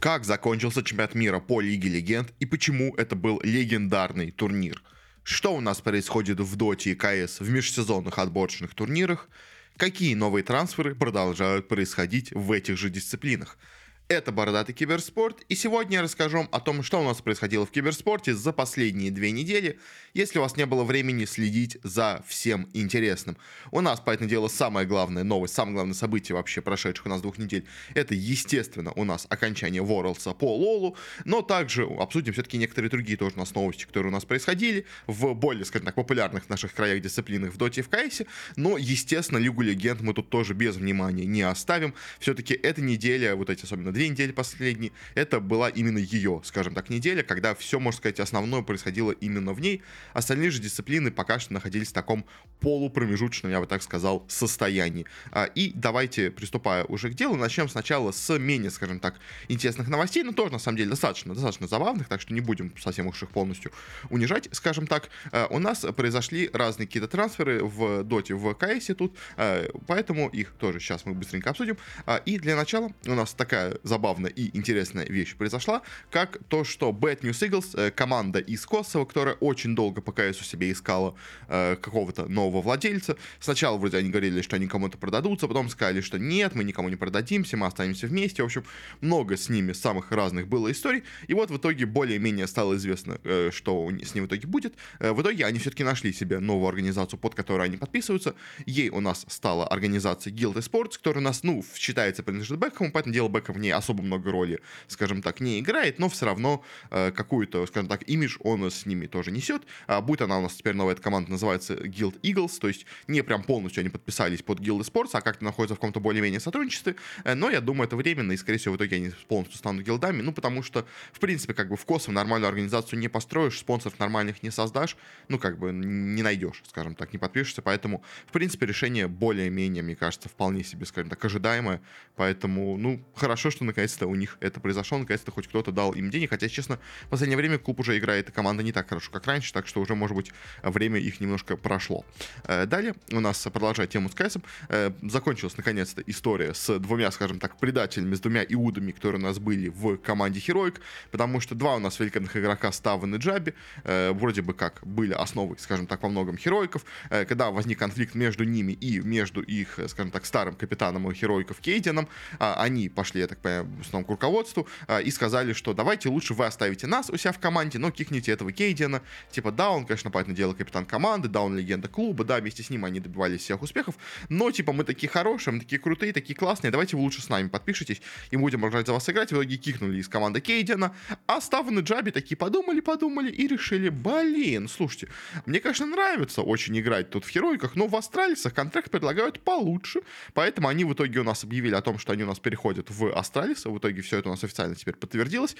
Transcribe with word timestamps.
как 0.00 0.24
закончился 0.24 0.82
чемпионат 0.82 1.14
мира 1.14 1.40
по 1.40 1.60
Лиге 1.60 1.90
Легенд 1.90 2.32
и 2.40 2.46
почему 2.46 2.94
это 2.96 3.14
был 3.14 3.40
легендарный 3.44 4.30
турнир. 4.30 4.82
Что 5.22 5.54
у 5.54 5.60
нас 5.60 5.82
происходит 5.82 6.40
в 6.40 6.56
Доте 6.56 6.92
и 6.92 6.94
КС 6.94 7.40
в 7.40 7.50
межсезонных 7.50 8.18
отборочных 8.18 8.74
турнирах, 8.74 9.28
какие 9.76 10.14
новые 10.14 10.42
трансферы 10.42 10.94
продолжают 10.94 11.68
происходить 11.68 12.32
в 12.32 12.50
этих 12.50 12.76
же 12.78 12.90
дисциплинах– 12.90 13.58
это 14.10 14.32
Бородатый 14.32 14.72
Киберспорт, 14.72 15.44
и 15.48 15.54
сегодня 15.54 15.98
я 15.98 16.02
расскажу 16.02 16.48
о 16.50 16.60
том, 16.60 16.82
что 16.82 17.00
у 17.00 17.04
нас 17.04 17.22
происходило 17.22 17.64
в 17.64 17.70
киберспорте 17.70 18.34
за 18.34 18.52
последние 18.52 19.12
две 19.12 19.30
недели, 19.30 19.78
если 20.14 20.40
у 20.40 20.42
вас 20.42 20.56
не 20.56 20.66
было 20.66 20.82
времени 20.82 21.24
следить 21.26 21.78
за 21.84 22.24
всем 22.26 22.68
интересным. 22.74 23.36
У 23.70 23.80
нас, 23.80 24.00
по 24.00 24.10
этому 24.10 24.28
делу, 24.28 24.48
самое 24.48 24.84
главное 24.84 25.22
новость, 25.22 25.54
самое 25.54 25.74
главное 25.74 25.94
событие 25.94 26.34
вообще 26.34 26.60
прошедших 26.60 27.06
у 27.06 27.08
нас 27.08 27.20
двух 27.20 27.38
недель, 27.38 27.64
это, 27.94 28.16
естественно, 28.16 28.90
у 28.96 29.04
нас 29.04 29.28
окончание 29.30 29.80
Ворлса 29.80 30.32
по 30.32 30.56
Лолу, 30.56 30.96
но 31.24 31.40
также 31.40 31.84
обсудим 31.84 32.32
все-таки 32.32 32.58
некоторые 32.58 32.90
другие 32.90 33.16
тоже 33.16 33.36
у 33.36 33.38
нас 33.38 33.54
новости, 33.54 33.84
которые 33.84 34.10
у 34.10 34.12
нас 34.14 34.24
происходили 34.24 34.86
в 35.06 35.34
более, 35.34 35.64
скажем 35.64 35.86
так, 35.86 35.94
популярных 35.94 36.48
наших 36.48 36.74
краях 36.74 37.00
дисциплинах 37.00 37.52
в 37.52 37.56
Доте 37.58 37.82
и 37.82 37.84
в 37.84 37.88
Кайсе, 37.88 38.26
но, 38.56 38.76
естественно, 38.76 39.38
Лигу 39.38 39.62
Легенд 39.62 40.00
мы 40.00 40.14
тут 40.14 40.30
тоже 40.30 40.52
без 40.52 40.74
внимания 40.74 41.26
не 41.26 41.42
оставим. 41.42 41.94
Все-таки 42.18 42.54
эта 42.54 42.82
неделя, 42.82 43.36
вот 43.36 43.50
эти 43.50 43.62
особенно 43.62 43.92
две 44.00 44.08
недели 44.08 44.32
последние, 44.32 44.92
это 45.14 45.40
была 45.40 45.68
именно 45.68 45.98
ее, 45.98 46.40
скажем 46.44 46.72
так, 46.72 46.88
неделя, 46.88 47.22
когда 47.22 47.54
все, 47.54 47.78
можно 47.78 47.98
сказать, 47.98 48.18
основное 48.18 48.62
происходило 48.62 49.10
именно 49.12 49.52
в 49.52 49.60
ней. 49.60 49.82
Остальные 50.14 50.52
же 50.52 50.62
дисциплины 50.62 51.10
пока 51.10 51.38
что 51.38 51.52
находились 51.52 51.88
в 51.88 51.92
таком 51.92 52.24
полупромежуточном, 52.60 53.52
я 53.52 53.60
бы 53.60 53.66
так 53.66 53.82
сказал, 53.82 54.24
состоянии. 54.26 55.04
А, 55.32 55.44
и 55.44 55.72
давайте, 55.74 56.30
приступая 56.30 56.84
уже 56.84 57.10
к 57.10 57.14
делу, 57.14 57.36
начнем 57.36 57.68
сначала 57.68 58.10
с 58.10 58.38
менее, 58.38 58.70
скажем 58.70 59.00
так, 59.00 59.16
интересных 59.48 59.88
новостей, 59.88 60.22
но 60.22 60.32
тоже, 60.32 60.52
на 60.52 60.58
самом 60.58 60.78
деле, 60.78 60.88
достаточно, 60.88 61.34
достаточно 61.34 61.66
забавных, 61.66 62.08
так 62.08 62.22
что 62.22 62.32
не 62.32 62.40
будем 62.40 62.72
совсем 62.78 63.06
уж 63.06 63.22
их 63.22 63.28
полностью 63.28 63.70
унижать, 64.08 64.48
скажем 64.52 64.86
так. 64.86 65.10
А, 65.30 65.46
у 65.50 65.58
нас 65.58 65.80
произошли 65.94 66.48
разные 66.54 66.86
какие-то 66.86 67.08
трансферы 67.08 67.62
в 67.62 68.02
доте, 68.02 68.32
в 68.32 68.54
КС 68.54 68.86
тут, 68.96 69.14
а, 69.36 69.68
поэтому 69.86 70.30
их 70.30 70.52
тоже 70.52 70.80
сейчас 70.80 71.04
мы 71.04 71.12
быстренько 71.12 71.50
обсудим. 71.50 71.76
И 72.24 72.38
для 72.38 72.56
начала 72.56 72.92
у 73.04 73.14
нас 73.14 73.34
такая 73.34 73.76
забавная 73.90 74.30
и 74.30 74.56
интересная 74.56 75.04
вещь 75.04 75.34
произошла, 75.34 75.82
как 76.10 76.38
то, 76.48 76.64
что 76.64 76.90
Bad 76.90 77.20
News 77.20 77.40
Eagles, 77.46 77.76
э, 77.76 77.90
команда 77.90 78.38
из 78.38 78.64
Косово, 78.64 79.04
которая 79.04 79.34
очень 79.40 79.74
долго 79.74 80.00
по 80.00 80.12
КСу 80.12 80.44
себе 80.44 80.70
искала 80.70 81.14
э, 81.48 81.76
какого-то 81.76 82.26
нового 82.26 82.62
владельца. 82.62 83.16
Сначала 83.40 83.76
вроде 83.76 83.98
они 83.98 84.10
говорили, 84.10 84.42
что 84.42 84.56
они 84.56 84.68
кому-то 84.68 84.96
продадутся, 84.96 85.48
потом 85.48 85.68
сказали, 85.68 86.00
что 86.00 86.18
нет, 86.18 86.54
мы 86.54 86.62
никому 86.64 86.88
не 86.88 86.96
продадимся, 86.96 87.56
мы 87.56 87.66
останемся 87.66 88.06
вместе. 88.06 88.42
В 88.42 88.46
общем, 88.46 88.64
много 89.00 89.36
с 89.36 89.48
ними 89.48 89.72
самых 89.72 90.12
разных 90.12 90.46
было 90.46 90.70
историй. 90.70 91.02
И 91.26 91.34
вот 91.34 91.50
в 91.50 91.56
итоге 91.56 91.84
более-менее 91.86 92.46
стало 92.46 92.76
известно, 92.76 93.18
э, 93.24 93.50
что 93.52 93.90
с 93.90 94.14
ним 94.14 94.24
в 94.24 94.26
итоге 94.28 94.46
будет. 94.46 94.74
Э, 95.00 95.10
в 95.12 95.20
итоге 95.20 95.46
они 95.46 95.58
все-таки 95.58 95.82
нашли 95.82 96.12
себе 96.12 96.38
новую 96.38 96.68
организацию, 96.68 97.18
под 97.18 97.34
которой 97.34 97.66
они 97.66 97.76
подписываются. 97.76 98.34
Ей 98.66 98.88
у 98.90 99.00
нас 99.00 99.26
стала 99.28 99.66
организация 99.66 100.32
Guild 100.32 100.58
Sports, 100.58 100.96
которая 100.96 101.22
у 101.22 101.24
нас, 101.24 101.42
ну, 101.42 101.64
считается 101.74 102.22
принадлежит 102.22 102.58
Бекхэму, 102.58 102.92
поэтому 102.92 103.12
дело 103.12 103.28
Бекхэм 103.28 103.56
в 103.56 103.58
ней 103.58 103.72
особо 103.80 104.02
много 104.02 104.30
роли, 104.30 104.60
скажем 104.86 105.22
так, 105.22 105.40
не 105.40 105.60
играет, 105.60 105.98
но 105.98 106.08
все 106.08 106.26
равно 106.26 106.64
э, 106.90 107.10
какую-то, 107.10 107.66
скажем 107.66 107.88
так, 107.88 108.08
имидж 108.08 108.36
он 108.40 108.70
с 108.70 108.86
ними 108.86 109.06
тоже 109.06 109.30
несет. 109.30 109.62
А 109.86 110.00
будет 110.00 110.22
она 110.22 110.38
у 110.38 110.42
нас 110.42 110.54
теперь 110.54 110.74
новая 110.74 110.94
эта 110.94 111.02
команда, 111.02 111.30
называется 111.30 111.74
Guild 111.74 112.20
Eagles, 112.20 112.58
то 112.60 112.68
есть 112.68 112.86
не 113.08 113.22
прям 113.22 113.42
полностью 113.42 113.80
они 113.80 113.90
подписались 113.90 114.42
под 114.42 114.60
Guild 114.60 114.80
Sports, 114.80 115.10
а 115.14 115.20
как-то 115.20 115.44
находятся 115.44 115.74
в 115.74 115.78
каком-то 115.78 116.00
более-менее 116.00 116.40
сотрудничестве, 116.40 116.96
э, 117.24 117.34
но 117.34 117.50
я 117.50 117.60
думаю, 117.60 117.86
это 117.86 117.96
временно, 117.96 118.32
и, 118.32 118.36
скорее 118.36 118.58
всего, 118.58 118.74
в 118.74 118.76
итоге 118.76 118.96
они 118.96 119.10
полностью 119.28 119.58
станут 119.58 119.84
гилдами, 119.84 120.22
ну, 120.22 120.32
потому 120.32 120.62
что, 120.62 120.86
в 121.12 121.18
принципе, 121.18 121.54
как 121.54 121.68
бы 121.68 121.76
в 121.76 121.84
Косово 121.84 122.14
нормальную 122.14 122.48
организацию 122.48 122.98
не 122.98 123.08
построишь, 123.08 123.58
спонсоров 123.58 123.98
нормальных 123.98 124.42
не 124.42 124.50
создашь, 124.50 124.96
ну, 125.28 125.38
как 125.38 125.58
бы 125.58 125.72
не 125.72 126.22
найдешь, 126.22 126.62
скажем 126.68 126.94
так, 126.94 127.12
не 127.12 127.18
подпишешься, 127.18 127.62
поэтому, 127.62 128.02
в 128.26 128.32
принципе, 128.32 128.66
решение 128.66 129.08
более-менее, 129.08 129.82
мне 129.82 129.96
кажется, 129.96 130.28
вполне 130.28 130.64
себе, 130.64 130.86
скажем 130.86 131.10
так, 131.10 131.24
ожидаемое, 131.24 131.80
поэтому, 132.16 132.76
ну, 132.76 133.04
хорошо, 133.14 133.50
что 133.50 133.59
наконец-то 133.64 134.06
у 134.06 134.14
них 134.14 134.36
это 134.40 134.60
произошло, 134.60 134.98
наконец-то 134.98 135.30
хоть 135.30 135.48
кто-то 135.48 135.72
дал 135.72 135.92
им 135.92 136.10
денег, 136.10 136.30
хотя, 136.30 136.48
честно, 136.48 136.78
в 137.06 137.10
последнее 137.10 137.36
время 137.36 137.58
клуб 137.58 137.80
уже 137.80 137.98
играет, 137.98 138.28
и 138.28 138.32
команда 138.32 138.62
не 138.62 138.72
так 138.72 138.88
хорошо, 138.88 139.10
как 139.12 139.26
раньше, 139.26 139.52
так 139.52 139.66
что 139.66 139.80
уже, 139.80 139.94
может 139.94 140.16
быть, 140.16 140.32
время 140.62 140.98
их 140.98 141.20
немножко 141.20 141.56
прошло. 141.56 142.04
Э, 142.44 142.66
далее 142.66 142.94
у 143.12 143.20
нас, 143.20 143.46
продолжая 143.52 143.86
тему 143.86 144.08
с 144.08 144.14
Кайсом, 144.14 144.42
э, 144.68 144.92
закончилась, 145.02 145.56
наконец-то, 145.56 146.02
история 146.06 146.54
с 146.54 146.78
двумя, 146.78 147.10
скажем 147.10 147.38
так, 147.38 147.58
предателями, 147.58 148.14
с 148.14 148.20
двумя 148.20 148.44
иудами, 148.48 148.92
которые 148.92 149.20
у 149.20 149.24
нас 149.24 149.38
были 149.38 149.68
в 149.68 149.96
команде 149.98 150.40
Heroic, 150.40 150.78
потому 151.10 151.40
что 151.40 151.54
два 151.54 151.76
у 151.76 151.78
нас 151.78 151.98
великолепных 151.98 152.36
игрока, 152.36 152.72
Ставен 152.72 153.14
и 153.14 153.18
Джаби, 153.18 153.54
э, 153.84 154.12
вроде 154.12 154.42
бы 154.42 154.54
как 154.54 154.80
были 154.86 155.12
основой, 155.12 155.58
скажем 155.58 155.86
так, 155.86 156.02
во 156.02 156.08
многом 156.08 156.36
Херойков, 156.36 156.84
когда 157.08 157.50
возник 157.50 157.78
конфликт 157.78 158.14
между 158.14 158.44
ними 158.44 158.72
и 158.72 159.00
между 159.00 159.42
их, 159.42 159.78
скажем 159.88 160.10
так, 160.10 160.24
старым 160.24 160.54
капитаном 160.54 161.12
Херойков 161.12 161.60
Кейденом, 161.60 162.08
а, 162.38 162.62
они 162.62 162.88
пошли, 162.88 163.20
я 163.20 163.26
так 163.26 163.38
понимаю, 163.38 163.49
в 163.78 163.80
основном 163.80 164.04
к 164.04 164.10
руководству 164.10 164.66
и 165.04 165.10
сказали, 165.10 165.52
что 165.52 165.74
давайте 165.74 166.08
лучше 166.08 166.34
вы 166.34 166.46
оставите 166.46 166.86
нас 166.86 167.10
у 167.10 167.16
себя 167.16 167.32
в 167.32 167.38
команде, 167.38 167.78
но 167.78 167.90
кикните 167.90 168.32
этого 168.32 168.52
Кейдена, 168.52 169.02
типа, 169.30 169.52
да, 169.52 169.70
он, 169.70 169.86
конечно, 169.86 170.10
понятное 170.10 170.36
дело, 170.36 170.54
капитан 170.54 170.86
команды, 170.86 171.28
да, 171.28 171.42
он 171.42 171.56
легенда 171.56 171.88
клуба, 171.88 172.24
да, 172.24 172.38
вместе 172.38 172.62
с 172.62 172.70
ним 172.70 172.84
они 172.84 173.00
добивались 173.00 173.40
всех 173.42 173.62
успехов, 173.62 173.96
но, 174.28 174.50
типа, 174.50 174.72
мы 174.72 174.84
такие 174.84 175.08
хорошие, 175.08 175.54
мы 175.54 175.60
такие 175.60 175.78
крутые, 175.78 176.12
такие 176.12 176.34
классные, 176.34 176.70
давайте 176.70 176.96
вы 176.96 177.02
лучше 177.02 177.22
с 177.22 177.28
нами 177.28 177.48
подпишитесь, 177.48 178.02
и 178.30 178.36
будем 178.36 178.60
продолжать 178.60 178.86
за 178.86 178.92
вас 178.92 179.08
играть. 179.08 179.30
В 179.30 179.34
итоге 179.34 179.56
кикнули 179.56 179.98
из 179.98 180.08
команды 180.08 180.40
Кейдена, 180.40 180.94
а 181.26 181.40
Ставан 181.40 181.78
и 181.78 181.82
Джаби 181.82 182.10
такие 182.10 182.36
подумали, 182.36 182.80
подумали 182.80 183.30
и 183.30 183.46
решили, 183.46 183.88
блин, 183.88 184.68
слушайте, 184.68 185.08
мне, 185.46 185.60
конечно, 185.60 185.86
нравится 185.86 186.42
очень 186.42 186.78
играть 186.78 187.10
тут 187.10 187.24
в 187.24 187.28
Херойках, 187.28 187.76
но 187.76 187.86
в 187.86 187.96
Астралисах 187.96 188.54
контракт 188.54 188.90
предлагают 188.90 189.40
получше, 189.40 190.00
поэтому 190.34 190.68
они 190.68 190.84
в 190.84 190.92
итоге 190.92 191.20
у 191.20 191.24
нас 191.24 191.44
объявили 191.44 191.74
о 191.74 191.80
том, 191.80 191.98
что 191.98 192.12
они 192.12 192.24
у 192.24 192.26
нас 192.26 192.38
переходят 192.38 192.90
в 192.90 193.16
Astralis, 193.16 193.39
в 193.48 193.78
итоге 193.78 194.02
все 194.02 194.18
это 194.18 194.28
у 194.28 194.32
нас 194.32 194.44
официально 194.44 194.74
теперь 194.74 194.94
подтвердилось, 194.94 195.56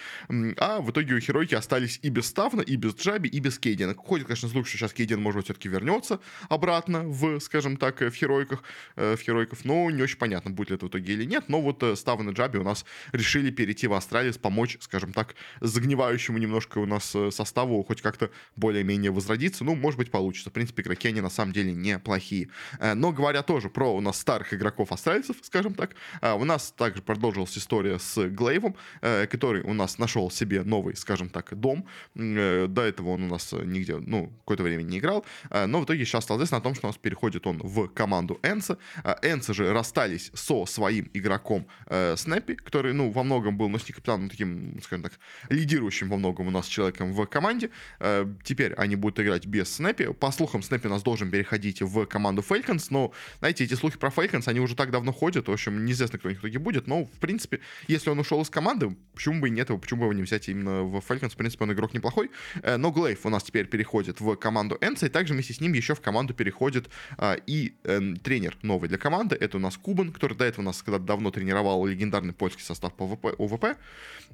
а 0.58 0.80
в 0.80 0.90
итоге 0.90 1.14
у 1.14 1.20
Херойки 1.20 1.54
остались 1.54 1.98
и 2.02 2.08
без 2.10 2.26
Ставна, 2.26 2.60
и 2.60 2.76
без 2.76 2.94
Джаби, 2.94 3.28
и 3.28 3.40
без 3.40 3.58
Кейдена. 3.58 3.94
Ходит, 3.94 4.26
конечно, 4.26 4.48
слух, 4.48 4.66
что 4.66 4.78
сейчас 4.78 4.92
Кейден, 4.92 5.20
может 5.20 5.38
быть, 5.38 5.44
все-таки 5.46 5.68
вернется 5.68 6.20
обратно 6.48 7.02
в, 7.04 7.40
скажем 7.40 7.76
так, 7.76 8.00
в 8.00 8.12
Херойках, 8.12 8.62
э, 8.96 9.16
в 9.16 9.20
Херойков, 9.20 9.64
но 9.64 9.90
не 9.90 10.02
очень 10.02 10.18
понятно, 10.18 10.50
будет 10.50 10.70
ли 10.70 10.76
это 10.76 10.86
в 10.86 10.88
итоге 10.88 11.12
или 11.12 11.24
нет, 11.24 11.44
но 11.48 11.60
вот 11.60 11.82
э, 11.82 11.96
Ставан 11.96 12.30
и 12.30 12.32
Джаби 12.32 12.58
у 12.58 12.62
нас 12.62 12.84
решили 13.12 13.50
перейти 13.50 13.86
в 13.86 13.94
Astralis, 13.94 14.38
помочь, 14.38 14.78
скажем 14.80 15.12
так, 15.12 15.34
загнивающему 15.60 16.38
немножко 16.38 16.78
у 16.78 16.86
нас 16.86 17.14
э, 17.14 17.30
составу 17.30 17.82
хоть 17.82 18.02
как-то 18.02 18.30
более-менее 18.56 19.10
возродиться, 19.10 19.64
ну, 19.64 19.74
может 19.74 19.98
быть, 19.98 20.10
получится. 20.10 20.50
В 20.50 20.52
принципе, 20.52 20.82
игроки, 20.82 21.08
они 21.08 21.20
на 21.20 21.30
самом 21.30 21.52
деле 21.52 21.72
неплохие. 21.72 22.48
Но 22.80 23.12
говоря 23.12 23.42
тоже 23.42 23.68
про 23.68 23.94
у 23.94 24.00
нас 24.00 24.18
старых 24.18 24.54
игроков 24.54 24.92
астральцев, 24.92 25.36
скажем 25.42 25.74
так, 25.74 25.94
у 26.22 26.44
нас 26.44 26.72
также 26.76 27.02
продолжилась 27.02 27.50
история 27.70 28.00
с 28.00 28.28
Глейвом, 28.28 28.74
который 29.00 29.62
у 29.62 29.72
нас 29.72 29.98
нашел 29.98 30.28
себе 30.28 30.64
новый, 30.64 30.96
скажем 30.96 31.28
так, 31.28 31.54
дом. 31.56 31.86
До 32.16 32.82
этого 32.82 33.10
он 33.10 33.22
у 33.22 33.28
нас 33.28 33.52
нигде, 33.52 33.96
ну, 33.98 34.32
какое-то 34.40 34.64
время 34.64 34.82
не 34.82 34.98
играл, 34.98 35.24
но 35.66 35.80
в 35.80 35.84
итоге 35.84 36.04
сейчас 36.04 36.24
стало 36.24 36.38
известно 36.38 36.56
о 36.56 36.60
том, 36.60 36.74
что 36.74 36.88
у 36.88 36.90
нас 36.90 36.96
переходит 36.96 37.46
он 37.46 37.58
в 37.58 37.86
команду 37.86 38.40
Энса. 38.42 38.76
Энса 39.22 39.54
же 39.54 39.72
расстались 39.72 40.32
со 40.34 40.66
своим 40.66 41.08
игроком 41.14 41.64
э, 41.86 42.16
Снэппи, 42.16 42.56
который, 42.56 42.92
ну, 42.92 43.12
во 43.12 43.22
многом 43.22 43.56
был, 43.56 43.68
ну, 43.68 43.78
с 43.78 43.84
капитаном 43.84 44.28
таким, 44.28 44.80
скажем 44.82 45.04
так, 45.04 45.12
лидирующим 45.48 46.08
во 46.08 46.16
многом 46.16 46.48
у 46.48 46.50
нас 46.50 46.66
человеком 46.66 47.12
в 47.12 47.24
команде. 47.26 47.70
Э, 48.00 48.26
теперь 48.42 48.74
они 48.74 48.96
будут 48.96 49.20
играть 49.20 49.46
без 49.46 49.72
Снэппи. 49.74 50.12
По 50.14 50.32
слухам, 50.32 50.62
Снэппи 50.62 50.88
у 50.88 50.90
нас 50.90 51.02
должен 51.04 51.30
переходить 51.30 51.82
в 51.82 52.06
команду 52.06 52.42
Falcons, 52.42 52.86
но, 52.90 53.12
знаете, 53.38 53.62
эти 53.62 53.74
слухи 53.74 53.96
про 53.96 54.08
Falcons, 54.08 54.48
они 54.48 54.58
уже 54.58 54.74
так 54.74 54.90
давно 54.90 55.12
ходят, 55.12 55.46
в 55.46 55.52
общем, 55.52 55.84
неизвестно, 55.84 56.18
кто 56.18 56.28
у 56.28 56.30
них 56.30 56.40
в 56.40 56.42
итоге 56.42 56.58
будет, 56.58 56.88
но, 56.88 57.04
в 57.04 57.18
принципе, 57.20 57.59
если 57.88 58.10
он 58.10 58.18
ушел 58.18 58.40
из 58.42 58.50
команды, 58.50 58.96
почему 59.14 59.40
бы 59.40 59.48
и 59.48 59.50
нет 59.50 59.68
его, 59.68 59.78
почему 59.78 60.00
бы 60.00 60.06
его 60.06 60.14
не 60.14 60.22
взять 60.22 60.48
именно 60.48 60.82
в 60.82 60.96
Falcons, 60.96 61.30
в 61.30 61.36
принципе, 61.36 61.64
он 61.64 61.72
игрок 61.72 61.92
неплохой. 61.92 62.30
Э, 62.62 62.76
но 62.76 62.90
Глейв 62.90 63.26
у 63.26 63.28
нас 63.28 63.42
теперь 63.42 63.66
переходит 63.66 64.20
в 64.20 64.34
команду 64.36 64.78
Энса, 64.80 65.06
и 65.06 65.08
также 65.08 65.34
вместе 65.34 65.52
с 65.52 65.60
ним 65.60 65.72
еще 65.74 65.94
в 65.94 66.00
команду 66.00 66.34
переходит 66.34 66.88
а, 67.18 67.36
и 67.46 67.74
э, 67.84 68.14
тренер 68.22 68.56
новый 68.62 68.88
для 68.88 68.98
команды. 68.98 69.36
Это 69.38 69.56
у 69.56 69.60
нас 69.60 69.76
Кубан, 69.76 70.12
который 70.12 70.36
до 70.36 70.44
этого 70.44 70.62
у 70.62 70.64
нас 70.64 70.82
когда 70.82 70.98
давно 70.98 71.30
тренировал 71.30 71.84
легендарный 71.86 72.32
польский 72.32 72.64
состав 72.64 72.94
по 72.94 73.06
ВП, 73.06 73.34
ОВП. 73.38 73.76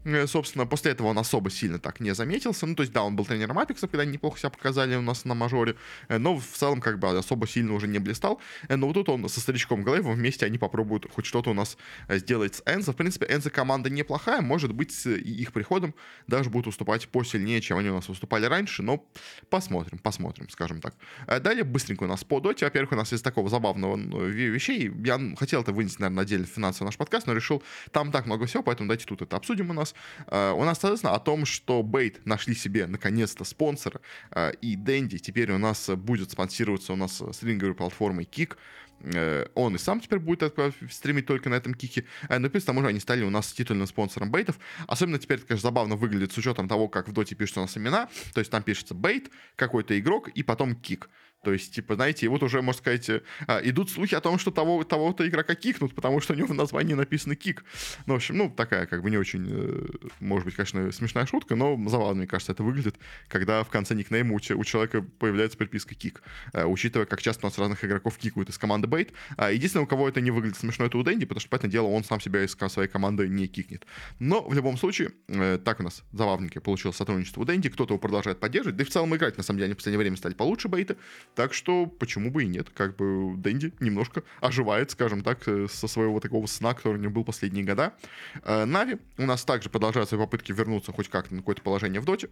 Э, 0.05 0.26
собственно, 0.26 0.67
после 0.67 0.93
этого 0.93 1.08
он 1.08 1.19
особо 1.19 1.50
сильно 1.50 1.78
так 1.78 2.00
не 2.00 2.14
заметился. 2.14 2.67
Ну, 2.67 2.75
то 2.75 2.82
есть, 2.82 2.93
да, 2.93 3.02
он 3.02 3.17
был 3.17 3.25
тренером 3.25 3.58
Апекса, 3.58 3.88
когда 3.88 4.02
они 4.02 4.12
неплохо 4.12 4.38
себя 4.38 4.50
показали 4.50 4.94
у 4.96 5.02
нас 5.02 5.25
на 5.25 5.34
мажоре, 5.34 5.75
но 6.08 6.38
в 6.38 6.44
целом 6.44 6.81
как 6.81 6.99
бы 6.99 7.08
особо 7.08 7.49
сильно 7.49 7.75
уже 7.75 7.88
не 7.88 7.99
блистал. 7.99 8.40
Но 8.69 8.87
вот 8.87 8.94
тут 8.94 9.08
он 9.08 9.28
со 9.28 9.40
старичком 9.40 9.82
Глейвом 9.82 10.14
вместе 10.14 10.46
они 10.46 10.58
попробуют 10.58 11.11
хоть 11.11 11.26
что-то 11.26 11.50
у 11.50 11.55
нас 11.55 11.76
сделать 12.08 12.56
с 12.56 12.62
Энзо. 12.67 12.93
В 12.93 12.96
принципе, 12.96 13.16
принципе, 13.19 13.35
Энза 13.35 13.51
команда 13.51 13.91
неплохая, 13.91 14.41
может 14.41 14.73
быть, 14.73 14.93
с 14.93 15.07
их 15.07 15.53
приходом 15.53 15.95
даже 16.27 16.51
будут 16.51 16.69
уступать 16.69 17.09
посильнее, 17.09 17.61
чем 17.61 17.79
они 17.79 17.91
у 17.91 17.95
нас 17.95 18.09
выступали 18.09 18.47
раньше, 18.47 18.83
но 18.83 19.05
посмотрим, 19.51 19.99
посмотрим, 19.99 20.49
скажем 20.49 20.81
так. 20.81 20.95
А 21.27 21.41
далее 21.41 21.65
быстренько 21.65 22.05
у 22.05 22.07
нас 22.07 22.25
по 22.25 22.41
доте. 22.41 22.67
Во-первых, 22.67 22.93
у 22.93 22.97
нас 22.97 23.13
из 23.13 23.23
такого 23.23 23.49
забавного 23.49 23.97
вещей. 23.97 24.91
Я 25.05 25.21
хотел 25.37 25.63
это 25.63 25.73
вынести, 25.73 26.01
наверное, 26.01 26.23
отдельно 26.23 26.47
финансовый 26.47 26.87
наш 26.87 26.97
подкаст, 26.97 27.27
но 27.27 27.33
решил, 27.33 27.63
там 27.91 28.13
так 28.13 28.27
много 28.27 28.47
всего, 28.47 28.63
поэтому 28.63 28.89
давайте 28.89 29.07
тут 29.07 29.23
это 29.23 29.37
обсудим 29.37 29.71
у 29.71 29.73
нас. 29.73 29.95
А, 30.27 30.53
у 30.53 30.65
нас, 30.65 30.79
соответственно, 30.79 31.15
о 31.15 31.21
том, 31.21 31.45
что 31.47 31.83
Бейт 31.83 32.25
нашли 32.27 32.55
себе 32.55 32.87
наконец-то 32.87 33.45
спонсора, 33.45 34.01
а, 34.31 34.51
и 34.51 34.77
Дэнди 34.77 35.19
теперь 35.19 35.53
у 35.53 35.59
нас 35.59 35.89
будет 35.91 36.31
спонсироваться 36.31 36.93
у 36.93 36.97
нас 36.97 37.23
стринговой 37.33 37.75
платформой 37.75 38.25
Kik. 38.25 38.57
Э, 39.01 39.47
он 39.55 39.75
и 39.75 39.79
сам 39.79 40.01
теперь 40.01 40.19
будет 40.19 40.55
стримить 40.91 41.27
только 41.27 41.49
на 41.49 41.55
этом 41.55 41.75
кике. 41.75 42.05
Э, 42.29 42.39
ну, 42.39 42.51
плюс 42.51 42.65
к 42.65 42.67
тому 42.67 42.83
же 42.83 42.89
они 42.89 43.01
стали 43.01 43.25
у 43.25 43.31
нас 43.31 43.53
титульным 43.53 43.87
спонсором 43.87 44.31
бейтов. 44.31 44.59
Особенно 44.87 45.19
теперь 45.19 45.39
это, 45.39 45.47
конечно, 45.47 45.69
забавно 45.69 45.97
выглядит 45.97 46.33
с 46.33 46.39
учетом 46.39 46.69
того, 46.69 46.89
как 46.89 47.09
в 47.09 47.13
доте 47.13 47.35
пишутся 47.35 47.61
у 47.61 47.65
нас 47.65 47.77
имена. 47.77 48.09
То 48.35 48.41
есть 48.41 48.51
там 48.51 48.63
пишется 48.63 48.95
бейт, 48.95 49.31
какой-то 49.57 49.99
игрок 49.99 50.29
и 50.29 50.43
потом 50.43 50.75
кик. 50.75 51.09
То 51.47 51.53
есть, 51.53 51.73
типа, 51.73 51.94
знаете, 51.94 52.27
и 52.27 52.29
вот 52.29 52.43
уже, 52.43 52.61
можно 52.61 52.81
сказать, 52.81 53.09
а, 53.47 53.61
идут 53.62 53.88
слухи 53.88 54.17
о 54.17 54.21
том, 54.21 54.37
что 54.37 54.50
того, 54.50 54.83
того-то 54.83 55.29
игрока 55.29 55.55
кикнут, 55.55 55.94
потому 55.94 56.21
что 56.21 56.33
у 56.33 56.37
него 56.37 56.49
в 56.49 56.55
названии 56.55 56.94
написано 56.94 57.37
кик. 57.37 57.65
Ну, 58.06 58.15
в 58.15 58.17
общем, 58.17 58.37
ну, 58.37 58.50
такая, 58.50 58.87
как 58.87 59.03
бы, 59.03 59.11
не 59.11 59.17
очень, 59.17 59.47
э, 59.49 59.87
может 60.19 60.44
быть, 60.44 60.56
конечно, 60.56 60.91
смешная 60.91 61.25
шутка, 61.27 61.55
но 61.55 61.79
забавно, 61.88 62.17
мне 62.17 62.27
кажется, 62.27 62.50
это 62.50 62.65
выглядит, 62.65 62.97
когда 63.29 63.62
в 63.62 63.69
конце 63.69 63.94
никнейма 63.94 64.33
у, 64.33 64.37
у 64.37 64.65
человека 64.65 65.03
появляется 65.03 65.56
приписка 65.56 65.94
кик, 65.94 66.23
э, 66.53 66.65
учитывая, 66.65 67.06
как 67.06 67.23
часто 67.23 67.47
у 67.47 67.49
нас 67.49 67.59
разных 67.59 67.85
игроков 67.85 68.19
кикают 68.19 68.49
из 68.49 68.59
команды 68.59 68.88
бейт. 68.88 69.12
А 69.37 69.53
единственное, 69.53 69.85
у 69.85 69.87
кого 69.87 70.09
это 70.09 70.21
не 70.21 70.33
выглядит 70.33 70.59
смешно, 70.59 70.87
это 70.87 70.99
у 70.99 71.05
Дэнди, 71.05 71.27
потому 71.27 71.41
что, 71.41 71.49
понятное 71.49 71.71
дело, 71.71 71.87
он 71.87 72.03
сам 72.03 72.21
себя 72.21 72.43
из 72.43 72.56
своей 72.56 72.88
команды 72.88 73.29
не 73.29 73.47
кикнет. 73.47 73.87
Но, 74.19 74.43
в 74.43 74.53
любом 74.53 74.77
случае, 74.77 75.12
э, 75.29 75.61
так 75.65 75.79
у 75.79 75.85
нас 75.85 76.03
забавненько 76.12 76.61
получилось 76.61 76.97
сотрудничество 76.97 77.43
у 77.43 77.44
Дэнди, 77.44 77.69
кто-то 77.69 77.94
его 77.94 78.00
продолжает 78.00 78.41
поддерживать, 78.41 78.77
да 78.77 78.83
и 78.83 78.87
в 78.87 78.91
целом 78.91 79.15
играть, 79.15 79.37
на 79.37 79.44
самом 79.44 79.59
деле, 79.59 79.67
они 79.67 79.75
в 79.75 79.77
последнее 79.77 79.99
время 80.00 80.17
стали 80.17 80.35
получше 80.35 80.67
бейта, 80.67 80.97
так 81.34 81.52
что 81.52 81.87
почему 81.87 82.31
бы 82.31 82.44
и 82.44 82.46
нет. 82.46 82.70
Как 82.70 82.96
бы 82.96 83.34
Денди 83.37 83.73
немножко 83.81 84.23
оживает, 84.40 84.90
скажем 84.90 85.23
так, 85.23 85.46
э, 85.46 85.67
со 85.70 85.88
своего 85.88 86.20
такого 86.20 86.46
сна, 86.46 86.75
который 86.75 86.94
у 86.94 87.00
него 87.00 87.12
был 87.12 87.25
последние 87.25 87.64
года. 87.64 87.94
Э, 88.43 88.64
Нави 88.64 88.99
у 89.19 89.26
нас 89.26 89.44
также 89.44 89.69
продолжают 89.69 90.08
свои 90.08 90.20
попытки 90.20 90.52
вернуться 90.52 90.93
хоть 90.93 91.08
как-то 91.08 91.34
на 91.34 91.40
какое-то 91.40 91.62
положение 91.62 92.00
в 92.00 92.05
доте. 92.05 92.28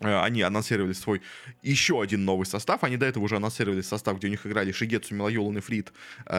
Э, 0.00 0.20
они 0.20 0.42
анонсировали 0.42 0.92
свой 0.92 1.22
еще 1.62 2.00
один 2.00 2.24
новый 2.24 2.46
состав. 2.46 2.84
Они 2.84 2.96
до 2.96 3.06
этого 3.06 3.24
уже 3.24 3.36
анонсировали 3.36 3.82
состав, 3.82 4.18
где 4.18 4.28
у 4.28 4.30
них 4.30 4.46
играли 4.46 4.72
Шигецу, 4.72 5.14
Милаюл, 5.14 5.50
Нефрит, 5.50 5.92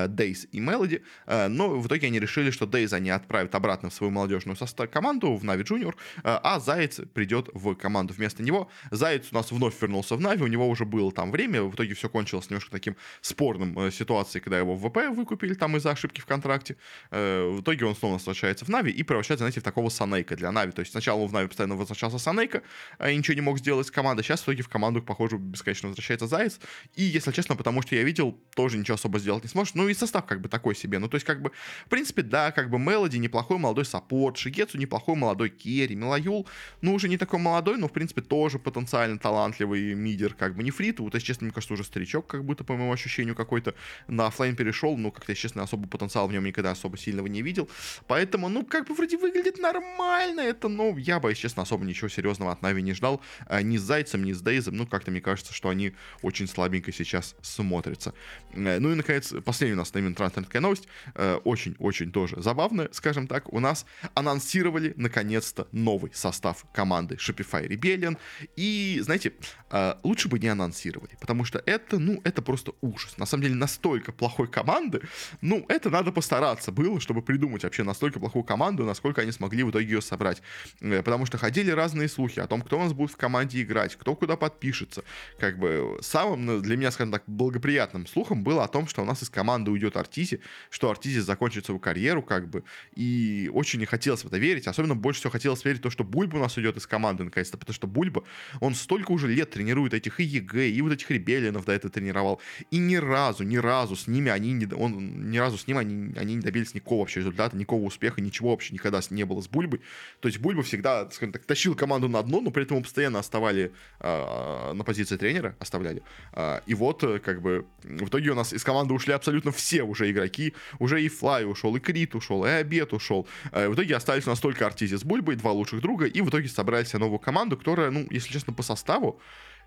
Дейс 0.08 0.48
и 0.52 0.60
Мелоди. 0.60 1.04
Э, 1.26 1.48
но 1.48 1.70
в 1.70 1.88
итоге 1.88 2.08
они 2.08 2.20
решили, 2.20 2.52
что 2.52 2.66
Дейс 2.66 2.94
они 2.94 3.10
отправят 3.10 3.56
обратно 3.56 3.90
в 3.90 3.94
свою 3.94 4.12
молодежную 4.12 4.56
состав 4.56 4.90
команду, 4.90 5.36
в 5.36 5.44
Нави 5.44 5.64
э, 5.64 5.92
а 6.24 6.60
Заяц 6.60 7.02
придет 7.14 7.50
в 7.54 7.76
команду 7.76 8.14
вместо 8.14 8.44
него. 8.44 8.70
Заяц 8.92 9.28
у 9.32 9.36
нас 9.36 9.52
вновь 9.52 9.80
вернулся 9.82 10.16
в 10.16 10.22
Нави, 10.22 10.44
у 10.44 10.48
него 10.48 10.68
уже 10.70 10.86
было 10.86 11.12
там 11.12 11.32
время, 11.32 11.64
в 11.64 11.76
итоге 11.76 11.94
все 11.94 12.08
кончилось 12.10 12.50
немножко 12.50 12.72
таким 12.72 12.96
спорным 13.22 13.92
ситуацией, 13.92 14.42
когда 14.42 14.58
его 14.58 14.76
в 14.76 14.90
ВП 14.90 15.10
выкупили 15.16 15.54
там 15.54 15.76
из-за 15.78 15.92
ошибки 15.92 16.22
в 16.22 16.26
контракте. 16.26 16.78
В 17.12 17.62
итоге 17.62 17.86
он 17.86 17.96
снова 17.96 18.14
возвращается 18.14 18.66
в 18.66 18.70
Нави 18.70 18.92
и 18.92 19.04
превращается, 19.04 19.44
знаете, 19.44 19.60
в 19.60 19.64
такого 19.64 19.90
Санейка 19.90 20.36
для 20.36 20.52
Нави. 20.52 20.72
То 20.72 20.80
есть 20.80 20.92
сначала 20.92 21.26
в 21.28 21.34
Нави 21.34 21.48
постоянно 21.48 21.76
возвращался 21.76 22.20
Санейка, 22.20 22.62
и 23.06 23.16
ничего 23.16 23.36
не 23.36 23.42
мог 23.42 23.49
сделать 23.57 23.88
с 23.88 23.92
командой. 23.92 24.24
Сейчас 24.24 24.42
в 24.42 24.44
итоге 24.46 24.63
в 24.63 24.69
команду, 24.69 25.01
похоже, 25.01 25.38
бесконечно 25.38 25.90
возвращается 25.90 26.28
Заяц. 26.28 26.60
И, 26.96 27.04
если 27.04 27.31
честно, 27.31 27.56
по 27.56 27.63
тому, 27.63 27.81
что 27.81 27.96
я 27.96 28.04
видел, 28.04 28.38
тоже 28.56 28.78
ничего 28.78 28.96
особо 28.96 29.19
сделать 29.19 29.44
не 29.44 29.50
сможет. 29.50 29.75
Ну 29.75 29.88
и 29.90 29.94
состав 29.94 30.25
как 30.25 30.42
бы 30.42 30.50
такой 30.50 30.75
себе. 30.75 31.00
Ну 31.00 31.07
то 31.07 31.16
есть 31.16 31.25
как 31.25 31.42
бы, 31.42 31.51
в 31.86 31.90
принципе, 31.90 32.22
да, 32.22 32.51
как 32.51 32.69
бы 32.69 32.80
Мелоди 32.80 33.18
неплохой 33.18 33.57
молодой 33.57 33.86
саппорт, 33.86 34.38
Шигецу 34.38 34.78
неплохой 34.78 35.16
молодой 35.16 35.50
керри, 35.50 35.96
Милаюл, 35.96 36.48
ну 36.81 36.94
уже 36.94 37.10
не 37.10 37.18
такой 37.18 37.40
молодой, 37.40 37.78
но 37.78 37.88
в 37.88 37.94
принципе 37.94 38.22
тоже 38.22 38.60
потенциально 38.60 39.18
талантливый 39.18 39.94
мидер, 39.94 40.34
как 40.34 40.56
бы. 40.56 40.64
Нефрит 40.64 41.00
вот, 41.00 41.14
если 41.13 41.28
честно, 41.28 41.45
мне 41.45 41.54
кажется, 41.54 41.74
уже 41.74 41.84
старичок 41.84 42.28
как 42.28 42.44
будто, 42.44 42.63
по 42.63 42.75
моему 42.75 42.92
ощущению, 42.92 43.36
какой-то 43.36 43.75
на 44.07 44.28
офлайн 44.28 44.56
перешел, 44.56 44.98
но 44.98 45.12
как-то, 45.12 45.31
если 45.31 45.44
честно, 45.44 45.63
особо 45.63 45.88
потенциал 45.88 46.28
в 46.28 46.31
нем 46.31 46.44
никогда 46.44 46.72
особо 46.72 46.98
сильного 46.98 47.28
не 47.28 47.42
видел. 47.42 47.69
Поэтому, 48.07 48.50
ну, 48.50 48.66
как 48.66 48.88
бы 48.88 48.95
вроде 48.95 49.18
выглядит 49.18 49.57
нормально 49.57 50.42
это, 50.42 50.68
но 50.68 50.98
я 50.98 51.19
бы, 51.19 51.30
если 51.30 51.44
честно, 51.44 51.63
особо 51.63 51.86
ничего 51.86 52.10
серьезного 52.10 52.52
от 52.52 52.62
Нави 52.62 52.81
не 52.81 52.94
ждал. 52.94 53.22
А, 53.48 53.62
ни 53.62 53.78
с 53.78 53.82
Зайцем, 53.82 54.24
ни 54.24 54.34
с 54.34 54.42
Дейзом. 54.42 54.78
Ну, 54.78 54.88
как-то 54.88 55.12
мне 55.12 55.22
кажется, 55.22 55.54
что 55.54 55.70
они 55.70 55.94
очень 56.22 56.48
слабенько 56.48 56.92
сейчас 56.92 57.36
смотрятся. 57.42 58.14
Э, 58.54 58.80
ну 58.80 58.92
и, 58.92 58.96
наконец, 58.96 59.34
последняя 59.46 59.76
у 59.76 59.78
нас 59.78 59.94
на 59.94 60.16
трансферная 60.16 60.62
новость. 60.62 60.88
Э, 61.16 61.36
очень-очень 61.44 62.12
тоже 62.12 62.42
забавная, 62.42 62.90
скажем 62.92 63.28
так. 63.28 63.52
У 63.52 63.60
нас 63.60 63.86
анонсировали, 64.14 64.94
наконец-то, 64.96 65.68
новый 65.72 66.12
состав 66.14 66.66
команды 66.74 67.16
Shopify 67.16 67.68
Rebellion. 67.68 68.18
И, 68.56 69.00
знаете, 69.02 69.34
э, 69.72 69.96
лучше 70.04 70.30
бы 70.30 70.40
не 70.40 70.48
анонсировали, 70.48 71.18
потому 71.20 71.46
что 71.46 71.62
это, 71.66 72.00
ну, 72.00 72.22
это 72.24 72.42
просто 72.42 72.74
ужас. 72.82 73.18
На 73.18 73.26
самом 73.26 73.44
деле, 73.44 73.56
настолько 73.56 74.12
плохой 74.12 74.48
команды, 74.48 75.02
ну, 75.42 75.66
это 75.70 75.90
надо 75.90 76.12
постараться 76.12 76.72
было, 76.72 77.00
чтобы 77.00 77.22
придумать 77.22 77.64
вообще 77.64 77.84
настолько 77.84 78.20
плохую 78.20 78.44
команду, 78.44 78.86
насколько 78.86 79.22
они 79.22 79.32
смогли 79.32 79.64
в 79.64 79.72
итоге 79.72 79.86
ее 79.86 80.02
собрать. 80.02 80.42
Потому 80.80 81.26
что 81.26 81.38
ходили 81.38 81.72
разные 81.72 82.10
слухи 82.10 82.40
о 82.40 82.48
том, 82.48 82.62
кто 82.62 82.78
у 82.78 82.84
нас 82.84 82.94
будет 82.94 83.12
в 83.12 83.18
команде 83.18 83.29
играть, 83.38 83.96
кто 83.96 84.16
куда 84.16 84.36
подпишется. 84.36 85.04
Как 85.40 85.58
бы 85.58 85.98
самым 86.02 86.46
ну, 86.46 86.60
для 86.62 86.78
меня, 86.78 86.92
скажем 86.92 87.12
так, 87.12 87.24
благоприятным 87.28 88.08
слухом 88.08 88.44
было 88.44 88.64
о 88.64 88.68
том, 88.68 88.88
что 88.88 89.02
у 89.02 89.06
нас 89.06 89.24
из 89.24 89.30
команды 89.30 89.72
уйдет 89.72 89.98
Артизи, 89.98 90.42
что 90.70 90.90
Артизи 90.90 91.20
закончит 91.20 91.66
свою 91.66 91.80
карьеру, 91.80 92.24
как 92.24 92.50
бы, 92.50 92.64
и 92.96 93.50
очень 93.54 93.80
не 93.80 93.86
хотелось 93.86 94.24
в 94.24 94.28
это 94.28 94.38
верить, 94.38 94.68
особенно 94.68 94.96
больше 94.96 95.20
всего 95.20 95.31
хотелось 95.31 95.64
верить 95.66 95.80
в 95.80 95.84
то, 95.84 95.90
что 95.90 96.04
Бульба 96.04 96.38
у 96.38 96.40
нас 96.40 96.58
уйдет 96.58 96.78
из 96.78 96.88
команды, 96.88 97.24
наконец-то, 97.24 97.58
потому 97.58 97.74
что 97.74 97.88
Бульба, 97.88 98.24
он 98.60 98.76
столько 98.76 99.12
уже 99.12 99.28
лет 99.28 99.52
тренирует 99.52 99.94
этих 99.94 100.20
и 100.20 100.24
EG, 100.24 100.70
и 100.70 100.81
вот 100.81 100.94
этих 100.94 101.10
ребелинов 101.12 101.66
до 101.66 101.74
этого 101.74 101.92
тренировал, 101.92 102.42
и 102.72 102.78
ни 102.78 102.96
разу, 102.96 103.44
ни 103.44 103.58
разу 103.58 103.96
с 103.96 104.08
ними 104.08 104.31
они 104.31 104.54
не, 104.54 104.66
он, 104.74 105.30
ни 105.30 105.38
разу 105.38 105.58
с 105.58 105.68
ним 105.68 105.78
они, 105.78 106.14
они 106.18 106.36
не 106.36 106.42
добились 106.42 106.74
никакого 106.74 107.02
вообще 107.02 107.20
результата, 107.20 107.56
никакого 107.56 107.86
успеха, 107.86 108.22
ничего 108.22 108.52
вообще 108.52 108.74
никогда 108.74 109.00
не 109.10 109.24
было 109.24 109.42
с 109.42 109.48
Бульбой, 109.48 109.81
то 110.20 110.28
есть 110.28 110.40
Бульба 110.40 110.64
всегда, 110.64 111.10
скажем 111.12 111.34
так, 111.34 111.46
тащил 111.46 111.76
команду 111.76 112.08
на 112.10 112.22
дно, 112.24 112.42
но 112.42 112.52
при 112.52 112.64
этом 112.64 112.84
постоянно 112.84 113.19
оставали 113.19 113.71
а, 114.00 114.74
на 114.74 114.83
позиции 114.83 115.18
тренера, 115.18 115.56
оставляли. 115.60 116.01
А, 116.33 116.62
и 116.66 116.74
вот, 116.74 117.04
э, 117.04 117.19
как 117.19 117.42
бы, 117.42 117.66
в 117.83 118.07
итоге 118.07 118.31
у 118.31 118.36
нас 118.36 118.54
из 118.54 118.63
команды 118.63 118.94
ушли 118.94 119.13
абсолютно 119.13 119.51
все 119.51 119.83
уже 119.83 120.10
игроки. 120.10 120.54
Уже 120.80 121.01
и 121.04 121.10
Флай 121.10 121.45
ушел, 121.45 121.75
и 121.75 121.80
Крит 121.80 122.16
ушел, 122.16 122.45
и 122.45 122.50
Обед 122.50 122.94
ушел. 122.94 123.27
А, 123.51 123.69
в 123.69 123.75
итоге 123.75 123.95
остались 123.95 124.27
у 124.27 124.30
нас 124.30 124.39
только 124.39 124.66
Артизи 124.66 124.95
с 124.95 125.04
Бульбой, 125.04 125.36
два 125.36 125.51
лучших 125.51 125.81
друга, 125.81 126.06
и 126.06 126.21
в 126.21 126.30
итоге 126.30 126.48
собрали 126.48 126.86
себе 126.86 127.00
новую 127.00 127.19
команду, 127.19 127.57
которая, 127.57 127.92
ну, 127.92 128.07
если 128.10 128.31
честно, 128.31 128.54
по 128.54 128.63
составу, 128.63 129.19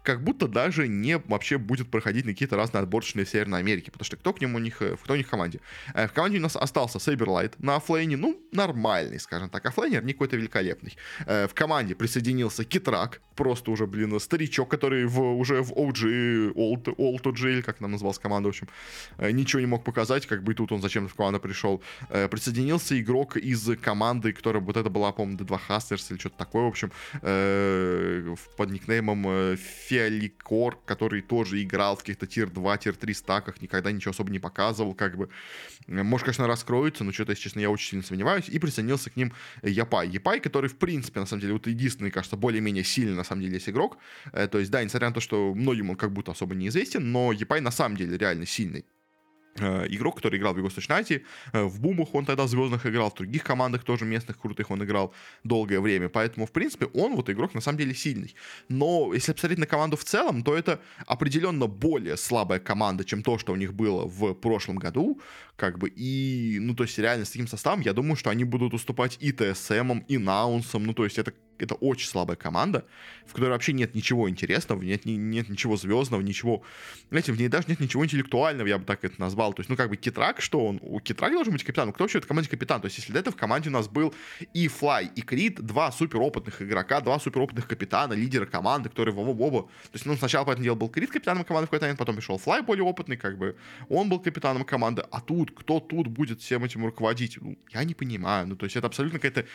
как 0.03 0.23
будто 0.23 0.49
даже 0.49 0.89
не 0.89 1.19
вообще 1.19 1.59
будет 1.59 1.91
проходить 1.91 2.25
на 2.25 2.33
какие-то 2.33 2.57
разные 2.57 2.83
отборочные 2.83 3.25
в 3.25 3.29
Северной 3.29 3.61
Америке, 3.61 3.91
потому 3.91 4.05
что 4.05 4.17
кто 4.17 4.33
к 4.33 4.41
нему 4.41 4.57
у 4.57 4.61
них, 4.61 4.83
э, 4.83 4.97
кто 5.03 5.15
у 5.15 5.17
них 5.17 5.27
в 5.27 5.31
команде? 5.31 5.61
Э, 5.95 6.09
в 6.09 6.13
команде 6.13 6.39
у 6.39 6.41
нас 6.41 6.57
остался 6.57 6.99
Сейберлайт 6.99 7.59
на 7.61 7.77
оффлейне, 7.77 8.17
ну, 8.17 8.41
нормальный, 8.53 9.21
скажем 9.21 9.49
так, 9.49 9.65
оффлейнер, 9.67 10.05
не 10.05 10.13
какой-то 10.13 10.37
великолепный. 10.37 10.97
Э, 11.27 11.47
в 11.47 11.55
команде 11.55 11.95
присоединился 11.95 12.65
Китрак, 12.65 13.21
просто 13.37 13.71
уже, 13.71 13.87
блин, 13.87 14.19
старичок, 14.21 14.69
который 14.69 15.07
в, 15.07 15.21
уже 15.21 15.63
в 15.63 15.73
OG, 15.73 16.55
Old, 16.55 16.85
Old 16.97 17.23
OG, 17.23 17.53
или 17.53 17.63
как 17.63 17.81
нам 17.81 17.93
называлась 17.93 18.19
команда, 18.19 18.49
в 18.49 18.51
общем, 18.51 18.69
ничего 19.19 19.61
не 19.61 19.67
мог 19.67 19.85
показать, 19.85 20.27
как 20.27 20.43
бы 20.43 20.53
и 20.53 20.55
тут 20.55 20.73
он 20.73 20.83
зачем-то 20.83 21.13
в 21.13 21.15
команду 21.15 21.41
пришел. 21.41 21.83
Присоединился 22.09 23.01
игрок 23.01 23.37
из 23.37 23.71
команды, 23.81 24.33
которая 24.33 24.63
вот 24.63 24.77
это 24.77 24.91
была, 24.91 25.13
по-моему, 25.13 25.39
D2 25.39 25.61
Hustlers 25.69 26.07
или 26.11 26.19
что-то 26.19 26.37
такое, 26.37 26.65
в 26.65 26.69
общем, 26.69 26.93
под 28.57 28.71
никнеймом 28.71 29.57
Фиаликор, 29.93 30.79
который 30.87 31.21
тоже 31.21 31.63
играл 31.63 31.97
в 31.97 31.99
каких-то 31.99 32.27
tier-2, 32.27 32.79
tier-3 32.79 33.13
стаках, 33.13 33.61
никогда 33.61 33.93
ничего 33.93 34.13
особо 34.13 34.31
не 34.31 34.39
показывал, 34.39 34.95
как 34.95 35.19
бы. 35.19 35.29
Может, 35.87 36.25
конечно, 36.25 36.47
раскроется, 36.47 37.05
но 37.05 37.13
что-то, 37.13 37.33
если 37.33 37.43
честно, 37.43 37.61
я 37.61 37.69
очень 37.69 37.91
сильно 37.91 38.05
сомневаюсь. 38.05 38.49
И 38.49 38.59
присоединился 38.59 39.11
к 39.11 39.17
ним 39.17 39.35
Япай. 39.63 40.09
Япай, 40.09 40.41
который, 40.41 40.71
в 40.71 40.77
принципе, 40.77 41.21
на 41.21 41.27
самом 41.27 41.43
деле, 41.43 41.53
вот 41.53 41.67
единственный, 41.67 42.11
кажется, 42.11 42.37
более-менее 42.37 42.85
сильный, 42.85 43.15
на 43.15 43.25
самом 43.25 43.43
деле, 43.43 43.55
есть 43.55 43.69
игрок. 43.69 43.99
Э, 44.33 44.49
то 44.49 44.59
есть, 44.59 44.71
да, 44.71 44.83
несмотря 44.83 45.09
на 45.09 45.15
то, 45.15 45.21
что 45.21 45.53
многим 45.55 45.91
он 45.91 45.97
как 45.97 46.11
будто 46.11 46.33
особо 46.33 46.55
неизвестен, 46.55 47.13
но 47.13 47.31
Япай 47.33 47.61
на 47.61 47.71
самом 47.71 47.99
деле 47.99 48.17
реально 48.17 48.47
сильный. 48.47 48.87
Э, 49.59 49.87
игрок, 49.89 50.17
который 50.17 50.39
играл 50.39 50.55
в 50.55 50.57
Юго-Восточной 50.57 50.97
Азии. 50.97 51.25
Э, 51.53 51.65
в 51.65 51.79
Бумах 51.79 52.15
он 52.15 52.25
тогда 52.25 52.45
в 52.45 52.49
звездных 52.49 52.87
играл, 52.87 53.11
в 53.11 53.15
других 53.15 53.45
командах 53.45 53.85
тоже 53.85 54.07
местных 54.07 54.39
крутых 54.39 54.71
он 54.71 54.83
играл 54.83 55.13
долгое 55.45 55.81
время. 55.81 56.09
Поэтому, 56.09 56.47
в 56.47 56.53
принципе, 56.53 56.87
он 56.87 57.17
вот 57.17 57.29
игрок 57.29 57.55
на 57.55 57.61
самом 57.61 57.79
деле 57.79 57.95
сильный. 57.95 58.35
Но 58.69 59.13
если 59.13 59.33
посмотреть 59.33 59.59
на 59.59 59.67
команду 59.67 59.97
в 59.99 60.05
целом, 60.05 60.43
то 60.43 60.57
это 60.57 60.81
определенно 61.07 61.67
более 61.67 62.17
слабая 62.17 62.61
команда, 62.61 63.05
чем 63.05 63.23
то, 63.23 63.39
что 63.39 63.53
у 63.53 63.57
них 63.57 63.75
было 63.75 64.07
в 64.07 64.33
прошлом 64.33 64.77
году. 64.77 65.21
Как 65.57 65.79
бы, 65.79 65.93
и, 65.95 66.59
ну, 66.59 66.75
то 66.75 66.85
есть, 66.85 66.99
реально, 66.99 67.27
с 67.27 67.31
таким 67.31 67.47
составом, 67.47 67.83
я 67.83 67.93
думаю, 67.93 68.17
что 68.17 68.31
они 68.31 68.45
будут 68.45 68.73
уступать 68.73 69.19
и 69.21 69.33
ТСМом, 69.33 70.05
и 70.09 70.17
Наунсом. 70.17 70.85
Ну, 70.85 70.95
то 70.95 71.05
есть, 71.05 71.19
это 71.19 71.35
это 71.63 71.75
очень 71.75 72.09
слабая 72.09 72.37
команда, 72.37 72.85
в 73.27 73.33
которой 73.33 73.51
вообще 73.51 73.73
нет 73.73 73.95
ничего 73.95 74.29
интересного, 74.29 74.83
нет, 74.83 75.05
нет 75.05 75.49
ничего 75.49 75.77
звездного, 75.77 76.21
ничего... 76.21 76.63
Знаете, 77.11 77.33
в 77.33 77.39
ней 77.39 77.49
даже 77.49 77.69
нет 77.69 77.81
ничего 77.81 78.05
интеллектуального, 78.05 78.67
я 78.67 78.79
бы 78.79 78.85
так 78.85 79.05
это 79.05 79.21
назвал. 79.21 79.53
То 79.53 79.61
есть, 79.61 79.71
ну, 79.71 79.77
как 79.77 79.89
бы 79.89 79.97
Китрак, 79.97 80.41
что 80.41 80.67
он? 80.67 80.81
У 80.83 80.99
Китрак 81.01 81.33
должен 81.33 81.53
быть 81.53 81.63
капитаном. 81.63 81.95
Кто 81.95 82.05
вообще 82.05 82.21
в 82.21 82.27
команде 82.27 82.51
капитан? 82.51 82.81
То 82.81 82.87
есть, 82.87 82.99
если 82.99 83.13
до 83.13 83.21
этого 83.21 83.35
в 83.35 83.39
команде 83.39 83.69
у 83.69 83.73
нас 83.73 83.89
был 83.89 84.13
и 84.53 84.67
Флай, 84.69 85.11
и 85.15 85.23
Крит, 85.23 85.61
два 85.61 85.93
суперопытных 85.93 86.63
игрока, 86.63 87.01
два 87.01 87.19
суперопытных 87.19 87.69
капитана, 87.69 88.15
лидера 88.15 88.47
команды, 88.47 88.89
которые 88.89 89.15
оба-оба... 89.15 89.63
То 89.63 89.95
есть, 89.95 90.07
ну, 90.07 90.17
сначала, 90.17 90.45
по 90.45 90.51
этому 90.51 90.65
делу, 90.65 90.77
был 90.77 90.89
Крит 90.89 91.11
капитаном 91.11 91.45
команды 91.45 91.67
в 91.67 91.71
какой-то 91.71 91.85
момент, 91.85 91.99
потом 91.99 92.17
пришел 92.17 92.39
Флай 92.39 92.63
более 92.63 92.85
опытный, 92.85 93.17
как 93.17 93.39
бы 93.39 93.57
он 93.89 94.09
был 94.09 94.19
капитаном 94.19 94.65
команды, 94.65 95.05
а 95.11 95.21
тут, 95.21 95.53
кто 95.53 95.81
тут 95.81 96.09
будет 96.09 96.41
всем 96.41 96.65
этим 96.65 96.85
руководить? 96.85 97.39
Ну, 97.41 97.57
я 97.71 97.85
не 97.85 97.95
понимаю. 97.95 98.49
Ну, 98.49 98.57
то 98.57 98.65
есть, 98.65 98.77
это 98.77 98.87
абсолютно 98.89 99.19
какая-то 99.19 99.47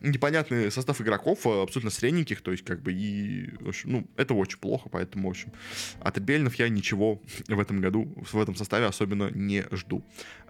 непонятный 0.00 0.70
состав 0.70 1.00
игроков, 1.00 1.46
э, 1.46 1.62
абсолютно 1.62 1.90
средненьких, 1.90 2.40
то 2.40 2.50
есть 2.52 2.64
как 2.64 2.82
бы 2.82 2.92
и, 2.92 3.50
общем, 3.66 3.92
ну, 3.92 4.06
это 4.16 4.34
очень 4.34 4.58
плохо, 4.58 4.88
поэтому, 4.88 5.28
в 5.28 5.30
общем, 5.30 5.52
от 6.00 6.18
Бельнов 6.18 6.54
я 6.56 6.68
ничего 6.68 7.20
в 7.48 7.60
этом 7.60 7.80
году, 7.80 8.12
в 8.16 8.38
этом 8.38 8.54
составе 8.54 8.86
особенно 8.86 9.30
не 9.30 9.64
жду. 9.70 10.04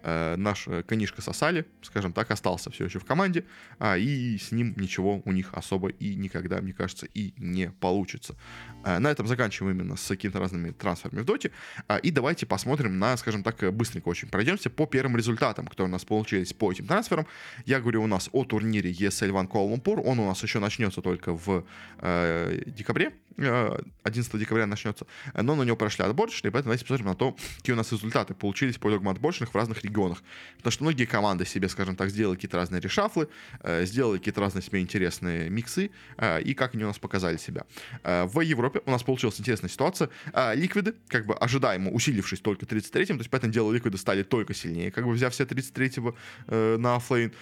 Э, 0.08 0.36
наш 0.36 0.68
э, 0.68 0.84
конишка 0.84 1.20
сосали, 1.20 1.66
скажем 1.82 2.12
так, 2.12 2.30
остался 2.30 2.70
все 2.70 2.84
еще 2.84 3.00
в 3.00 3.04
команде, 3.04 3.44
а, 3.80 3.98
и 3.98 4.38
с 4.38 4.52
ним 4.52 4.72
ничего 4.76 5.20
у 5.24 5.32
них 5.32 5.48
особо 5.52 5.88
и 5.88 6.14
никогда, 6.14 6.60
мне 6.60 6.72
кажется, 6.72 7.06
и 7.12 7.34
не 7.38 7.70
получится. 7.70 8.36
Э, 8.84 9.00
на 9.00 9.10
этом 9.10 9.26
заканчиваем 9.26 9.80
именно 9.80 9.96
с 9.96 10.06
какими-то 10.06 10.38
разными 10.38 10.70
трансферами 10.70 11.22
в 11.22 11.24
доте, 11.24 11.50
а, 11.88 11.96
и 11.96 12.12
давайте 12.12 12.46
посмотрим 12.46 13.00
на, 13.00 13.16
скажем 13.16 13.42
так, 13.42 13.74
быстренько 13.74 14.08
очень 14.08 14.28
пройдемся 14.28 14.70
по 14.70 14.86
первым 14.86 15.16
результатам, 15.16 15.66
которые 15.66 15.88
у 15.88 15.92
нас 15.92 16.04
получились 16.04 16.52
по 16.52 16.70
этим 16.70 16.86
трансферам. 16.86 17.26
Я 17.64 17.80
говорю 17.80 18.04
у 18.04 18.06
нас 18.06 18.30
о 18.30 18.44
турнире 18.44 18.92
ESL 18.92 19.32
One 19.32 19.48
Kuala 19.48 20.02
он 20.02 20.20
у 20.20 20.26
нас 20.26 20.40
еще 20.40 20.60
начнется 20.60 21.02
только 21.02 21.32
в 21.32 21.66
э, 21.98 22.62
декабре, 22.66 23.12
11 23.38 24.34
э, 24.34 24.38
декабря 24.38 24.66
начнется, 24.66 25.06
но 25.34 25.54
на 25.54 25.62
него 25.62 25.76
прошли 25.76 26.04
отборочные, 26.04 26.50
поэтому 26.50 26.70
давайте 26.70 26.84
посмотрим 26.84 27.06
на 27.06 27.14
то, 27.14 27.36
какие 27.58 27.74
у 27.74 27.76
нас 27.76 27.92
результаты 27.92 28.34
получились 28.34 28.78
по 28.78 28.88
итогам 28.88 29.08
отборочных 29.10 29.52
в 29.52 29.54
разных 29.54 29.84
регионах. 29.84 30.22
Потому 30.56 30.72
что 30.72 30.84
многие 30.84 31.04
команды 31.04 31.44
себе, 31.44 31.68
скажем 31.68 31.96
так, 31.96 32.10
сделали 32.10 32.36
какие-то 32.36 32.56
разные 32.56 32.80
решафлы, 32.80 33.28
э, 33.60 33.84
сделали 33.84 34.18
какие-то 34.18 34.40
разные 34.40 34.62
себе 34.62 34.80
интересные 34.80 35.50
миксы, 35.50 35.90
э, 36.16 36.42
и 36.42 36.54
как 36.54 36.74
они 36.74 36.84
у 36.84 36.88
нас 36.88 36.98
показали 36.98 37.36
себя. 37.36 37.64
В 38.02 38.40
Европе 38.40 38.80
у 38.86 38.90
нас 38.90 39.02
получилась 39.02 39.38
интересная 39.40 39.70
ситуация. 39.70 40.08
Ликвиды, 40.54 40.94
как 41.08 41.26
бы 41.26 41.34
ожидаемо 41.34 41.90
усилившись 41.90 42.40
только 42.40 42.64
33-м, 42.64 43.18
то 43.18 43.22
есть, 43.22 43.30
поэтому 43.30 43.52
дело 43.52 43.72
ликвиды 43.72 43.98
стали 43.98 44.22
только 44.22 44.54
сильнее, 44.54 44.90
как 44.90 45.04
бы 45.04 45.12
взяв 45.12 45.32
все 45.32 45.44
33-го 45.44 46.16
на 46.48 46.96
оффлейн, 46.96 47.32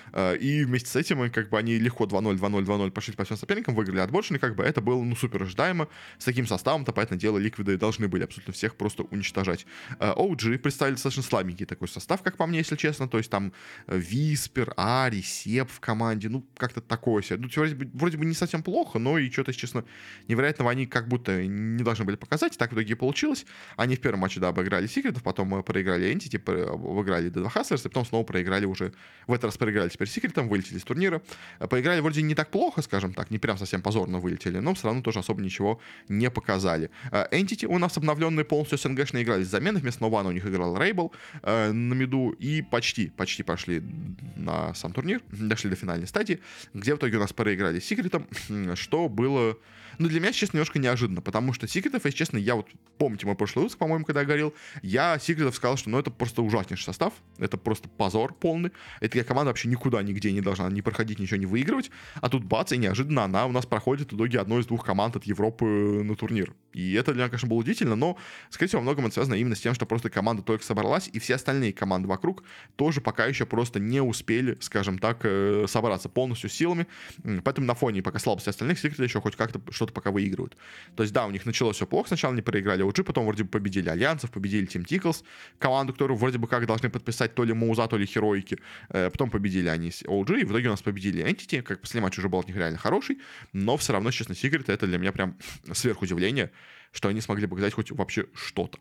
и 0.41 0.65
вместе 0.65 0.89
с 0.89 0.97
этим, 0.97 1.31
как 1.31 1.51
бы 1.51 1.59
они 1.59 1.79
легко 1.79 2.05
2-0, 2.05 2.39
2-0, 2.39 2.65
2-0 2.65 2.91
пошли 2.91 3.15
по 3.15 3.25
всем 3.25 3.37
соперникам, 3.37 3.75
выиграли 3.75 4.01
отборочные, 4.01 4.39
как 4.39 4.55
бы 4.57 4.65
это 4.65 4.81
было, 4.81 5.03
ну, 5.03 5.17
супер 5.17 5.43
ожидаемо, 5.43 5.84
С 6.19 6.25
таким 6.25 6.47
составом-то, 6.47 6.93
поэтому 6.93 7.19
дело, 7.19 7.39
ликвиды 7.39 7.77
должны 7.77 8.09
были 8.09 8.25
абсолютно 8.25 8.53
всех 8.53 8.77
просто 8.77 9.05
уничтожать. 9.05 9.67
OG 9.99 10.55
э, 10.55 10.59
представили 10.59 10.95
достаточно 10.95 11.23
слабенький 11.23 11.67
такой 11.67 11.89
состав, 11.89 12.23
как 12.23 12.37
по 12.37 12.47
мне, 12.47 12.59
если 12.59 12.77
честно. 12.77 13.09
То 13.09 13.19
есть 13.19 13.31
там 13.31 13.53
э, 13.87 13.97
Виспер, 13.97 14.73
Ари, 14.77 15.21
Сеп 15.21 15.71
в 15.71 15.81
команде. 15.81 16.29
Ну, 16.29 16.47
как-то 16.57 16.81
такое 16.81 17.23
себе. 17.23 17.39
Ну, 17.39 17.49
вроде 17.55 17.75
бы, 17.75 17.91
вроде 17.95 18.19
бы 18.19 18.25
не 18.25 18.35
совсем 18.35 18.63
плохо, 18.63 18.99
но 18.99 19.19
и 19.19 19.31
что-то, 19.31 19.53
честно, 19.53 19.85
невероятного 20.29 20.71
они 20.71 20.87
как 20.87 21.09
будто 21.09 21.45
не 21.45 21.83
должны 21.83 22.05
были 22.05 22.17
показать. 22.17 22.57
Так 22.57 22.71
в 22.71 22.75
итоге 22.75 22.97
получилось. 22.97 23.47
Они 23.77 23.97
в 23.97 24.01
первом 24.01 24.21
матче, 24.21 24.41
да, 24.41 24.49
обыграли 24.49 24.87
Секретов, 24.87 25.23
потом 25.23 25.63
проиграли 25.63 26.13
Entity, 26.13 26.39
обыграли 26.71 27.31
D2 27.31 27.53
Hustlers, 27.53 27.81
и 27.81 27.89
потом 27.89 28.05
снова 28.05 28.25
проиграли 28.25 28.67
уже... 28.67 28.93
В 29.27 29.33
этот 29.33 29.45
раз 29.45 29.57
проиграли 29.57 29.89
теперь 29.89 30.09
Секретом, 30.09 30.49
вылетели 30.49 30.79
из 30.79 30.85
турнира. 30.85 31.23
Поиграли 31.59 32.01
вроде 32.01 32.23
не 32.23 32.35
так 32.35 32.51
плохо, 32.51 32.83
скажем 32.83 33.15
так, 33.15 33.31
не 33.31 33.39
прям 33.39 33.59
совсем 33.59 33.83
позорно 33.83 34.19
вылетели, 34.19 34.59
но 34.59 34.75
все 34.75 34.87
равно 34.87 35.03
тоже 35.03 35.21
особо 35.21 35.43
ничего 35.43 35.74
не 36.09 36.31
показали. 36.31 36.91
Э, 37.11 37.27
Entity 37.31 37.67
у 37.67 37.79
нас 37.79 37.97
обновленные 37.97 38.45
полностью 38.45 38.79
СНГшные 38.79 39.25
играли 39.25 39.45
с 39.45 39.49
замены. 39.49 39.81
Вместо 39.81 40.03
Нована 40.03 40.29
у 40.29 40.33
них 40.33 40.47
играл 40.47 40.77
Рейбл 40.77 41.13
э, 41.43 41.73
на 41.73 41.95
миду. 41.95 42.31
И 42.39 42.63
почти, 42.63 43.09
почти 43.09 43.43
пошли 43.43 43.83
на 44.37 44.75
сам 44.75 44.93
турнир. 44.93 45.21
Дошли 45.31 45.71
до 45.71 45.77
финальной 45.77 46.07
стадии, 46.07 46.41
где 46.75 46.95
в 46.95 46.99
итоге 46.99 47.17
у 47.17 47.21
нас 47.21 47.33
проиграли 47.33 47.81
Секретом, 47.81 48.27
что 48.75 49.09
было 49.09 49.57
но 49.99 50.09
для 50.09 50.21
меня, 50.21 50.33
честно, 50.33 50.57
немножко 50.57 50.79
неожиданно, 50.79 51.21
потому 51.21 51.53
что 51.53 51.67
Секретов, 51.67 52.05
если 52.05 52.17
честно, 52.17 52.39
я 52.39 52.55
вот, 52.55 52.69
помните 52.99 53.27
мой 53.27 53.35
прошлый 53.35 53.65
выпуск, 53.65 53.79
по-моему, 53.79 54.05
когда 54.05 54.21
я 54.21 54.27
говорил, 54.27 54.55
я 54.83 55.19
Секретов 55.19 55.57
сказал, 55.57 55.77
что 55.77 55.91
ну 55.91 55.99
это 55.99 56.11
просто 56.11 56.43
ужаснейший 56.43 56.85
состав, 56.85 57.13
это 57.39 57.57
просто 57.57 57.89
позор 57.89 58.35
полный, 58.35 58.71
эта 59.01 59.23
команда 59.25 59.51
вообще 59.51 59.69
никуда, 59.69 60.03
нигде 60.03 60.33
не 60.33 60.41
должна 60.41 60.69
не 60.71 60.83
проходить, 60.83 61.19
ничего 61.19 61.39
не 61.39 61.47
выигрывать, 61.47 61.91
а 62.21 62.29
тут 62.29 62.45
бац, 62.45 62.73
и 62.73 62.77
неожиданно 62.77 63.25
она 63.25 63.47
у 63.47 63.53
нас 63.53 63.67
проходит 63.67 64.13
в 64.13 64.17
итоге 64.17 64.41
одной 64.41 64.61
из 64.61 64.67
двух 64.67 64.85
команд 64.85 65.17
от 65.17 65.25
Европы 65.25 65.65
на 65.65 66.15
турнир. 66.15 66.55
И 66.73 66.95
это 66.95 67.13
для 67.13 67.23
меня, 67.23 67.29
конечно, 67.29 67.49
было 67.49 67.59
удивительно, 67.59 67.97
но, 67.97 68.17
скорее 68.51 68.69
всего, 68.69 68.81
во 68.81 68.85
многом 68.85 69.07
это 69.07 69.15
связано 69.15 69.35
именно 69.35 69.55
с 69.55 69.61
тем, 69.61 69.75
что 69.75 69.87
просто 69.87 70.11
команда 70.11 70.43
только 70.43 70.65
собралась, 70.65 71.09
и 71.13 71.19
все 71.19 71.37
остальные 71.37 71.73
команды 71.73 72.09
вокруг 72.09 72.45
тоже 72.77 73.01
пока 73.01 73.27
еще 73.27 73.47
просто 73.47 73.81
не 73.81 74.01
успели, 74.03 74.57
скажем 74.61 74.99
так, 74.99 75.21
э, 75.23 75.67
собраться 75.69 76.09
полностью 76.09 76.51
силами, 76.51 76.87
поэтому 77.45 77.67
на 77.67 77.75
фоне 77.75 78.03
пока 78.03 78.19
слабости 78.19 78.49
остальных 78.49 78.79
Секрет 78.85 78.99
еще 78.99 79.21
хоть 79.21 79.37
как-то 79.37 79.61
что-то 79.85 79.93
пока 79.93 80.11
выигрывают. 80.11 80.57
То 80.97 81.03
есть, 81.03 81.13
да, 81.13 81.27
у 81.27 81.31
них 81.31 81.47
началось 81.47 81.77
все 81.77 81.87
плохо, 81.87 82.09
сначала 82.09 82.33
они 82.33 82.43
проиграли 82.43 82.85
OG, 82.85 83.05
потом 83.05 83.27
вроде 83.27 83.45
бы 83.45 83.51
победили 83.51 83.89
Альянсов, 83.89 84.31
победили 84.31 84.67
Team 84.67 84.85
Tickles, 84.85 85.25
команду, 85.59 85.93
которую 85.93 86.19
вроде 86.19 86.39
бы 86.39 86.49
как 86.49 86.67
должны 86.67 86.91
подписать 86.91 87.35
то 87.35 87.45
ли 87.45 87.53
Мауза, 87.53 87.87
то 87.87 87.97
ли 87.97 88.07
Хероики, 88.07 88.59
э, 88.89 89.11
потом 89.11 89.31
победили 89.31 89.69
они 89.69 89.89
OG, 89.89 90.41
и 90.41 90.45
в 90.45 90.51
итоге 90.51 90.69
у 90.69 90.71
нас 90.71 90.83
победили 90.83 91.25
Entity, 91.25 91.63
как 91.63 91.81
последний 91.81 92.03
матч 92.03 92.19
уже 92.19 92.29
был 92.29 92.39
от 92.39 92.49
них 92.49 92.57
реально 92.57 92.79
хороший, 92.79 93.19
но 93.53 93.77
все 93.77 93.93
равно, 93.93 94.11
честно, 94.11 94.33
Secret 94.33 94.65
это 94.67 94.87
для 94.87 94.99
меня 94.99 95.13
прям 95.13 95.37
сверхудивление, 95.73 96.51
что 96.93 97.09
они 97.09 97.21
смогли 97.21 97.47
показать 97.47 97.75
хоть 97.75 97.91
вообще 97.91 98.27
что-то. 98.35 98.79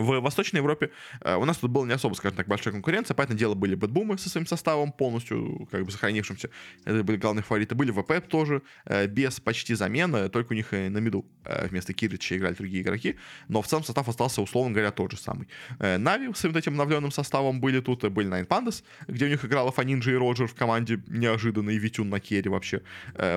В 0.00 0.20
Восточной 0.20 0.58
Европе 0.58 0.90
э, 1.20 1.36
у 1.36 1.44
нас 1.44 1.58
тут 1.58 1.70
была 1.70 1.86
не 1.86 1.92
особо, 1.92 2.14
скажем 2.14 2.36
так, 2.36 2.48
большая 2.48 2.72
конкуренция, 2.72 3.14
поэтому 3.14 3.38
дело 3.38 3.54
были 3.54 3.74
бэтбумы 3.74 4.18
со 4.18 4.28
своим 4.28 4.46
составом 4.46 4.92
полностью, 4.92 5.68
как 5.70 5.84
бы 5.84 5.90
сохранившимся. 5.90 6.50
Это 6.84 7.02
были 7.04 7.16
главные 7.16 7.42
фавориты. 7.42 7.74
Были 7.74 7.90
ВП 7.90 8.26
тоже, 8.28 8.62
э, 8.86 9.06
без 9.06 9.40
почти 9.40 9.74
замены, 9.74 10.28
только 10.28 10.52
у 10.52 10.56
них 10.56 10.72
на 10.72 10.98
миду 10.98 11.24
э, 11.44 11.68
вместо 11.68 11.92
Кирича 11.92 12.36
играли 12.36 12.54
другие 12.54 12.82
игроки, 12.82 13.16
но 13.48 13.62
в 13.62 13.66
целом 13.66 13.84
состав 13.84 14.08
остался, 14.08 14.42
условно 14.42 14.72
говоря, 14.72 14.90
тот 14.90 15.12
же 15.12 15.16
самый. 15.16 15.48
Нави 15.78 16.32
с 16.34 16.44
этим 16.44 16.72
обновленным 16.72 17.10
составом 17.10 17.60
были 17.60 17.80
тут, 17.80 18.04
были 18.10 18.28
Nine 18.28 18.46
Pandas, 18.46 18.82
где 19.06 19.26
у 19.26 19.28
них 19.28 19.44
играл 19.44 19.70
Афонинджи 19.70 20.12
и 20.12 20.16
Роджер 20.16 20.46
в 20.46 20.54
команде 20.54 21.02
неожиданно, 21.08 21.70
и 21.70 21.78
Витюн 21.78 22.08
на 22.08 22.20
керри 22.20 22.48
вообще. 22.48 22.82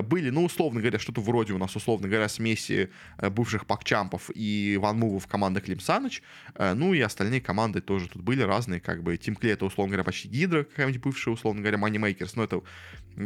Были, 0.04 0.30
ну, 0.30 0.46
условно 0.46 0.80
говоря, 0.80 1.00
что-то 1.00 1.22
вроде 1.22 1.54
у 1.54 1.58
нас, 1.58 1.76
условно 1.76 2.08
говоря, 2.08 2.28
смеси 2.30 2.90
бывших 3.22 3.66
пакчампов 3.66 4.30
и 4.34 4.78
One 4.82 4.98
Move 4.98 5.18
ов 5.18 5.27
команды 5.28 5.62
Клим 5.62 5.80
Саныч, 5.80 6.22
Э, 6.47 6.47
ну 6.58 6.94
и 6.94 7.01
остальные 7.01 7.42
команды 7.42 7.82
тоже 7.82 8.08
тут 8.08 8.22
были 8.22 8.42
разные, 8.42 8.80
как 8.80 9.04
бы 9.04 9.16
Team 9.16 9.39
Clay 9.39 9.54
это, 9.54 9.66
условно 9.66 9.92
говоря, 9.92 10.04
почти 10.04 10.27
Гидра, 10.27 10.63
какая-нибудь 10.63 11.01
бывшая, 11.01 11.32
условно 11.32 11.62
говоря, 11.62 11.77
Makers, 11.77 12.32
но 12.36 12.44
это 12.44 12.62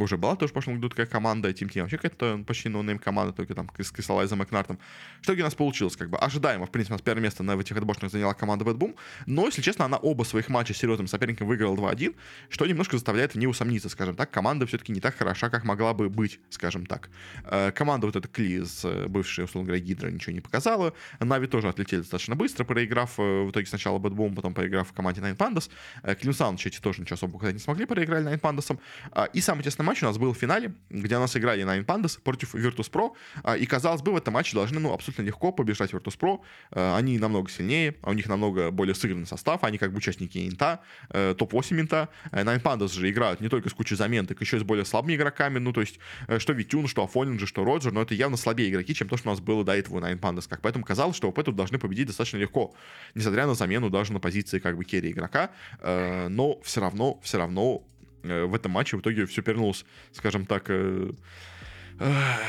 уже 0.00 0.16
была 0.16 0.36
тоже 0.36 0.50
в 0.50 0.52
прошлом 0.52 0.76
году 0.76 0.88
такая 0.88 1.06
команда, 1.06 1.50
Team 1.50 1.68
Team 1.68 1.82
вообще 1.82 1.98
какая-то 1.98 2.42
почти 2.46 2.68
ноунейм 2.68 2.98
команда, 2.98 3.32
только 3.32 3.54
там 3.54 3.70
с 3.78 3.90
Крисалайзом 3.90 4.38
Макнартом. 4.38 4.78
Что 5.20 5.32
у 5.32 5.36
нас 5.36 5.54
получилось, 5.54 5.96
как 5.96 6.10
бы 6.10 6.18
ожидаемо, 6.18 6.66
в 6.66 6.70
принципе, 6.70 6.94
у 6.94 6.96
нас 6.96 7.02
первое 7.02 7.22
место 7.22 7.42
на 7.42 7.52
этих 7.52 7.76
отборочных 7.76 8.10
заняла 8.10 8.34
команда 8.34 8.64
Boom, 8.64 8.94
но, 9.26 9.46
если 9.46 9.60
честно, 9.60 9.84
она 9.84 9.96
оба 9.96 10.24
своих 10.24 10.48
матча 10.48 10.72
с 10.72 10.78
серьезным 10.78 11.08
соперником 11.08 11.46
выиграла 11.46 11.76
2-1, 11.76 12.14
что 12.48 12.66
немножко 12.66 12.96
заставляет 12.96 13.34
в 13.34 13.38
ней 13.38 13.46
усомниться, 13.46 13.88
скажем 13.88 14.16
так, 14.16 14.30
команда 14.30 14.66
все-таки 14.66 14.92
не 14.92 15.00
так 15.00 15.16
хороша, 15.16 15.50
как 15.50 15.64
могла 15.64 15.94
бы 15.94 16.08
быть, 16.08 16.40
скажем 16.50 16.86
так. 16.86 17.10
Э, 17.44 17.72
команда 17.72 18.06
вот 18.06 18.16
эта 18.16 18.28
Клиз, 18.28 18.86
бывшая, 19.08 19.44
условно 19.44 19.68
говоря, 19.68 19.82
Гидра, 19.82 20.08
ничего 20.10 20.32
не 20.32 20.40
показала, 20.40 20.94
Нави 21.20 21.46
тоже 21.46 21.68
отлетели 21.68 22.00
достаточно 22.00 22.34
быстро, 22.34 22.64
проиграв 22.64 23.11
в 23.18 23.50
итоге 23.50 23.66
сначала 23.66 23.98
Bad 23.98 24.14
Boom, 24.14 24.34
потом 24.34 24.54
проиграв 24.54 24.88
в 24.88 24.92
команде 24.92 25.20
Nine 25.20 25.36
Pandas. 25.36 25.70
Клим 26.16 26.32
Саундч 26.32 26.66
эти 26.66 26.80
тоже 26.80 27.00
ничего 27.02 27.14
особо 27.14 27.52
не 27.52 27.58
смогли, 27.58 27.86
проиграли 27.86 28.26
Nine 28.26 28.40
Pandas. 28.40 28.78
А, 29.12 29.24
и 29.24 29.40
самый 29.40 29.62
тесный 29.62 29.84
матч 29.84 30.02
у 30.02 30.06
нас 30.06 30.18
был 30.18 30.32
в 30.32 30.38
финале, 30.38 30.74
где 30.90 31.16
у 31.16 31.20
нас 31.20 31.36
играли 31.36 31.64
Nine 31.64 31.84
Pandas 31.84 32.20
против 32.20 32.54
Virtus.pro. 32.54 33.12
А, 33.42 33.56
и, 33.56 33.66
казалось 33.66 34.02
бы, 34.02 34.12
в 34.12 34.16
этом 34.16 34.34
матче 34.34 34.54
должны 34.54 34.80
ну, 34.80 34.92
абсолютно 34.92 35.22
легко 35.22 35.52
побежать 35.52 35.92
Virtus.pro. 35.92 36.40
А, 36.70 36.96
они 36.96 37.18
намного 37.18 37.50
сильнее, 37.50 37.96
у 38.02 38.12
них 38.12 38.26
намного 38.28 38.70
более 38.70 38.94
сыгранный 38.94 39.26
состав, 39.26 39.64
они 39.64 39.78
как 39.78 39.92
бы 39.92 39.98
участники 39.98 40.38
Инта, 40.48 40.80
э, 41.10 41.34
топ-8 41.36 41.80
Инта. 41.80 42.08
Nine 42.30 42.62
Pandas 42.62 42.92
же 42.92 43.10
играют 43.10 43.40
не 43.40 43.48
только 43.48 43.68
с 43.68 43.74
кучей 43.74 43.96
замен, 43.96 44.26
так 44.26 44.40
еще 44.40 44.56
и 44.56 44.60
с 44.60 44.62
более 44.62 44.84
слабыми 44.84 45.14
игроками, 45.14 45.58
ну, 45.58 45.72
то 45.72 45.80
есть, 45.80 45.98
э, 46.28 46.38
что 46.38 46.52
Витюн, 46.52 46.86
что 46.86 47.04
Афонинджи, 47.04 47.46
что 47.46 47.64
Роджер, 47.64 47.92
но 47.92 48.02
это 48.02 48.14
явно 48.14 48.36
слабее 48.36 48.70
игроки, 48.70 48.94
чем 48.94 49.08
то, 49.08 49.16
что 49.16 49.28
у 49.28 49.32
нас 49.32 49.40
было 49.40 49.64
до 49.64 49.76
этого 49.76 49.98
у 49.98 50.00
Nine 50.00 50.18
Pandas. 50.18 50.48
Как 50.48 50.60
поэтому 50.60 50.84
казалось, 50.84 51.16
что 51.16 51.28
ВП 51.28 51.42
тут 51.44 51.56
должны 51.56 51.78
победить 51.78 52.06
достаточно 52.06 52.38
легко, 52.38 52.74
несмотря 53.14 53.46
на 53.46 53.54
замену 53.54 53.90
даже 53.90 54.12
на 54.12 54.20
позиции 54.20 54.58
как 54.58 54.76
бы 54.76 54.84
керри 54.84 55.10
игрока, 55.10 55.50
э, 55.80 56.28
но 56.28 56.60
все 56.62 56.80
равно, 56.80 57.18
все 57.22 57.38
равно 57.38 57.82
э, 58.22 58.44
в 58.44 58.54
этом 58.54 58.72
матче 58.72 58.96
в 58.96 59.00
итоге 59.00 59.26
все 59.26 59.42
пернулось, 59.42 59.84
скажем 60.12 60.46
так, 60.46 60.64
э, 60.68 61.10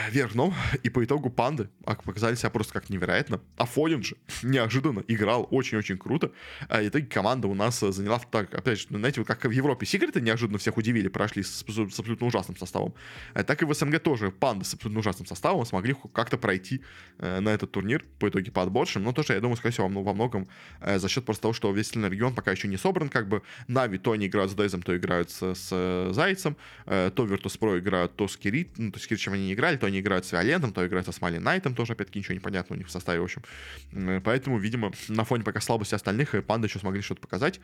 вверх 0.10 0.34
дном, 0.34 0.54
и 0.84 0.90
по 0.90 1.04
итогу 1.04 1.30
панды 1.30 1.70
показали 1.84 2.36
себя 2.36 2.50
просто 2.50 2.74
как 2.74 2.90
невероятно. 2.90 3.42
А 3.58 3.66
Фонин 3.66 4.04
же 4.04 4.16
неожиданно 4.42 5.04
играл 5.08 5.48
очень-очень 5.52 5.98
круто. 5.98 6.32
А 6.70 6.82
в 6.82 6.88
итоге 6.88 7.06
команда 7.06 7.48
у 7.48 7.54
нас 7.54 7.80
заняла 7.80 8.20
так, 8.20 8.54
опять 8.54 8.80
же, 8.80 8.88
знаете, 8.90 9.22
вот 9.22 9.28
как 9.28 9.46
в 9.46 9.52
Европе 9.52 9.86
секреты 9.86 10.22
неожиданно 10.22 10.58
всех 10.58 10.78
удивили, 10.78 11.08
прошли 11.08 11.44
с, 11.44 11.64
с 11.68 11.80
абсолютно 12.00 12.28
ужасным 12.28 12.58
составом, 12.58 12.94
а 13.34 13.44
так 13.44 13.62
и 13.62 13.66
в 13.66 13.74
СНГ 13.74 14.00
тоже 14.00 14.32
панды 14.32 14.66
с 14.66 14.74
абсолютно 14.74 15.00
ужасным 15.00 15.26
составом 15.26 15.66
смогли 15.66 15.96
как-то 16.14 16.38
пройти 16.38 16.82
э, 17.20 17.40
на 17.40 17.50
этот 17.50 17.72
турнир 17.72 18.06
по 18.20 18.30
итоге 18.30 18.52
по 18.52 18.62
отборшим, 18.64 19.04
но 19.04 19.12
тоже, 19.12 19.34
я 19.34 19.40
думаю, 19.40 19.58
скорее 19.58 19.74
всего, 19.74 19.88
во 19.88 20.14
многом 20.14 20.48
э, 20.82 21.00
за 21.00 21.10
счет 21.10 21.26
просто 21.26 21.44
того, 21.44 21.54
что 21.54 21.72
весь 21.72 21.92
сильный 21.92 22.10
регион 22.10 22.34
пока 22.34 22.52
еще 22.52 22.68
не 22.68 22.78
собран, 22.78 23.10
как 23.10 23.28
бы 23.28 23.42
Нави 23.68 23.98
то 23.98 24.12
они 24.12 24.28
играют 24.28 24.52
с 24.52 24.56
Дезом, 24.56 24.82
то 24.82 24.96
играют 24.96 25.30
с, 25.30 25.56
с 25.56 25.70
э, 25.72 26.10
Зайцем, 26.14 26.58
э, 26.86 27.12
то 27.14 27.26
Virtus.pro 27.26 27.80
играют 27.80 28.16
то 28.16 28.28
с 28.28 28.38
Кирит, 28.38 28.78
ну, 28.78 28.92
то 28.92 29.00
с 29.00 29.08
Киричем 29.08 29.34
они 29.34 29.43
не 29.44 29.54
играли, 29.54 29.78
то 29.78 29.88
они 29.88 30.00
играют 30.00 30.26
с 30.26 30.32
Виолентом, 30.32 30.74
то 30.74 30.86
играют 30.86 31.06
со 31.06 31.12
Смайли 31.12 31.38
Найтом, 31.38 31.76
тоже, 31.76 31.94
опять-таки, 31.94 32.20
ничего 32.20 32.34
не 32.34 32.64
у 32.70 32.76
них 32.76 32.88
в 32.88 32.92
составе, 32.92 33.20
в 33.20 33.24
общем. 33.24 33.42
Поэтому, 34.24 34.58
видимо, 34.58 34.92
на 35.08 35.24
фоне 35.24 35.44
пока 35.44 35.60
слабости 35.60 35.96
остальных, 35.96 36.36
панды 36.46 36.68
еще 36.68 36.80
смогли 36.80 37.02
что-то 37.02 37.22
показать. 37.22 37.60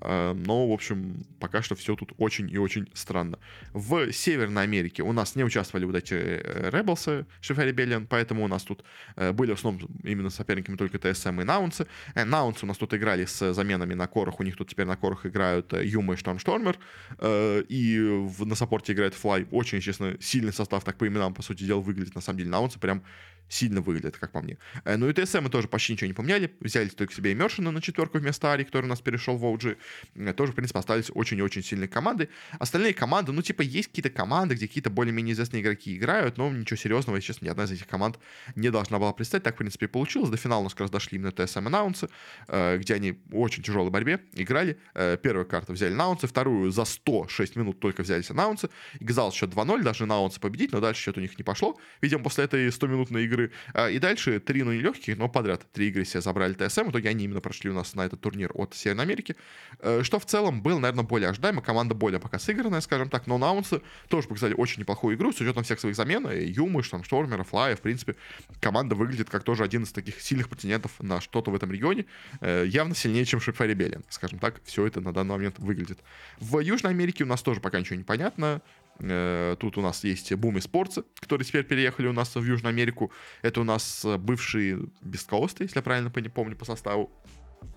Но, 0.00 0.68
в 0.68 0.72
общем, 0.72 1.24
пока 1.40 1.62
что 1.62 1.74
все 1.74 1.96
тут 1.96 2.12
очень 2.18 2.50
и 2.50 2.58
очень 2.58 2.88
странно. 2.94 3.38
В 3.72 4.12
Северной 4.12 4.62
Америке 4.64 5.02
у 5.02 5.12
нас 5.12 5.36
не 5.36 5.44
участвовали 5.44 5.84
вот 5.84 5.96
эти 5.96 6.14
Rebels, 6.14 7.26
Шифа 7.40 7.68
Ребелlion, 7.68 8.06
поэтому 8.08 8.44
у 8.44 8.48
нас 8.48 8.62
тут 8.62 8.84
были 9.16 9.52
в 9.52 9.54
основном 9.54 9.88
именно 10.02 10.30
соперниками 10.30 10.76
только 10.76 10.98
ТСМ 10.98 11.40
и 11.40 11.44
Наунсы. 11.44 11.86
Наунсы 12.14 12.64
у 12.64 12.68
нас 12.68 12.76
тут 12.76 12.94
играли 12.94 13.24
с 13.24 13.52
заменами 13.52 13.94
на 13.94 14.06
корах, 14.06 14.40
у 14.40 14.42
них 14.42 14.56
тут 14.56 14.68
теперь 14.68 14.86
на 14.86 14.96
корах 14.96 15.26
играют 15.26 15.72
Юма 15.72 16.14
и 16.14 16.16
Штормштормер, 16.16 16.78
и 17.22 18.26
на 18.38 18.54
саппорте 18.54 18.92
играет 18.92 19.14
Флай. 19.14 19.46
Очень, 19.50 19.80
честно, 19.80 20.16
сильный 20.20 20.52
состав, 20.52 20.84
так 20.84 20.96
по 20.96 21.08
именам, 21.14 21.34
по 21.34 21.42
сути 21.42 21.64
дела, 21.64 21.80
выглядит 21.80 22.14
на 22.14 22.20
самом 22.20 22.38
деле. 22.38 22.50
Наунсы 22.50 22.78
прям 22.78 23.02
сильно 23.48 23.80
выглядит, 23.80 24.16
как 24.16 24.32
по 24.32 24.40
мне. 24.40 24.58
Э, 24.84 24.96
ну 24.96 25.08
и 25.08 25.12
ТСМ 25.12 25.42
мы 25.42 25.50
тоже 25.50 25.68
почти 25.68 25.92
ничего 25.92 26.08
не 26.08 26.12
поменяли. 26.12 26.54
Взяли 26.60 26.88
только 26.88 27.14
себе 27.14 27.32
Имершина 27.32 27.70
на 27.70 27.80
четверку 27.80 28.18
вместо 28.18 28.52
Ари, 28.52 28.64
который 28.64 28.86
у 28.86 28.88
нас 28.88 29.00
перешел 29.00 29.36
в 29.36 29.44
OG. 29.44 29.76
Э, 30.14 30.32
тоже, 30.32 30.52
в 30.52 30.54
принципе, 30.54 30.78
остались 30.78 31.10
очень 31.14 31.38
и 31.38 31.42
очень 31.42 31.62
сильные 31.62 31.88
команды. 31.88 32.28
Остальные 32.58 32.94
команды, 32.94 33.32
ну, 33.32 33.42
типа, 33.42 33.62
есть 33.62 33.88
какие-то 33.88 34.10
команды, 34.10 34.54
где 34.54 34.66
какие-то 34.66 34.90
более-менее 34.90 35.34
известные 35.34 35.62
игроки 35.62 35.96
играют, 35.96 36.36
но 36.36 36.50
ничего 36.50 36.76
серьезного, 36.76 37.16
если 37.16 37.28
честно, 37.28 37.46
ни 37.46 37.50
одна 37.50 37.64
из 37.64 37.72
этих 37.72 37.86
команд 37.86 38.18
не 38.54 38.70
должна 38.70 38.98
была 38.98 39.12
представить. 39.12 39.44
Так, 39.44 39.54
в 39.54 39.58
принципе, 39.58 39.86
и 39.86 39.88
получилось. 39.88 40.30
До 40.30 40.36
финала 40.36 40.60
у 40.60 40.64
нас 40.64 40.72
как 40.72 40.82
раз 40.82 40.90
дошли 40.90 41.18
именно 41.18 41.32
ТСМ 41.32 41.66
и 41.66 41.70
Наунсы, 41.70 42.08
э, 42.48 42.78
где 42.78 42.94
они 42.94 43.12
в 43.26 43.38
очень 43.38 43.62
тяжелой 43.62 43.90
борьбе 43.90 44.20
играли. 44.32 44.78
Первую 45.22 45.46
карту 45.46 45.72
взяли 45.72 45.92
Наунсы, 45.92 46.26
вторую 46.26 46.70
за 46.70 46.84
106 46.84 47.56
минут 47.56 47.80
только 47.80 48.02
взялись 48.02 48.30
Наунсы. 48.30 48.68
Игзал 49.00 49.32
счет 49.32 49.50
2-0, 49.50 49.82
даже 49.82 50.06
Наунсы 50.06 50.40
победить, 50.40 50.72
но 50.72 50.80
дальше 50.80 51.02
счет 51.02 51.18
у 51.18 51.20
них 51.20 51.36
не 51.38 51.44
пошло. 51.44 51.78
Видимо, 52.00 52.22
после 52.22 52.44
этой 52.44 52.68
100-минутной 52.68 53.24
игры. 53.24 53.33
И 53.42 53.98
дальше 53.98 54.40
три, 54.40 54.62
ну, 54.62 54.72
нелегких, 54.72 55.16
но 55.16 55.28
подряд 55.28 55.66
три 55.72 55.88
игры 55.88 56.04
себе 56.04 56.20
забрали 56.20 56.54
ТСМ. 56.54 56.84
В 56.84 56.90
итоге 56.90 57.08
они 57.08 57.24
именно 57.24 57.40
прошли 57.40 57.70
у 57.70 57.74
нас 57.74 57.94
на 57.94 58.06
этот 58.06 58.20
турнир 58.20 58.50
от 58.54 58.74
Северной 58.74 59.04
Америки. 59.04 59.36
Э, 59.80 60.02
что 60.02 60.18
в 60.18 60.26
целом 60.26 60.62
было, 60.62 60.78
наверное, 60.78 61.04
более 61.04 61.30
ожидаемо. 61.30 61.62
Команда 61.62 61.94
более 61.94 62.20
пока 62.20 62.38
сыгранная, 62.38 62.80
скажем 62.80 63.08
так. 63.08 63.26
Но 63.26 63.38
Наунсы 63.38 63.82
тоже 64.08 64.28
показали 64.28 64.54
очень 64.54 64.80
неплохую 64.80 65.16
игру 65.16 65.32
с 65.32 65.40
учетом 65.40 65.64
всех 65.64 65.80
своих 65.80 65.96
замен. 65.96 66.28
И 66.28 66.44
Юмы, 66.46 66.82
Штормштормера, 66.82 67.44
Флая. 67.44 67.76
В 67.76 67.80
принципе, 67.80 68.16
команда 68.60 68.94
выглядит 68.94 69.30
как 69.30 69.44
тоже 69.44 69.64
один 69.64 69.84
из 69.84 69.92
таких 69.92 70.20
сильных 70.20 70.48
претендентов 70.48 70.92
на 71.00 71.20
что-то 71.20 71.50
в 71.50 71.54
этом 71.54 71.72
регионе. 71.72 72.06
Э, 72.40 72.64
явно 72.66 72.94
сильнее, 72.94 73.24
чем 73.24 73.40
Шипфа 73.40 73.66
Ребеллион. 73.66 74.04
Скажем 74.08 74.38
так, 74.38 74.60
все 74.64 74.86
это 74.86 75.00
на 75.00 75.12
данный 75.12 75.32
момент 75.32 75.58
выглядит. 75.58 75.98
В 76.38 76.60
Южной 76.60 76.92
Америке 76.92 77.24
у 77.24 77.26
нас 77.26 77.42
тоже 77.42 77.60
пока 77.60 77.80
ничего 77.80 77.96
не 77.96 78.04
понятно. 78.04 78.62
Э, 79.00 79.56
тут 79.58 79.78
у 79.78 79.80
нас 79.80 80.04
есть 80.04 80.32
Boom 80.32 80.56
Sports, 80.56 81.04
которые 81.20 81.46
теперь 81.46 81.64
переехали 81.64 82.06
у 82.06 82.12
нас 82.12 82.34
в 82.34 82.44
Южную 82.44 82.70
Америку. 82.70 83.12
Это 83.42 83.60
у 83.60 83.64
нас 83.64 84.04
бывшие 84.18 84.88
Бесткоусты, 85.02 85.64
если 85.64 85.78
я 85.78 85.82
правильно 85.82 86.10
помню 86.10 86.56
по 86.56 86.64
составу. 86.64 87.10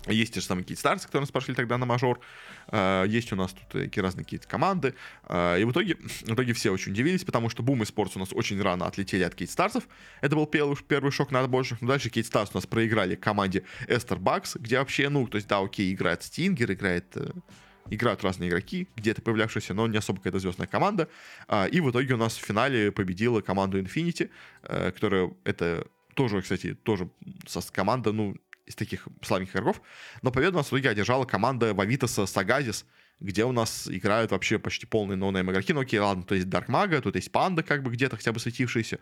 Есть 0.06 0.34
те 0.34 0.40
же 0.40 0.46
самые 0.46 0.64
какие-то 0.64 0.80
старцы, 0.80 1.06
которые 1.06 1.24
нас 1.24 1.30
пошли 1.30 1.54
тогда 1.54 1.76
на 1.78 1.86
мажор. 1.86 2.20
Э, 2.68 3.04
есть 3.06 3.32
у 3.32 3.36
нас 3.36 3.52
тут 3.52 3.68
такие 3.68 4.02
разные 4.02 4.24
какие-то 4.24 4.46
команды. 4.46 4.94
Э, 5.28 5.60
и 5.60 5.64
в 5.64 5.72
итоге, 5.72 5.96
в 5.96 6.32
итоге 6.32 6.52
все 6.52 6.70
очень 6.70 6.92
удивились, 6.92 7.24
потому 7.24 7.48
что 7.48 7.62
Boom 7.62 7.80
Sports 7.80 8.12
у 8.16 8.18
нас 8.18 8.32
очень 8.32 8.60
рано 8.60 8.86
отлетели 8.86 9.22
от 9.22 9.34
Кейт 9.34 9.50
Старсов. 9.50 9.88
Это 10.20 10.36
был 10.36 10.46
первый, 10.46 10.76
первый 10.76 11.10
шок 11.10 11.30
на 11.30 11.40
отборщиках. 11.40 11.82
Но 11.82 11.88
дальше 11.88 12.10
Кейт 12.10 12.26
Старс 12.26 12.50
у 12.54 12.56
нас 12.56 12.66
проиграли 12.66 13.16
команде 13.16 13.64
Эстер 13.86 14.18
Бакс, 14.18 14.56
где 14.56 14.78
вообще, 14.78 15.08
ну, 15.08 15.26
то 15.26 15.36
есть, 15.36 15.48
да, 15.48 15.58
окей, 15.58 15.92
играет 15.92 16.22
Стингер, 16.22 16.72
играет 16.72 17.16
играют 17.90 18.22
разные 18.24 18.50
игроки, 18.50 18.88
где-то 18.96 19.22
появлявшиеся, 19.22 19.74
но 19.74 19.86
не 19.86 19.98
особо 19.98 20.18
какая-то 20.18 20.38
звездная 20.38 20.66
команда. 20.66 21.08
А, 21.46 21.66
и 21.66 21.80
в 21.80 21.90
итоге 21.90 22.14
у 22.14 22.16
нас 22.16 22.36
в 22.36 22.44
финале 22.44 22.92
победила 22.92 23.40
команду 23.40 23.80
Infinity, 23.80 24.30
э, 24.62 24.90
которая 24.92 25.30
это 25.44 25.86
тоже, 26.14 26.42
кстати, 26.42 26.74
тоже 26.74 27.08
команда, 27.72 28.12
ну, 28.12 28.36
из 28.66 28.74
таких 28.74 29.08
слабеньких 29.22 29.54
игроков. 29.54 29.80
Но 30.22 30.30
победу 30.30 30.54
у 30.54 30.56
нас 30.58 30.66
в 30.66 30.72
итоге 30.72 30.90
одержала 30.90 31.24
команда 31.24 31.74
Вавитаса 31.74 32.26
Сагазис, 32.26 32.84
где 33.20 33.44
у 33.44 33.52
нас 33.52 33.88
играют 33.88 34.30
вообще 34.30 34.58
почти 34.58 34.86
полные 34.86 35.16
ноунейм 35.16 35.50
игроки. 35.50 35.72
Ну 35.72 35.80
окей, 35.80 35.98
ладно, 35.98 36.22
то 36.22 36.34
есть 36.34 36.46
DarkMago, 36.46 37.00
тут 37.00 37.16
есть 37.16 37.32
Панда, 37.32 37.62
как 37.62 37.82
бы 37.82 37.90
где-то 37.90 38.16
хотя 38.16 38.32
бы 38.32 38.40
светившиеся 38.40 38.98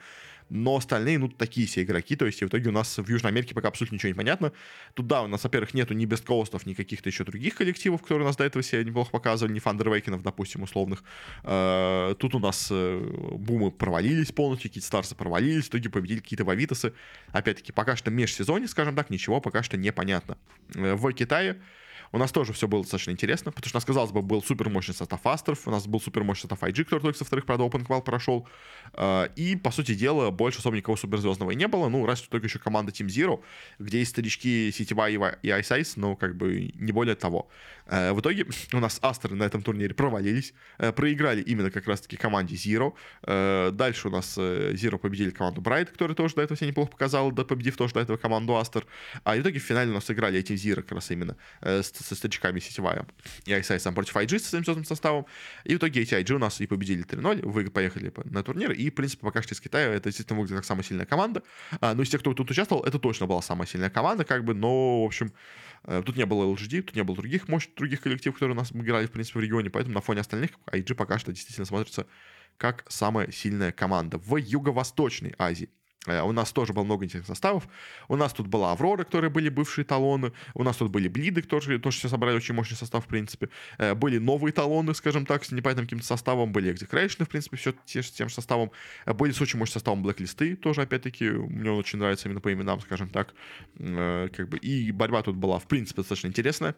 но 0.48 0.76
остальные, 0.76 1.18
ну, 1.18 1.29
такие 1.29 1.66
все 1.66 1.83
игроки, 1.83 2.14
то 2.14 2.26
есть 2.26 2.40
и 2.40 2.44
в 2.44 2.48
итоге 2.48 2.68
у 2.68 2.72
нас 2.72 2.98
в 2.98 3.09
Южной 3.09 3.33
Америке 3.33 3.55
пока 3.55 3.68
абсолютно 3.68 3.96
ничего 3.96 4.09
не 4.09 4.14
понятно. 4.14 4.52
Тут, 4.94 5.07
да, 5.07 5.22
у 5.22 5.26
нас, 5.26 5.42
во-первых, 5.42 5.74
нету 5.74 5.94
ни 5.94 6.05
beastcoast 6.05 6.52
ов, 6.52 6.66
ни 6.66 6.74
каких-то 6.74 7.09
еще 7.09 7.24
других 7.24 7.57
коллективов, 7.57 8.02
которые 8.02 8.24
у 8.24 8.29
нас 8.29 8.37
до 8.37 8.44
этого 8.44 8.62
все 8.62 8.83
неплохо 8.85 9.11
показывали, 9.11 9.55
ни 9.55 9.59
Thunder 9.59 9.87
Awaken 9.87 10.11
ов, 10.11 10.22
допустим, 10.22 10.62
условных. 10.62 11.02
Э, 11.42 12.14
тут 12.18 12.35
у 12.35 12.38
нас 12.38 12.68
э, 12.70 12.98
бумы 13.33 13.72
провалились 13.72 14.33
полностью, 14.33 14.70
какие-то 14.70 14.87
старсы 14.87 15.14
провалились, 15.14 15.64
в 15.64 15.70
итоге 15.70 15.90
победили 15.90 16.20
какие-то 16.20 16.44
вавитосы. 16.44 16.92
Опять-таки, 17.33 17.72
пока 17.72 17.96
что 17.96 18.11
межсезонье, 18.11 18.68
скажем 18.68 18.94
так, 18.94 19.11
ничего 19.11 19.40
пока 19.40 19.62
что 19.62 19.76
не 19.76 19.92
понятно. 19.92 20.38
Э, 20.74 20.94
в 20.94 21.12
Китае 21.12 21.61
у 22.12 22.19
нас 22.19 22.33
тоже 22.33 22.53
все 22.53 22.69
было 22.69 22.83
достаточно 22.83 23.11
интересно, 23.11 23.53
потому 23.53 23.69
что 23.69 23.77
у 23.77 23.79
нас, 23.79 23.85
казалось 23.85 24.12
бы, 24.12 24.23
был 24.23 24.42
супер 24.42 24.69
мощный 24.69 24.95
состав 24.95 25.21
Астров, 25.25 25.66
у 25.66 25.71
нас 25.71 25.87
был 25.87 26.01
супер 26.01 26.25
мощный 26.25 26.49
состав 26.49 26.62
IG, 26.62 26.85
который 26.85 27.01
только 27.01 27.19
со 27.19 27.25
вторых, 27.25 27.47
правда, 27.47 27.64
Open 27.64 27.87
Qual 27.87 28.03
прошел. 28.03 28.49
А, 28.92 29.25
и, 29.37 29.57
по 29.57 29.71
сути 29.71 29.95
дела, 29.95 30.31
больше 30.31 30.59
особо 30.59 30.77
никого 30.77 30.97
суперзвездного 30.97 31.51
и 31.51 31.57
не 31.57 31.69
было. 31.69 31.88
Ну, 31.88 32.07
разве 32.07 32.27
только 32.29 32.47
еще 32.47 32.59
команда 32.59 32.92
Team 32.92 33.07
Zero, 33.07 33.42
где 33.79 33.99
есть 33.99 34.12
старички 34.12 34.71
Сетева 34.73 35.09
и 35.09 35.16
Ice 35.16 35.81
Ice, 35.81 35.92
но 35.97 36.16
как 36.16 36.37
бы 36.37 36.73
не 36.75 36.92
более 36.92 37.14
того. 37.14 37.49
А, 37.87 38.12
в 38.12 38.21
итоге 38.21 38.47
у 38.73 38.79
нас 38.79 38.99
Астры 39.03 39.35
на 39.35 39.45
этом 39.45 39.62
турнире 39.62 39.95
провалились, 39.95 40.55
а, 40.79 40.92
проиграли 40.92 41.42
именно 41.42 41.71
как 41.71 41.87
раз-таки 41.87 42.16
команде 42.16 42.55
Zero. 42.55 42.95
Дальше 43.73 44.09
у 44.09 44.11
нас 44.11 44.35
э, 44.38 44.73
Zero 44.75 44.99
победили 44.99 45.31
команду 45.31 45.61
Bright, 45.61 45.87
которая 45.87 46.14
тоже 46.14 46.35
до 46.35 46.42
этого 46.42 46.57
себя 46.57 46.69
неплохо 46.69 46.90
показала, 46.92 47.33
да, 47.33 47.45
победив 47.45 47.77
тоже 47.77 47.95
до 47.95 48.01
этого 48.01 48.16
команду 48.16 48.57
Астер. 48.57 48.87
А 49.25 49.35
в 49.35 49.40
итоге 49.40 49.59
в 49.59 49.62
финале 49.62 49.90
у 49.90 49.95
нас 49.95 50.11
играли 50.11 50.38
эти 50.38 50.53
Zero 50.53 50.77
как 50.77 50.92
раз 50.92 51.11
именно 51.11 51.37
э, 51.61 51.83
с 51.83 51.90
со 52.04 52.14
старичками 52.14 52.61
сетевая. 52.61 53.06
И 53.44 53.52
ISI 53.52 53.78
сам 53.78 53.94
против 53.94 54.16
IG 54.16 54.38
со 54.38 54.62
своим 54.62 54.85
составом. 54.85 55.26
И 55.64 55.74
в 55.74 55.78
итоге 55.78 56.02
эти 56.02 56.14
IG 56.14 56.35
у 56.35 56.38
нас 56.38 56.61
и 56.61 56.66
победили 56.66 57.04
3-0, 57.04 57.46
вы 57.46 57.70
поехали 57.70 58.12
на 58.24 58.42
турнир. 58.42 58.72
И, 58.72 58.90
в 58.90 58.94
принципе, 58.94 59.22
пока 59.22 59.42
что 59.42 59.54
из 59.54 59.61
Китая 59.61 59.92
это 59.92 60.09
действительно 60.09 60.38
выглядит 60.38 60.59
как 60.59 60.64
самая 60.64 60.85
сильная 60.85 61.06
команда. 61.06 61.42
А, 61.80 61.94
ну, 61.94 62.02
из 62.02 62.09
тех, 62.09 62.20
кто 62.20 62.35
тут 62.35 62.50
участвовал, 62.50 62.85
это 62.85 62.98
точно 62.98 63.26
была 63.26 63.42
самая 63.42 63.66
сильная 63.66 63.90
команда, 63.90 64.24
как 64.24 64.44
бы, 64.44 64.54
но, 64.54 65.02
в 65.02 65.06
общем, 65.06 65.32
э, 65.85 66.02
Тут 66.04 66.16
не 66.16 66.26
было 66.26 66.44
LGD, 66.52 66.82
тут 66.82 66.96
не 66.96 67.04
было 67.04 67.16
других 67.16 67.48
мощных, 67.48 67.74
других 67.76 68.00
коллективов, 68.00 68.37
которые 68.37 68.56
у 68.56 68.59
нас 68.59 68.72
играли, 68.72 69.06
в 69.06 69.11
принципе, 69.11 69.38
в 69.38 69.42
регионе, 69.42 69.70
поэтому 69.70 69.94
на 69.94 70.00
фоне 70.00 70.20
остальных 70.20 70.50
IG 70.66 70.94
пока 70.94 71.18
что 71.18 71.32
действительно 71.32 71.66
смотрится 71.66 72.06
как 72.56 72.85
самая 72.88 73.30
сильная 73.30 73.72
команда 73.72 74.18
в 74.18 74.37
Юго-Восточной 74.37 75.35
Азии. 75.38 75.70
Э, 76.07 76.23
у 76.23 76.33
нас 76.33 76.53
тоже 76.53 76.73
было 76.73 76.85
много 76.85 77.05
интересных 77.05 77.29
составов. 77.29 77.69
У 78.09 78.16
нас 78.16 78.33
тут 78.33 78.47
была 78.47 78.73
Аврора, 78.73 79.05
которые 79.05 79.31
были 79.31 79.49
бывшие 79.49 79.85
талоны. 79.85 80.33
У 80.55 80.62
нас 80.62 80.77
тут 80.77 80.90
были 80.90 81.09
Блиды, 81.09 81.42
которые 81.42 81.79
тоже 81.79 81.99
все 81.99 82.09
собрали 82.09 82.37
очень 82.37 82.55
мощный 82.55 82.77
состав, 82.77 83.05
в 83.05 83.09
принципе. 83.09 83.49
Э, 83.79 83.95
были 83.95 84.19
новые 84.19 84.53
талоны, 84.53 84.95
скажем 84.95 85.27
так, 85.27 85.45
с 85.45 85.53
непонятным 85.53 85.87
каким-то 85.87 86.07
составом. 86.07 86.53
Были 86.53 86.73
Execration, 86.73 87.25
в 87.25 87.29
принципе, 87.29 87.57
все 87.57 87.75
те, 87.85 88.03
с 88.03 88.11
тем 88.11 88.29
же 88.29 88.35
составом. 88.35 88.71
Э, 89.05 89.12
были 89.12 89.33
с 89.33 89.40
очень 89.40 89.59
мощным 89.59 89.75
составом 89.75 90.03
Блэклисты, 90.03 90.57
тоже, 90.57 90.83
опять-таки, 90.83 91.29
мне 91.29 91.71
он 91.71 91.79
очень 91.79 91.99
нравится 91.99 92.29
именно 92.29 92.40
по 92.40 92.53
именам, 92.53 92.81
скажем 92.81 93.09
так. 93.09 93.35
Как 93.77 94.49
бы. 94.49 94.59
И 94.59 94.92
борьба 94.92 95.23
тут 95.23 95.37
была, 95.37 95.59
в 95.59 95.66
принципе, 95.66 96.03
достаточно 96.03 96.29
интересная. 96.29 96.75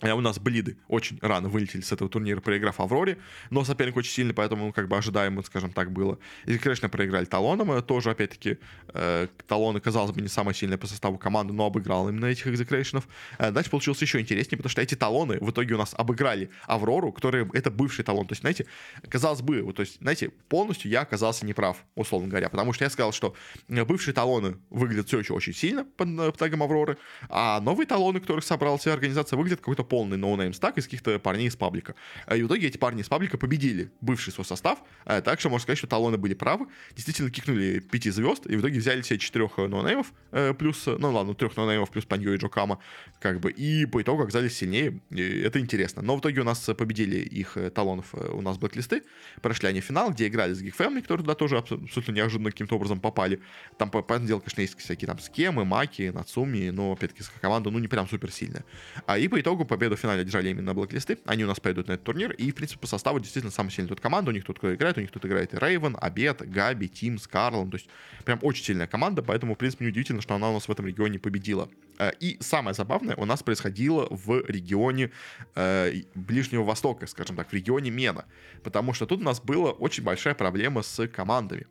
Э, 0.00 0.12
у 0.12 0.20
нас 0.20 0.38
Блиды 0.38 0.76
очень 0.88 1.18
рано 1.20 1.48
вылетели 1.48 1.80
с 1.80 1.92
этого 1.92 2.08
турнира, 2.08 2.40
проиграв 2.40 2.80
Авроре, 2.80 3.18
но 3.50 3.64
соперник 3.64 3.96
очень 3.96 4.12
сильный, 4.12 4.34
поэтому 4.34 4.72
как 4.72 4.88
бы 4.88 4.96
ожидаемо, 4.96 5.42
скажем 5.42 5.72
так, 5.72 5.92
было. 5.92 6.18
И, 6.44 6.56
конечно, 6.58 6.88
проиграли 6.88 7.24
Талоном, 7.24 7.82
тоже, 7.82 8.10
опять-таки, 8.10 8.58
э, 8.94 9.26
Талоны, 9.46 9.80
казалось 9.80 10.12
бы, 10.12 10.20
не 10.20 10.28
самая 10.28 10.54
сильная 10.54 10.78
по 10.78 10.86
составу 10.86 11.18
команды, 11.18 11.52
но 11.52 11.66
обыграл 11.66 12.08
именно 12.08 12.26
этих 12.26 12.46
экзекрейшенов. 12.46 13.08
Э, 13.38 13.50
дальше 13.50 13.70
получилось 13.70 14.00
еще 14.00 14.20
интереснее, 14.20 14.56
потому 14.56 14.70
что 14.70 14.82
эти 14.82 14.94
Талоны 14.94 15.38
в 15.40 15.50
итоге 15.50 15.74
у 15.74 15.78
нас 15.78 15.94
обыграли 15.96 16.50
Аврору, 16.66 17.12
который 17.12 17.48
это 17.52 17.70
бывший 17.70 18.04
Талон. 18.04 18.26
То 18.26 18.32
есть, 18.32 18.42
знаете, 18.42 18.66
казалось 19.08 19.42
бы, 19.42 19.62
вот, 19.62 19.76
то 19.76 19.80
есть, 19.80 19.98
знаете, 20.00 20.30
полностью 20.48 20.90
я 20.90 21.00
оказался 21.00 21.44
неправ, 21.44 21.84
условно 21.96 22.28
говоря, 22.28 22.48
потому 22.48 22.72
что 22.72 22.84
я 22.84 22.90
сказал, 22.90 23.12
что 23.12 23.34
бывшие 23.68 24.14
Талоны 24.14 24.58
выглядят 24.70 25.08
все 25.08 25.18
еще 25.18 25.32
очень 25.32 25.54
сильно 25.54 25.84
под, 25.84 26.16
под 26.16 26.36
тегом 26.36 26.62
Авроры, 26.62 26.98
а 27.28 27.60
новые 27.60 27.86
Талоны, 27.86 28.20
которых 28.20 28.44
собрала 28.44 28.76
вся 28.78 28.92
организация, 28.92 29.36
выглядят 29.36 29.60
какой-то 29.60 29.87
полный 29.88 30.16
ноунейм 30.16 30.52
стак 30.52 30.78
из 30.78 30.84
каких-то 30.84 31.18
парней 31.18 31.48
из 31.48 31.56
паблика. 31.56 31.94
И 32.34 32.42
в 32.42 32.46
итоге 32.46 32.68
эти 32.68 32.76
парни 32.76 33.02
из 33.02 33.08
паблика 33.08 33.38
победили 33.38 33.90
бывший 34.00 34.32
свой 34.32 34.44
состав, 34.44 34.78
так 35.04 35.40
что 35.40 35.48
можно 35.48 35.62
сказать, 35.62 35.78
что 35.78 35.86
талоны 35.86 36.18
были 36.18 36.34
правы, 36.34 36.66
действительно 36.94 37.30
кикнули 37.30 37.80
пяти 37.80 38.10
звезд, 38.10 38.46
и 38.46 38.56
в 38.56 38.60
итоге 38.60 38.78
взяли 38.78 39.02
себе 39.02 39.18
четырех 39.18 39.56
ноунеймов, 39.56 40.12
плюс, 40.58 40.86
ну 40.86 41.12
ладно, 41.12 41.34
трех 41.34 41.56
ноунеймов 41.56 41.90
плюс 41.90 42.04
Паньо 42.04 42.32
и 42.32 42.36
Джокама, 42.36 42.78
как 43.20 43.40
бы, 43.40 43.50
и 43.50 43.86
по 43.86 44.02
итогу 44.02 44.22
оказались 44.22 44.56
сильнее, 44.56 45.00
это 45.10 45.60
интересно. 45.60 46.02
Но 46.02 46.16
в 46.16 46.20
итоге 46.20 46.40
у 46.40 46.44
нас 46.44 46.60
победили 46.76 47.18
их 47.18 47.56
талонов, 47.74 48.14
у 48.14 48.42
нас 48.42 48.58
блэклисты, 48.58 49.02
прошли 49.42 49.68
они 49.68 49.80
финал, 49.80 50.10
где 50.10 50.28
играли 50.28 50.54
с 50.54 50.62
Geek 50.62 50.76
Family, 50.76 51.02
которые 51.02 51.24
туда 51.24 51.34
тоже 51.34 51.58
абсолютно 51.58 52.12
неожиданно 52.12 52.50
каким-то 52.50 52.76
образом 52.76 53.00
попали. 53.00 53.40
Там, 53.78 53.90
понятное 53.90 54.26
дело, 54.26 54.40
конечно, 54.40 54.60
есть 54.60 54.78
всякие 54.78 55.06
там 55.06 55.18
схемы, 55.18 55.64
маки, 55.64 56.10
нацуми, 56.14 56.70
но, 56.70 56.92
опять-таки, 56.92 57.24
команда, 57.40 57.70
ну, 57.70 57.78
не 57.78 57.88
прям 57.88 58.08
супер 58.08 58.30
сильная. 58.30 58.64
А, 59.06 59.18
и 59.18 59.28
по 59.28 59.40
итогу 59.40 59.64
победу 59.78 59.96
в 59.96 60.00
финале 60.00 60.24
держали 60.24 60.50
именно 60.50 60.74
блэклисты. 60.74 61.18
Они 61.24 61.44
у 61.44 61.46
нас 61.46 61.60
пойдут 61.60 61.88
на 61.88 61.92
этот 61.92 62.04
турнир, 62.04 62.32
и, 62.32 62.50
в 62.50 62.54
принципе, 62.54 62.80
по 62.80 62.86
составу 62.86 63.20
действительно 63.20 63.52
самая 63.52 63.70
сильная 63.70 63.88
тут 63.88 64.00
команда. 64.00 64.30
У 64.30 64.34
них 64.34 64.44
тут 64.44 64.58
кто 64.58 64.74
играет, 64.74 64.98
у 64.98 65.00
них 65.00 65.10
тут 65.10 65.24
играет 65.24 65.54
и 65.54 65.56
Рейвен, 65.56 65.96
Обед, 66.00 66.42
Габи, 66.50 66.88
Тим, 66.88 67.18
Скарлон. 67.18 67.70
То 67.70 67.76
есть, 67.76 67.88
прям 68.24 68.40
очень 68.42 68.64
сильная 68.64 68.86
команда, 68.86 69.22
поэтому, 69.22 69.54
в 69.54 69.58
принципе, 69.58 69.84
неудивительно, 69.84 70.20
что 70.20 70.34
она 70.34 70.50
у 70.50 70.54
нас 70.54 70.66
в 70.66 70.72
этом 70.72 70.86
регионе 70.86 71.18
победила. 71.18 71.68
А, 71.98 72.10
и 72.10 72.36
самое 72.40 72.74
забавное 72.74 73.16
у 73.16 73.24
нас 73.24 73.42
происходило 73.42 74.06
в 74.10 74.44
регионе 74.46 75.10
э, 75.54 76.02
Ближнего 76.14 76.62
Востока, 76.62 77.06
скажем 77.06 77.36
так, 77.36 77.50
в 77.50 77.52
регионе 77.52 77.90
Мена. 77.90 78.24
Потому 78.62 78.94
что 78.94 79.06
тут 79.06 79.20
у 79.20 79.24
нас 79.24 79.40
была 79.40 79.72
очень 79.72 80.04
большая 80.04 80.34
проблема 80.34 80.82
с 80.82 81.06
командами, 81.08 81.66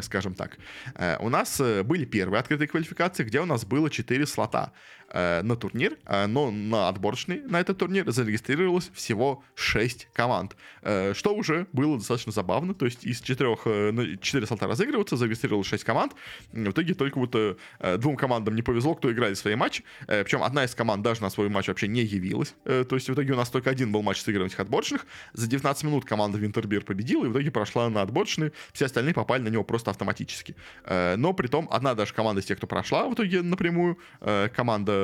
скажем 0.00 0.34
так. 0.34 0.58
Э, 0.94 1.16
у 1.20 1.28
нас 1.28 1.60
э, 1.60 1.82
были 1.82 2.04
первые 2.04 2.40
открытые 2.40 2.68
квалификации, 2.68 3.24
где 3.24 3.40
у 3.40 3.44
нас 3.44 3.64
было 3.64 3.90
4 3.90 4.26
слота 4.26 4.72
э, 5.05 5.05
на 5.16 5.56
турнир, 5.56 5.96
э, 6.04 6.26
но 6.26 6.50
на 6.50 6.88
отборочный 6.88 7.40
на 7.46 7.60
этот 7.60 7.78
турнир 7.78 8.10
зарегистрировалось 8.10 8.90
всего 8.94 9.42
6 9.54 10.08
команд, 10.12 10.56
э, 10.82 11.14
что 11.14 11.34
уже 11.34 11.66
было 11.72 11.96
достаточно 11.98 12.32
забавно, 12.32 12.74
то 12.74 12.84
есть 12.84 13.04
из 13.04 13.20
4, 13.20 13.56
э, 13.64 14.16
4 14.20 14.46
слота 14.46 14.66
разыгрываться, 14.66 15.16
зарегистрировалось 15.16 15.66
6 15.66 15.84
команд, 15.84 16.14
в 16.52 16.70
итоге 16.70 16.94
только 16.94 17.18
вот 17.18 17.34
э, 17.34 17.96
двум 17.98 18.16
командам 18.16 18.54
не 18.54 18.62
повезло, 18.62 18.94
кто 18.94 19.10
играли 19.10 19.34
свои 19.34 19.54
матчи, 19.54 19.84
э, 20.06 20.22
причем 20.24 20.42
одна 20.42 20.64
из 20.64 20.74
команд 20.74 21.02
даже 21.02 21.22
на 21.22 21.30
свой 21.30 21.48
матч 21.48 21.68
вообще 21.68 21.88
не 21.88 22.02
явилась, 22.02 22.54
э, 22.64 22.84
то 22.88 22.96
есть 22.96 23.08
в 23.08 23.14
итоге 23.14 23.32
у 23.32 23.36
нас 23.36 23.50
только 23.50 23.70
один 23.70 23.92
был 23.92 24.02
матч 24.02 24.20
сыгран 24.20 24.46
этих 24.46 24.60
отборочных, 24.60 25.06
за 25.32 25.46
19 25.46 25.84
минут 25.84 26.04
команда 26.04 26.38
Винтербир 26.38 26.84
победила, 26.84 27.24
и 27.24 27.28
в 27.28 27.32
итоге 27.32 27.50
прошла 27.50 27.88
на 27.88 28.02
отборочный, 28.02 28.52
все 28.72 28.86
остальные 28.86 29.14
попали 29.14 29.42
на 29.42 29.48
него 29.48 29.64
просто 29.64 29.90
автоматически. 29.90 30.56
Э, 30.84 31.16
но 31.16 31.32
при 31.32 31.46
том 31.46 31.68
одна 31.70 31.94
даже 31.94 32.12
команда 32.12 32.40
из 32.40 32.46
тех, 32.46 32.58
кто 32.58 32.66
прошла 32.66 33.08
в 33.08 33.14
итоге 33.14 33.42
напрямую, 33.42 33.98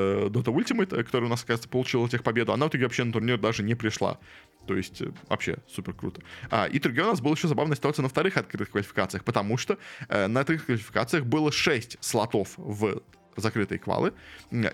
э, 0.03 0.29
Dota 0.29 0.55
Ultimate, 0.55 0.99
э, 0.99 1.03
которая 1.05 1.27
у 1.27 1.31
нас, 1.31 1.45
кажется, 1.45 1.69
получила 1.69 2.09
тех 2.09 2.23
победу, 2.23 2.53
она 2.53 2.67
в 2.67 2.69
итоге 2.69 2.85
вообще 2.85 3.05
на 3.05 3.13
турнир 3.13 3.39
даже 3.39 3.63
не 3.63 3.75
пришла. 3.75 4.19
То 4.67 4.77
есть 4.77 5.03
вообще 5.29 5.59
супер 5.69 5.93
круто. 5.95 6.23
А, 6.51 6.67
и 6.67 6.79
другие 6.79 7.05
у 7.05 7.09
нас 7.09 7.21
была 7.21 7.35
еще 7.35 7.49
забавная 7.49 7.77
ситуация 7.77 8.03
на 8.03 8.09
вторых 8.09 8.37
открытых 8.37 8.71
квалификациях, 8.71 9.25
потому 9.25 9.57
что 9.57 9.79
э, 10.09 10.27
на 10.27 10.41
открытых 10.41 10.67
квалификациях 10.67 11.25
было 11.25 11.51
6 11.51 11.99
слотов 12.01 12.55
в 12.57 13.03
закрытые 13.37 13.79
квалы. 13.79 14.13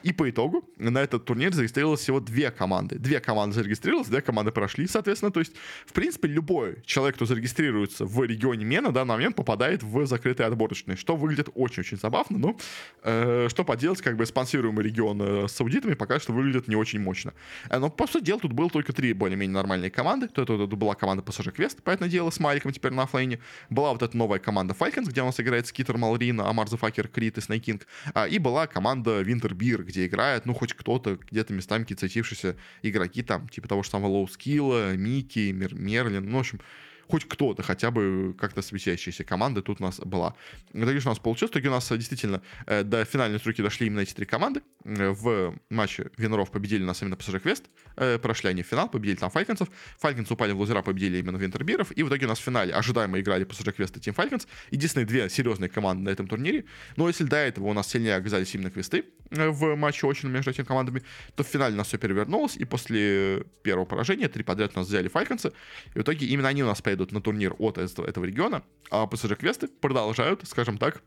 И 0.03 0.12
по 0.12 0.29
итогу 0.29 0.68
на 0.77 0.99
этот 0.99 1.25
турнир 1.25 1.53
зарегистрировалось 1.53 2.01
всего 2.01 2.21
две 2.21 2.51
команды. 2.51 2.99
Две 2.99 3.21
команды 3.21 3.57
зарегистрировалось, 3.57 4.09
две 4.09 4.21
команды 4.21 4.53
прошли, 4.53 4.87
соответственно. 4.87 5.33
То 5.33 5.40
есть, 5.40 5.53
в 5.87 5.92
принципе, 5.92 6.29
любой 6.29 6.83
человек, 6.85 7.16
кто 7.16 7.27
зарегистрируется 7.27 8.05
в 8.05 8.23
регионе 8.25 8.64
Мена, 8.64 8.88
на 8.88 8.94
данный 8.94 9.14
момент 9.14 9.37
попадает 9.37 9.83
в 9.83 10.07
закрытые 10.07 10.47
отборочные, 10.47 10.97
что 10.97 11.16
выглядит 11.16 11.49
очень-очень 11.55 11.99
забавно, 11.99 12.38
но 12.38 12.57
э, 13.03 13.49
что 13.51 13.64
поделать, 13.64 14.01
как 14.01 14.16
бы 14.16 14.27
спонсируемый 14.27 14.85
регион 14.85 15.21
э, 15.23 15.49
с 15.49 15.61
аудитами 15.61 15.94
пока 15.94 16.18
что 16.21 16.33
выглядит 16.33 16.68
не 16.68 16.77
очень 16.77 17.01
мощно. 17.01 17.33
Э, 17.68 17.79
но, 17.79 17.90
по 17.90 18.07
сути 18.07 18.25
дела, 18.25 18.40
тут 18.40 18.53
было 18.53 18.71
только 18.71 18.92
три 18.92 19.12
более-менее 19.12 19.55
нормальные 19.55 19.90
команды. 19.90 20.29
То 20.29 20.42
это, 20.42 20.55
это 20.55 20.77
была 20.77 20.94
команда 20.94 21.23
PSG 21.23 21.55
Quest, 21.55 21.83
понятное 21.83 22.09
дело, 22.09 22.31
с 22.31 22.40
Маликом 22.40 22.73
теперь 22.73 22.92
на 22.92 23.03
оффлейне. 23.03 23.40
Была 23.71 23.92
вот 23.92 24.03
эта 24.03 24.16
новая 24.16 24.38
команда 24.38 24.75
Falcons, 24.79 25.09
где 25.09 25.23
у 25.23 25.27
нас 25.27 25.38
играет 25.40 25.66
Скитер 25.66 25.97
Малрина, 25.97 26.49
Амар 26.49 26.68
Зафакер, 26.68 27.09
Крит 27.09 27.38
и 27.38 27.40
Снейкинг. 27.40 27.87
А, 28.14 28.27
и 28.27 28.38
была 28.49 28.67
команда 28.67 29.23
Winterbeer, 29.23 29.83
где 29.83 30.07
играет, 30.07 30.47
ну, 30.47 30.55
хоть 30.55 30.73
кто-то, 30.73 31.19
где-то 31.31 31.53
местами 31.53 31.83
какие-то 31.83 32.09
игроки, 32.83 33.23
там, 33.23 33.49
типа 33.49 33.69
того 33.69 33.83
же 33.83 33.91
самого 33.91 34.11
Лоу 34.11 34.29
Скилла, 34.29 34.97
Мики, 34.97 35.51
Мер, 35.53 35.75
Мерлин, 35.75 36.29
ну, 36.29 36.39
в 36.39 36.41
общем, 36.41 36.61
хоть 37.09 37.27
кто-то 37.27 37.62
хотя 37.62 37.90
бы 37.90 38.35
как-то 38.38 38.62
светящаяся 38.62 39.25
команда 39.25 39.62
тут 39.62 39.81
у 39.81 39.85
нас 39.85 39.99
была. 40.01 40.35
В 40.73 40.83
итоге 40.83 40.99
у 40.99 41.09
нас 41.09 41.18
получилось, 41.18 41.51
итоге 41.53 41.68
у 41.68 41.73
нас 41.73 41.88
действительно 41.88 42.42
э, 42.66 42.83
до 42.83 43.05
финальной 43.05 43.38
строки 43.38 43.62
дошли 43.62 43.87
именно 43.87 44.01
эти 44.01 44.14
три 44.14 44.27
команды. 44.27 44.62
Э, 44.85 45.11
в 45.11 45.55
матче 45.71 46.11
Виноров 46.16 46.51
победили 46.51 46.85
нас 46.85 47.03
именно 47.03 47.14
PSG 47.14 47.42
Quest, 47.42 47.64
э, 47.97 48.18
прошли 48.18 48.51
они 48.51 48.62
в 48.62 48.66
финал, 48.66 48.88
победили 48.88 49.16
там 49.16 49.31
Фальконцев. 49.31 49.68
Фальконцы 49.99 50.35
упали 50.35 50.53
в 50.53 50.59
лузера, 50.59 50.83
победили 50.83 51.18
именно 51.18 51.37
Винтербиров, 51.37 51.97
и 51.97 52.03
в 52.03 52.09
итоге 52.09 52.27
у 52.27 52.29
нас 52.29 52.38
в 52.38 52.42
финале 52.42 52.73
ожидаемо 52.75 53.21
играли 53.21 53.47
PSG 53.47 53.77
Quest 53.77 53.99
и 53.99 54.01
Team 54.01 54.14
Falcons. 54.14 54.47
Единственные 54.71 55.07
две 55.07 55.29
серьезные 55.29 55.68
команды 55.68 56.05
на 56.05 56.11
этом 56.11 56.29
турнире. 56.29 56.64
Но 56.97 57.09
если 57.09 57.25
до 57.25 57.37
этого 57.37 57.66
у 57.66 57.73
нас 57.73 57.88
сильнее 57.88 58.16
оказались 58.16 58.55
именно 58.55 58.71
квесты 58.71 59.05
в 59.31 59.77
матче 59.77 60.07
очень 60.07 60.29
между 60.29 60.51
этими 60.51 60.64
командами, 60.64 61.03
то 61.35 61.43
в 61.43 61.47
финале 61.47 61.75
у 61.75 61.79
нас 61.79 61.88
все 61.88 61.99
перевернулось, 61.99 62.57
и 62.57 62.64
после 62.64 63.45
первого 63.62 63.85
поражения 63.85 64.29
три 64.29 64.43
подряд 64.43 64.73
у 64.75 64.79
нас 64.79 64.88
взяли 64.88 65.09
Фальконцы, 65.09 65.53
и 65.95 65.99
в 65.99 66.03
итоге 66.03 66.27
именно 66.27 66.49
они 66.49 66.62
у 66.62 66.67
нас 66.67 66.81
поедут 66.81 67.12
на 67.12 67.21
турнир 67.21 67.55
от 67.59 67.79
этого, 67.79 68.07
этого 68.07 68.25
региона, 68.25 68.62
а 68.91 69.05
PSG 69.05 69.37
квесты 69.37 69.69
продолжают, 69.69 70.47
скажем 70.47 70.79
так, 70.79 71.03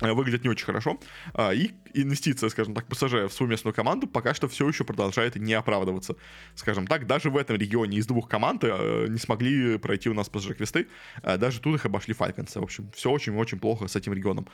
Э, 0.00 0.12
выглядит 0.12 0.44
не 0.44 0.50
очень 0.50 0.66
хорошо. 0.66 0.98
А, 1.34 1.52
и 1.52 1.72
инвестиция, 2.02 2.48
скажем 2.50 2.74
так, 2.74 2.86
ПСЖ 2.86 3.28
в 3.28 3.30
свою 3.30 3.50
местную 3.50 3.74
команду 3.74 4.06
пока 4.06 4.34
что 4.34 4.48
все 4.48 4.68
еще 4.68 4.84
продолжает 4.84 5.36
не 5.36 5.54
оправдываться. 5.54 6.16
Скажем 6.54 6.86
так, 6.86 7.06
даже 7.06 7.30
в 7.30 7.36
этом 7.36 7.56
регионе 7.56 7.98
из 7.98 8.06
двух 8.06 8.28
команд 8.28 8.64
э, 8.64 9.06
не 9.08 9.18
смогли 9.18 9.78
пройти 9.78 10.08
у 10.08 10.14
нас 10.14 10.28
ПСЖ 10.28 10.54
квесты. 10.56 10.88
Э, 11.22 11.36
даже 11.36 11.60
тут 11.60 11.76
их 11.76 11.86
обошли 11.86 12.14
Фальконсы. 12.14 12.60
В 12.60 12.62
общем, 12.62 12.90
все 12.94 13.10
очень-очень 13.10 13.58
плохо 13.58 13.88
с 13.88 13.96
этим 13.96 14.12
регионом. 14.12 14.48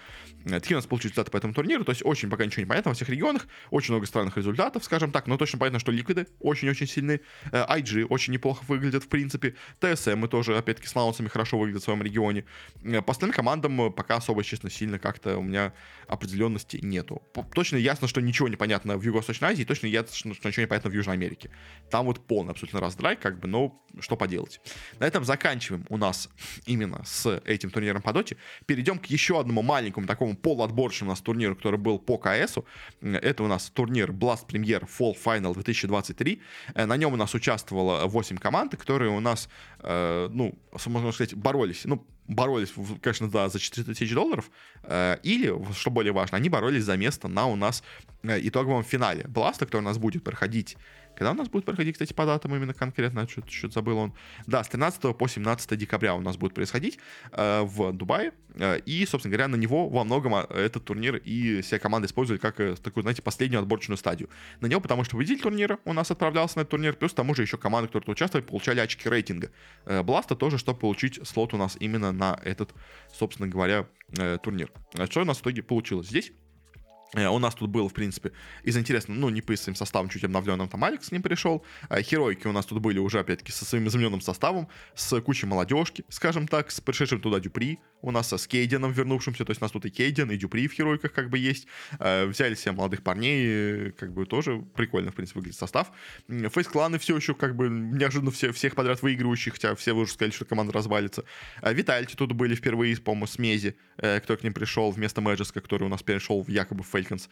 Такие 0.45 0.77
у 0.77 0.79
нас 0.79 0.87
получились 0.87 1.13
результаты 1.13 1.31
по 1.31 1.37
этому 1.37 1.55
турниру. 1.55 1.85
То 1.85 1.91
есть 1.91 2.03
очень 2.05 2.31
пока 2.31 2.45
ничего 2.45 2.63
не 2.63 2.67
понятно 2.67 2.91
во 2.91 2.95
всех 2.95 3.09
регионах. 3.09 3.47
Очень 3.71 3.93
много 3.93 4.07
странных 4.07 4.37
результатов, 4.37 4.85
скажем 4.85 5.13
так. 5.13 5.27
Но 5.27 5.37
точно 5.37 5.59
понятно, 5.59 5.79
что 5.79 5.93
ликвиды 5.93 6.27
очень-очень 6.41 6.87
сильны. 6.87 7.21
IG 7.53 8.07
очень 8.07 8.33
неплохо 8.33 8.65
выглядят 8.69 9.05
в 9.05 9.09
принципе. 9.09 9.55
TSM 9.81 10.27
тоже, 10.29 10.57
опять-таки, 10.57 10.89
с 10.89 10.95
лаунсами 10.95 11.29
хорошо 11.29 11.59
выглядят 11.59 11.83
в 11.83 11.85
своем 11.85 12.03
регионе. 12.03 12.45
По 12.83 13.13
остальным 13.13 13.35
командам 13.35 13.93
пока 13.93 14.17
особо, 14.17 14.45
честно, 14.45 14.71
сильно 14.71 14.99
как-то 14.99 15.39
у 15.39 15.43
меня 15.43 15.73
определенности 16.09 16.79
нету. 16.83 17.23
Точно 17.43 17.77
ясно, 17.77 18.07
что 18.07 18.21
ничего 18.21 18.49
не 18.49 18.57
понятно 18.57 18.97
в 18.97 19.03
Юго-Восточной 19.03 19.51
Азии, 19.51 19.65
точно 19.65 19.87
ясно, 19.89 20.35
что 20.35 20.49
ничего 20.49 20.63
не 20.63 20.67
понятно 20.67 20.91
в 20.91 20.95
Южной 20.95 21.17
Америке. 21.17 21.51
Там 21.91 22.07
вот 22.07 22.25
полный 22.27 22.53
абсолютно 22.53 22.81
раздрай, 22.81 23.17
как 23.17 23.41
бы, 23.41 23.49
но 23.49 23.83
что 24.01 24.17
поделать. 24.17 24.61
На 24.99 25.05
этом 25.05 25.25
заканчиваем 25.25 25.85
у 25.89 25.97
нас 25.97 26.29
именно 26.67 27.03
с 27.05 27.41
этим 27.45 27.71
турниром 27.71 28.03
по 28.03 28.13
доте. 28.13 28.37
Перейдем 28.67 28.99
к 28.99 29.07
еще 29.07 29.41
одному 29.41 29.63
маленькому 29.63 30.07
такому 30.07 30.37
полуотборочному 30.37 31.11
у 31.11 31.13
нас 31.13 31.21
турниру, 31.21 31.57
который 31.57 31.79
был 31.79 31.99
по 31.99 32.19
КСу. 32.19 32.65
Это 33.01 33.43
у 33.43 33.49
нас 33.49 33.71
турнир 33.71 34.11
Blast 34.11 34.47
Premier 34.47 34.89
Fall 34.89 35.17
Final 35.23 35.55
2023. 35.55 36.43
Э, 36.75 36.87
на 36.87 36.97
нем 36.97 37.13
у 37.13 37.17
нас 37.17 37.35
участвовало 37.35 38.07
8 38.07 38.37
команд, 38.37 38.77
которые 38.77 39.11
у 39.11 39.21
нас, 39.21 39.49
э, 39.81 40.29
ну, 40.31 40.59
можно 40.87 41.13
сказать, 41.13 41.35
боролись. 41.35 41.85
Ну, 41.85 42.07
боролись, 42.27 42.73
конечно, 43.03 43.29
да, 43.29 43.49
за 43.49 43.59
4 43.59 43.95
тысячи 43.95 44.15
долларов, 44.15 44.51
э, 44.83 45.17
или, 45.23 45.55
что 45.73 45.91
более 45.91 46.13
важно, 46.13 46.39
они 46.39 46.49
боролись 46.49 46.85
за 46.85 46.97
место 46.97 47.29
на 47.29 47.47
у 47.47 47.57
нас 47.57 47.83
э, 48.23 48.39
итоговом 48.43 48.85
финале. 48.85 49.25
Бласта, 49.29 49.67
который 49.67 49.83
у 49.83 49.85
нас 49.85 49.99
будет 49.99 50.25
проходить 50.25 50.77
когда 51.17 51.33
у 51.33 51.35
нас 51.35 51.49
будет 51.49 51.65
проходить, 51.65 51.95
кстати, 51.95 52.13
по 52.13 52.27
датам 52.27 52.55
именно 52.55 52.75
конкретно, 52.75 53.29
что-то, 53.29 53.51
что 53.51 53.71
забыл 53.71 53.99
он. 53.99 54.13
Да, 54.47 54.63
с 54.63 54.69
13 54.69 55.17
по 55.17 55.29
17 55.29 55.79
декабря 55.79 56.15
у 56.15 56.21
нас 56.21 56.37
будет 56.37 56.55
происходить 56.55 56.99
э, 57.33 57.63
в 57.63 57.93
Дубае. 57.93 58.33
Э, 58.55 58.79
и, 58.79 59.05
собственно 59.07 59.33
говоря, 59.33 59.49
на 59.49 59.57
него 59.57 59.89
во 59.89 60.05
многом 60.05 60.35
а, 60.35 60.47
этот 60.51 60.85
турнир 60.85 61.17
и 61.17 61.61
все 61.63 61.79
команды 61.79 62.07
использовали 62.07 62.41
как 62.41 62.61
э, 62.61 62.77
такую, 62.77 63.03
знаете, 63.03 63.23
последнюю 63.23 63.61
отборочную 63.61 63.99
стадию. 63.99 64.29
На 64.61 64.67
него, 64.67 64.81
потому 64.81 65.05
что 65.05 65.17
победитель 65.17 65.43
турнира 65.43 65.79
у 65.85 65.93
нас 65.93 66.11
отправлялся 66.11 66.59
на 66.59 66.63
этот 66.63 66.71
турнир, 66.71 66.95
плюс 66.95 67.13
к 67.13 67.17
тому 67.17 67.35
же 67.35 67.43
еще 67.43 67.59
команды, 67.59 67.89
которые 67.89 68.13
участвовали, 68.13 68.47
получали 68.47 68.81
очки 68.81 69.09
рейтинга. 69.09 69.51
Э, 69.87 70.03
Бласта 70.03 70.37
тоже, 70.37 70.59
чтобы 70.59 70.79
получить 70.79 71.21
слот 71.27 71.55
у 71.55 71.57
нас 71.57 71.77
именно 71.81 72.13
на 72.13 72.39
этот, 72.45 72.71
собственно 73.13 73.49
говоря, 73.49 73.87
э, 74.19 74.39
турнир. 74.43 74.71
А 74.95 75.07
что 75.07 75.23
у 75.23 75.25
нас 75.25 75.39
в 75.39 75.43
итоге 75.43 75.63
получилось 75.63 76.09
здесь? 76.09 76.33
Э, 77.15 77.29
у 77.29 77.39
нас 77.39 77.55
тут 77.55 77.71
был, 77.71 77.89
в 77.89 77.93
принципе, 77.93 78.33
из 78.63 78.77
интересного, 78.77 79.19
ну, 79.19 79.29
не 79.29 79.41
по 79.41 79.55
своим 79.57 79.77
составом, 79.77 80.09
чуть 80.09 80.25
обновленным, 80.25 80.69
там 80.69 80.83
Алекс 80.85 81.07
с 81.09 81.13
ним 81.13 81.23
пришел. 81.23 81.65
Э, 81.89 82.03
Херойки 82.03 82.47
у 82.47 82.53
нас 82.53 82.67
тут 82.67 82.81
были 82.81 82.99
уже, 82.99 83.21
опять-таки, 83.21 83.53
со 83.53 83.65
своим 83.65 83.87
измененным 83.89 84.21
составом, 84.21 84.69
с 84.95 85.21
кучей 85.21 85.47
молодежки, 85.47 86.05
скажем 86.09 86.49
так, 86.49 86.71
с 86.71 86.81
пришедшим 86.81 87.21
туда 87.21 87.41
Дюпри, 87.41 87.79
у 88.03 88.11
нас 88.11 88.33
с 88.33 88.47
Кейденом 88.47 88.93
вернувшимся, 88.93 89.45
то 89.45 89.51
есть 89.51 89.63
у 89.63 89.65
нас 89.65 89.73
тут 89.73 89.87
и 89.87 89.91
Кейден, 89.91 90.31
и 90.31 90.37
Дюпри 90.37 90.69
в 90.69 90.73
Херойках 90.73 91.13
как 91.13 91.31
бы 91.31 91.39
есть. 91.39 91.67
Э, 91.99 92.27
взяли 92.27 92.55
себе 92.55 92.73
молодых 92.73 93.03
парней, 93.03 93.93
как 93.93 94.13
бы 94.13 94.27
тоже 94.27 94.65
прикольно, 94.75 95.11
в 95.11 95.15
принципе, 95.15 95.39
выглядит 95.39 95.59
состав. 95.59 95.93
Фейс-кланы 96.29 96.99
все 96.99 97.17
еще, 97.17 97.35
как 97.35 97.57
бы, 97.57 97.69
неожиданно 97.69 98.31
все, 98.31 98.53
всех 98.53 98.75
подряд 98.75 99.03
выигрывающих, 99.03 99.55
хотя 99.55 99.75
все 99.75 99.93
вы 99.93 100.03
уже 100.03 100.13
сказали, 100.13 100.33
что 100.33 100.45
команда 100.45 100.73
развалится. 100.73 101.25
Витальти 101.63 102.15
тут 102.15 102.33
были 102.33 102.55
впервые, 102.55 102.97
по-моему, 102.97 103.27
с 103.27 103.39
Мези, 103.39 103.77
кто 103.97 104.37
к 104.37 104.43
ним 104.43 104.53
пришел 104.53 104.91
вместо 104.91 105.21
Мэджиска, 105.21 105.61
который 105.61 105.85
у 105.85 105.89
нас 105.89 106.03
перешел 106.03 106.43
в 106.43 106.49
якобы 106.49 106.83
в 106.83 106.87
Falcons. 107.05 107.29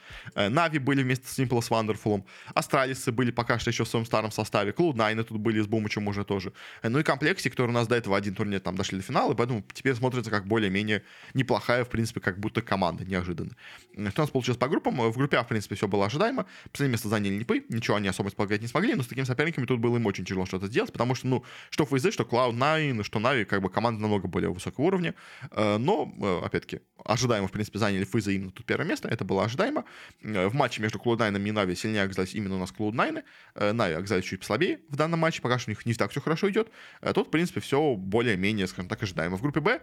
Нави 0.51 0.79
были 0.79 1.03
вместе 1.03 1.27
с 1.27 1.39
Simple 1.39 1.61
Wonderful. 1.61 2.25
Астралисы 2.55 3.13
были 3.13 3.31
пока 3.31 3.59
что 3.59 3.71
еще 3.71 3.85
в 3.85 3.89
своем 3.89 4.07
старом 4.07 4.31
составе. 4.31 4.73
Cloud9 4.73 5.25
тут 5.25 5.39
были 5.39 5.61
с 5.61 5.67
Бумычем 5.67 6.07
уже 6.09 6.25
тоже. 6.25 6.53
Ну 6.83 6.99
и 6.99 7.03
комплекте, 7.03 7.51
который 7.51 7.71
у 7.71 7.75
нас 7.75 7.89
до 7.89 7.97
этого 7.97 8.17
один 8.17 8.35
турнир 8.35 8.61
там 8.61 8.77
дошли 8.77 8.99
до 8.99 9.05
финала, 9.05 9.35
поэтому 9.35 9.65
теперь 9.73 9.95
смотрится 9.95 10.31
как 10.31 10.47
более-менее 10.47 11.03
неплохая, 11.35 11.85
в 11.85 11.89
принципе, 11.89 12.21
как 12.21 12.39
будто 12.39 12.63
команда, 12.63 13.05
неожиданно. 13.05 13.53
Что 13.93 14.23
у 14.23 14.25
нас 14.25 14.31
получилось 14.31 14.59
по 14.59 14.69
группам? 14.69 15.01
В 15.11 15.17
группе 15.17 15.37
А, 15.37 15.45
в 15.45 15.49
принципе, 15.49 15.75
все 15.75 15.89
было 15.89 16.07
ожидаемо. 16.07 16.47
Последнее 16.71 16.93
место 16.93 17.09
заняли 17.09 17.35
Непы, 17.35 17.65
ничего 17.69 17.97
они 17.97 18.09
особо 18.09 18.29
исполнять 18.29 18.61
не 18.61 18.69
смогли, 18.69 18.95
но 18.95 19.03
с 19.03 19.07
такими 19.07 19.25
соперниками 19.25 19.67
тут 19.67 19.81
было 19.81 19.97
им 19.97 20.07
очень 20.07 20.25
тяжело 20.25 20.47
что-то 20.47 20.67
сделать, 20.67 20.93
потому 20.93 21.15
что, 21.15 21.27
ну, 21.27 21.45
что 21.71 21.85
FaZe, 21.85 22.11
что 22.11 22.25
Cloud9, 22.25 23.03
что 23.05 23.19
Navi, 23.19 23.45
как 23.45 23.63
бы 23.63 23.71
команда 23.71 24.01
намного 24.01 24.29
более 24.29 24.51
высокого 24.51 24.87
уровня. 24.87 25.15
Э, 25.51 25.79
но, 25.79 26.13
э, 26.21 26.47
опять-таки, 26.47 26.81
ожидаемо, 27.05 27.49
в 27.49 27.53
принципе, 27.53 27.79
заняли 27.79 28.07
FaZe 28.07 28.35
именно 28.35 28.51
тут 28.51 28.67
первое 28.67 28.87
место, 28.87 29.09
это 29.09 29.25
было 29.25 29.45
ожидаемо. 29.53 29.85
Э, 30.23 30.49
в 30.49 30.55
матче 30.55 30.83
между 30.83 30.99
Cloud9 30.99 31.37
и 31.37 31.53
Navi 31.53 31.75
сильнее 31.77 32.03
оказались 32.03 32.35
именно 32.35 32.57
у 32.57 32.59
нас 32.59 32.73
Cloud9. 32.73 33.23
Navi 33.55 33.95
оказались 33.95 34.25
чуть 34.25 34.45
слабее 34.45 34.81
в 34.88 34.97
данном 34.97 35.21
матче, 35.21 35.43
пока 35.43 35.59
что 35.59 35.71
у 35.71 35.73
них 35.73 35.85
не 35.87 35.95
так 35.95 36.11
все 36.11 36.21
хорошо 36.21 36.51
идет. 36.51 36.71
Тут, 37.15 37.29
в 37.29 37.31
принципе, 37.31 37.61
все 37.61 37.95
более-менее, 37.97 38.67
скажем 38.67 38.88
так, 38.88 39.03
ожидаемо. 39.03 39.37
В 39.37 39.43
группе 39.43 39.61
Б 39.61 39.81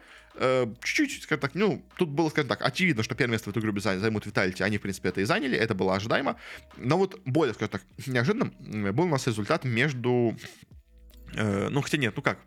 чуть-чуть, 0.84 1.24
скажем 1.24 1.42
так, 1.42 1.56
ну, 1.56 1.86
тут 1.98 2.10
было, 2.10 2.30
скажем 2.30 2.50
так, 2.50 2.66
очевидно, 2.66 3.04
что 3.04 3.16
первое 3.16 3.34
место 3.34 3.50
в 3.50 3.56
этой 3.56 3.62
группе 3.62 3.80
займут 3.80 4.26
Виталити, 4.26 4.64
они, 4.64 4.78
в 4.78 4.82
принципе, 4.82 5.10
это 5.10 5.22
и 5.22 5.26
заняли, 5.26 5.58
это 5.58 5.76
было 5.76 5.96
ожидаемо. 5.96 6.38
Но 6.78 6.98
вот 6.98 7.22
более, 7.26 7.54
скажем 7.54 7.72
так, 7.72 7.82
неожиданным 8.08 8.54
был 8.94 9.06
у 9.06 9.10
нас 9.10 9.28
результат 9.28 9.64
между... 9.66 10.38
ну, 11.34 11.82
хотя 11.82 11.98
нет, 11.98 12.14
ну 12.16 12.22
как? 12.22 12.40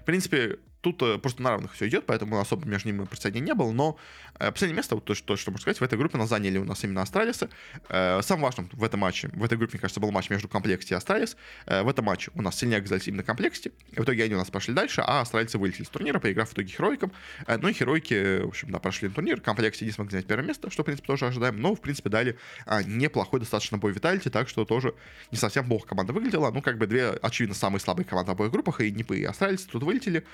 В 0.00 0.04
принципе, 0.04 0.58
Тут 0.84 1.00
э, 1.00 1.16
просто 1.16 1.40
на 1.42 1.48
равных 1.48 1.72
все 1.72 1.88
идет, 1.88 2.04
поэтому 2.04 2.38
особо 2.38 2.68
между 2.68 2.90
ними 2.90 3.04
противостояния 3.04 3.40
не 3.40 3.54
было. 3.54 3.72
Но 3.72 3.96
э, 4.38 4.52
последнее 4.52 4.76
место, 4.76 4.96
вот 4.96 5.06
то, 5.06 5.14
что, 5.14 5.34
что 5.36 5.50
можно 5.50 5.62
сказать, 5.62 5.80
в 5.80 5.82
этой 5.82 5.98
группе 5.98 6.18
нас 6.18 6.28
заняли 6.28 6.58
у 6.58 6.64
нас 6.64 6.84
именно 6.84 7.00
Астралисы. 7.00 7.48
Э, 7.88 8.20
самым 8.22 8.42
важным 8.42 8.68
в 8.70 8.84
этом 8.84 9.00
матче, 9.00 9.30
в 9.32 9.42
этой 9.42 9.56
группе, 9.56 9.72
мне 9.72 9.80
кажется, 9.80 9.98
был 9.98 10.10
матч 10.10 10.28
между 10.28 10.46
Complexity 10.46 10.92
и 10.92 10.96
Astralis. 10.96 11.38
В 11.64 11.88
этом 11.88 12.04
матче 12.04 12.30
у 12.34 12.42
нас 12.42 12.58
сильнее 12.58 12.80
оказались 12.80 13.08
именно 13.08 13.22
Complexity. 13.22 13.72
В 13.96 14.02
итоге 14.02 14.24
они 14.24 14.34
у 14.34 14.36
нас 14.38 14.50
пошли 14.50 14.74
дальше, 14.74 15.02
а 15.06 15.22
Астралисы 15.22 15.56
вылетели 15.56 15.84
с 15.84 15.88
турнира, 15.88 16.18
поиграв 16.18 16.50
в 16.50 16.52
итоге 16.52 16.68
Heroic 16.68 16.97
ом. 16.97 17.12
Ну 17.48 17.68
и 17.68 17.72
Херойки, 17.72 18.42
в 18.42 18.48
общем, 18.48 18.70
да, 18.70 18.78
прошли 18.78 19.08
на 19.08 19.14
турнир. 19.14 19.40
Complexity 19.40 19.84
не 19.84 19.90
смогли 19.90 20.12
занять 20.12 20.26
первое 20.26 20.46
место, 20.46 20.70
что, 20.70 20.82
в 20.82 20.84
принципе, 20.84 21.06
тоже 21.06 21.26
ожидаем. 21.26 21.58
Но, 21.58 21.74
в 21.74 21.80
принципе, 21.80 22.10
дали 22.10 22.36
а, 22.66 22.82
неплохой 22.82 23.40
достаточно 23.40 23.78
бой 23.78 23.92
Vitality, 23.92 24.28
так 24.28 24.50
что 24.50 24.66
тоже 24.66 24.94
не 25.30 25.38
совсем 25.38 25.66
плохо 25.66 25.88
команда 25.88 26.12
выглядела. 26.12 26.50
Ну, 26.50 26.60
как 26.60 26.76
бы 26.76 26.86
две, 26.86 27.08
очевидно, 27.08 27.54
самые 27.54 27.80
слабые 27.80 28.04
команды 28.04 28.32
в 28.32 28.34
обоих 28.34 28.52
группах, 28.52 28.82
и 28.82 28.90
Нипы, 28.90 29.18
и 29.18 29.24
Астралисы 29.24 29.66
тут 29.66 29.82
вылетели. 29.82 30.24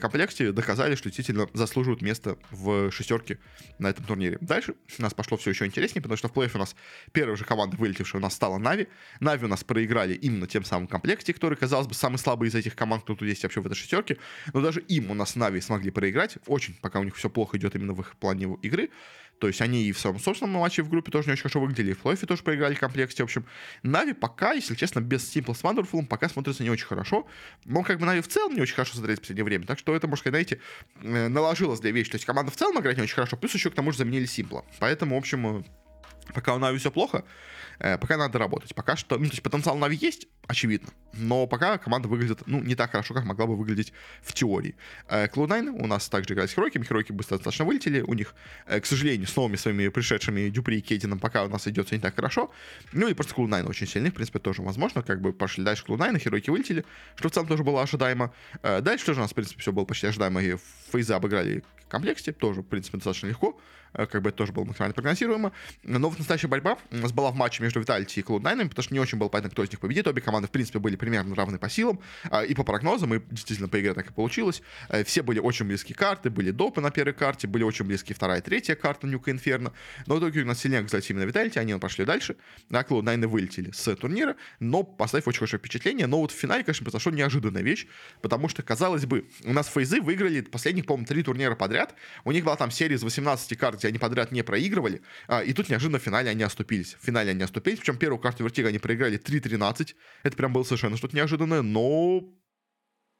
Complexity 0.00 0.52
доказали, 0.52 0.96
что 0.96 1.08
действительно 1.08 1.48
заслуживают 1.54 2.02
место 2.02 2.36
в 2.50 2.90
шестерке 2.90 3.38
на 3.78 3.88
этом 3.88 4.04
турнире. 4.04 4.36
Дальше 4.42 4.74
у 4.98 5.02
нас 5.02 5.14
пошло 5.14 5.38
все 5.38 5.50
еще 5.50 5.64
интереснее, 5.64 6.02
потому 6.02 6.18
что 6.18 6.28
в 6.28 6.32
плей-оффе 6.32 6.56
у 6.56 6.58
нас 6.58 6.76
первая 7.12 7.36
же 7.36 7.44
команда, 7.44 7.78
вылетевшая, 7.78 8.20
у 8.20 8.22
нас 8.22 8.34
стала 8.34 8.58
Нави. 8.58 8.88
Нави 9.20 9.46
у 9.46 9.48
нас 9.48 9.64
проиграли 9.64 10.12
именно 10.12 10.46
тем 10.46 10.64
самым 10.64 10.88
Complexity, 10.88 11.32
который, 11.32 11.56
казалось 11.56 11.86
бы, 11.86 11.94
самый 11.94 12.18
слабый 12.18 12.50
из 12.50 12.54
этих 12.54 12.76
команд, 12.76 13.02
кто 13.04 13.14
тут 13.14 13.26
есть 13.26 13.42
вообще 13.44 13.62
в 13.62 13.66
этой 13.66 13.74
шестерке. 13.74 14.18
Но 14.52 14.60
даже 14.60 14.80
им 14.80 15.10
у 15.10 15.14
нас 15.14 15.36
Нави 15.36 15.62
смогли 15.62 15.90
проиграть. 15.90 16.36
Очень, 16.46 16.74
пока 16.82 17.00
у 17.00 17.04
них 17.04 17.16
все 17.16 17.30
плохо 17.30 17.56
идет 17.56 17.74
именно 17.74 17.94
в 17.94 18.00
их 18.00 18.14
плане 18.16 18.58
игры. 18.60 18.90
То 19.38 19.48
есть 19.48 19.60
они 19.60 19.84
и 19.84 19.92
в 19.92 19.98
своем 19.98 20.18
собственном 20.18 20.60
матче 20.60 20.82
в 20.82 20.88
группе 20.88 21.10
тоже 21.10 21.26
не 21.26 21.32
очень 21.32 21.42
хорошо 21.42 21.60
выглядели, 21.60 21.90
и 21.90 21.94
в 21.94 21.98
плей 21.98 22.16
тоже 22.16 22.42
проиграли 22.42 22.74
Complexity. 22.74 23.22
В 23.22 23.26
общем, 23.26 23.44
Нави 23.82 24.12
пока, 24.12 24.52
если 24.52 24.74
честно, 24.74 25.00
без 25.00 25.34
Simple 25.34 25.54
с 25.54 25.62
Wonderful 25.62 26.06
пока 26.06 26.28
смотрится 26.28 26.62
не 26.62 26.70
очень 26.70 26.86
хорошо. 26.86 27.26
Но 27.64 27.82
как 27.82 27.98
бы 27.98 28.06
Нави 28.06 28.20
в 28.20 28.28
целом 28.28 28.54
не 28.54 28.60
очень 28.60 28.74
хорошо 28.74 28.94
смотрелись 28.94 29.18
в 29.18 29.22
последнее 29.22 29.44
время. 29.44 29.66
Так 29.66 29.78
что 29.78 29.96
это, 29.96 30.06
можно 30.06 30.20
сказать, 30.20 30.48
знаете, 30.48 30.60
э, 31.02 31.28
наложилось 31.28 31.80
для 31.80 31.90
вещи. 31.90 32.12
То 32.12 32.16
есть 32.16 32.24
команда 32.24 32.52
в 32.52 32.56
целом 32.56 32.78
играет 32.80 32.96
не 32.96 33.02
очень 33.02 33.14
хорошо, 33.14 33.36
плюс 33.36 33.52
еще 33.54 33.70
к 33.70 33.74
тому 33.74 33.90
же 33.90 33.98
заменили 33.98 34.26
Симпла. 34.26 34.64
Поэтому, 34.78 35.16
в 35.16 35.18
общем, 35.18 35.58
э, 35.58 35.62
пока 36.34 36.54
у 36.54 36.58
Нави 36.58 36.78
все 36.78 36.90
плохо, 36.90 37.24
Э, 37.82 37.98
пока 37.98 38.16
надо 38.16 38.38
работать. 38.38 38.74
Пока 38.74 38.96
что, 38.96 39.18
ну, 39.18 39.26
то 39.26 39.32
есть 39.32 39.42
потенциал 39.42 39.76
Нави 39.76 39.96
есть, 39.96 40.28
очевидно, 40.46 40.90
но 41.14 41.46
пока 41.46 41.78
команда 41.78 42.08
выглядит, 42.08 42.42
ну, 42.46 42.60
не 42.62 42.74
так 42.74 42.90
хорошо, 42.90 43.14
как 43.14 43.24
могла 43.24 43.46
бы 43.46 43.56
выглядеть 43.56 43.92
в 44.22 44.32
теории. 44.32 44.74
Cloud9 45.08 45.82
у 45.82 45.86
нас 45.86 46.08
также 46.08 46.34
играет 46.34 46.50
с 46.50 46.54
Херойками, 46.54 46.84
Херойки 46.84 47.12
быстро 47.12 47.36
достаточно 47.36 47.64
вылетели, 47.64 48.00
у 48.00 48.14
них, 48.14 48.34
э, 48.66 48.80
к 48.80 48.86
сожалению, 48.86 49.26
с 49.26 49.36
новыми 49.36 49.56
своими 49.56 49.88
пришедшими 49.88 50.48
Дюпри 50.48 50.78
и 50.78 50.80
Кейдином 50.80 51.18
пока 51.18 51.44
у 51.44 51.48
нас 51.48 51.66
идет 51.68 51.92
не 51.92 51.98
так 51.98 52.16
хорошо, 52.16 52.50
ну 52.92 53.08
и 53.08 53.14
просто 53.14 53.34
Cloud9 53.34 53.68
очень 53.68 53.86
сильный, 53.86 54.10
в 54.10 54.14
принципе, 54.14 54.38
тоже 54.38 54.62
возможно, 54.62 55.02
как 55.02 55.20
бы 55.20 55.32
пошли 55.32 55.64
дальше 55.64 55.84
Cloud9, 55.86 56.18
Херойки 56.18 56.50
вылетели, 56.50 56.84
что 57.16 57.28
в 57.28 57.32
целом 57.32 57.48
тоже 57.48 57.62
было 57.62 57.82
ожидаемо. 57.82 58.32
Э, 58.62 58.80
дальше 58.80 59.06
тоже 59.06 59.20
у 59.20 59.22
нас, 59.22 59.32
в 59.32 59.34
принципе, 59.34 59.60
все 59.60 59.72
было 59.72 59.84
почти 59.84 60.06
ожидаемо, 60.06 60.42
и 60.42 60.56
Фейза 60.92 61.16
обыграли 61.16 61.62
в 61.84 61.88
комплекте, 61.88 62.32
тоже, 62.32 62.62
в 62.62 62.66
принципе, 62.66 62.98
достаточно 62.98 63.26
легко, 63.26 63.58
как 63.92 64.22
бы 64.22 64.30
это 64.30 64.38
тоже 64.38 64.52
было 64.52 64.64
максимально 64.64 64.94
прогнозируемо. 64.94 65.52
Но 65.82 66.08
вот 66.08 66.18
настоящая 66.18 66.48
борьба 66.48 66.78
у 66.90 66.96
нас 66.96 67.12
была 67.12 67.30
в 67.30 67.36
матче 67.36 67.62
между 67.62 67.80
Виталити 67.80 68.20
и 68.20 68.22
Cloud9, 68.22 68.68
потому 68.68 68.82
что 68.82 68.94
не 68.94 69.00
очень 69.00 69.18
было 69.18 69.28
понятно, 69.28 69.50
кто 69.50 69.62
из 69.64 69.70
них 69.70 69.80
победит. 69.80 70.06
Обе 70.06 70.22
команды, 70.22 70.31
в 70.40 70.50
принципе, 70.50 70.78
были 70.78 70.96
примерно 70.96 71.34
равны 71.34 71.58
по 71.58 71.68
силам. 71.68 72.00
А, 72.30 72.42
и 72.42 72.54
по 72.54 72.64
прогнозам, 72.64 73.14
и 73.14 73.20
действительно 73.30 73.68
по 73.68 73.80
игре 73.80 73.94
так 73.94 74.10
и 74.10 74.12
получилось. 74.12 74.62
Э, 74.88 75.04
все 75.04 75.22
были 75.22 75.38
очень 75.38 75.66
близкие 75.66 75.96
карты, 75.96 76.30
были 76.30 76.50
допы 76.50 76.80
на 76.80 76.90
первой 76.90 77.12
карте, 77.12 77.46
были 77.46 77.62
очень 77.64 77.84
близкие 77.84 78.14
вторая 78.14 78.40
и 78.40 78.42
третья 78.42 78.74
карта 78.74 79.06
Нюка 79.06 79.30
Инферно. 79.30 79.72
Но 80.06 80.16
в 80.16 80.18
итоге 80.18 80.42
у 80.42 80.46
нас 80.46 80.60
сильнее 80.60 80.80
оказались 80.80 81.10
именно 81.10 81.24
Виталити, 81.24 81.58
они 81.58 81.74
пошли 81.74 82.04
дальше. 82.04 82.36
А 82.70 82.82
Cloud9 82.82 83.26
вылетели 83.26 83.70
с 83.72 83.94
турнира, 83.96 84.36
но 84.60 84.82
поставив 84.82 85.28
очень 85.28 85.38
хорошее 85.38 85.58
впечатление. 85.58 86.06
Но 86.06 86.20
вот 86.20 86.32
в 86.32 86.34
финале, 86.34 86.64
конечно, 86.64 86.84
произошла 86.84 87.12
неожиданная 87.12 87.62
вещь, 87.62 87.86
потому 88.20 88.48
что, 88.48 88.62
казалось 88.62 89.06
бы, 89.06 89.26
у 89.44 89.52
нас 89.52 89.68
фейзы 89.68 90.00
выиграли 90.00 90.40
последних, 90.42 90.86
по-моему, 90.86 91.06
три 91.06 91.22
турнира 91.22 91.54
подряд. 91.54 91.94
У 92.24 92.32
них 92.32 92.44
была 92.44 92.56
там 92.56 92.70
серия 92.70 92.96
из 92.96 93.02
18 93.02 93.56
карт, 93.58 93.78
где 93.78 93.88
они 93.88 93.98
подряд 93.98 94.32
не 94.32 94.42
проигрывали. 94.42 95.02
А, 95.28 95.42
и 95.42 95.52
тут 95.52 95.68
неожиданно 95.68 95.98
в 95.98 96.02
финале 96.02 96.30
они 96.30 96.42
оступились. 96.42 96.96
В 97.00 97.04
финале 97.04 97.30
они 97.30 97.42
оступились, 97.42 97.78
причем 97.78 97.96
первую 97.96 98.18
карту 98.18 98.44
Vertigo 98.44 98.68
они 98.68 98.78
проиграли 98.78 99.18
3-13. 99.18 99.94
Это 100.22 100.36
прям 100.36 100.52
было 100.52 100.62
совершенно 100.62 100.96
что-то 100.96 101.16
неожиданное, 101.16 101.62
но 101.62 102.22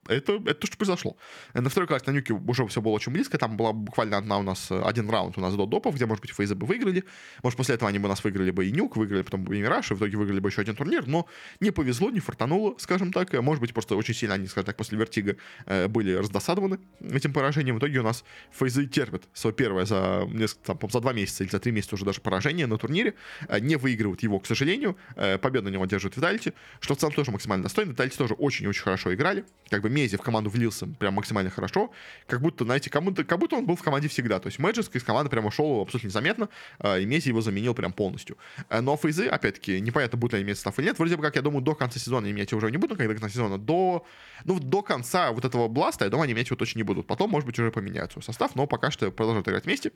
это, 0.09 0.35
это 0.35 0.55
то, 0.55 0.67
что 0.67 0.77
произошло. 0.77 1.17
На 1.55 1.69
второй 1.69 1.87
карте 1.87 2.11
на 2.11 2.17
Нюке 2.17 2.33
уже 2.33 2.67
все 2.67 2.81
было 2.81 2.93
очень 2.93 3.13
близко. 3.13 3.39
Там 3.39 3.57
была 3.57 3.73
буквально 3.73 4.17
одна 4.17 4.39
у 4.39 4.43
нас, 4.43 4.71
один 4.71 5.09
раунд 5.09 5.39
у 5.39 5.41
нас 5.41 5.55
до 5.55 5.67
допов, 5.67 5.95
где, 5.95 6.07
может 6.07 6.23
быть, 6.23 6.33
Фейзы 6.33 6.55
бы 6.55 6.67
выиграли. 6.67 7.05
Может, 7.43 7.57
после 7.57 7.77
этого 7.77 7.89
они 7.89 7.99
бы 7.99 8.09
нас 8.09 8.23
выиграли 8.25 8.51
бы 8.51 8.67
и 8.67 8.73
Нюк, 8.73 8.97
выиграли 8.97 9.23
потом 9.23 9.45
бы 9.45 9.57
и 9.57 9.61
Мираж, 9.61 9.91
и 9.91 9.95
в 9.95 9.99
итоге 9.99 10.17
выиграли 10.17 10.41
бы 10.41 10.49
еще 10.49 10.63
один 10.63 10.75
турнир. 10.75 11.07
Но 11.07 11.27
не 11.61 11.71
повезло, 11.71 12.11
не 12.11 12.21
фартануло, 12.21 12.75
скажем 12.79 13.13
так. 13.13 13.33
Может 13.33 13.61
быть, 13.61 13.73
просто 13.73 13.97
очень 13.97 14.15
сильно 14.15 14.35
они, 14.35 14.49
скажем 14.49 14.67
так, 14.67 14.77
после 14.77 14.99
Vertigo 14.99 15.37
э, 15.67 15.87
были 15.87 16.15
раздосадованы 16.15 16.79
этим 17.01 17.33
поражением. 17.33 17.77
В 17.77 17.79
итоге 17.79 18.01
у 18.01 18.03
нас 18.03 18.25
Фейзы 18.53 18.87
терпят 18.87 19.29
свое 19.33 19.55
первое 19.55 19.85
за, 19.85 20.27
несколько, 20.29 20.75
там, 20.75 20.91
за 20.91 21.01
два 21.01 21.13
месяца 21.13 21.45
или 21.45 21.51
за 21.51 21.61
три 21.61 21.71
месяца 21.71 21.95
уже 21.95 22.05
даже 22.05 22.21
поражение 22.21 22.67
на 22.67 22.77
турнире. 22.77 23.15
Э, 23.49 23.61
не 23.61 23.77
выигрывают 23.77 24.23
его, 24.23 24.41
к 24.41 24.47
сожалению. 24.47 24.97
Э, 25.15 25.39
победу 25.39 25.67
на 25.67 25.73
нем 25.73 25.87
одержит 25.87 26.17
Vitality, 26.17 26.55
что 26.81 26.95
в 26.95 26.99
целом 26.99 27.15
тоже 27.15 27.31
максимально 27.31 27.63
достойно. 27.63 27.91
Vitality 27.91 28.17
тоже 28.17 28.35
очень-очень 28.35 28.83
хорошо 28.83 29.15
играли. 29.15 29.45
Как 29.69 29.81
бы 29.83 29.92
Mezii 29.93 30.17
в 30.17 30.23
команду 30.23 30.51
влился 30.51 30.87
прям 30.87 31.15
максимально 31.15 31.51
хорошо, 31.51 31.91
как 32.27 32.41
будто, 32.41 32.65
знаете, 32.65 32.91
как 32.91 33.03
будто, 33.03 33.57
он 33.57 33.67
был 33.67 33.77
в 33.77 33.83
команде 33.83 34.09
всегда. 34.09 34.41
То 34.41 34.49
есть 34.49 34.59
Magisk 34.59 34.95
из 34.97 35.05
команды 35.05 35.31
прямо 35.31 35.49
ушел 35.49 35.83
абсолютно 35.83 36.09
незаметно, 36.09 36.49
а, 36.79 36.99
и 36.99 37.05
Мези 37.05 37.29
его 37.29 37.41
заменил 37.41 37.75
прям 37.75 37.93
полностью. 37.93 38.37
А, 38.69 38.81
но 38.81 38.97
фейзы, 38.97 39.27
опять-таки, 39.27 39.81
непонятно, 39.81 40.19
будут 40.19 40.33
ли 40.33 40.39
они 40.39 40.45
менять 40.45 40.59
состав 40.59 40.79
или 40.79 40.87
нет. 40.87 40.99
Вроде 40.99 41.17
бы, 41.17 41.23
как 41.23 41.37
я 41.37 41.43
думаю, 41.43 41.63
до 41.63 41.75
конца 41.75 41.99
сезона 41.99 42.27
они 42.27 42.33
менять 42.33 42.53
уже 42.53 42.71
не 42.71 42.79
будут, 42.79 42.99
когда 42.99 43.15
до 43.15 43.21
конца 43.21 43.33
сезона, 43.33 43.59
до, 43.59 44.05
ну, 44.45 44.59
до 44.59 44.83
конца 44.83 45.33
вот 45.33 45.45
этого 45.45 45.69
бласта, 45.69 46.05
я 46.05 46.11
думаю, 46.11 46.25
они 46.25 46.35
менять 46.35 46.49
его 46.49 46.57
точно 46.57 46.79
не 46.79 46.85
будут. 46.85 47.07
Потом, 47.07 47.31
может 47.31 47.47
быть, 47.47 47.59
уже 47.59 47.71
поменяют 47.71 48.13
свой 48.13 48.23
состав, 48.23 48.55
но 48.55 48.67
пока 48.67 48.91
что 48.91 49.11
продолжают 49.11 49.49
играть 49.49 49.65
вместе. 49.65 49.93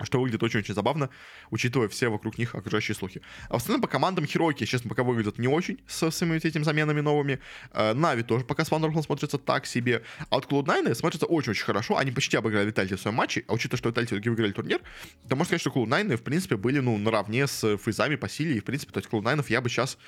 Что 0.00 0.20
выглядит 0.20 0.42
очень-очень 0.42 0.74
забавно, 0.74 1.10
учитывая 1.50 1.88
все 1.88 2.08
вокруг 2.08 2.38
них 2.38 2.54
окружающие 2.54 2.94
слухи. 2.94 3.20
А 3.48 3.54
в 3.54 3.56
остальном 3.56 3.82
по 3.82 3.88
командам 3.88 4.26
Хироки, 4.26 4.64
честно, 4.64 4.88
пока 4.88 5.02
выглядят 5.02 5.38
не 5.38 5.48
очень 5.48 5.78
с 5.86 6.10
своими 6.10 6.36
этими 6.36 6.62
заменами 6.62 7.00
новыми. 7.00 7.40
Э, 7.72 7.92
Нави 7.92 8.22
тоже 8.22 8.44
пока 8.44 8.64
с 8.64 8.70
Wonderful 8.70 9.02
смотрится 9.02 9.38
так 9.38 9.66
себе. 9.66 10.02
А 10.30 10.36
вот 10.36 10.46
Cloud9 10.46 10.94
смотрится 10.94 11.26
очень-очень 11.26 11.64
хорошо. 11.64 11.98
Они 11.98 12.10
почти 12.10 12.36
обыграли 12.36 12.66
Витальти 12.66 12.94
в 12.94 13.00
своем 13.00 13.16
матче. 13.16 13.44
А 13.48 13.52
учитывая, 13.52 13.78
что 13.78 13.90
Витальти 13.90 14.14
выиграли 14.14 14.52
турнир, 14.52 14.80
то 15.28 15.36
можно 15.36 15.44
сказать, 15.44 15.60
что 15.60 15.70
Cloud9 15.70 16.16
в 16.16 16.22
принципе 16.22 16.56
были 16.56 16.80
ну 16.80 16.96
наравне 16.98 17.46
с 17.46 17.76
фейзами 17.76 18.16
по 18.16 18.28
силе. 18.28 18.56
И 18.56 18.60
в 18.60 18.64
принципе, 18.64 18.92
то 18.92 19.00
есть 19.00 19.10
Cloud9 19.10 19.44
я 19.48 19.60
бы 19.60 19.68
сейчас 19.68 19.98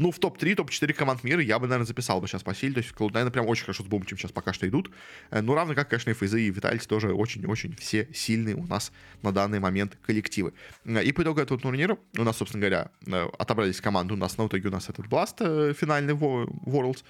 ну, 0.00 0.10
в 0.10 0.18
топ-3, 0.18 0.54
топ-4 0.54 0.94
команд 0.94 1.24
мира 1.24 1.42
я 1.42 1.58
бы, 1.58 1.66
наверное, 1.66 1.86
записал 1.86 2.22
бы 2.22 2.26
сейчас 2.26 2.42
по 2.42 2.54
силе. 2.54 2.72
То 2.72 2.80
есть 2.80 2.92
Cloud9 2.92 3.30
прям 3.30 3.46
очень 3.46 3.64
хорошо 3.64 3.84
с 3.84 3.86
Бумчем 3.86 4.16
сейчас 4.16 4.32
пока 4.32 4.54
что 4.54 4.66
идут. 4.66 4.90
Э, 5.30 5.42
ну, 5.42 5.54
равно 5.54 5.74
как, 5.74 5.90
конечно, 5.90 6.08
и 6.08 6.14
Фейзы, 6.14 6.40
и 6.40 6.50
Витальти 6.50 6.86
тоже 6.86 7.12
очень-очень 7.12 7.76
все 7.76 8.08
сильные 8.14 8.56
у 8.56 8.66
нас 8.66 8.92
на 9.20 9.30
данный 9.30 9.60
момент 9.60 9.98
коллективы. 10.02 10.54
Э, 10.86 11.04
и 11.04 11.12
по 11.12 11.22
итогу 11.22 11.40
этого 11.40 11.60
турнира 11.60 11.98
у 12.16 12.24
нас, 12.24 12.38
собственно 12.38 12.62
говоря, 12.62 12.90
э, 13.06 13.28
отобрались 13.38 13.82
команды. 13.82 14.14
У 14.14 14.16
нас 14.16 14.38
на 14.38 14.46
итоге 14.46 14.68
у 14.68 14.72
нас 14.72 14.88
этот 14.88 15.04
Blast 15.06 15.74
финальный 15.74 16.14
Worlds 16.14 17.04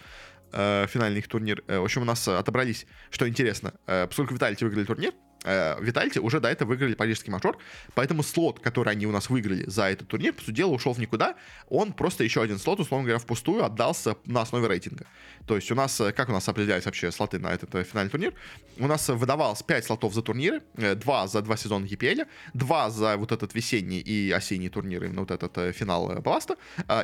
финальный 0.53 1.21
их 1.21 1.29
турнир. 1.29 1.63
В 1.69 1.85
общем, 1.85 2.03
у 2.03 2.05
нас 2.05 2.27
отобрались, 2.27 2.85
что 3.11 3.29
интересно, 3.29 3.73
поскольку 3.87 4.35
Виталити 4.35 4.65
выиграли 4.65 4.85
турнир, 4.85 5.13
Витальти 5.45 6.19
уже 6.19 6.39
до 6.39 6.49
этого 6.49 6.69
выиграли 6.69 6.95
парижский 6.95 7.33
мажор, 7.33 7.57
поэтому 7.95 8.23
слот, 8.23 8.61
который 8.61 8.93
они 8.93 9.07
у 9.07 9.11
нас 9.11 9.31
выиграли 9.31 9.65
за 9.67 9.91
этот 9.91 10.09
турнир, 10.09 10.35
по 10.35 10.43
сути 10.43 10.57
дела, 10.57 10.71
ушел 10.71 10.93
в 10.93 10.99
никуда. 10.99 11.35
Он 11.69 11.93
просто 11.93 12.25
еще 12.25 12.43
один 12.43 12.59
слот, 12.59 12.79
условно 12.81 13.07
говоря, 13.07 13.19
впустую 13.19 13.65
отдался 13.65 14.17
на 14.27 14.43
основе 14.43 14.69
рейтинга. 14.69 15.07
То 15.47 15.57
есть 15.57 15.71
у 15.71 15.75
нас, 15.75 16.01
как 16.15 16.29
у 16.29 16.33
нас 16.33 16.49
определялись 16.49 16.85
вообще 16.85 17.11
слоты 17.11 17.39
на 17.39 17.49
этот 17.49 17.87
финальный 17.87 18.11
турнир? 18.11 18.35
У 18.79 18.87
нас 18.87 19.09
выдавалось 19.09 19.63
5 19.63 19.85
слотов 19.85 20.13
за 20.13 20.23
турниры, 20.23 20.63
2 20.75 21.27
за 21.27 21.43
2 21.43 21.57
сезона 21.57 21.87
EPL, 21.87 22.27
2 22.55 22.91
за 22.91 23.17
вот 23.17 23.33
этот 23.33 23.55
весенний 23.55 24.01
и 24.01 24.31
осенний 24.31 24.69
турнир, 24.69 25.05
именно 25.05 25.21
вот 25.21 25.31
этот 25.31 25.75
финал 25.75 26.21
Бласта, 26.21 26.57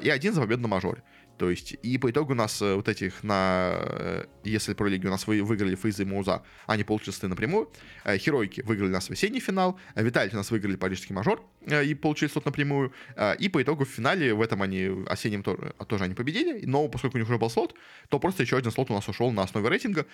и 0.03 0.11
один 0.11 0.35
за 0.35 0.43
победу 0.43 0.63
на 0.63 0.69
мажоре. 0.69 1.03
То 1.39 1.51
есть, 1.51 1.77
и 1.83 1.99
по 1.99 2.11
итогу 2.11 2.33
у 2.33 2.37
нас 2.37 2.63
э, 2.63 2.75
вот 2.75 2.89
этих 2.89 3.23
на... 3.23 3.75
Э, 3.79 4.25
если 4.45 4.75
про 4.75 4.89
лиги 4.89 5.07
у 5.07 5.11
нас 5.11 5.27
вы, 5.27 5.43
выиграли 5.43 5.75
Фейзы 5.75 6.03
и 6.03 6.07
Мауза, 6.07 6.43
они 6.67 6.85
получили 6.85 7.15
напрямую. 7.27 7.71
Э, 8.05 8.17
Херойки 8.17 8.63
выиграли 8.63 8.91
нас 8.91 9.11
весенний 9.11 9.41
финал. 9.41 9.79
Виталити 9.95 10.35
у 10.35 10.39
нас 10.39 10.51
выиграли 10.51 10.77
парижский 10.77 11.15
мажор 11.15 11.43
и 11.67 11.95
получили 11.95 12.31
слот 12.31 12.45
напрямую. 12.45 12.93
И 13.41 13.49
по 13.49 13.61
итогу 13.63 13.85
в 13.85 13.89
финале, 13.89 14.35
в 14.35 14.41
этом 14.41 14.63
они 14.63 15.05
осеннем 15.09 15.43
тоже, 15.43 15.75
тоже 15.89 16.05
они 16.05 16.15
победили. 16.15 16.65
Но 16.65 16.89
поскольку 16.89 17.17
у 17.17 17.21
них 17.21 17.29
уже 17.29 17.39
был 17.39 17.51
слот, 17.51 17.75
то 18.09 18.19
просто 18.19 18.43
еще 18.43 18.57
один 18.57 18.71
слот 18.71 18.91
у 18.91 18.95
нас 18.95 19.09
ушел 19.09 19.33
на 19.33 19.43
основе 19.43 19.69
рейтинга. 19.69 20.07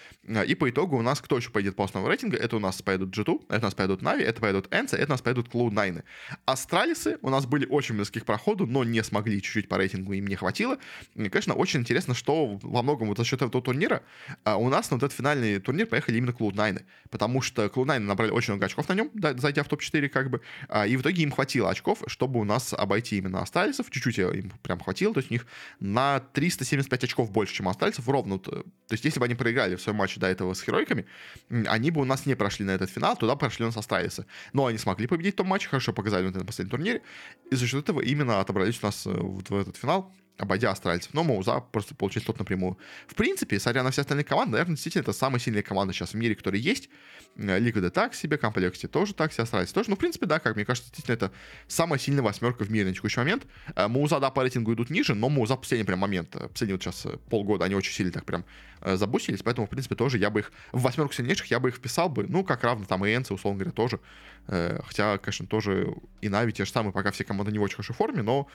И 0.47 0.55
по 0.55 0.71
итогу 0.71 0.97
у 0.97 1.03
нас 1.03 1.21
кто 1.21 1.37
еще 1.37 1.51
пойдет 1.51 1.77
по 1.77 1.85
основе 1.85 2.09
рейтинга? 2.09 2.39
Это 2.39 2.57
у 2.57 2.59
нас 2.59 2.81
поедут 2.81 3.17
G2, 3.17 3.47
это 3.49 3.59
у 3.59 3.63
нас 3.63 3.75
поедут 3.75 4.03
Нави, 4.03 4.25
это 4.25 4.41
поедут 4.41 4.73
Энса, 4.73 4.97
это 4.97 5.07
у 5.07 5.11
нас 5.11 5.21
поедут 5.21 5.49
Cloud9. 5.49 6.03
Астралисы 6.47 7.19
у 7.21 7.29
нас 7.29 7.45
были 7.45 7.67
очень 7.67 7.97
близки 7.97 8.21
к 8.21 8.25
проходу, 8.25 8.67
но 8.67 8.83
не 8.85 9.03
смогли 9.03 9.43
чуть-чуть 9.43 9.69
по 9.69 9.77
рейтингу, 9.77 10.15
им 10.15 10.27
не 10.27 10.37
хватило. 10.37 10.79
И, 11.14 11.29
конечно, 11.29 11.55
очень 11.55 11.81
интересно, 11.81 12.14
что 12.14 12.59
во 12.62 12.83
многом 12.83 13.09
вот 13.09 13.18
за 13.18 13.25
счет 13.25 13.42
этого 13.42 13.62
турнира 13.62 14.03
а, 14.44 14.57
у 14.57 14.68
нас 14.68 14.90
на 14.90 14.96
вот 14.96 15.03
этот 15.03 15.16
финальный 15.16 15.59
турнир 15.61 15.87
поехали 15.87 16.18
именно 16.18 16.31
Cloud9, 16.31 16.85
потому 17.11 17.42
что 17.42 17.66
Cloud9 17.66 17.98
набрали 17.98 18.31
очень 18.31 18.53
много 18.53 18.66
очков 18.66 18.88
на 18.88 18.94
нем, 18.94 19.11
зайдя 19.14 19.62
в 19.62 19.68
топ-4 19.68 20.09
как 20.09 20.31
бы, 20.31 20.40
а, 20.68 20.87
и 20.87 20.96
в 20.96 21.03
итоге 21.03 21.22
им 21.22 21.31
хватило 21.31 21.70
очков, 21.70 22.03
чтобы 22.07 22.40
у 22.40 22.44
нас 22.44 22.72
обойти 22.72 23.18
именно 23.18 23.42
Астралисов, 23.42 23.90
чуть-чуть 23.90 24.18
им 24.18 24.53
прям 24.62 24.81
хватило, 24.81 25.12
то 25.12 25.20
есть 25.20 25.31
у 25.31 25.35
них 25.35 25.46
на 25.81 26.20
375 26.20 27.05
очков 27.05 27.31
больше, 27.31 27.55
чем 27.55 27.68
Астралисов, 27.68 28.09
ровно, 28.09 28.38
то 28.38 28.64
есть 28.90 29.05
если 29.05 29.20
бы 29.20 29.27
они 29.27 29.35
проиграли 29.35 29.77
в 29.77 29.83
своем 29.83 29.98
матче 29.98 30.18
до 30.18 30.29
этого 30.29 30.55
с 30.55 30.62
Херойками, 30.62 31.05
они 31.51 31.90
бы 31.90 32.01
у 32.01 32.05
нас 32.05 32.25
не 32.25 32.35
прошли 32.35 32.64
на 32.64 32.70
этот 32.70 32.90
финал, 32.90 33.16
туда 33.16 33.37
прошли 33.37 33.64
у 33.64 33.68
нас 33.68 33.77
Астралисы, 33.77 34.25
но 34.53 34.66
они 34.66 34.79
смогли 34.79 35.07
победить 35.07 35.35
в 35.35 35.38
том 35.38 35.46
матче, 35.46 35.68
хорошо 35.68 35.92
показали 35.92 36.29
на 36.29 36.44
последнем 36.44 36.70
турнире, 36.70 37.03
и 37.51 37.55
за 37.55 37.66
счет 37.66 37.85
этого 37.85 38.01
именно 38.01 38.40
отобрались 38.40 38.79
у 38.83 38.87
нас 38.87 39.07
э, 39.07 39.11
вот 39.11 39.51
в 39.51 39.57
этот 39.57 39.77
финал, 39.77 40.11
обойдя 40.43 40.73
австральцев. 40.73 41.15
Но 41.15 41.23
Мауза 41.23 41.61
просто 41.61 41.95
получил 41.95 42.23
тот 42.23 42.39
напрямую. 42.41 42.77
В 43.07 43.15
принципе, 43.15 43.61
смотря 43.61 43.85
на 43.85 43.93
все 43.93 44.01
остальные 44.01 44.25
команды, 44.25 44.53
наверное, 44.53 44.75
действительно, 44.75 45.03
это 45.03 45.13
самая 45.13 45.39
сильная 45.39 45.63
команда 45.63 45.95
сейчас 45.95 46.11
в 46.11 46.15
мире, 46.15 46.35
которая 46.35 46.61
есть. 46.61 46.89
Э, 47.37 47.61
Лига 47.61 47.89
так 47.91 48.15
себе, 48.15 48.37
Комплекте 48.39 48.89
тоже 48.89 49.15
так 49.15 49.33
себе, 49.33 49.45
Астралец 49.45 49.73
тоже. 49.73 49.89
Ну, 49.89 49.95
в 49.95 50.01
принципе, 50.01 50.27
да, 50.27 50.41
как 50.41 50.57
мне 50.57 50.65
кажется, 50.65 50.91
действительно, 50.91 51.15
это 51.15 51.33
самая 51.69 52.01
сильная 52.01 52.23
восьмерка 52.25 52.65
в 52.65 52.71
мире 52.73 52.87
на 52.87 52.95
текущий 52.95 53.21
момент. 53.21 53.47
Э, 53.77 53.87
Мауза, 53.87 54.19
да, 54.19 54.31
по 54.31 54.43
рейтингу 54.43 54.75
идут 54.75 54.91
ниже, 54.91 55.15
но 55.15 55.29
Мауза 55.29 55.55
последний 55.55 55.85
прям 55.85 56.01
момент, 56.01 56.35
э, 56.35 56.49
последний 56.49 56.73
вот 56.73 56.83
сейчас 56.83 57.07
полгода, 57.31 57.65
они 57.65 57.77
очень 57.77 57.93
сильно 57.93 58.13
так 58.13 58.25
прям 58.25 58.45
забусились, 58.85 59.45
поэтому, 59.45 59.69
в 59.69 59.71
принципе, 59.71 59.95
тоже 59.95 60.19
я 60.19 60.29
бы 60.29 60.41
их 60.41 60.51
в 60.73 60.83
восьмерку 60.83 61.13
сильнейших 61.13 61.47
я 61.53 61.61
бы 61.61 61.69
их 61.69 61.77
вписал 61.77 62.09
бы, 62.09 62.27
ну, 62.29 62.43
как 62.43 62.65
равно 62.65 62.85
там 62.85 63.07
и 63.07 63.15
Энце, 63.15 63.33
условно 63.33 63.61
говоря, 63.61 63.73
тоже. 63.73 64.01
Хотя, 64.49 65.19
конечно, 65.19 65.47
тоже 65.47 65.95
и 66.21 66.29
Нави 66.29 66.53
те 66.53 66.65
же 66.65 66.73
самые, 66.73 66.93
пока 66.93 67.13
все 67.13 67.23
команды 67.23 67.53
не 67.53 67.61
в 67.61 67.63
очень 67.63 67.77
хорошей 67.77 67.95
форме, 67.95 68.23
но 68.23 68.49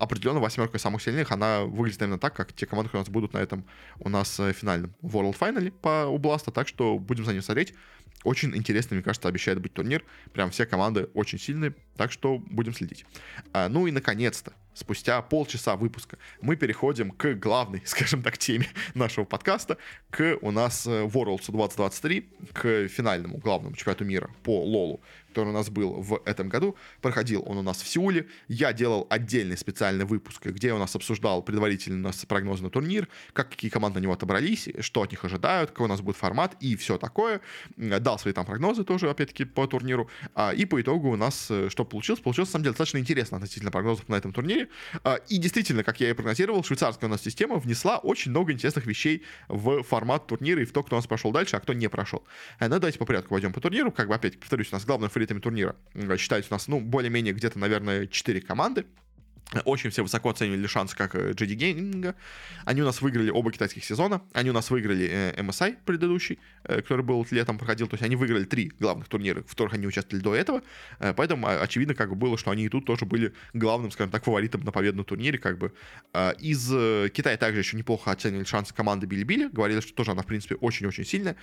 определенно 0.00 0.40
восьмерка 0.40 0.78
самых 0.78 1.02
сильных, 1.02 1.30
она 1.30 1.64
выглядит 1.64 2.00
именно 2.02 2.18
так, 2.18 2.34
как 2.34 2.52
те 2.52 2.66
команды, 2.66 2.88
которые 2.88 3.02
у 3.02 3.04
нас 3.04 3.12
будут 3.12 3.34
на 3.34 3.38
этом 3.38 3.64
у 3.98 4.08
нас 4.08 4.40
э, 4.40 4.52
финальном 4.52 4.94
World 5.02 5.38
Final 5.38 5.70
по 5.70 6.06
Убласта, 6.06 6.50
так 6.50 6.66
что 6.66 6.98
будем 6.98 7.24
за 7.24 7.32
ним 7.32 7.42
смотреть. 7.42 7.74
Очень 8.22 8.54
интересно, 8.54 8.94
мне 8.94 9.02
кажется, 9.02 9.28
обещает 9.28 9.60
быть 9.60 9.72
турнир. 9.72 10.04
Прям 10.32 10.50
все 10.50 10.66
команды 10.66 11.08
очень 11.14 11.38
сильные, 11.38 11.74
так 11.96 12.12
что 12.12 12.38
будем 12.38 12.74
следить. 12.74 13.06
А, 13.52 13.68
ну 13.68 13.86
и 13.86 13.90
наконец-то, 13.90 14.52
спустя 14.74 15.20
полчаса 15.22 15.76
выпуска, 15.76 16.18
мы 16.42 16.56
переходим 16.56 17.10
к 17.12 17.34
главной, 17.34 17.82
скажем 17.86 18.22
так, 18.22 18.36
теме 18.36 18.68
нашего 18.94 19.24
подкаста, 19.24 19.78
к 20.10 20.36
у 20.42 20.50
нас 20.50 20.86
э, 20.86 21.04
Worlds 21.04 21.50
2023, 21.50 22.28
к 22.52 22.88
финальному 22.88 23.38
главному 23.38 23.74
чемпионату 23.74 24.04
мира 24.04 24.30
по 24.42 24.64
Лолу, 24.64 25.00
который 25.30 25.48
у 25.48 25.52
нас 25.52 25.70
был 25.70 25.92
в 25.92 26.20
этом 26.24 26.48
году. 26.48 26.76
Проходил 27.00 27.42
он 27.46 27.58
у 27.58 27.62
нас 27.62 27.82
в 27.82 27.88
Сеуле. 27.88 28.28
Я 28.48 28.72
делал 28.72 29.06
отдельный 29.10 29.56
специальный 29.56 30.04
выпуск, 30.04 30.46
где 30.46 30.72
у 30.72 30.78
нас 30.78 30.94
обсуждал 30.94 31.42
предварительно 31.42 31.98
у 31.98 32.02
нас 32.02 32.24
прогнозы 32.26 32.62
на 32.62 32.70
турнир, 32.70 33.08
как 33.32 33.50
какие 33.50 33.70
команды 33.70 33.98
на 33.98 34.02
него 34.02 34.12
отобрались, 34.12 34.68
что 34.80 35.02
от 35.02 35.10
них 35.10 35.24
ожидают, 35.24 35.70
какой 35.70 35.86
у 35.86 35.88
нас 35.88 36.00
будет 36.00 36.16
формат 36.16 36.56
и 36.60 36.76
все 36.76 36.98
такое. 36.98 37.40
Дал 37.76 38.18
свои 38.18 38.32
там 38.32 38.44
прогнозы 38.44 38.84
тоже, 38.84 39.08
опять-таки, 39.08 39.44
по 39.44 39.66
турниру. 39.66 40.08
А, 40.34 40.52
и 40.52 40.64
по 40.64 40.80
итогу 40.80 41.10
у 41.10 41.16
нас 41.16 41.46
э, 41.50 41.68
что 41.70 41.84
получилось? 41.84 42.20
Получилось, 42.20 42.48
на 42.50 42.52
самом 42.52 42.64
деле, 42.64 42.72
достаточно 42.72 42.98
интересно 42.98 43.36
относительно 43.36 43.70
прогнозов 43.70 44.08
на 44.08 44.16
этом 44.16 44.32
турнире. 44.32 44.68
А, 45.04 45.16
и 45.28 45.38
действительно, 45.38 45.84
как 45.84 46.00
я 46.00 46.10
и 46.10 46.12
прогнозировал, 46.12 46.62
швейцарская 46.64 47.08
у 47.08 47.10
нас 47.10 47.22
система 47.22 47.56
внесла 47.56 47.98
очень 47.98 48.30
много 48.30 48.52
интересных 48.52 48.86
вещей 48.86 49.24
в 49.48 49.82
формат 49.82 50.26
турнира 50.26 50.62
и 50.62 50.64
в 50.64 50.72
то, 50.72 50.82
кто 50.82 50.96
у 50.96 50.98
нас 50.98 51.06
прошел 51.06 51.32
дальше, 51.32 51.56
а 51.56 51.60
кто 51.60 51.72
не 51.72 51.88
прошел. 51.88 52.24
Э, 52.58 52.68
ну, 52.68 52.78
давайте 52.78 52.98
по 52.98 53.04
порядку 53.04 53.30
пойдем 53.30 53.52
по 53.52 53.60
турниру. 53.60 53.92
Как 53.92 54.08
бы, 54.08 54.14
опять 54.14 54.38
повторюсь, 54.38 54.68
у 54.72 54.76
нас 54.76 54.84
главный 54.84 55.08
фаворитами 55.20 55.40
турнира 55.40 55.76
считаются 56.16 56.52
у 56.52 56.54
нас, 56.54 56.68
ну, 56.68 56.80
более-менее 56.80 57.34
где-то, 57.34 57.58
наверное, 57.58 58.06
4 58.06 58.40
команды. 58.40 58.86
Очень 59.64 59.90
все 59.90 60.02
высоко 60.02 60.30
оценивали 60.30 60.66
шансы 60.68 60.96
как 60.96 61.14
GD 61.14 61.56
Gaming. 61.56 62.14
Они 62.64 62.82
у 62.82 62.84
нас 62.84 63.02
выиграли 63.02 63.30
оба 63.30 63.50
китайских 63.50 63.84
сезона. 63.84 64.22
Они 64.32 64.48
у 64.50 64.52
нас 64.52 64.70
выиграли 64.70 65.08
э, 65.10 65.40
MSI 65.40 65.76
предыдущий, 65.84 66.38
э, 66.64 66.82
который 66.82 67.04
был 67.04 67.26
летом 67.32 67.58
проходил. 67.58 67.88
То 67.88 67.94
есть 67.94 68.04
они 68.04 68.14
выиграли 68.14 68.44
три 68.44 68.72
главных 68.78 69.08
турнира, 69.08 69.42
в 69.42 69.50
которых 69.50 69.74
они 69.74 69.88
участвовали 69.88 70.22
до 70.22 70.36
этого. 70.36 70.62
Э, 71.00 71.12
поэтому 71.14 71.48
очевидно 71.48 71.94
как 71.94 72.10
бы 72.10 72.14
было, 72.14 72.38
что 72.38 72.52
они 72.52 72.64
и 72.66 72.68
тут 72.68 72.86
тоже 72.86 73.06
были 73.06 73.34
главным, 73.52 73.90
скажем 73.90 74.12
так, 74.12 74.24
фаворитом 74.24 74.62
на 74.62 74.70
победу 74.70 74.98
на 74.98 75.04
турнире. 75.04 75.38
Как 75.38 75.58
бы. 75.58 75.72
Из 76.38 76.68
Китая 77.12 77.36
также 77.36 77.60
еще 77.60 77.76
неплохо 77.76 78.12
оценивали 78.12 78.44
шансы 78.44 78.72
команды 78.72 79.06
Билли-Билли. 79.06 79.50
Говорили, 79.50 79.80
что 79.80 79.92
тоже 79.94 80.12
она, 80.12 80.22
в 80.22 80.26
принципе, 80.26 80.54
очень-очень 80.56 81.04
сильная. 81.04 81.36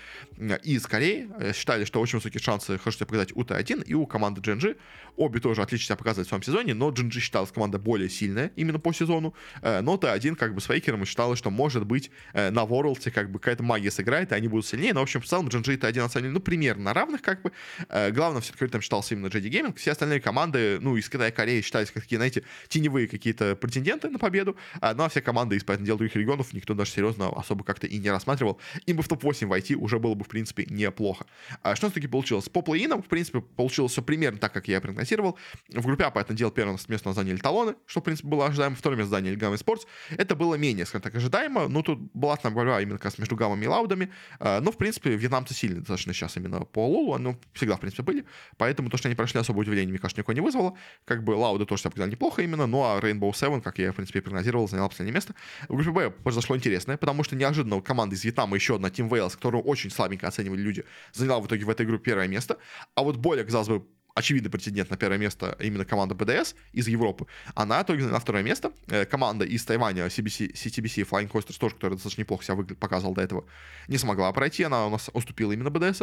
Из 0.63 0.85
Кореи 0.85 1.29
считали, 1.53 1.83
что 1.83 1.99
очень 1.99 2.19
высокие 2.19 2.41
шансы 2.41 2.77
хорошо 2.77 2.99
себя 2.99 3.05
показать 3.05 3.35
у 3.35 3.43
Т1 3.43 3.83
и 3.83 3.93
у 3.93 4.05
команды 4.05 4.39
GNG. 4.41 4.77
Обе 5.17 5.39
тоже 5.39 5.61
отлично 5.61 5.87
себя 5.87 5.95
показывают 5.97 6.27
в 6.27 6.29
своем 6.29 6.43
сезоне, 6.43 6.73
но 6.73 6.89
GNG 6.89 7.19
считалась 7.19 7.51
команда 7.51 7.79
более 7.79 7.96
более 7.97 8.09
сильная 8.09 8.51
именно 8.55 8.79
по 8.79 8.93
сезону, 8.93 9.33
э, 9.63 9.81
но 9.81 9.95
Т1 9.95 10.35
как 10.35 10.53
бы 10.53 10.61
с 10.61 10.65
фейкером 10.65 11.03
считалось, 11.05 11.39
что 11.39 11.49
может 11.49 11.85
быть 11.85 12.11
э, 12.33 12.51
на 12.51 12.59
Worlds 12.59 13.09
как 13.09 13.31
бы 13.31 13.39
какая-то 13.39 13.63
магия 13.63 13.89
сыграет, 13.89 14.31
и 14.31 14.35
они 14.35 14.47
будут 14.47 14.67
сильнее, 14.67 14.93
но 14.93 14.99
в 14.99 15.03
общем 15.03 15.21
в 15.21 15.25
целом 15.25 15.47
GNG 15.47 15.73
и 15.73 15.77
Т1 15.77 16.05
оценили, 16.05 16.29
ну, 16.29 16.39
примерно 16.39 16.83
на 16.83 16.93
равных 16.93 17.21
как 17.23 17.41
бы. 17.41 17.51
Э, 17.89 18.11
главное 18.11 18.41
все-таки 18.41 18.67
там 18.67 18.81
считался 18.81 19.15
именно 19.15 19.27
JD 19.27 19.49
Gaming, 19.49 19.75
все 19.77 19.91
остальные 19.91 20.21
команды, 20.21 20.77
ну, 20.79 20.95
из 20.95 21.09
Китая 21.09 21.29
и 21.29 21.31
Кореи 21.31 21.61
считались 21.61 21.89
как 21.89 22.03
такие, 22.03 22.17
знаете, 22.17 22.43
теневые 22.67 23.07
какие-то 23.07 23.55
претенденты 23.55 24.09
на 24.09 24.19
победу, 24.19 24.55
ну, 24.81 25.03
а 25.03 25.09
все 25.09 25.21
команды 25.21 25.55
из, 25.55 25.63
поэтому 25.63 25.87
дела, 25.87 25.97
других 25.97 26.15
регионов 26.15 26.53
никто 26.53 26.75
даже 26.75 26.91
серьезно 26.91 27.29
особо 27.29 27.63
как-то 27.63 27.87
и 27.87 27.97
не 27.97 28.11
рассматривал. 28.11 28.59
Им 28.85 28.97
бы 28.97 29.03
в 29.03 29.07
топ-8 29.07 29.47
войти 29.47 29.75
уже 29.75 29.97
было 29.97 30.13
бы, 30.13 30.23
в 30.23 30.27
принципе, 30.27 30.65
неплохо. 30.69 31.25
А 31.63 31.75
что 31.75 31.87
все-таки 31.87 32.07
получилось? 32.07 32.47
По 32.49 32.59
плей-инам, 32.59 33.01
в 33.01 33.07
принципе, 33.07 33.41
получилось 33.41 33.93
все 33.93 34.03
примерно 34.03 34.37
так, 34.37 34.53
как 34.53 34.67
я 34.67 34.79
прогнозировал. 34.81 35.37
В 35.69 35.85
группе 35.85 36.03
А, 36.03 36.11
поэтому 36.11 36.37
дело 36.37 36.51
первое 36.51 36.77
место 36.87 37.13
заняли 37.13 37.37
талоны, 37.37 37.75
что, 37.87 38.01
в 38.01 38.03
принципе, 38.03 38.27
было 38.27 38.45
ожидаемо. 38.45 38.75
Второе 38.75 38.97
место 38.97 39.11
заняли 39.11 39.35
Гамма 39.35 39.57
Спортс. 39.57 39.85
Это 40.11 40.35
было 40.35 40.55
менее, 40.55 40.85
скажем 40.85 41.01
так, 41.01 41.15
ожидаемо. 41.15 41.67
Ну, 41.67 41.81
тут 41.81 41.99
была 42.13 42.35
там 42.35 42.53
борьба 42.53 42.81
именно 42.81 42.97
как 42.97 43.05
раз 43.05 43.17
между 43.17 43.35
Гаммами 43.35 43.65
и 43.65 43.67
Лаудами. 43.67 44.11
А, 44.39 44.61
но, 44.61 44.71
в 44.71 44.77
принципе, 44.77 45.15
вьетнамцы 45.15 45.53
сильные 45.53 45.79
достаточно 45.79 46.13
сейчас 46.13 46.37
именно 46.37 46.59
по 46.59 46.85
Лолу. 46.85 47.15
Они 47.15 47.35
всегда, 47.53 47.77
в 47.77 47.79
принципе, 47.79 48.03
были. 48.03 48.25
Поэтому 48.57 48.89
то, 48.89 48.97
что 48.97 49.07
они 49.07 49.15
прошли, 49.15 49.39
особо 49.39 49.59
удивления, 49.59 49.89
мне 49.89 49.99
кажется, 49.99 50.21
никого 50.21 50.33
не 50.33 50.41
вызвало. 50.41 50.77
Как 51.05 51.23
бы 51.23 51.31
Лауды 51.31 51.65
тоже 51.65 51.81
себя 51.81 51.91
показали 51.91 52.11
неплохо 52.11 52.41
именно. 52.41 52.67
Ну, 52.67 52.83
а 52.83 52.99
Rainbow 52.99 53.31
Seven, 53.31 53.61
как 53.61 53.79
я, 53.79 53.91
в 53.91 53.95
принципе, 53.95 54.21
прогнозировал, 54.21 54.67
занял 54.67 54.89
последнее 54.89 55.13
место. 55.13 55.33
В 55.69 55.75
группе 55.75 55.91
Б 55.91 56.09
произошло 56.09 56.55
интересное, 56.55 56.97
потому 56.97 57.23
что 57.23 57.35
неожиданно 57.35 57.81
команда 57.81 58.15
из 58.15 58.23
Вьетнама, 58.23 58.55
еще 58.55 58.75
одна 58.75 58.89
Team 58.89 59.09
Wales, 59.09 59.35
которую 59.35 59.63
очень 59.63 59.89
слабенько 59.89 60.27
оценивали 60.27 60.61
люди, 60.61 60.83
заняла 61.13 61.39
в 61.39 61.47
итоге 61.47 61.63
в 61.63 61.69
этой 61.69 61.85
группе 61.85 62.11
первое 62.11 62.27
место. 62.27 62.57
А 62.95 63.03
вот 63.03 63.15
более, 63.15 63.45
казалось 63.45 63.69
бы, 63.69 63.85
очевидный 64.17 64.49
претендент 64.49 64.89
на 64.89 64.97
первое 64.97 65.19
место 65.19 65.55
именно 65.59 65.85
команда 65.85 66.15
БДС 66.15 66.55
из 66.73 66.87
Европы, 66.87 67.27
она 67.53 67.81
итоге 67.83 68.05
на 68.05 68.19
второе 68.19 68.43
место. 68.43 68.71
Э, 68.87 69.05
команда 69.05 69.45
из 69.45 69.63
Тайваня, 69.63 70.07
CBC, 70.07 70.53
CTBC, 70.53 71.07
Flying 71.07 71.29
Coasters, 71.29 71.59
тоже, 71.59 71.75
которая 71.75 71.97
достаточно 71.97 72.21
неплохо 72.21 72.43
себя 72.43 72.55
показывала 72.75 73.15
до 73.15 73.21
этого, 73.21 73.45
не 73.87 73.97
смогла 73.97 74.31
пройти. 74.33 74.63
Она 74.63 74.87
у 74.87 74.89
нас 74.89 75.09
уступила 75.13 75.51
именно 75.51 75.69
БДС 75.69 76.01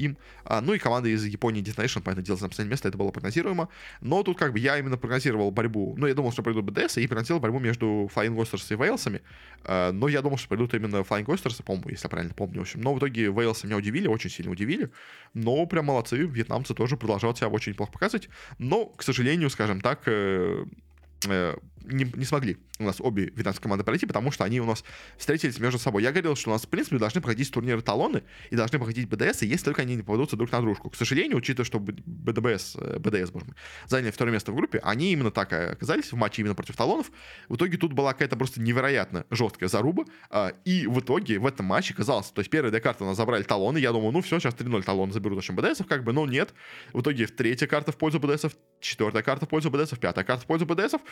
им. 0.00 0.16
А, 0.44 0.60
ну 0.60 0.74
и 0.74 0.78
команда 0.78 1.08
из 1.08 1.24
Японии 1.24 1.62
Destination, 1.62 2.02
понятное 2.02 2.24
дело, 2.24 2.38
за 2.38 2.48
последнее 2.48 2.70
место, 2.70 2.88
это 2.88 2.98
было 2.98 3.10
прогнозируемо. 3.10 3.68
Но 4.00 4.22
тут 4.22 4.38
как 4.38 4.52
бы 4.52 4.58
я 4.58 4.78
именно 4.78 4.96
прогнозировал 4.96 5.50
борьбу, 5.50 5.94
ну 5.96 6.06
я 6.06 6.14
думал, 6.14 6.32
что 6.32 6.42
пройдут 6.42 6.64
БДС, 6.64 6.98
и 6.98 7.06
прогнозировал 7.06 7.40
борьбу 7.40 7.58
между 7.58 8.10
Flying 8.14 8.36
Oysters 8.36 8.66
и 8.70 8.76
Вейлсами. 8.76 9.22
А, 9.64 9.92
но 9.92 10.08
я 10.08 10.22
думал, 10.22 10.38
что 10.38 10.48
пройдут 10.48 10.74
именно 10.74 10.96
Flying 10.96 11.26
Oysters, 11.26 11.62
по-моему, 11.62 11.90
если 11.90 12.06
я 12.06 12.10
правильно 12.10 12.34
помню. 12.34 12.58
В 12.58 12.62
общем, 12.62 12.80
но 12.80 12.94
в 12.94 12.98
итоге 12.98 13.30
Вейлсы 13.30 13.66
меня 13.66 13.76
удивили, 13.76 14.06
очень 14.06 14.30
сильно 14.30 14.50
удивили. 14.50 14.90
Но 15.34 15.66
прям 15.66 15.86
молодцы, 15.86 16.18
вьетнамцы 16.18 16.74
тоже 16.74 16.96
продолжают 16.96 17.38
себя 17.38 17.48
очень 17.48 17.72
неплохо 17.72 17.92
показывать. 17.92 18.28
Но, 18.58 18.86
к 18.86 19.02
сожалению, 19.02 19.50
скажем 19.50 19.80
так, 19.80 20.02
э, 20.06 20.64
не, 21.26 22.04
не 22.14 22.24
смогли 22.24 22.56
у 22.80 22.84
нас 22.84 23.00
обе 23.00 23.26
вьетнамские 23.26 23.62
команды 23.62 23.84
пройти, 23.84 24.06
потому 24.06 24.30
что 24.30 24.44
они 24.44 24.60
у 24.60 24.64
нас 24.64 24.84
встретились 25.16 25.58
между 25.58 25.78
собой. 25.78 26.02
Я 26.02 26.10
говорил, 26.12 26.34
что 26.34 26.50
у 26.50 26.52
нас, 26.52 26.62
в 26.62 26.68
принципе, 26.68 26.98
должны 26.98 27.20
проходить 27.20 27.50
турниры 27.50 27.82
талоны 27.82 28.22
и 28.50 28.56
должны 28.56 28.78
проходить 28.78 29.08
БДС, 29.08 29.42
если 29.42 29.64
только 29.64 29.82
они 29.82 29.96
не 29.96 30.02
попадутся 30.02 30.36
друг 30.36 30.50
на 30.50 30.60
дружку. 30.60 30.90
К 30.90 30.96
сожалению, 30.96 31.36
учитывая, 31.36 31.66
что 31.66 31.78
БДБС, 31.78 32.76
э, 32.76 32.98
БДС, 32.98 33.30
боже 33.30 33.46
мой, 33.46 33.54
заняли 33.86 34.10
второе 34.10 34.32
место 34.32 34.52
в 34.52 34.56
группе, 34.56 34.80
они 34.82 35.12
именно 35.12 35.30
так 35.30 35.52
оказались 35.52 36.12
в 36.12 36.16
матче 36.16 36.42
именно 36.42 36.54
против 36.54 36.76
талонов. 36.76 37.10
В 37.48 37.56
итоге 37.56 37.76
тут 37.76 37.92
была 37.92 38.12
какая-то 38.12 38.36
просто 38.36 38.60
невероятно 38.60 39.26
жесткая 39.30 39.68
заруба, 39.68 40.04
а, 40.30 40.52
и 40.64 40.86
в 40.86 41.00
итоге 41.00 41.38
в 41.38 41.46
этом 41.46 41.66
матче 41.66 41.94
казалось, 41.94 42.30
то 42.30 42.40
есть 42.40 42.50
первая 42.50 42.80
карта 42.80 43.04
у 43.04 43.06
нас 43.06 43.16
забрали 43.16 43.42
талоны, 43.42 43.78
я 43.78 43.92
думал, 43.92 44.12
ну 44.12 44.22
все, 44.22 44.38
сейчас 44.38 44.54
3-0 44.54 44.82
талоны 44.82 45.12
заберут, 45.12 45.38
общем, 45.38 45.56
БДСов, 45.56 45.86
как 45.86 46.04
бы, 46.04 46.12
но 46.12 46.26
нет. 46.26 46.54
В 46.92 47.02
итоге 47.02 47.26
третья 47.26 47.66
карта 47.66 47.92
в 47.92 47.96
пользу 47.96 48.20
БДСов, 48.20 48.52
четвертая 48.80 49.22
карта 49.22 49.46
в 49.46 49.48
пользу 49.48 49.70
БДСов, 49.70 49.98
пятая 49.98 50.24
карта 50.24 50.44
в 50.44 50.46
пользу 50.46 50.64
БДСов, 50.64 51.02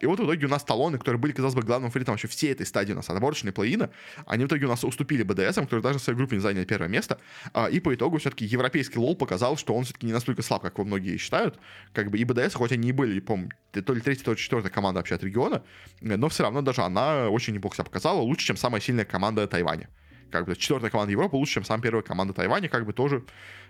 и 0.00 0.06
вот 0.06 0.20
в 0.20 0.24
итоге 0.24 0.46
у 0.46 0.48
нас 0.48 0.62
талоны, 0.62 0.98
которые 0.98 1.20
были, 1.20 1.32
казалось 1.32 1.54
бы, 1.54 1.62
главным 1.62 1.90
фаворитом 1.90 2.12
вообще 2.12 2.28
всей 2.28 2.52
этой 2.52 2.66
стадии 2.66 2.92
у 2.92 2.96
нас 2.96 3.10
отборочной 3.10 3.52
плей-ина, 3.52 3.90
они 4.26 4.44
в 4.44 4.46
итоге 4.46 4.66
у 4.66 4.68
нас 4.68 4.84
уступили 4.84 5.22
БДСам, 5.22 5.64
которые 5.64 5.82
даже 5.82 5.98
в 5.98 6.02
своей 6.02 6.16
группе 6.16 6.36
не 6.36 6.42
заняли 6.42 6.64
первое 6.64 6.88
место, 6.88 7.18
а, 7.52 7.66
и 7.66 7.80
по 7.80 7.94
итогу 7.94 8.18
все-таки 8.18 8.44
европейский 8.44 8.98
лол 8.98 9.16
показал, 9.16 9.56
что 9.56 9.74
он 9.74 9.84
все-таки 9.84 10.06
не 10.06 10.12
настолько 10.12 10.42
слаб, 10.42 10.62
как 10.62 10.78
многие 10.78 11.16
считают, 11.16 11.58
как 11.92 12.10
бы 12.10 12.18
и 12.18 12.24
БДС, 12.24 12.54
хоть 12.54 12.72
они 12.72 12.90
и 12.90 12.92
были, 12.92 13.18
по 13.20 13.38
то 13.72 13.92
ли 13.92 14.00
третья, 14.00 14.24
то 14.24 14.32
ли 14.32 14.36
четвертая 14.36 14.70
команда 14.70 15.00
вообще 15.00 15.16
от 15.16 15.24
региона, 15.24 15.62
но 16.00 16.28
все 16.28 16.44
равно 16.44 16.62
даже 16.62 16.82
она 16.82 17.28
очень 17.28 17.54
неплохо 17.54 17.76
себя 17.76 17.84
показала, 17.84 18.20
лучше, 18.20 18.46
чем 18.46 18.56
самая 18.56 18.80
сильная 18.80 19.04
команда 19.04 19.46
Тайваня. 19.46 19.88
Как 20.30 20.46
бы 20.46 20.56
четвертая 20.56 20.90
команда 20.90 21.12
Европы 21.12 21.36
лучше, 21.36 21.54
чем 21.54 21.64
сам 21.64 21.80
первая 21.80 22.02
команда 22.02 22.34
Тайваня, 22.34 22.68
как 22.68 22.84
бы 22.84 22.92
тоже 22.92 23.24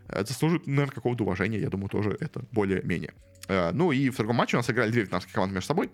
э, 0.08 0.24
заслужит, 0.24 0.66
наверное, 0.66 0.92
какого-то 0.92 1.22
уважения, 1.22 1.58
я 1.58 1.68
думаю, 1.68 1.88
тоже 1.88 2.16
это 2.20 2.44
более-менее. 2.50 3.14
Э, 3.48 3.70
ну 3.72 3.92
и 3.92 4.10
в 4.10 4.16
другом 4.16 4.36
матче 4.36 4.56
у 4.56 4.60
нас 4.60 4.70
играли 4.70 4.90
две 4.90 5.02
вьетнамские 5.02 5.34
команды 5.34 5.54
между 5.54 5.68
собой. 5.68 5.90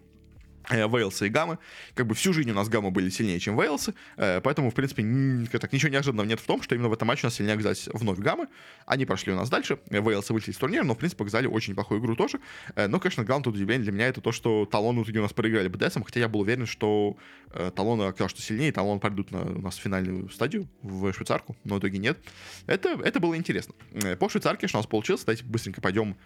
Э, 0.70 0.88
Вейлсы 0.88 1.26
и 1.26 1.28
Гаммы. 1.28 1.58
Как 1.94 2.06
бы 2.06 2.14
всю 2.14 2.32
жизнь 2.32 2.50
у 2.50 2.54
нас 2.54 2.68
Гаммы 2.68 2.90
были 2.90 3.10
сильнее, 3.10 3.38
чем 3.38 3.60
Вейлсы, 3.60 3.94
э, 4.16 4.40
поэтому, 4.40 4.70
в 4.70 4.74
принципе, 4.74 5.02
так, 5.58 5.72
ничего 5.72 5.92
неожиданного 5.92 6.26
нет 6.26 6.40
в 6.40 6.46
том, 6.46 6.62
что 6.62 6.74
именно 6.74 6.88
в 6.88 6.92
этом 6.92 7.08
матче 7.08 7.22
у 7.24 7.26
нас 7.26 7.34
сильнее 7.34 7.54
оказались 7.54 7.88
вновь 7.92 8.18
Гаммы. 8.18 8.48
Они 8.86 9.04
прошли 9.04 9.32
у 9.32 9.36
нас 9.36 9.50
дальше, 9.50 9.78
Вейлсы 9.90 10.32
вышли 10.32 10.52
из 10.52 10.56
турнира, 10.56 10.84
но, 10.84 10.94
в 10.94 10.98
принципе, 10.98 11.18
показали 11.18 11.46
очень 11.46 11.72
неплохую 11.72 12.00
игру 12.00 12.16
тоже. 12.16 12.40
Э, 12.76 12.86
но, 12.86 12.98
конечно, 12.98 13.24
главное 13.24 13.44
тут 13.44 13.56
удивление 13.56 13.84
для 13.84 13.92
меня 13.92 14.08
это 14.08 14.20
то, 14.20 14.32
что 14.32 14.66
Талоны 14.66 15.00
в 15.00 15.04
итоге 15.04 15.18
у 15.18 15.22
нас 15.22 15.32
проиграли 15.32 15.68
БДСом, 15.68 16.02
хотя 16.02 16.20
я 16.20 16.28
был 16.28 16.40
уверен, 16.40 16.66
что 16.66 17.16
Талоны 17.76 18.04
оказалось, 18.04 18.32
что 18.32 18.42
сильнее, 18.42 18.72
Талоны 18.72 19.00
пройдут 19.00 19.30
на, 19.30 19.42
у 19.42 19.60
нас 19.60 19.76
финальную 19.76 20.28
стадию, 20.30 20.66
в 20.82 21.12
швейцарку, 21.12 21.56
но 21.64 21.76
в 21.76 21.78
итоге 21.78 21.98
нет. 21.98 22.18
Это, 22.66 22.98
это 23.04 23.20
было 23.20 23.36
интересно. 23.36 23.74
По 24.18 24.28
швейцарке, 24.28 24.66
что 24.66 24.78
у 24.78 24.80
нас 24.80 24.86
получилось, 24.86 25.22
давайте 25.24 25.44
быстренько 25.44 25.80
пойдем 25.80 26.16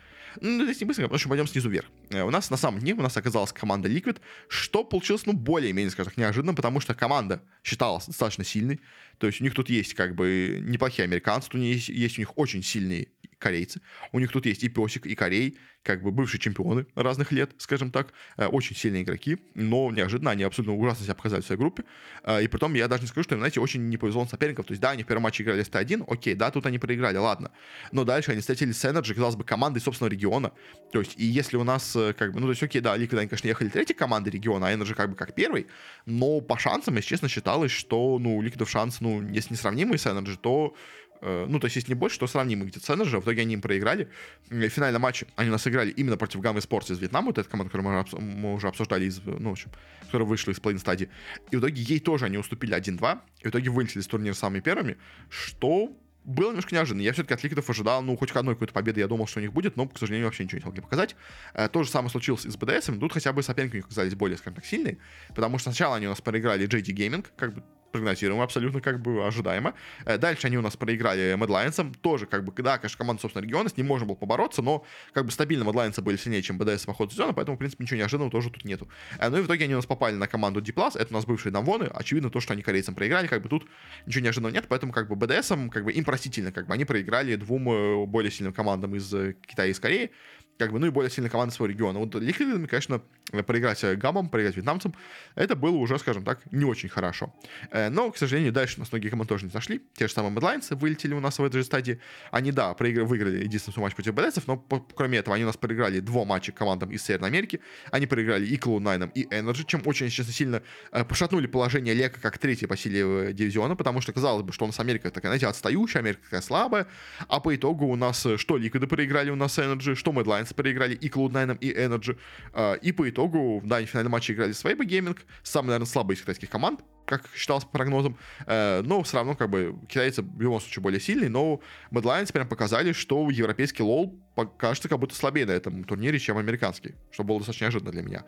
ну, 0.41 0.65
здесь 0.65 0.81
не 0.81 0.87
быстро, 0.87 1.05
потому 1.05 1.19
что 1.19 1.29
пойдем 1.29 1.47
снизу 1.47 1.69
вверх. 1.69 1.87
Э, 2.11 2.23
у 2.23 2.31
нас 2.31 2.51
на 2.51 2.57
самом 2.57 2.81
дне 2.81 2.95
у 2.95 3.01
нас 3.01 3.17
оказалась 3.17 3.53
команда 3.53 3.89
Liquid, 3.89 4.19
что 4.49 4.85
получилось, 4.85 5.27
ну, 5.27 5.33
более-менее, 5.33 5.91
скажем 5.91 6.13
так, 6.13 6.19
неожиданно, 6.19 6.55
потому 6.55 6.81
что 6.81 6.95
команда 6.95 7.43
считалась 7.63 8.07
достаточно 8.07 8.45
сильной. 8.45 8.81
То 9.19 9.27
есть 9.27 9.41
у 9.41 9.45
них 9.45 9.55
тут 9.55 9.69
есть 9.69 9.95
как 9.95 10.15
бы 10.15 10.59
неплохие 10.63 11.05
американцы, 11.05 11.51
тут 11.51 11.61
есть, 11.61 11.89
есть 11.89 12.19
у 12.19 12.21
них 12.21 12.37
очень 12.39 12.63
сильные 12.63 13.09
корейцы. 13.39 13.81
У 14.13 14.19
них 14.19 14.31
тут 14.33 14.47
есть 14.47 14.65
и 14.65 14.69
Песик, 14.69 15.07
и 15.07 15.15
Корей, 15.15 15.59
как 15.83 16.03
бы 16.03 16.11
бывшие 16.11 16.41
чемпионы 16.41 16.87
разных 16.95 17.33
лет, 17.33 17.53
скажем 17.59 17.91
так, 17.91 18.13
э, 18.37 18.47
очень 18.47 18.77
сильные 18.77 19.05
игроки, 19.05 19.39
но 19.55 19.91
неожиданно 19.91 20.31
они 20.31 20.43
абсолютно 20.43 20.75
ужасно 20.75 21.05
себя 21.05 21.15
показали 21.15 21.41
в 21.41 21.47
своей 21.47 21.59
группе. 21.59 21.85
Э, 22.25 22.43
и 22.43 22.49
потом 22.49 22.75
я 22.75 22.89
даже 22.89 23.03
не 23.03 23.09
скажу, 23.09 23.25
что 23.25 23.37
знаете, 23.37 23.61
очень 23.61 23.89
не 23.89 23.97
повезло 23.97 24.27
соперников. 24.27 24.67
То 24.67 24.73
есть, 24.73 24.83
да, 24.83 24.91
они 24.91 25.05
в 25.05 25.07
первом 25.07 25.23
матче 25.23 25.45
играли 25.45 25.63
с 25.63 25.69
Т1, 25.69 26.05
окей, 26.07 26.35
да, 26.35 26.51
тут 26.51 26.67
они 26.67 26.79
проиграли, 26.79 27.17
ладно. 27.17 27.53
Но 27.93 28.05
дальше 28.05 28.33
они 28.33 28.41
встретились 28.41 28.77
с 28.77 28.85
Energy, 28.85 29.15
казалось 29.15 29.37
бы, 29.37 29.45
командой 29.45 29.81
собственного 29.81 30.13
региона. 30.13 30.53
То 30.93 30.99
есть, 30.99 31.15
и 31.17 31.25
если 31.25 31.57
у 31.57 31.65
нас, 31.65 31.95
э, 31.97 32.13
как 32.13 32.33
бы, 32.33 32.41
ну, 32.41 32.47
то 32.47 32.51
есть, 32.51 32.63
окей, 32.63 32.81
да, 32.81 32.97
Liquid, 32.97 33.19
они, 33.19 33.29
конечно, 33.29 33.49
ехали 33.49 33.69
третьей 33.69 33.95
командой 33.95 34.31
региона, 34.31 34.69
а 34.69 34.73
Energy 34.73 34.95
как 34.95 35.11
бы 35.11 35.17
как 35.17 35.35
первый, 35.35 35.69
но 36.07 36.41
по 36.41 36.59
шансам, 36.59 36.97
если 36.97 37.09
честно, 37.09 37.29
считалось, 37.29 37.71
что, 37.71 38.19
ну, 38.19 38.37
у 38.37 38.43
Liquid 38.43 38.67
шанс, 38.67 39.01
ну, 39.01 39.23
если 39.23 39.55
не 39.55 39.57
сравнимый 39.57 39.99
с 39.99 40.07
Energy, 40.07 40.37
то 40.37 40.75
ну, 41.21 41.59
то 41.59 41.67
есть, 41.67 41.77
если 41.77 41.91
не 41.91 41.95
больше, 41.95 42.19
то 42.19 42.27
сравнимы 42.27 42.67
где-то 42.67 42.85
с 42.85 42.91
Energy. 42.91 43.21
В 43.21 43.25
итоге 43.25 43.43
они 43.43 43.55
им 43.55 43.61
проиграли. 43.61 44.09
В 44.49 44.69
финальном 44.69 45.03
матче 45.03 45.27
они 45.37 45.49
у 45.49 45.53
нас 45.53 45.67
играли 45.67 45.91
именно 45.91 46.17
против 46.17 46.41
Гаммы 46.41 46.61
Спортс 46.61 46.91
из 46.91 46.99
Вьетнама. 46.99 47.27
Вот 47.27 47.39
эта 47.39 47.49
команда, 47.49 47.73
которую 47.73 48.05
мы, 48.13 48.21
мы 48.21 48.55
уже 48.55 48.69
обсуждали, 48.69 49.07
из, 49.07 49.21
ну, 49.25 49.51
в 49.51 49.53
общем, 49.53 49.71
которая 50.07 50.29
вышла 50.29 50.53
из 50.53 50.61
плей 50.61 50.79
стадии. 50.79 51.09
И 51.51 51.57
в 51.57 51.61
итоге 51.61 51.83
ей 51.83 52.01
тоже 52.01 52.27
они 52.27 52.39
уступили 52.39 52.77
1-2. 52.77 53.19
И 53.41 53.47
в 53.47 53.51
итоге 53.51 53.71
вылетели 53.71 54.03
с 54.03 54.07
турнира 54.07 54.35
самыми 54.35 54.61
первыми, 54.61 54.97
что 55.29 55.97
было 56.29 56.51
немножко 56.51 56.75
неожиданно. 56.75 57.03
Я 57.03 57.13
все-таки 57.15 57.35
от 57.35 57.43
Ликвидов 57.43 57.69
ожидал, 57.71 58.03
ну, 58.03 58.17
хоть 58.17 58.31
одной 58.33 58.55
какой-то 58.55 58.75
победы, 58.75 59.01
я 59.01 59.09
думал, 59.09 59.27
что 59.27 59.39
у 59.39 59.43
них 59.43 59.53
будет, 59.53 59.77
но, 59.77 59.89
к 59.89 59.99
сожалению, 59.99 60.27
вообще 60.27 60.45
ничего 60.45 60.59
не 60.59 60.63
смогли 60.63 60.83
показать. 60.83 61.17
Э, 61.55 61.69
то 61.69 61.83
же 61.83 61.91
самое 61.91 62.11
случилось 62.11 62.45
и 62.45 62.51
с 62.51 62.57
BDS. 62.57 62.99
Тут 62.99 63.13
хотя 63.13 63.33
бы 63.33 63.43
соперники 63.43 63.75
у 63.75 63.77
них 63.77 63.87
оказались 63.87 64.15
более, 64.15 64.37
скажем 64.37 64.57
так, 64.57 64.67
сильные, 64.67 64.99
потому 65.35 65.59
что 65.59 65.71
сначала 65.71 65.97
они 65.97 66.07
у 66.07 66.11
нас 66.11 66.21
проиграли 66.21 66.69
JD 66.69 66.95
Gaming, 66.95 67.27
как 67.37 67.55
бы 67.55 67.63
прогнозируемо, 67.91 68.45
абсолютно 68.45 68.81
как 68.81 69.01
бы 69.01 69.27
ожидаемо. 69.27 69.75
Э, 70.05 70.19
дальше 70.19 70.47
они 70.47 70.59
у 70.59 70.63
нас 70.63 70.77
проиграли 70.77 71.35
Mad 71.35 71.49
Lions, 71.49 71.95
тоже 72.01 72.27
как 72.27 72.45
бы, 72.45 72.53
да, 72.63 72.79
конечно, 72.79 72.99
команда, 72.99 73.23
собственно, 73.23 73.43
региона, 73.45 73.69
с 73.69 73.77
ним 73.77 73.87
можно 73.87 74.07
было 74.07 74.15
побороться, 74.15 74.63
но 74.63 74.85
как 75.13 75.25
бы 75.25 75.31
стабильно 75.31 75.65
Mad 75.65 75.75
Lions 75.75 76.01
были 76.01 76.17
сильнее, 76.17 76.43
чем 76.43 76.59
БДС 76.59 76.87
по 76.87 76.95
ходу 76.95 77.13
сезона, 77.13 77.33
поэтому, 77.33 77.57
в 77.57 77.59
принципе, 77.59 77.85
ничего 77.85 77.99
неожиданного 77.99 78.31
тоже 78.31 78.51
тут 78.51 78.65
нету. 78.65 78.89
Э, 79.19 79.29
ну 79.29 79.39
и 79.39 79.41
в 79.43 79.47
итоге 79.47 79.65
они 79.65 79.75
у 79.75 79.79
нас 79.79 79.87
попали 79.87 80.15
на 80.15 80.27
команду 80.27 80.61
D+, 80.61 80.73
это 80.73 81.07
у 81.11 81.15
нас 81.15 81.25
бывшие 81.25 81.53
Дамвоны, 81.53 81.85
очевидно 81.85 82.31
то, 82.31 82.41
что 82.41 82.53
они 82.53 82.63
корейцам 82.63 82.95
проиграли, 82.95 83.27
как 83.27 83.43
бы 83.43 83.49
тут 83.49 83.67
ничего 84.07 84.25
неожиданного 84.25 84.53
нет, 84.53 84.67
поэтому 84.69 84.93
как 84.93 85.09
бы 85.09 85.17
БДСом, 85.17 85.71
как 85.71 85.85
бы 85.85 85.93
им 85.93 86.05
простительно, 86.05 86.53
как 86.53 86.67
бы 86.67 86.75
они 86.75 86.85
проиграли 86.85 87.37
двум 87.37 87.71
э, 87.71 88.07
более 88.07 88.31
сильным 88.31 88.53
командам 88.53 88.95
из 88.95 89.11
Китая 89.47 89.69
и 89.69 89.73
из 89.73 89.81
Кореи, 89.81 90.11
как 90.59 90.73
бы, 90.73 90.79
ну 90.79 90.87
и 90.87 90.91
более 90.91 91.11
сильные 91.11 91.31
команды 91.31 91.55
своего 91.55 91.73
региона. 91.73 91.99
Вот 91.99 92.15
Ликвидами, 92.17 92.67
конечно, 92.67 93.01
проиграть 93.47 93.85
гаммам, 93.99 94.29
проиграть 94.29 94.57
вьетнамцам, 94.57 94.95
это 95.37 95.55
было 95.55 95.77
уже, 95.77 95.99
скажем 95.99 96.25
так, 96.25 96.41
не 96.51 96.65
очень 96.65 96.89
хорошо. 96.89 97.33
Э, 97.71 97.89
но, 97.89 98.11
к 98.11 98.19
сожалению, 98.19 98.53
дальше 98.53 98.77
у 98.77 98.81
нас 98.81 98.91
многие 98.91 99.09
команды 99.09 99.29
тоже 99.29 99.47
не 99.47 99.53
зашли. 99.53 99.81
Те 99.95 100.09
же 100.09 100.15
самые 100.15 100.33
Медлайнсы 100.33 100.75
вылетели 100.75 101.15
у 101.15 101.21
нас 101.21 101.39
в 101.39 101.45
этой 101.45 101.59
же 101.59 101.65
стадии. 101.65 102.01
Они, 102.31 102.51
да, 102.53 102.75
проиграли, 102.75 103.07
выиграли 103.07 103.45
единственный 103.45 103.81
матч 103.81 103.95
против 103.95 104.15
БДСов, 104.15 104.47
но 104.47 104.57
кроме 104.95 105.19
этого 105.19 105.37
они 105.37 105.45
у 105.45 105.47
нас 105.47 105.57
проиграли 105.57 106.01
два 106.01 106.25
матча 106.25 106.53
командам 106.53 106.91
из 106.91 107.03
Северной 107.03 107.29
Америки. 107.29 107.61
Они 107.93 108.07
проиграли 108.07 108.47
и 108.47 108.57
Cloud9, 108.57 109.13
и 109.15 109.25
Energy, 109.27 109.65
чем 109.65 109.83
очень, 109.85 110.09
честно, 110.11 110.33
сильно 110.33 110.63
э, 110.91 111.05
пошатнули 111.05 111.47
положение 111.47 111.95
Лека 111.95 112.21
как 112.21 112.39
третий 112.39 112.67
по 112.67 112.77
силе 112.77 113.01
э, 113.29 113.33
дивизиона, 113.33 113.77
потому 113.77 114.01
что 114.01 114.13
казалось 114.13 114.43
бы, 114.43 114.53
что 114.53 114.65
у 114.65 114.69
нас 114.69 114.81
Америка 114.81 115.11
такая, 115.11 115.31
знаете, 115.31 115.47
отстающая, 115.47 116.01
Америка 116.01 116.23
такая 116.25 116.41
слабая, 116.41 116.89
а 117.29 117.41
по 117.41 117.55
итогу 117.55 117.87
у 117.87 117.97
нас 117.97 118.27
что 118.37 118.57
Ликвиды 118.57 118.87
проиграли 118.87 119.31
у 119.31 119.37
нас 119.37 119.59
Energy, 119.59 119.95
что 119.95 120.13
Медлайнсы 120.49 120.55
проиграли 120.55 120.95
и 120.95 121.09
Cloud9, 121.09 121.59
и 121.61 121.73
Energy, 121.73 122.79
и 122.81 122.93
по 122.93 123.09
итогу 123.09 123.63
да, 123.65 123.77
они 123.77 123.87
в 123.87 123.91
финальном 123.91 124.13
матче 124.13 124.33
играли 124.33 124.53
с 124.53 124.65
Weibo 124.65 124.85
Gaming, 124.87 125.19
самая, 125.43 125.69
наверное, 125.69 125.87
слабая 125.87 126.17
из 126.17 126.21
китайских 126.21 126.51
команд, 126.51 126.81
как 127.09 127.29
считалось 127.35 127.65
по 127.65 127.71
прогнозам. 127.71 128.17
Э, 128.47 128.83
но 128.83 129.03
все 129.03 129.17
равно, 129.17 129.35
как 129.35 129.49
бы, 129.51 129.75
китайцы 129.89 130.23
в 130.23 130.41
любом 130.41 130.61
случае 130.61 130.83
более 130.83 131.01
сильные, 131.01 131.31
но 131.31 131.61
Mad 131.91 132.03
Lions 132.03 132.33
прям 132.33 132.47
показали, 132.47 132.93
что 132.93 133.29
европейский 133.31 133.83
лол 133.83 134.21
кажется 134.45 134.89
как 134.89 134.99
будто 134.99 135.15
слабее 135.15 135.47
на 135.47 135.53
этом 135.53 135.83
турнире, 135.85 136.19
чем 136.19 136.39
американский, 136.39 136.95
что 137.11 137.25
было 137.25 137.39
достаточно 137.39 137.65
неожиданно 137.65 137.91
для 137.91 138.03
меня. 138.03 138.25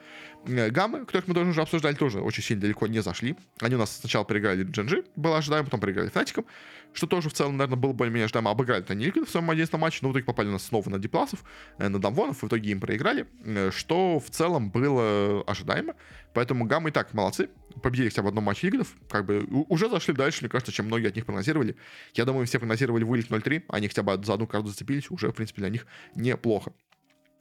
Э, 0.46 0.70
Гаммы, 0.70 1.04
которых 1.04 1.28
мы 1.28 1.34
тоже 1.34 1.50
уже 1.50 1.62
обсуждали, 1.62 1.94
тоже 1.94 2.20
очень 2.20 2.42
сильно 2.42 2.62
далеко 2.62 2.86
не 2.86 3.00
зашли. 3.00 3.36
Они 3.60 3.74
у 3.74 3.78
нас 3.78 3.98
сначала 3.98 4.24
проиграли 4.24 4.64
Дженджи, 4.64 5.04
было 5.14 5.38
ожидаемо, 5.38 5.66
потом 5.66 5.80
проиграли 5.80 6.08
Fnatic 6.08 6.34
ам, 6.34 6.46
что 6.92 7.06
тоже 7.06 7.28
в 7.28 7.34
целом, 7.34 7.56
наверное, 7.56 7.78
было 7.78 7.92
более-менее 7.92 8.24
ожидаемо. 8.24 8.50
Обыграли 8.50 8.84
они 8.88 9.04
Liquid 9.04 9.28
в 9.28 9.30
своем 9.30 9.50
11 9.50 9.72
матче, 9.74 9.98
но 10.02 10.08
в 10.08 10.12
итоге 10.12 10.24
попали 10.24 10.48
у 10.48 10.52
нас 10.52 10.64
снова 10.64 10.88
на 10.88 10.98
Dplus 10.98 11.27
ов, 11.27 11.44
э, 11.78 11.88
на 11.88 12.00
DAMWON 12.00 12.28
ов, 12.28 12.42
в 12.42 12.46
итоге 12.46 12.70
им 12.70 12.80
проиграли, 12.80 13.26
что 13.70 14.18
в 14.18 14.30
целом 14.30 14.70
было 14.70 15.42
ожидаемо. 15.42 15.94
Поэтому 16.32 16.64
Гаммы 16.64 16.90
и 16.90 16.92
так 16.92 17.12
молодцы. 17.14 17.48
Победили 17.82 18.08
хотя 18.08 18.22
бы 18.22 18.26
в 18.26 18.28
одном 18.28 18.44
матче 18.44 18.68
Лигдов. 18.68 18.94
Как 19.08 19.24
бы 19.24 19.46
уже 19.68 19.88
зашли 19.88 20.14
дальше, 20.14 20.42
мне 20.42 20.48
кажется, 20.48 20.72
чем 20.72 20.86
многие 20.86 21.08
от 21.08 21.16
них 21.16 21.24
прогнозировали. 21.24 21.76
Я 22.14 22.24
думаю, 22.24 22.46
все 22.46 22.58
прогнозировали 22.58 23.04
вылет 23.04 23.28
0-3. 23.28 23.64
Они 23.68 23.88
хотя 23.88 24.02
бы 24.02 24.22
за 24.24 24.34
одну 24.34 24.46
карту 24.46 24.68
зацепились. 24.68 25.10
Уже, 25.10 25.28
в 25.28 25.32
принципе, 25.32 25.62
для 25.62 25.70
них 25.70 25.86
неплохо. 26.14 26.72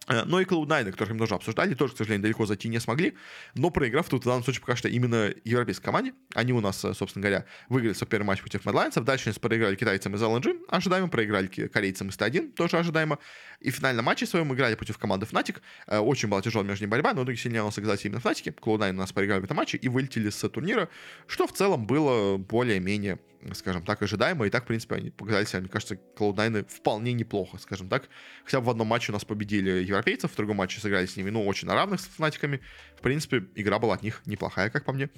Э, 0.08 0.24
но 0.26 0.42
и 0.42 0.46
Cloud9, 0.46 0.92
которых 0.92 1.14
мы 1.14 1.20
тоже 1.20 1.36
обсуждали, 1.36 1.74
тоже, 1.74 1.94
к 1.94 1.98
сожалению, 1.98 2.24
далеко 2.24 2.46
зайти 2.46 2.68
не 2.68 2.80
смогли. 2.80 3.16
Но 3.56 3.70
проиграв 3.70 4.10
тут 4.10 4.24
в 4.24 4.26
данном 4.26 4.44
случае 4.44 4.62
пока 4.62 4.76
что 4.76 4.88
именно 4.88 5.34
европейской 5.44 5.84
команде. 5.84 6.14
Они 6.34 6.54
у 6.54 6.62
нас, 6.62 6.84
э, 6.84 6.94
собственно 6.94 7.24
говоря, 7.24 7.46
выиграли 7.70 7.94
свой 7.94 8.08
первый 8.08 8.26
матч 8.26 8.42
против 8.42 8.66
Медлайнсов. 8.66 9.06
Дальше 9.06 9.30
они 9.30 9.40
проиграли 9.40 9.76
китайцам 9.76 10.16
из 10.16 10.22
LNG, 10.22 10.66
ожидаемо. 10.68 11.08
Проиграли 11.10 11.48
корейцам 11.48 12.10
из 12.10 12.18
Т1, 12.18 12.54
тоже 12.54 12.78
ожидаемо. 12.78 13.20
И 13.60 13.72
в 13.72 13.76
финальном 13.76 14.06
матче 14.06 14.26
своем 14.26 14.54
играли 14.54 14.76
против 14.76 14.98
команды 14.98 15.26
Fnatic. 15.26 15.58
Э, 15.88 16.00
очень 16.00 16.30
была 16.30 16.42
тяжелая 16.42 16.68
между 16.68 16.86
ними 16.86 16.92
борьба, 16.92 17.14
но 17.14 17.22
в 17.22 17.24
итоге 17.26 17.38
сильнее 17.38 17.62
у 17.62 17.66
нас 17.66 17.78
оказались 17.78 18.06
именно 18.06 18.20
Fnatic. 18.20 18.56
Cloud9 18.60 18.90
у 18.92 18.94
нас 18.94 19.12
проиграли 19.12 19.42
в 19.42 19.44
этом 19.44 19.58
матче 19.58 19.78
и 19.78 19.88
вылетели 19.90 20.30
с 20.30 20.50
турнира, 20.50 20.90
что 21.28 21.48
в 21.48 21.54
целом 21.54 21.86
было 21.86 22.38
более-менее 22.38 23.20
скажем 23.54 23.84
так, 23.84 24.02
ожидаемо, 24.02 24.46
и 24.48 24.50
так, 24.50 24.64
в 24.64 24.68
принципе, 24.68 24.96
они 24.96 25.10
показали 25.12 25.46
себя, 25.46 25.60
мне 25.62 25.70
кажется, 25.70 25.98
Cloud9 26.18 26.68
вполне 26.70 27.14
неплохо, 27.14 27.58
скажем 27.58 27.90
так. 27.90 28.10
Хотя 28.44 28.60
бы 28.60 28.68
в 28.68 28.70
одном 28.70 28.88
матче 28.88 29.12
у 29.12 29.14
нас 29.14 29.26
победили 29.26 29.84
европейцев, 29.84 30.32
в 30.32 30.36
другом 30.36 30.58
матче 30.58 30.80
сыграли 30.80 31.06
с 31.06 31.16
ними, 31.16 31.30
ну, 31.30 31.46
очень 31.46 31.68
на 31.68 31.76
равных 31.76 32.00
с 32.00 32.06
фнатиками. 32.06 32.60
В 32.98 33.02
принципе, 33.02 33.46
игра 33.56 33.80
была 33.80 33.96
от 33.96 34.04
них 34.04 34.22
неплохая, 34.26 34.70
как 34.70 34.84
по 34.86 34.92
мне. 34.92 35.10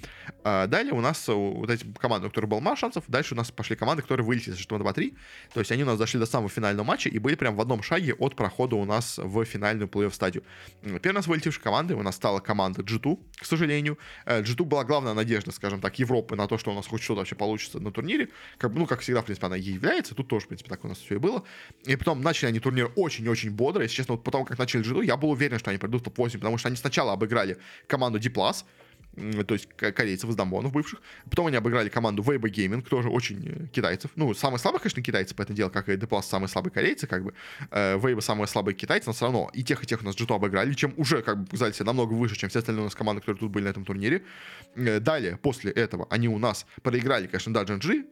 А 0.44 0.66
далее 0.66 0.92
у 0.92 1.00
нас 1.00 1.28
э, 1.28 1.32
вот 1.32 1.68
эти 1.68 1.84
команды, 1.98 2.28
у 2.28 2.30
которых 2.30 2.48
было 2.50 2.60
мало 2.60 2.76
шансов, 2.76 3.04
дальше 3.08 3.34
у 3.34 3.36
нас 3.36 3.50
пошли 3.50 3.74
команды, 3.76 4.02
которые 4.02 4.24
вылетели 4.24 4.54
со 4.54 4.62
2-3, 4.62 5.16
то 5.52 5.60
есть 5.60 5.72
они 5.72 5.82
у 5.82 5.86
нас 5.86 5.98
дошли 5.98 6.20
до 6.20 6.26
самого 6.26 6.48
финального 6.48 6.86
матча 6.86 7.08
и 7.08 7.18
были 7.18 7.34
прям 7.34 7.56
в 7.56 7.60
одном 7.60 7.82
шаге 7.82 8.14
от 8.14 8.36
прохода 8.36 8.76
у 8.76 8.84
нас 8.84 9.18
в 9.18 9.44
финальную 9.44 9.88
плей-офф 9.88 10.12
стадию. 10.12 10.44
Первая 10.82 11.12
у 11.12 11.16
нас 11.16 11.26
вылетевшая 11.26 11.62
команда 11.62 11.96
у 11.96 12.02
нас 12.02 12.16
стала 12.16 12.40
команда 12.40 12.82
G2, 12.82 13.18
к 13.40 13.44
сожалению. 13.44 13.98
G2 14.26 14.62
э, 14.62 14.64
была 14.64 14.84
главная 14.84 15.14
надежда, 15.14 15.50
скажем 15.50 15.80
так, 15.80 15.98
Европы 15.98 16.36
на 16.36 16.46
то, 16.46 16.58
что 16.58 16.70
у 16.70 16.74
нас 16.74 16.86
хоть 16.86 17.02
что-то 17.02 17.20
вообще 17.20 17.34
получится 17.34 17.80
на 17.80 17.90
турнире. 17.90 18.11
Как, 18.58 18.72
ну, 18.72 18.86
как 18.86 19.00
всегда, 19.00 19.22
в 19.22 19.24
принципе, 19.24 19.46
она 19.46 19.56
и 19.56 19.62
является. 19.62 20.14
Тут 20.14 20.28
тоже, 20.28 20.44
в 20.44 20.48
принципе, 20.48 20.70
так 20.70 20.84
у 20.84 20.88
нас 20.88 20.98
все 20.98 21.16
и 21.16 21.18
было. 21.18 21.42
И 21.84 21.96
потом 21.96 22.22
начали 22.22 22.48
они 22.48 22.60
турнир 22.60 22.90
очень-очень 22.96 23.50
бодро. 23.50 23.82
Если 23.82 23.96
честно, 23.96 24.14
вот 24.14 24.24
потом, 24.24 24.44
как 24.44 24.58
начали 24.58 24.84
G2, 24.84 25.04
я 25.04 25.16
был 25.16 25.30
уверен, 25.30 25.58
что 25.58 25.70
они 25.70 25.78
придут 25.78 26.02
в 26.02 26.04
топ-8, 26.04 26.34
потому 26.34 26.58
что 26.58 26.68
они 26.68 26.76
сначала 26.76 27.12
обыграли 27.12 27.58
команду 27.86 28.18
D+, 28.18 28.30
то 29.14 29.54
есть 29.54 29.68
корейцев 29.76 30.30
из 30.30 30.36
Дамбонов 30.36 30.72
бывших. 30.72 31.02
Потом 31.28 31.46
они 31.46 31.56
обыграли 31.56 31.88
команду 31.88 32.22
Weibo 32.22 32.50
Gaming, 32.50 32.82
тоже 32.82 33.10
очень 33.10 33.46
э, 33.46 33.66
китайцев. 33.66 34.10
Ну, 34.16 34.32
самые 34.34 34.58
слабые, 34.58 34.80
конечно, 34.80 35.02
китайцы 35.02 35.34
по 35.34 35.42
этому 35.42 35.56
делу, 35.56 35.70
как 35.70 35.88
и 35.88 35.96
Деплас 35.96 36.26
самые 36.26 36.48
слабые 36.48 36.72
корейцы, 36.72 37.06
как 37.06 37.24
бы. 37.24 37.34
Э, 37.70 37.96
Weibo 37.96 38.22
самые 38.22 38.46
слабые 38.46 38.74
китайцы, 38.74 39.08
но 39.08 39.12
все 39.12 39.26
равно 39.26 39.50
и 39.52 39.62
тех, 39.62 39.82
и 39.82 39.86
тех 39.86 40.00
у 40.00 40.04
нас 40.04 40.16
джиту 40.16 40.34
обыграли, 40.34 40.72
чем 40.72 40.94
уже, 40.96 41.22
как 41.22 41.38
бы, 41.38 41.44
показали 41.44 41.72
себя 41.72 41.86
намного 41.86 42.14
выше, 42.14 42.36
чем 42.36 42.48
все 42.48 42.60
остальные 42.60 42.82
у 42.82 42.84
нас 42.84 42.94
команды, 42.94 43.20
которые 43.20 43.40
тут 43.40 43.50
были 43.50 43.64
на 43.64 43.68
этом 43.68 43.84
турнире. 43.84 44.22
Э, 44.76 44.98
далее, 44.98 45.36
после 45.36 45.70
этого, 45.72 46.06
они 46.10 46.28
у 46.28 46.38
нас 46.38 46.66
проиграли, 46.82 47.26
конечно, 47.26 47.52
G, 47.52 47.68
Э, 47.92 48.04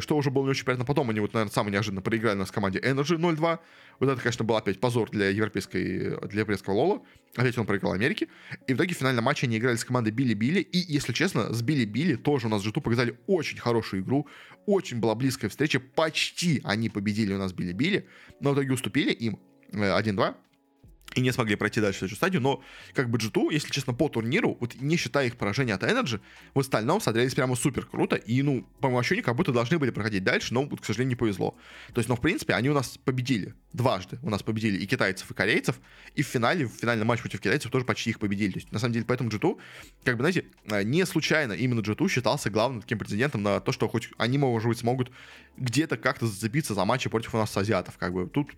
что 0.00 0.16
уже 0.16 0.30
было 0.30 0.44
не 0.44 0.50
очень 0.50 0.64
приятно. 0.64 0.84
Потом 0.84 1.10
они, 1.10 1.20
вот, 1.20 1.32
наверное, 1.32 1.52
самые 1.52 1.72
неожиданно 1.72 2.02
проиграли 2.02 2.36
у 2.36 2.40
нас 2.40 2.50
команде 2.50 2.78
Energy 2.80 3.16
0-2. 3.16 3.58
Вот 3.98 4.08
это, 4.08 4.20
конечно, 4.20 4.44
был 4.44 4.56
опять 4.56 4.80
позор 4.80 5.10
для 5.10 5.28
европейской, 5.28 6.16
для 6.28 6.40
европейского 6.40 6.74
Лола. 6.74 7.02
Опять 7.36 7.56
он 7.58 7.66
проиграл 7.66 7.92
Америке. 7.92 8.28
И 8.66 8.74
в 8.74 8.76
итоге 8.76 8.94
в 8.94 8.98
финальном 8.98 9.24
матче 9.24 9.46
они 9.46 9.58
играли 9.58 9.76
с 9.76 9.84
командой 9.84 10.10
Билли 10.10 10.34
Билли. 10.34 10.60
И, 10.60 10.78
если 10.78 11.12
честно, 11.12 11.52
с 11.52 11.62
Билли 11.62 11.84
Билли 11.84 12.16
тоже 12.16 12.46
у 12.46 12.50
нас 12.50 12.62
в 12.62 12.64
g 12.64 12.80
показали 12.80 13.18
очень 13.26 13.58
хорошую 13.58 14.02
игру. 14.02 14.26
Очень 14.66 15.00
была 15.00 15.14
близкая 15.14 15.50
встреча. 15.50 15.80
Почти 15.80 16.60
они 16.64 16.88
победили 16.88 17.32
у 17.32 17.38
нас 17.38 17.52
Билли 17.52 17.72
Билли. 17.72 18.06
Но 18.40 18.50
в 18.50 18.54
итоге 18.54 18.72
уступили 18.72 19.12
им 19.12 19.38
1-2 19.72 20.30
э, 20.30 20.34
и 21.14 21.20
не 21.20 21.32
смогли 21.32 21.56
пройти 21.56 21.80
дальше 21.80 22.06
эту 22.06 22.14
стадию, 22.14 22.40
но 22.40 22.62
как 22.94 23.10
бы 23.10 23.18
G2, 23.18 23.52
если 23.52 23.70
честно, 23.70 23.94
по 23.94 24.08
турниру, 24.08 24.56
вот 24.60 24.74
не 24.80 24.96
считая 24.96 25.26
их 25.26 25.36
поражения 25.36 25.74
от 25.74 25.82
Energy, 25.82 26.20
в 26.54 26.60
остальном 26.60 27.00
смотрелись 27.00 27.34
прямо 27.34 27.56
супер 27.56 27.86
круто, 27.86 28.16
и, 28.16 28.42
ну, 28.42 28.66
по 28.80 28.88
моему 28.88 29.00
ощущению, 29.00 29.24
как 29.24 29.36
будто 29.36 29.52
должны 29.52 29.78
были 29.78 29.90
проходить 29.90 30.24
дальше, 30.24 30.54
но, 30.54 30.64
вот, 30.64 30.80
к 30.80 30.84
сожалению, 30.84 31.10
не 31.10 31.16
повезло. 31.16 31.56
То 31.92 31.98
есть, 31.98 32.08
но, 32.08 32.16
в 32.16 32.20
принципе, 32.20 32.54
они 32.54 32.70
у 32.70 32.74
нас 32.74 32.98
победили 33.04 33.54
дважды. 33.72 34.18
У 34.22 34.30
нас 34.30 34.42
победили 34.42 34.78
и 34.78 34.86
китайцев, 34.86 35.30
и 35.30 35.34
корейцев, 35.34 35.80
и 36.14 36.22
в 36.22 36.26
финале, 36.26 36.66
в 36.66 36.72
финальном 36.72 37.08
матче 37.08 37.22
против 37.22 37.40
китайцев 37.40 37.70
тоже 37.70 37.84
почти 37.84 38.10
их 38.10 38.18
победили. 38.18 38.52
То 38.52 38.58
есть, 38.58 38.72
на 38.72 38.78
самом 38.78 38.94
деле, 38.94 39.04
поэтому 39.06 39.30
G2, 39.30 39.58
как 40.04 40.16
бы, 40.16 40.22
знаете, 40.22 40.44
э, 40.66 40.82
не 40.82 41.04
случайно 41.06 41.52
именно 41.52 41.80
G2 41.80 42.08
считался 42.08 42.50
главным 42.50 42.82
таким 42.82 42.98
претендентом 42.98 43.42
на 43.42 43.60
то, 43.60 43.72
что 43.72 43.88
хоть 43.88 44.10
они, 44.18 44.38
может 44.38 44.68
быть, 44.68 44.78
смогут 44.78 45.10
где-то 45.60 45.96
как-то 45.96 46.26
зацепиться 46.26 46.74
за 46.74 46.84
матчи 46.84 47.08
против 47.08 47.34
у 47.34 47.38
нас 47.38 47.56
азиатов, 47.56 47.96
как 47.98 48.12
бы. 48.12 48.26
Тут 48.26 48.50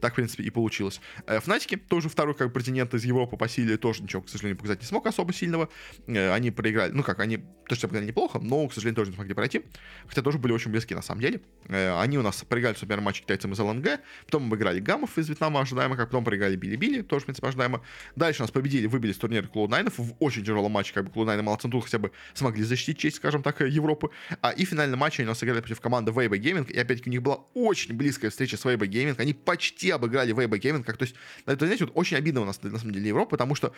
так, 0.00 0.12
в 0.12 0.16
принципе, 0.16 0.44
и 0.44 0.50
получилось. 0.50 1.00
Э, 1.26 1.40
Фнатики, 1.40 1.76
тоже 1.76 2.08
второй 2.08 2.34
как 2.34 2.52
претендент 2.52 2.94
из 2.94 3.04
Европы 3.04 3.36
по 3.36 3.48
силе, 3.48 3.76
тоже 3.76 4.02
ничего, 4.02 4.22
к 4.22 4.28
сожалению, 4.28 4.56
показать 4.56 4.80
не 4.80 4.86
смог 4.86 5.06
особо 5.06 5.32
сильного. 5.32 5.68
Э, 6.06 6.32
они 6.32 6.50
проиграли, 6.50 6.92
ну 6.92 7.02
как, 7.02 7.20
они 7.20 7.44
тоже 7.68 7.86
обыграли 7.86 8.06
неплохо, 8.06 8.38
но, 8.38 8.66
к 8.68 8.74
сожалению, 8.74 8.96
тоже 8.96 9.10
не 9.10 9.16
смогли 9.16 9.34
пройти. 9.34 9.62
Хотя 10.06 10.22
тоже 10.22 10.38
были 10.38 10.52
очень 10.52 10.70
близки 10.70 10.94
на 10.94 11.02
самом 11.02 11.20
деле. 11.20 11.40
Э, 11.68 11.98
они 12.00 12.18
у 12.18 12.22
нас 12.22 12.44
проиграли, 12.44 12.74
например, 12.80 13.00
матч 13.00 13.20
китайцам 13.20 13.52
из 13.52 13.58
ЛНГ, 13.58 14.00
потом 14.26 14.46
обыграли 14.46 14.80
Гамов 14.80 15.16
из 15.18 15.28
Вьетнама 15.28 15.60
ожидаемо, 15.60 15.96
как 15.96 16.08
потом 16.08 16.24
проиграли 16.24 16.56
Били-Били, 16.56 17.02
тоже, 17.02 17.22
в 17.22 17.26
принципе, 17.26 17.48
ожидаемо. 17.48 17.82
Дальше 18.16 18.42
у 18.42 18.44
нас 18.44 18.50
победили, 18.50 18.86
выбили 18.86 19.12
с 19.12 19.18
турнира 19.18 19.46
Cloud9 19.46 19.92
в 19.96 20.16
очень 20.20 20.44
тяжелом 20.44 20.72
матче, 20.72 20.92
как 20.92 21.04
бы 21.04 21.10
Cloud9 21.10 21.42
молодцы, 21.42 21.68
тут 21.68 21.84
хотя 21.84 21.98
бы 21.98 22.12
смогли 22.34 22.64
защитить 22.64 22.98
честь, 22.98 23.16
скажем 23.16 23.42
так, 23.42 23.60
Европы. 23.60 24.10
А 24.40 24.50
и 24.50 24.64
финальный 24.64 24.96
матч 24.96 25.18
они 25.18 25.26
у 25.26 25.30
нас 25.30 25.38
сыграли 25.38 25.60
против 25.60 25.80
команды 25.80 26.12
Weibo 26.12 26.36
Gaming, 26.42 26.70
и 26.70 26.78
опять-таки 26.78 27.10
у 27.10 27.12
них 27.12 27.22
была 27.22 27.36
очень 27.54 27.94
близкая 27.94 28.30
встреча 28.30 28.56
с 28.56 28.64
Weibo 28.64 28.86
Gaming, 28.88 29.14
они 29.18 29.32
почти 29.32 29.90
обыграли 29.90 30.34
Weibo 30.34 30.58
Gaming, 30.58 30.84
как, 30.84 30.96
то 30.96 31.04
есть, 31.04 31.14
это, 31.46 31.64
знаете, 31.64 31.84
вот 31.84 31.92
очень 31.96 32.16
обидно 32.16 32.40
у 32.42 32.44
нас, 32.44 32.62
на 32.62 32.78
самом 32.78 32.92
деле, 32.92 33.08
Европа, 33.08 33.30
потому 33.30 33.54
что 33.54 33.72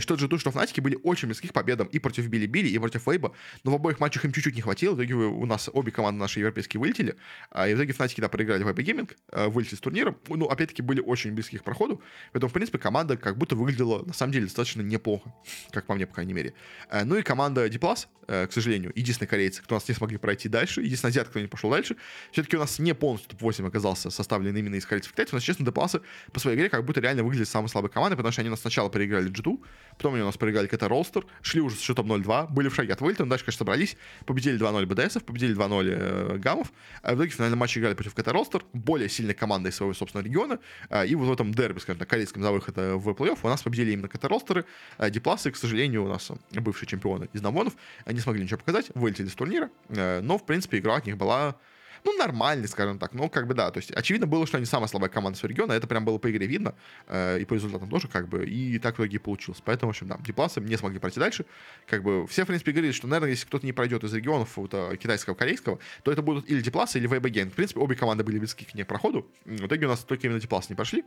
что 0.00 0.14
G2, 0.14 0.38
что 0.38 0.50
Fnatic 0.50 0.80
были 0.80 0.98
очень 1.02 1.28
близких 1.28 1.52
победам 1.52 1.86
и 1.88 1.98
против 1.98 2.28
Билли, 2.28 2.68
и 2.68 2.78
против 2.78 3.06
Weibo, 3.06 3.32
но 3.64 3.72
в 3.72 3.74
обоих 3.74 4.00
матчах 4.00 4.24
им 4.24 4.32
чуть-чуть 4.32 4.54
не 4.54 4.62
хватило, 4.62 4.94
в 4.94 4.98
итоге 4.98 5.14
у 5.14 5.46
нас 5.46 5.70
обе 5.72 5.92
команды 5.92 6.20
наши 6.20 6.40
европейские 6.40 6.80
вылетели, 6.80 7.16
а, 7.50 7.68
и 7.68 7.74
в 7.74 7.78
итоге 7.78 7.92
Fnatic, 7.92 8.20
да, 8.20 8.28
проиграли 8.28 8.64
Weibo 8.64 8.84
Gaming, 8.84 9.10
а, 9.32 9.48
вылетели 9.48 9.76
с 9.76 9.80
турнира, 9.80 10.14
ну, 10.28 10.46
опять-таки, 10.46 10.82
были 10.82 11.00
очень 11.00 11.32
близки 11.32 11.58
к 11.58 11.64
проходу, 11.64 12.02
поэтому, 12.32 12.50
в 12.50 12.52
принципе, 12.52 12.78
команда 12.78 13.16
как 13.16 13.36
будто 13.38 13.56
выглядела, 13.56 14.04
на 14.04 14.12
самом 14.12 14.32
деле, 14.32 14.46
достаточно 14.46 14.82
неплохо, 14.82 15.32
как 15.70 15.86
по 15.86 15.94
мне, 15.94 16.06
по 16.06 16.14
крайней 16.14 16.34
мере. 16.34 16.54
А, 16.88 17.04
ну 17.04 17.16
и 17.16 17.22
команда 17.22 17.68
D+, 17.68 17.78
к 17.78 18.52
сожалению, 18.52 18.92
единственные 18.94 19.28
корейцы, 19.28 19.62
кто 19.62 19.74
нас 19.74 19.88
не 19.88 19.94
смогли 19.94 20.16
пройти 20.16 20.48
дальше, 20.48 20.82
единственный 20.82 21.10
азиат, 21.10 21.28
кто 21.28 21.40
не 21.40 21.46
пошел 21.46 21.70
дальше, 21.70 21.96
все-таки 22.32 22.56
у 22.56 22.60
нас 22.60 22.78
не 22.78 22.94
полностью 22.94 23.30
топ-8 23.30 23.66
оказался 23.66 24.10
составлен 24.10 24.56
именно 24.56 24.74
из 24.74 24.86
корейцев 24.86 25.12
китайцев, 25.12 25.34
у 25.34 25.36
нас, 25.36 25.44
честно, 25.44 25.64
D+, 25.64 25.72
по 25.72 26.40
своей 26.40 26.56
игре 26.56 26.68
как 26.68 26.84
будто 26.84 27.00
реально 27.00 27.22
выглядит 27.22 27.48
самой 27.48 27.68
слабой 27.68 27.90
командой, 27.90 28.16
потому 28.16 28.32
что 28.32 28.40
они 28.40 28.48
у 28.48 28.52
нас 28.52 28.60
сначала 28.60 28.88
проиграли 28.88 29.30
G2, 29.30 29.58
потом 29.96 30.14
они 30.14 30.22
у 30.22 30.26
нас 30.26 30.36
проиграли 30.36 30.66
КТ 30.66 30.82
Ролстер, 30.84 31.26
шли 31.42 31.60
уже 31.60 31.76
с 31.76 31.80
счетом 31.80 32.10
0-2, 32.12 32.52
были 32.52 32.68
в 32.68 32.74
шаге 32.74 32.92
от 32.92 33.00
вылета, 33.00 33.24
но 33.24 33.30
дальше, 33.30 33.44
конечно, 33.44 33.58
собрались, 33.58 33.96
победили 34.26 34.58
2-0 34.58 34.86
БДСов, 34.86 35.24
победили 35.24 35.56
2-0 35.56 35.84
э, 35.88 36.38
Гамов, 36.38 36.72
а 37.02 37.12
в 37.12 37.16
итоге 37.16 37.30
в 37.30 37.34
финальном 37.34 37.58
матче 37.58 37.80
играли 37.80 37.94
против 37.94 38.14
КТ 38.14 38.28
Ролстер, 38.28 38.64
более 38.72 39.08
сильной 39.08 39.34
командой 39.34 39.72
своего 39.72 39.94
собственного 39.94 40.26
региона, 40.26 40.58
э, 40.88 41.06
и 41.06 41.14
вот 41.14 41.26
в 41.26 41.32
этом 41.32 41.52
дерби, 41.52 41.78
скажем 41.78 41.98
так, 41.98 42.08
корейском 42.08 42.42
за 42.42 42.50
выход 42.50 42.76
в 42.76 43.08
плей-офф 43.10 43.38
у 43.42 43.48
нас 43.48 43.62
победили 43.62 43.92
именно 43.92 44.08
КТ 44.08 44.24
Ролстеры, 44.24 44.64
э, 44.98 45.10
Дипласы, 45.10 45.50
к 45.50 45.56
сожалению, 45.56 46.04
у 46.04 46.08
нас 46.08 46.30
бывшие 46.52 46.88
чемпионы 46.88 47.28
из 47.32 47.42
Намонов, 47.42 47.74
не 48.06 48.20
смогли 48.20 48.42
ничего 48.42 48.58
показать, 48.58 48.90
вылетели 48.94 49.28
с 49.28 49.34
турнира, 49.34 49.70
э, 49.88 50.20
но, 50.20 50.38
в 50.38 50.46
принципе, 50.46 50.78
игра 50.78 50.96
от 50.96 51.06
них 51.06 51.16
была 51.16 51.56
ну, 52.04 52.16
нормальный, 52.16 52.68
скажем 52.68 52.98
так. 52.98 53.12
Ну, 53.14 53.28
как 53.28 53.46
бы 53.46 53.54
да. 53.54 53.70
То 53.70 53.78
есть, 53.78 53.90
очевидно 53.90 54.26
было, 54.26 54.46
что 54.46 54.56
они 54.56 54.66
самая 54.66 54.88
слабая 54.88 55.10
команда 55.10 55.38
своего 55.38 55.52
региона. 55.52 55.72
Это 55.72 55.86
прям 55.86 56.04
было 56.04 56.18
по 56.18 56.30
игре 56.30 56.46
видно. 56.46 56.74
Э, 57.06 57.38
и 57.38 57.44
по 57.44 57.54
результатам 57.54 57.88
тоже, 57.88 58.08
как 58.08 58.28
бы. 58.28 58.46
И 58.46 58.78
так 58.78 58.96
в 58.96 59.00
итоге 59.00 59.16
и 59.16 59.18
получилось. 59.18 59.62
Поэтому, 59.64 59.92
в 59.92 59.94
общем, 59.94 60.08
да, 60.08 60.18
дипласы 60.20 60.60
не 60.60 60.76
смогли 60.76 60.98
пройти 60.98 61.20
дальше. 61.20 61.44
Как 61.86 62.02
бы 62.02 62.26
все, 62.26 62.44
в 62.44 62.46
принципе, 62.46 62.72
говорили, 62.72 62.92
что, 62.92 63.06
наверное, 63.06 63.30
если 63.30 63.46
кто-то 63.46 63.66
не 63.66 63.72
пройдет 63.72 64.04
из 64.04 64.12
регионов 64.14 64.56
вот, 64.56 64.72
э, 64.74 64.96
китайского, 64.96 65.34
корейского, 65.34 65.78
то 66.02 66.12
это 66.12 66.22
будут 66.22 66.48
или 66.50 66.60
дипласы, 66.60 66.98
или 66.98 67.06
вейбаген. 67.06 67.50
В 67.50 67.54
принципе, 67.54 67.80
обе 67.80 67.96
команды 67.96 68.24
были 68.24 68.38
близки 68.38 68.64
к 68.64 68.74
ней 68.74 68.84
проходу. 68.84 69.26
В 69.44 69.66
итоге 69.66 69.86
у 69.86 69.88
нас 69.88 70.00
только 70.00 70.26
именно 70.26 70.40
дипласы 70.40 70.68
не 70.70 70.76
прошли. 70.76 71.04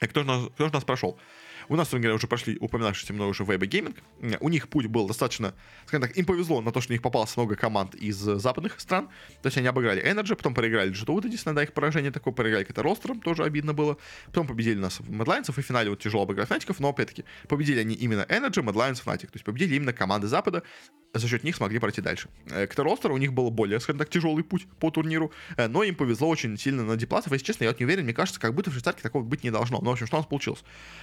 И 0.00 0.06
кто 0.06 0.20
же 0.20 0.26
нас, 0.26 0.48
кто 0.54 0.66
же 0.66 0.72
нас 0.72 0.84
прошел? 0.84 1.18
У 1.68 1.76
нас, 1.76 1.90
говоря, 1.90 2.14
уже 2.14 2.26
прошли 2.26 2.56
упоминавшиеся 2.58 3.12
мной 3.12 3.28
уже 3.28 3.44
Weibo 3.44 3.68
Gaming. 3.68 4.38
У 4.40 4.48
них 4.48 4.68
путь 4.68 4.86
был 4.86 5.06
достаточно, 5.06 5.54
скажем 5.86 6.08
так, 6.08 6.16
им 6.16 6.24
повезло 6.24 6.60
на 6.60 6.72
то, 6.72 6.80
что 6.80 6.92
у 6.92 6.94
них 6.94 7.02
попалось 7.02 7.36
много 7.36 7.56
команд 7.56 7.94
из 7.94 8.16
западных 8.16 8.80
стран. 8.80 9.08
То 9.42 9.48
есть 9.48 9.58
они 9.58 9.66
обыграли 9.66 10.02
Energy, 10.02 10.34
потом 10.34 10.54
проиграли 10.54 10.92
G2, 10.92 11.12
вот 11.12 11.24
единственное, 11.24 11.54
да, 11.54 11.62
их 11.62 11.72
поражение 11.74 12.10
такое, 12.10 12.32
проиграли 12.32 12.64
какие-то 12.64 12.82
ростером, 12.82 13.20
тоже 13.20 13.44
обидно 13.44 13.74
было. 13.74 13.98
Потом 14.26 14.46
победили 14.46 14.78
нас 14.78 15.00
в 15.00 15.10
Медлайнсов, 15.10 15.58
и 15.58 15.62
в 15.62 15.64
финале 15.64 15.90
вот 15.90 16.00
тяжело 16.00 16.22
обыграть 16.22 16.48
Фнатиков, 16.48 16.80
но 16.80 16.88
опять-таки 16.88 17.24
победили 17.48 17.80
они 17.80 17.94
именно 17.94 18.22
Energy, 18.22 18.64
Medlines, 18.64 19.02
Fnatic. 19.04 19.26
То 19.26 19.34
есть 19.34 19.44
победили 19.44 19.74
именно 19.74 19.92
команды 19.92 20.26
Запада, 20.26 20.62
за 21.14 21.26
счет 21.28 21.44
них 21.44 21.56
смогли 21.56 21.78
пройти 21.78 22.00
дальше. 22.00 22.28
Э, 22.50 22.66
к 22.66 22.78
ростер 22.78 23.12
у 23.12 23.16
них 23.16 23.32
был 23.32 23.50
более, 23.50 23.80
скажем 23.80 23.98
так, 23.98 24.10
тяжелый 24.10 24.44
путь 24.44 24.66
по 24.78 24.90
турниру, 24.90 25.32
э, 25.56 25.66
но 25.66 25.82
им 25.82 25.94
повезло 25.94 26.28
очень 26.28 26.56
сильно 26.58 26.84
на 26.84 26.96
дипласов. 26.96 27.32
Если 27.32 27.46
честно, 27.46 27.64
я 27.64 27.70
вот 27.70 27.80
не 27.80 27.86
уверен, 27.86 28.04
мне 28.04 28.14
кажется, 28.14 28.40
как 28.40 28.54
будто 28.54 28.70
в 28.70 28.74
швейцарке 28.74 29.02
такого 29.02 29.22
быть 29.22 29.42
не 29.44 29.50
должно. 29.50 29.80
Но, 29.80 29.90
в 29.90 29.92
общем, 29.92 30.06
что 30.06 30.16
у 30.16 30.20
нас 30.20 30.26
получилось? 30.26 30.62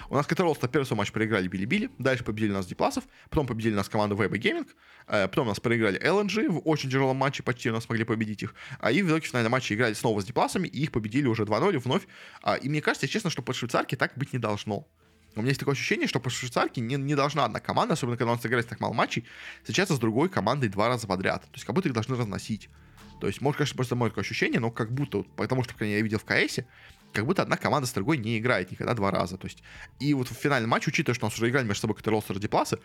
У 0.09 0.16
нас 0.16 0.28
Катаростер 0.56 0.70
первый 0.70 0.86
свой 0.86 0.97
матч 0.97 1.12
проиграли 1.12 1.47
Били-Били, 1.47 1.89
дальше 1.99 2.24
победили 2.24 2.51
нас 2.51 2.66
дипласов, 2.66 3.03
потом 3.30 3.47
победили 3.47 3.74
нас 3.74 3.89
команда 3.89 4.16
Weibo 4.16 4.38
Gaming, 4.38 4.68
э, 5.08 5.28
потом 5.28 5.47
нас 5.47 5.60
проиграли 5.60 5.99
LNG 6.01 6.49
в 6.49 6.62
очень 6.66 6.89
тяжелом 6.89 7.18
матче, 7.18 7.43
почти 7.43 7.70
у 7.70 7.74
нас 7.74 7.86
смогли 7.86 8.03
победить 8.03 8.43
их, 8.43 8.56
а 8.80 8.91
и 8.91 9.01
в 9.01 9.08
итоге 9.08 9.26
финальном 9.26 9.51
матче 9.51 9.76
играли 9.76 9.93
снова 9.93 10.22
с 10.22 10.26
дипласами, 10.26 10.68
и 10.68 10.84
их 10.84 10.91
победили 10.91 11.28
уже 11.28 11.43
2-0 11.43 11.78
вновь. 11.80 12.03
А, 12.41 12.56
и 12.56 12.70
мне 12.70 12.82
кажется, 12.82 13.08
честно, 13.08 13.30
что 13.30 13.41
по 13.41 13.53
швейцарке 13.53 13.95
так 13.95 14.14
быть 14.16 14.34
не 14.34 14.39
должно. 14.39 14.88
У 15.36 15.39
меня 15.39 15.49
есть 15.49 15.60
такое 15.60 15.74
ощущение, 15.74 16.08
что 16.08 16.20
по 16.20 16.30
швейцарке 16.30 16.80
не, 16.82 16.95
не 16.95 17.16
должна 17.16 17.45
одна 17.45 17.60
команда, 17.60 17.93
особенно 17.93 18.18
когда 18.18 18.32
у 18.32 18.36
нас 18.36 18.45
играет 18.45 18.68
так 18.68 18.80
мало 18.80 18.93
матчей, 18.93 19.26
встречаться 19.62 19.95
с 19.95 19.99
другой 19.99 20.30
командой 20.30 20.70
два 20.70 20.88
раза 20.88 21.08
подряд. 21.08 21.41
То 21.43 21.53
есть 21.53 21.66
как 21.66 21.76
будто 21.76 21.89
их 21.89 21.93
должны 21.93 22.16
разносить. 22.16 22.70
То 23.20 23.28
есть, 23.28 23.41
может, 23.41 23.58
конечно, 23.58 23.76
просто 23.76 23.95
мое 23.95 24.12
ощущение, 24.16 24.60
но 24.60 24.72
как 24.72 24.93
будто, 24.93 25.24
потому 25.36 25.64
что, 25.64 25.74
как 25.74 25.88
я 25.88 26.01
видел 26.01 26.20
в 26.20 26.26
КСе, 26.26 26.68
как 27.16 27.26
будто 27.26 27.41
одна 27.41 27.57
команда 27.57 27.88
с 27.88 27.93
другой 27.93 28.18
не 28.18 28.38
играет 28.38 28.72
никогда 28.72 28.93
два 28.93 29.09
раза. 29.09 29.38
То 29.38 29.47
есть, 29.47 29.63
и 29.99 30.13
вот 30.13 30.28
в 30.28 30.34
финальном 30.34 30.70
матче, 30.70 30.89
учитывая, 30.89 31.16
что 31.16 31.26
у 31.26 31.30
нас 31.30 31.38
уже 31.38 31.49
играли 31.49 31.66
между 31.66 31.82
собой 31.82 31.95
как 31.95 32.05
ростер 32.07 32.38
Дипласы, 32.38 32.80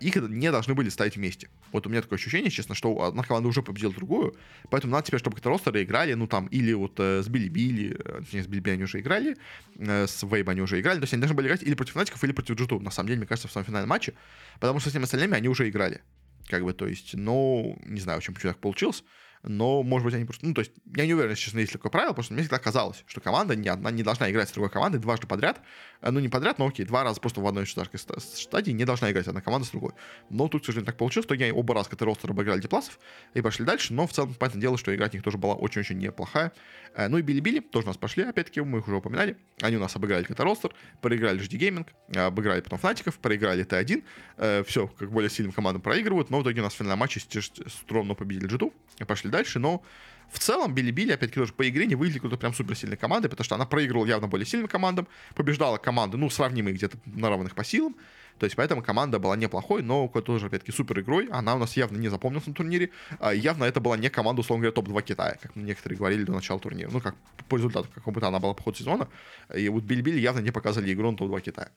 их 0.00 0.16
не 0.16 0.50
должны 0.52 0.74
были 0.74 0.88
ставить 0.88 1.16
вместе. 1.16 1.48
Вот 1.72 1.86
у 1.86 1.90
меня 1.90 2.02
такое 2.02 2.18
ощущение, 2.18 2.50
честно, 2.50 2.74
что 2.74 3.02
одна 3.02 3.22
команда 3.22 3.48
уже 3.48 3.62
победила 3.62 3.92
другую, 3.92 4.36
поэтому 4.70 4.92
надо 4.92 5.06
теперь, 5.06 5.20
чтобы 5.20 5.36
как 5.36 5.46
ростеры 5.46 5.82
играли, 5.82 6.14
ну 6.14 6.26
там, 6.26 6.46
или 6.46 6.72
вот 6.72 6.98
э, 6.98 7.22
с 7.22 7.28
Билли 7.28 7.48
Билли, 7.48 7.96
э, 7.98 8.22
с 8.22 8.46
Билли 8.46 8.60
Билли 8.60 8.74
они 8.74 8.84
уже 8.84 9.00
играли, 9.00 9.36
э, 9.76 10.06
с 10.06 10.22
Вейб 10.22 10.48
они 10.48 10.60
уже 10.60 10.80
играли, 10.80 10.98
то 10.98 11.04
есть 11.04 11.12
они 11.12 11.20
должны 11.20 11.36
были 11.36 11.46
играть 11.46 11.62
или 11.62 11.74
против 11.74 11.94
Фнатиков, 11.94 12.22
или 12.24 12.32
против 12.32 12.56
Джуту, 12.56 12.80
на 12.80 12.90
самом 12.90 13.08
деле, 13.08 13.18
мне 13.18 13.26
кажется, 13.26 13.48
в 13.48 13.52
самом 13.52 13.66
финальном 13.66 13.88
матче, 13.88 14.14
потому 14.60 14.80
что 14.80 14.88
с 14.88 14.92
всеми 14.92 15.04
остальными 15.04 15.36
они 15.36 15.48
уже 15.48 15.68
играли. 15.68 16.02
Как 16.48 16.64
бы, 16.64 16.72
то 16.72 16.86
есть, 16.86 17.14
ну, 17.14 17.78
не 17.84 18.00
знаю, 18.00 18.20
в 18.20 18.24
чем 18.24 18.34
почему 18.34 18.52
так 18.52 18.60
получилось. 18.60 19.04
Но, 19.42 19.82
может 19.82 20.04
быть, 20.04 20.14
они 20.14 20.24
просто... 20.24 20.46
Ну, 20.46 20.52
то 20.52 20.60
есть, 20.60 20.72
я 20.94 21.06
не 21.06 21.14
уверен, 21.14 21.34
честно, 21.34 21.60
есть 21.60 21.72
такое 21.72 21.90
правило, 21.90 22.10
потому 22.10 22.24
что 22.24 22.34
мне 22.34 22.42
всегда 22.42 22.58
казалось, 22.58 23.04
что 23.06 23.20
команда 23.20 23.56
не 23.56 23.68
одна 23.68 23.90
не 23.90 24.02
должна 24.02 24.30
играть 24.30 24.50
с 24.50 24.52
другой 24.52 24.70
командой 24.70 24.98
дважды 24.98 25.26
подряд. 25.26 25.60
Э, 26.02 26.10
ну, 26.10 26.20
не 26.20 26.28
подряд, 26.28 26.58
но 26.58 26.66
окей, 26.66 26.84
два 26.84 27.04
раза 27.04 27.20
просто 27.20 27.40
в 27.40 27.46
одной 27.46 27.66
стадии 27.66 28.72
не 28.72 28.84
должна 28.84 29.10
играть 29.10 29.28
одна 29.28 29.40
команда 29.40 29.66
с 29.66 29.70
другой. 29.70 29.92
Но 30.28 30.48
тут, 30.48 30.62
к 30.62 30.66
сожалению, 30.66 30.86
так 30.86 30.98
получилось, 30.98 31.24
что 31.24 31.34
я 31.34 31.54
оба 31.54 31.74
раза, 31.74 31.88
который 31.88 32.10
ростер 32.10 32.30
обыграли 32.30 32.60
Дипласов, 32.60 32.98
и 33.32 33.40
пошли 33.40 33.64
дальше, 33.64 33.94
но 33.94 34.06
в 34.06 34.12
целом, 34.12 34.34
понятное 34.34 34.60
дело, 34.60 34.76
что 34.76 34.94
играть 34.94 35.14
у 35.14 35.16
них 35.16 35.24
тоже 35.24 35.38
была 35.38 35.54
очень-очень 35.54 35.98
неплохая. 35.98 36.52
Э, 36.94 37.08
ну 37.08 37.16
и 37.16 37.22
Били-Били 37.22 37.60
тоже 37.60 37.86
у 37.86 37.88
нас 37.88 37.96
пошли, 37.96 38.24
опять-таки, 38.24 38.60
мы 38.60 38.80
их 38.80 38.88
уже 38.88 38.96
упоминали. 38.96 39.38
Они 39.62 39.76
у 39.76 39.80
нас 39.80 39.96
обыграли 39.96 40.24
Ката 40.24 40.44
ростер, 40.44 40.74
проиграли 41.00 41.40
GD 41.40 41.58
Gaming, 41.58 42.26
обыграли 42.26 42.60
потом 42.60 42.78
Фнатиков, 42.78 43.18
проиграли 43.18 43.64
Т1. 43.64 44.04
Э, 44.36 44.64
все, 44.64 44.86
как 44.86 45.10
более 45.10 45.30
сильным 45.30 45.52
командам 45.52 45.80
проигрывают, 45.80 46.28
но 46.28 46.40
в 46.40 46.42
итоге 46.42 46.60
у 46.60 46.64
нас 46.64 46.74
в 46.74 46.76
финальном 46.76 46.98
матче 46.98 47.20
с 47.20 47.50
трудом 47.86 48.14
победили 48.14 48.46
Джиту, 48.46 48.72
пошли 49.06 49.29
дальше, 49.30 49.58
но 49.58 49.82
в 50.30 50.38
целом 50.38 50.74
Билли-Билли, 50.74 51.12
опять-таки, 51.12 51.40
тоже 51.40 51.52
по 51.52 51.68
игре 51.68 51.86
не 51.86 51.96
выглядит 51.96 52.22
какой-то 52.22 52.36
прям 52.36 52.54
суперсильной 52.54 52.96
командой, 52.96 53.28
потому 53.28 53.44
что 53.44 53.56
она 53.56 53.66
проигрывала 53.66 54.06
явно 54.06 54.28
более 54.28 54.46
сильным 54.46 54.68
командам, 54.68 55.08
побеждала 55.34 55.76
команды, 55.76 56.16
ну, 56.16 56.30
сравнимые 56.30 56.74
где-то 56.74 56.98
на 57.06 57.28
равных 57.28 57.54
по 57.54 57.64
силам, 57.64 57.96
то 58.40 58.44
есть 58.44 58.56
поэтому 58.56 58.82
команда 58.82 59.18
была 59.18 59.36
неплохой, 59.36 59.82
но 59.82 60.08
тоже, 60.08 60.46
опять-таки, 60.46 60.72
супер 60.72 61.00
игрой. 61.00 61.28
Она 61.30 61.56
у 61.56 61.58
нас 61.58 61.76
явно 61.76 61.98
не 61.98 62.08
запомнилась 62.08 62.46
на 62.46 62.54
турнире. 62.54 62.88
А 63.18 63.34
явно 63.34 63.64
это 63.64 63.80
была 63.80 63.98
не 63.98 64.08
команда, 64.08 64.40
условно 64.40 64.62
говоря, 64.62 64.74
топ-2 64.74 65.02
Китая, 65.02 65.36
как 65.42 65.54
некоторые 65.56 65.98
говорили 65.98 66.24
до 66.24 66.32
начала 66.32 66.58
турнира. 66.58 66.88
Ну, 66.90 67.02
как 67.02 67.16
по 67.50 67.56
результату, 67.56 67.88
как 67.94 68.02
будто 68.02 68.28
она 68.28 68.38
была 68.38 68.54
по 68.54 68.62
ходу 68.62 68.78
сезона. 68.78 69.08
И 69.54 69.68
вот 69.68 69.84
Билли-Билли 69.84 70.18
явно 70.18 70.40
не 70.40 70.52
показали 70.52 70.90
игру 70.90 71.10
на 71.10 71.18
топ-2 71.18 71.40
Китая. 71.42 71.68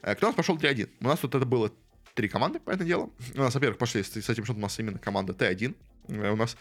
Э, 0.00 0.14
кто 0.14 0.28
у 0.28 0.30
нас 0.30 0.36
пошел 0.36 0.56
3-1? 0.56 0.88
У 1.00 1.04
нас 1.04 1.18
тут 1.18 1.34
это 1.34 1.44
было 1.44 1.70
три 2.14 2.28
команды, 2.28 2.58
по 2.58 2.70
этому 2.70 2.88
делу. 2.88 3.12
У 3.34 3.40
нас, 3.40 3.52
во-первых, 3.52 3.76
пошли 3.76 4.02
с, 4.02 4.10
с 4.10 4.30
этим, 4.30 4.44
что 4.44 4.54
у 4.54 4.58
нас 4.58 4.78
именно 4.78 4.98
команда 4.98 5.34
Т1. 5.34 5.74
Э, 6.08 6.30
у 6.30 6.36
нас 6.36 6.56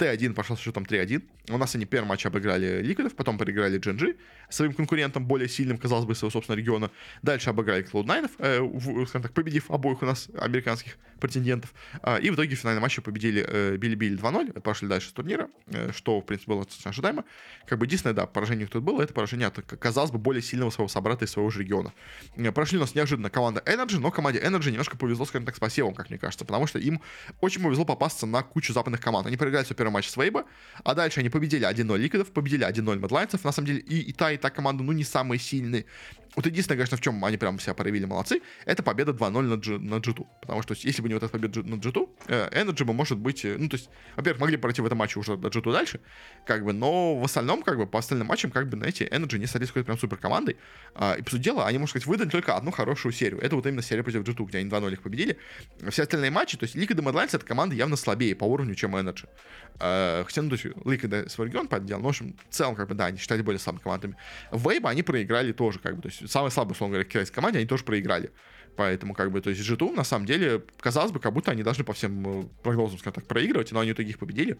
Т1 0.00 0.32
пошел 0.32 0.56
с 0.56 0.60
счетом 0.60 0.84
3-1. 0.84 1.22
У 1.50 1.58
нас 1.58 1.74
они 1.74 1.84
первый 1.84 2.06
матч 2.06 2.24
обыграли 2.24 2.80
Ликвидов, 2.82 3.14
потом 3.14 3.36
проиграли 3.36 3.78
GNG, 3.78 4.16
своим 4.48 4.72
конкурентом, 4.72 5.26
более 5.26 5.48
сильным, 5.48 5.76
казалось 5.76 6.06
бы, 6.06 6.14
своего 6.14 6.30
собственного 6.30 6.58
региона. 6.58 6.90
Дальше 7.22 7.50
обыграли 7.50 7.84
Cloud9, 7.84 8.30
э, 8.38 9.06
скажем 9.06 9.22
так, 9.22 9.32
победив 9.32 9.70
обоих 9.70 10.02
у 10.02 10.06
нас 10.06 10.28
американских 10.38 10.96
претендентов. 11.20 11.72
Э, 12.02 12.20
и 12.20 12.30
в 12.30 12.34
итоге 12.34 12.56
в 12.56 12.58
финальном 12.58 12.82
матче 12.82 13.00
победили 13.00 13.44
э, 13.46 13.76
Билли-Билли 13.76 14.18
2-0, 14.18 14.60
пошли 14.60 14.88
дальше 14.88 15.10
с 15.10 15.12
турнира, 15.12 15.48
э, 15.66 15.92
что, 15.92 16.20
в 16.20 16.26
принципе, 16.26 16.50
было 16.50 16.64
достаточно 16.64 16.90
ожидаемо. 16.90 17.24
Как 17.66 17.78
бы 17.78 17.86
единственное, 17.86 18.14
да, 18.14 18.26
поражение 18.26 18.66
тут 18.66 18.82
было, 18.82 19.02
это 19.02 19.12
поражение 19.12 19.48
от, 19.48 19.60
казалось 19.60 20.10
бы, 20.10 20.18
более 20.18 20.42
сильного 20.42 20.70
своего 20.70 20.88
собрата 20.88 21.24
из 21.24 21.30
своего 21.30 21.50
же 21.50 21.60
региона. 21.60 21.92
Э, 22.36 22.52
прошли 22.52 22.78
у 22.78 22.80
нас 22.80 22.94
неожиданно 22.94 23.30
команда 23.30 23.62
Energy, 23.66 23.98
но 23.98 24.10
команде 24.10 24.40
Energy 24.40 24.70
немножко 24.70 24.96
повезло, 24.96 25.24
скажем 25.26 25.46
так, 25.46 25.56
с 25.56 25.58
посевом, 25.58 25.94
как 25.94 26.10
мне 26.10 26.18
кажется, 26.18 26.44
потому 26.44 26.66
что 26.66 26.78
им 26.78 27.00
очень 27.40 27.62
повезло 27.62 27.84
попасться 27.84 28.26
на 28.26 28.42
кучу 28.42 28.72
западных 28.72 29.00
команд. 29.00 29.26
Они 29.26 29.36
проиграли 29.36 29.64
свой 29.64 29.76
первый 29.76 29.92
матч 29.92 30.08
с 30.08 30.16
Вейба, 30.16 30.44
а 30.84 30.94
дальше 30.94 31.20
они 31.20 31.28
победили 31.30 31.68
1-0 31.68 31.98
Ликвидов, 31.98 32.32
победили 32.32 32.66
1-0 32.66 32.98
Медлайнцев. 32.98 33.44
На 33.44 33.52
самом 33.52 33.66
деле 33.66 33.80
и, 33.80 34.00
и 34.00 34.12
та, 34.12 34.32
и 34.32 34.36
та 34.36 34.50
команда, 34.50 34.82
ну, 34.82 34.92
не 34.92 35.04
самые 35.04 35.38
сильные. 35.38 35.84
Вот 36.36 36.46
единственное, 36.46 36.78
конечно, 36.78 36.96
в 36.96 37.00
чем 37.00 37.24
они 37.24 37.36
прям 37.36 37.58
себя 37.58 37.74
проявили 37.74 38.04
молодцы, 38.04 38.40
это 38.64 38.82
победа 38.82 39.12
2-0 39.12 39.42
на, 39.42 39.56
G, 39.56 39.78
на 39.78 39.94
G2. 39.96 40.26
Потому 40.40 40.62
что 40.62 40.74
если 40.78 41.02
бы 41.02 41.08
не 41.10 41.14
вот 41.14 41.22
эта 41.22 41.32
победа 41.32 41.62
на 41.68 41.74
G2, 41.74 42.08
э, 42.28 42.62
Energy 42.62 42.84
бы, 42.84 42.92
может 42.92 43.18
быть, 43.18 43.44
э, 43.44 43.56
ну, 43.58 43.68
то 43.68 43.76
есть, 43.76 43.90
во-первых, 44.16 44.40
могли 44.40 44.56
пройти 44.56 44.80
в 44.80 44.86
этом 44.86 44.98
матче 44.98 45.18
уже 45.18 45.36
до 45.36 45.48
G2 45.48 45.72
дальше, 45.72 46.00
как 46.46 46.64
бы, 46.64 46.72
но 46.72 47.16
в 47.16 47.24
остальном, 47.24 47.62
как 47.62 47.76
бы, 47.76 47.86
по 47.86 47.98
остальным 47.98 48.28
матчам, 48.28 48.50
как 48.50 48.68
бы, 48.68 48.76
знаете, 48.76 49.06
Energy 49.06 49.38
не 49.38 49.46
стали 49.46 49.66
какой-то 49.66 49.86
прям 49.86 49.98
супер 49.98 50.16
командой. 50.16 50.56
А, 50.94 51.14
и, 51.14 51.22
по 51.22 51.30
сути 51.30 51.42
дела, 51.42 51.66
они, 51.66 51.78
можно 51.78 51.90
сказать, 51.90 52.06
выдали 52.06 52.28
только 52.28 52.56
одну 52.56 52.70
хорошую 52.70 53.12
серию. 53.12 53.40
Это 53.40 53.56
вот 53.56 53.66
именно 53.66 53.82
серия 53.82 54.02
против 54.02 54.22
G2, 54.22 54.46
где 54.46 54.58
они 54.58 54.70
2-0 54.70 54.92
их 54.92 55.02
победили. 55.02 55.36
Все 55.88 56.02
остальные 56.02 56.30
матчи, 56.30 56.56
то 56.56 56.64
есть 56.64 56.76
и 56.76 56.78
Mad 56.80 57.26
это 57.32 57.44
команда 57.44 57.74
явно 57.74 57.96
слабее 57.96 58.34
по 58.36 58.44
уровню, 58.44 58.74
чем 58.74 58.94
Energy. 58.96 59.28
А, 59.80 60.24
хотя, 60.24 60.42
ну, 60.42 60.50
то 60.50 60.54
есть, 60.54 60.66
Liquid 60.66 61.28
свой 61.28 61.48
регион 61.48 61.66
подделал, 61.66 62.00
но, 62.00 62.06
в 62.06 62.10
общем, 62.10 62.36
в 62.48 62.54
целом, 62.54 62.76
как 62.76 62.88
бы, 62.88 62.94
да, 62.94 63.06
они 63.06 63.18
считали 63.18 63.42
более 63.42 63.58
слабыми 63.58 63.82
командами. 63.82 64.16
Вейба 64.52 64.90
они 64.90 65.02
проиграли 65.02 65.52
тоже, 65.52 65.78
как 65.80 65.96
бы, 65.96 66.02
то 66.02 66.08
есть, 66.08 66.30
самый 66.30 66.50
слабый, 66.50 66.72
условно 66.72 66.94
говоря, 66.94 67.08
китайской 67.08 67.34
команде, 67.34 67.58
они 67.58 67.66
тоже 67.66 67.84
проиграли. 67.84 68.30
Поэтому, 68.80 69.12
как 69.12 69.30
бы, 69.30 69.42
то 69.42 69.50
есть, 69.50 69.60
G2, 69.60 69.92
на 69.92 70.04
самом 70.04 70.24
деле, 70.24 70.62
казалось 70.80 71.12
бы, 71.12 71.20
как 71.20 71.34
будто 71.34 71.50
они 71.50 71.62
должны 71.62 71.84
по 71.84 71.92
всем 71.92 72.44
э, 72.44 72.44
прогнозам, 72.62 72.98
скажем 72.98 73.12
так, 73.12 73.26
проигрывать, 73.26 73.72
но 73.72 73.80
они 73.80 73.90
в 73.90 73.94
итоге 73.94 74.16
победили 74.16 74.56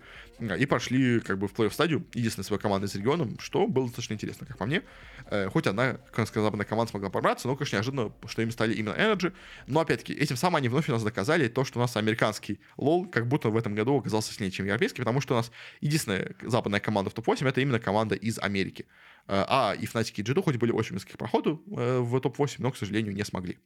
и 0.59 0.67
прошли, 0.67 1.21
как 1.21 1.39
бы, 1.39 1.49
в 1.49 1.55
плей-офф 1.55 1.71
стадию, 1.71 2.05
единственной 2.13 2.45
своей 2.45 2.61
командой 2.61 2.89
с 2.89 2.95
регионом, 2.95 3.39
что 3.39 3.67
было 3.67 3.87
достаточно 3.87 4.13
интересно, 4.13 4.47
как 4.47 4.59
по 4.59 4.67
мне. 4.67 4.83
Э, 5.31 5.49
хоть 5.49 5.67
одна, 5.67 5.95
как 6.13 6.29
сказать, 6.29 6.45
западная 6.45 6.67
команда 6.67 6.91
смогла 6.91 7.09
пробраться, 7.09 7.49
но, 7.49 7.57
конечно, 7.57 7.77
неожиданно, 7.77 8.13
что 8.27 8.43
им 8.43 8.51
стали 8.51 8.75
именно 8.75 8.93
Energy. 8.93 9.33
Но, 9.67 9.81
опять-таки, 9.81 10.13
этим 10.13 10.37
самым 10.37 10.57
они 10.57 10.69
вновь 10.69 10.91
у 10.91 10.93
нас 10.93 11.03
доказали 11.03 11.49
то, 11.49 11.65
что 11.65 11.79
у 11.79 11.83
нас 11.83 11.97
американский 11.97 12.61
лол 12.77 13.07
как 13.07 13.27
будто 13.27 13.49
в 13.49 13.57
этом 13.57 13.75
году 13.75 13.97
оказался 13.97 14.35
сильнее, 14.35 14.51
чем 14.51 14.67
европейский, 14.67 15.01
потому 15.01 15.23
что 15.23 15.33
у 15.33 15.39
нас 15.39 15.51
единственная 15.81 16.35
западная 16.43 16.81
команда 16.81 17.09
в 17.09 17.15
топ-8 17.15 17.49
это 17.49 17.63
именно 17.63 17.81
команда 17.81 18.17
из 18.17 18.39
Америки. 18.39 18.85
Э, 19.27 19.45
а 19.49 19.75
и 19.79 19.85
Fnatic 19.85 20.13
и 20.17 20.23
G2 20.23 20.43
хоть 20.43 20.57
были 20.57 20.73
очень 20.73 20.93
близки 20.93 21.17
проходу 21.17 21.63
э, 21.77 22.01
в 22.01 22.21
топ-8, 22.21 22.57
но, 22.59 22.71
к 22.71 22.77
сожалению, 22.77 23.15
не 23.15 23.25
смогли. 23.25 23.59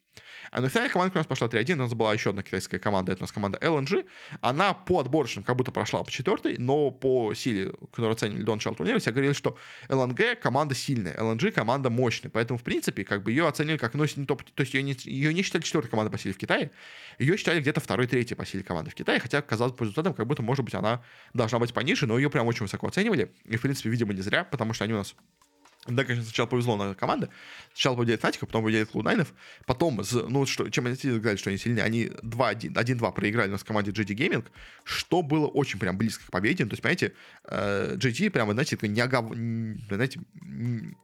А 0.50 0.60
на 0.60 0.68
финале 0.68 0.90
команда 0.90 1.14
у 1.14 1.18
нас 1.18 1.26
пошла 1.26 1.48
3-1, 1.48 1.72
у 1.74 1.76
нас 1.76 1.94
была 1.94 2.12
еще 2.12 2.30
одна 2.30 2.42
китайская 2.42 2.78
команда, 2.78 3.12
это 3.12 3.22
у 3.22 3.24
нас 3.24 3.32
команда 3.32 3.58
LNG. 3.58 4.06
Она 4.40 4.74
по 4.74 5.00
отборочным 5.00 5.42
как 5.42 5.56
будто 5.56 5.72
прошла 5.72 6.02
по 6.04 6.10
четвертой, 6.10 6.56
но 6.58 6.90
по 6.90 7.32
силе, 7.34 7.72
которую 7.90 8.12
оценили 8.12 8.42
до 8.42 8.54
начала 8.54 8.76
турнира, 8.76 8.98
все 8.98 9.10
говорили, 9.10 9.32
что 9.32 9.56
LNG 9.88 10.36
команда 10.36 10.74
сильная, 10.74 11.14
LNG 11.14 11.52
команда 11.52 11.90
мощная, 11.90 12.30
поэтому, 12.30 12.58
в 12.58 12.62
принципе, 12.62 13.04
как 13.04 13.22
бы 13.22 13.32
ее 13.32 13.48
оценили 13.48 13.76
как, 13.76 13.94
ну, 13.94 14.04
не 14.16 14.26
топ, 14.26 14.42
то 14.42 14.60
есть 14.60 14.74
ее 14.74 14.82
не, 14.82 14.96
ее 15.04 15.32
не 15.32 15.42
считали 15.42 15.62
четвертой 15.62 15.90
командой 15.90 16.10
по 16.10 16.18
силе 16.18 16.34
в 16.34 16.38
Китае, 16.38 16.70
ее 17.18 17.36
считали 17.36 17.60
где-то 17.60 17.80
второй, 17.80 18.06
третьей 18.06 18.36
по 18.36 18.44
силе 18.44 18.62
команды 18.62 18.90
в 18.90 18.94
Китае, 18.94 19.18
хотя, 19.18 19.40
казалось 19.40 19.74
по 19.74 19.82
результатам, 19.82 20.14
как 20.14 20.26
будто, 20.26 20.42
может 20.42 20.64
быть, 20.64 20.74
она 20.74 21.02
должна 21.32 21.58
быть 21.58 21.72
пониже, 21.72 22.06
но 22.06 22.18
ее 22.18 22.28
прям 22.28 22.46
очень 22.46 22.62
высоко 22.62 22.86
оценивали, 22.86 23.32
и, 23.44 23.56
в 23.56 23.62
принципе, 23.62 23.88
видимо, 23.88 24.12
не 24.12 24.20
зря, 24.20 24.44
потому 24.44 24.74
что 24.74 24.84
они 24.84 24.92
у 24.92 24.98
нас 24.98 25.14
да, 25.86 26.04
конечно, 26.04 26.24
сначала 26.24 26.46
повезло 26.46 26.76
на 26.76 26.94
команды. 26.94 27.28
Сначала 27.72 27.96
победили 27.96 28.16
Фнатика, 28.16 28.46
потом 28.46 28.64
победили 28.64 28.84
Клудайнов. 28.84 29.34
Потом, 29.66 30.00
ну, 30.28 30.46
что, 30.46 30.70
чем 30.70 30.86
они 30.86 30.96
сказали, 30.96 31.36
что 31.36 31.50
они 31.50 31.58
сильнее, 31.58 31.82
они 31.82 32.06
1-2 32.06 33.12
проиграли 33.12 33.48
у 33.48 33.52
нас 33.52 33.62
в 33.62 33.64
команде 33.64 33.90
GD 33.90 34.14
Gaming, 34.16 34.44
что 34.84 35.22
было 35.22 35.46
очень 35.46 35.78
прям 35.78 35.98
близко 35.98 36.26
к 36.26 36.30
победе. 36.30 36.64
То 36.64 36.70
есть, 36.70 36.82
понимаете, 36.82 37.12
GD 37.46 38.30
прям, 38.30 38.50
знаете, 38.52 38.78
не 38.82 39.00
огов... 39.00 39.34
знаете, 39.34 40.20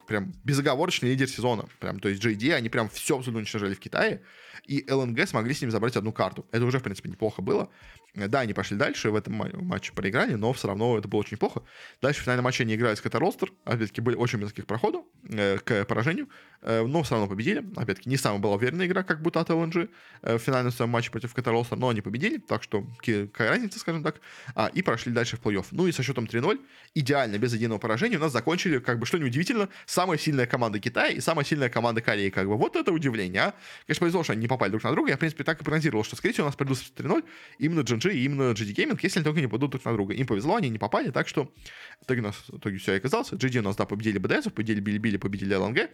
прям 0.07 0.33
безоговорочный 0.45 1.11
лидер 1.11 1.28
сезона. 1.28 1.66
Прям, 1.78 2.01
то 2.01 2.09
есть 2.09 2.24
GD, 2.24 2.55
они 2.55 2.68
прям 2.70 2.89
все 2.89 3.16
абсолютно 3.16 3.41
уничтожали 3.41 3.74
в 3.74 3.81
Китае 3.81 4.22
и 4.66 4.85
ЛНГ 4.89 5.26
смогли 5.26 5.55
с 5.55 5.61
ним 5.62 5.70
забрать 5.70 5.97
одну 5.97 6.12
карту. 6.12 6.47
Это 6.53 6.64
уже, 6.64 6.78
в 6.78 6.83
принципе, 6.83 7.09
неплохо 7.09 7.43
было. 7.43 7.68
Да, 8.15 8.41
они 8.41 8.55
пошли 8.55 8.77
дальше, 8.77 9.11
в 9.11 9.15
этом 9.15 9.35
матче 9.35 9.93
проиграли, 9.93 10.35
но 10.35 10.53
все 10.53 10.69
равно 10.69 10.99
это 10.99 11.09
было 11.09 11.21
очень 11.21 11.35
неплохо. 11.35 11.63
Дальше 12.03 12.21
в 12.21 12.25
финальном 12.25 12.45
матче 12.45 12.65
они 12.65 12.75
играли 12.75 12.95
с 12.95 13.01
Ката 13.01 13.19
Ростер, 13.19 13.53
опять-таки 13.65 14.01
были 14.01 14.17
очень 14.17 14.39
близких 14.39 14.67
проходов 14.67 15.05
э, 15.29 15.59
к 15.59 15.85
поражению, 15.85 16.29
э, 16.63 16.85
но 16.85 17.03
все 17.03 17.15
равно 17.15 17.29
победили. 17.29 17.65
Опять-таки 17.77 18.09
не 18.09 18.17
самая 18.17 18.41
была 18.41 18.57
уверенная 18.57 18.87
игра, 18.87 19.03
как 19.03 19.23
будто 19.23 19.41
от 19.41 19.51
ЛНГ 19.51 19.77
э, 20.23 20.37
в 20.37 20.39
финальном 20.39 20.73
своем 20.73 20.91
матче 20.91 21.11
против 21.11 21.35
Ката 21.35 21.51
Ростер, 21.51 21.79
но 21.79 21.89
они 21.89 22.01
победили, 22.01 22.39
так 22.39 22.63
что 22.63 22.85
какая 22.99 23.51
разница, 23.51 23.79
скажем 23.79 24.03
так, 24.03 24.21
а, 24.55 24.67
и 24.75 24.83
прошли 24.83 25.13
дальше 25.13 25.37
в 25.37 25.41
плей-офф. 25.41 25.67
Ну 25.71 25.87
и 25.87 25.93
со 25.93 26.03
счетом 26.03 26.25
3-0, 26.25 26.61
идеально, 26.95 27.39
без 27.39 27.55
единого 27.55 27.79
поражения, 27.79 28.17
у 28.17 28.21
нас 28.21 28.33
закончили, 28.33 28.79
как 28.79 28.99
бы, 28.99 29.07
что 29.07 29.19
неудивительно, 29.19 29.69
самая 29.87 30.19
сильная 30.19 30.47
команда 30.47 30.81
Китая 30.81 31.09
и 31.09 31.21
самая 31.21 31.45
сильная 31.45 31.69
команда 31.69 32.01
Кореи, 32.01 32.31
как 32.31 32.49
бы, 32.49 32.57
вот 32.57 32.77
это 32.77 32.93
удивление, 32.93 33.43
а. 33.43 33.55
Конечно, 33.87 34.05
повезло, 34.05 34.25
что 34.25 34.33
они 34.33 34.43
не 34.43 34.49
попали 34.49 34.71
друг 34.71 34.83
на 34.83 34.93
друга, 34.93 35.11
я, 35.11 35.17
в 35.17 35.21
принципе, 35.21 35.45
так 35.45 35.61
и 35.61 35.65
прогнозировал, 35.65 36.05
что, 36.05 36.17
скорее 36.17 36.33
всего, 36.33 36.47
у 36.47 36.49
нас 36.49 36.57
придут 36.57 36.79
3-0 36.97 37.25
именно 37.59 37.83
GG 38.01 38.14
и 38.14 38.24
именно 38.24 38.53
GD 38.53 38.74
Gaming, 38.74 38.98
если 39.03 39.18
они 39.18 39.24
только 39.24 39.40
не 39.40 39.46
пойдут 39.46 39.70
друг 39.70 39.84
на 39.84 39.92
друга. 39.92 40.14
Им 40.14 40.26
повезло, 40.26 40.57
они 40.57 40.68
не 40.68 40.78
попали, 40.78 41.11
так 41.11 41.28
что 41.28 41.53
в 42.01 42.05
итоге 42.05 42.20
у 42.20 42.24
нас 42.24 42.36
в 42.48 42.59
итоге 42.59 42.78
все 42.78 42.94
и 42.94 42.96
оказалось. 42.96 43.32
GD 43.32 43.59
у 43.59 43.62
нас, 43.62 43.76
да, 43.76 43.84
победили 43.84 44.20
BDS, 44.20 44.51
победили 44.51 44.80
Билли-Билли, 44.80 45.18
победили 45.18 45.57
LNG. 45.57 45.90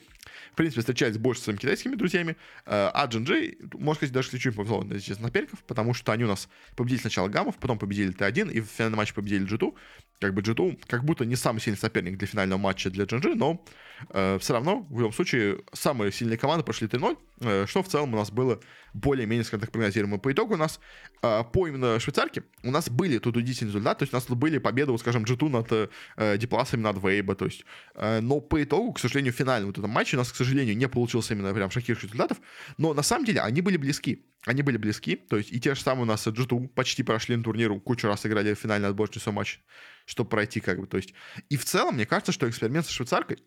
В 0.53 0.55
принципе, 0.57 0.81
встречались 0.81 1.19
больше 1.19 1.41
с 1.41 1.45
своими 1.45 1.59
китайскими 1.59 1.95
друзьями. 1.95 2.37
Э, 2.65 2.91
а 2.93 3.07
GNG, 3.07 3.77
можно 3.79 3.95
сказать, 3.95 4.13
даже 4.13 4.39
чуть 4.39 4.55
повезло 4.55 4.85
здесь 4.91 5.19
наперков, 5.19 5.63
потому 5.65 5.95
что 5.95 6.13
они 6.13 6.25
у 6.25 6.29
нас 6.29 6.49
победили 6.77 7.01
сначала 7.01 7.29
Гамов, 7.29 7.57
потом 7.57 7.79
победили 7.79 8.15
Т1, 8.15 8.53
и 8.53 8.61
в 8.61 8.67
финальном 8.67 8.99
матче 8.99 9.15
победили 9.15 9.47
G2. 9.47 9.75
Как 10.21 10.33
бы 10.33 10.41
G2 10.41 10.81
как 10.87 11.05
будто 11.05 11.25
не 11.27 11.37
самый 11.37 11.61
сильный 11.61 11.79
соперник 11.79 12.17
для 12.17 12.27
финального 12.27 12.59
матча 12.59 12.91
для 12.91 13.05
GNG, 13.05 13.35
но 13.35 13.63
э, 14.11 14.39
все 14.41 14.55
равно, 14.55 14.87
в 14.89 14.99
любом 14.99 15.13
случае, 15.13 15.59
самые 15.73 16.11
сильные 16.13 16.39
команды 16.39 16.65
прошли 16.65 16.87
3-0, 16.87 17.19
э, 17.41 17.67
что 17.67 17.83
в 17.83 17.89
целом 17.89 18.15
у 18.15 18.17
нас 18.17 18.31
было 18.31 18.61
более-менее, 18.97 19.45
скажем 19.45 19.61
так, 19.61 19.71
прогнозируемо. 19.71 20.19
По 20.19 20.33
итогу 20.33 20.55
у 20.55 20.57
нас 20.57 20.81
э, 21.23 21.43
по 21.53 21.69
именно 21.69 22.01
швейцарке 22.01 22.43
у 22.63 22.71
нас 22.71 22.89
были 22.89 23.19
тут 23.19 23.37
удивительные 23.37 23.73
результаты, 23.73 24.01
то 24.01 24.03
есть 24.05 24.13
у 24.13 24.17
нас 24.17 24.39
были 24.39 24.59
победы, 24.59 24.93
вот, 24.93 25.01
скажем, 25.01 25.25
G2 25.25 25.49
над 25.49 25.91
э, 26.17 26.39
Дипласами, 26.39 26.83
над 26.83 27.03
Вейба, 27.03 27.35
то 27.35 27.45
есть, 27.45 27.65
э, 27.95 28.21
но 28.21 28.41
по 28.41 28.63
итогу, 28.63 28.93
к 28.93 28.99
сожалению, 28.99 29.33
в 29.33 29.37
финальном 29.37 29.71
вот 29.71 29.79
этом 29.79 29.91
матче 29.91 30.17
у 30.17 30.21
нас, 30.21 30.33
к 30.33 30.37
сожалению, 30.37 30.77
не 30.77 30.89
получился 30.89 31.35
именно 31.35 31.53
прям 31.53 31.71
шокирующих 31.71 32.13
результатов, 32.13 32.39
но 32.79 32.95
на 32.95 33.03
самом 33.03 33.25
деле 33.25 33.41
они 33.41 33.61
были 33.61 33.77
близки. 33.77 34.27
Они 34.47 34.63
были 34.63 34.77
близки, 34.77 35.17
то 35.17 35.37
есть 35.37 35.53
и 35.53 35.61
те 35.61 35.75
же 35.75 35.81
самые 35.81 36.03
у 36.03 36.07
нас 36.07 36.25
G2 36.25 36.69
почти 36.69 37.03
прошли 37.03 37.35
на 37.35 37.43
турниру, 37.43 37.81
кучу 37.81 38.07
раз 38.07 38.25
играли 38.27 38.55
в 38.55 38.59
финальный 38.59 38.89
отборочный 38.89 39.33
матч, 39.33 39.61
чтобы 40.05 40.31
пройти 40.31 40.61
как 40.61 40.81
бы, 40.81 40.87
то 40.87 40.97
есть. 40.97 41.15
И 41.49 41.57
в 41.57 41.65
целом, 41.65 41.97
мне 41.97 42.07
кажется, 42.07 42.31
что 42.31 42.49
эксперимент 42.49 42.87
со 42.87 42.93
швейцаркой, 42.93 43.39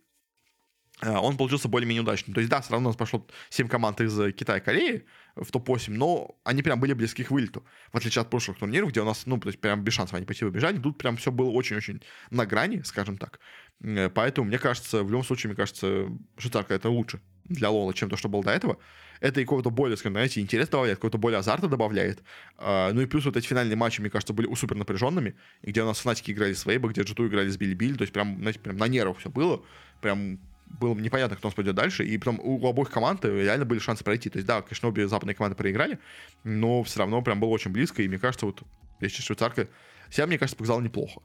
э, 1.01 1.09
он 1.09 1.37
получился 1.37 1.69
более-менее 1.69 2.03
удачным. 2.03 2.33
То 2.33 2.41
есть, 2.41 2.51
да, 2.51 2.59
все 2.59 2.73
равно 2.73 2.89
у 2.89 2.91
нас 2.91 2.97
пошло 2.97 3.25
7 3.49 3.69
команд 3.69 4.01
из 4.01 4.13
Китая 4.33 4.59
и 4.59 4.61
Кореи, 4.61 5.05
в 5.43 5.51
топ-8, 5.51 5.91
но 5.91 6.35
они 6.43 6.61
прям 6.63 6.79
были 6.79 6.93
близки 6.93 7.23
к 7.23 7.31
вылету, 7.31 7.63
в 7.91 7.97
отличие 7.97 8.21
от 8.21 8.29
прошлых 8.29 8.57
турниров, 8.57 8.89
где 8.89 9.01
у 9.01 9.05
нас, 9.05 9.25
ну, 9.25 9.37
то 9.37 9.47
есть 9.47 9.59
прям 9.59 9.83
без 9.83 9.93
шансов 9.93 10.15
они 10.15 10.25
пойти 10.25 10.45
выбежали, 10.45 10.77
тут 10.77 10.97
прям 10.97 11.17
все 11.17 11.31
было 11.31 11.49
очень-очень 11.49 12.01
на 12.29 12.45
грани, 12.45 12.81
скажем 12.83 13.17
так. 13.17 13.39
Э, 13.81 14.09
поэтому, 14.09 14.47
мне 14.47 14.59
кажется, 14.59 15.03
в 15.03 15.09
любом 15.09 15.23
случае, 15.23 15.49
мне 15.49 15.55
кажется, 15.55 16.07
швейцарка 16.37 16.73
это 16.73 16.89
лучше 16.89 17.21
для 17.45 17.69
Лола, 17.69 17.93
чем 17.93 18.09
то, 18.09 18.17
что 18.17 18.29
было 18.29 18.43
до 18.43 18.51
этого. 18.51 18.77
Это 19.21 19.41
и 19.41 19.43
какого-то 19.43 19.69
более, 19.69 19.97
скажем, 19.97 20.13
знаете, 20.13 20.39
интерес 20.39 20.69
добавляет, 20.69 20.97
какого-то 20.97 21.17
более 21.17 21.39
азарта 21.39 21.67
добавляет. 21.67 22.23
А, 22.57 22.93
ну 22.93 23.01
и 23.01 23.05
плюс 23.05 23.25
вот 23.25 23.35
эти 23.35 23.45
финальные 23.45 23.75
матчи, 23.75 23.99
мне 23.99 24.09
кажется, 24.09 24.33
были 24.33 24.53
супер 24.53 24.77
напряженными, 24.77 25.35
где 25.61 25.83
у 25.83 25.85
нас 25.85 25.99
фанатики 25.99 26.31
играли 26.31 26.53
с 26.53 26.65
Вейба, 26.65 26.89
где 26.89 27.01
Джиту 27.01 27.27
играли 27.27 27.49
с 27.49 27.57
Билли 27.57 27.73
Билли, 27.73 27.97
то 27.97 28.03
есть 28.03 28.13
прям, 28.13 28.37
знаете, 28.37 28.59
прям 28.59 28.77
на 28.77 28.87
нервах 28.87 29.17
все 29.17 29.29
было. 29.29 29.61
Прям 29.99 30.39
было 30.69 30.95
непонятно, 30.95 31.35
кто 31.35 31.47
у 31.47 31.49
нас 31.49 31.55
пойдет 31.55 31.75
дальше, 31.75 32.05
и 32.05 32.17
потом 32.17 32.39
у 32.41 32.65
обоих 32.67 32.89
команд 32.89 33.25
реально 33.25 33.65
были 33.65 33.79
шансы 33.79 34.03
пройти. 34.03 34.29
То 34.29 34.37
есть, 34.37 34.47
да, 34.47 34.61
конечно, 34.61 34.87
обе 34.87 35.07
западные 35.07 35.35
команды 35.35 35.55
проиграли, 35.55 35.99
но 36.43 36.83
все 36.83 36.99
равно 36.99 37.21
прям 37.21 37.39
было 37.39 37.49
очень 37.49 37.71
близко, 37.71 38.01
и 38.01 38.07
мне 38.07 38.19
кажется, 38.19 38.45
вот, 38.45 38.63
если 38.99 39.21
швейцарка 39.21 39.67
себя, 40.09 40.27
мне 40.27 40.37
кажется, 40.37 40.57
показала 40.57 40.81
неплохо 40.81 41.21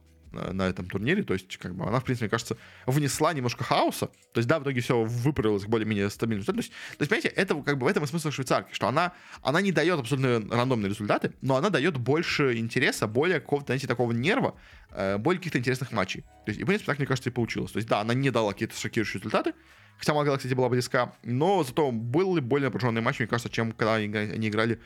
на 0.53 0.67
этом 0.67 0.87
турнире. 0.87 1.23
То 1.23 1.33
есть, 1.33 1.57
как 1.57 1.75
бы 1.75 1.85
она, 1.85 1.99
в 1.99 2.03
принципе, 2.03 2.25
мне 2.25 2.29
кажется, 2.29 2.57
внесла 2.85 3.33
немножко 3.33 3.63
хаоса. 3.63 4.07
То 4.33 4.39
есть, 4.39 4.47
да, 4.47 4.59
в 4.59 4.63
итоге 4.63 4.81
все 4.81 5.03
выправилось 5.03 5.65
более-менее 5.65 6.09
стабильному 6.09 6.45
То 6.45 6.53
есть, 6.53 6.69
то 6.69 7.01
есть, 7.01 7.09
понимаете, 7.09 7.29
это 7.29 7.55
как 7.61 7.77
бы 7.77 7.85
в 7.85 7.87
этом 7.87 8.03
и 8.03 8.07
смысл 8.07 8.31
швейцарки, 8.31 8.73
что 8.73 8.87
она, 8.87 9.13
она 9.41 9.61
не 9.61 9.71
дает 9.71 9.99
абсолютно 9.99 10.55
рандомные 10.55 10.89
результаты, 10.89 11.33
но 11.41 11.55
она 11.55 11.69
дает 11.69 11.97
больше 11.97 12.57
интереса, 12.57 13.07
более 13.07 13.39
какого-то, 13.39 13.67
знаете, 13.67 13.87
такого 13.87 14.11
нерва, 14.11 14.55
э, 14.91 15.17
более 15.17 15.39
каких-то 15.39 15.59
интересных 15.59 15.91
матчей. 15.91 16.21
То 16.45 16.49
есть, 16.51 16.59
и, 16.59 16.63
в 16.63 16.67
принципе, 16.67 16.91
так, 16.91 16.99
мне 16.99 17.07
кажется, 17.07 17.29
и 17.29 17.33
получилось. 17.33 17.71
То 17.71 17.77
есть, 17.77 17.87
да, 17.87 18.01
она 18.01 18.13
не 18.13 18.29
дала 18.29 18.53
какие-то 18.53 18.77
шокирующие 18.77 19.19
результаты, 19.19 19.53
хотя 19.97 20.13
могла, 20.13 20.37
кстати, 20.37 20.53
была 20.53 20.69
близка, 20.69 21.15
но 21.23 21.63
зато 21.63 21.91
были 21.91 22.39
более 22.39 22.67
напряженные 22.67 23.01
матчи, 23.01 23.21
мне 23.21 23.27
кажется, 23.27 23.49
чем 23.49 23.71
когда 23.71 23.95
они 23.95 24.49
играли 24.49 24.79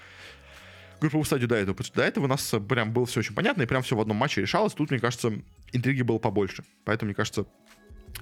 групповую 1.00 1.26
стадию 1.26 1.48
до 1.48 1.56
этого. 1.56 1.78
До 1.94 2.04
этого 2.04 2.26
у 2.26 2.28
нас 2.28 2.54
прям 2.68 2.94
было 2.94 3.06
все 3.06 3.20
очень 3.20 3.36
понятно, 3.36 3.64
и 3.64 3.66
прям 3.66 3.82
все 3.84 3.96
в 3.96 4.02
одном 4.02 4.18
матче 4.18 4.42
решалось. 4.42 4.74
Тут, 4.74 4.92
мне 4.92 5.00
кажется, 5.00 5.34
интриги 5.72 6.02
было 6.02 6.18
побольше. 6.18 6.64
Поэтому, 6.86 7.08
мне 7.08 7.16
кажется, 7.16 7.46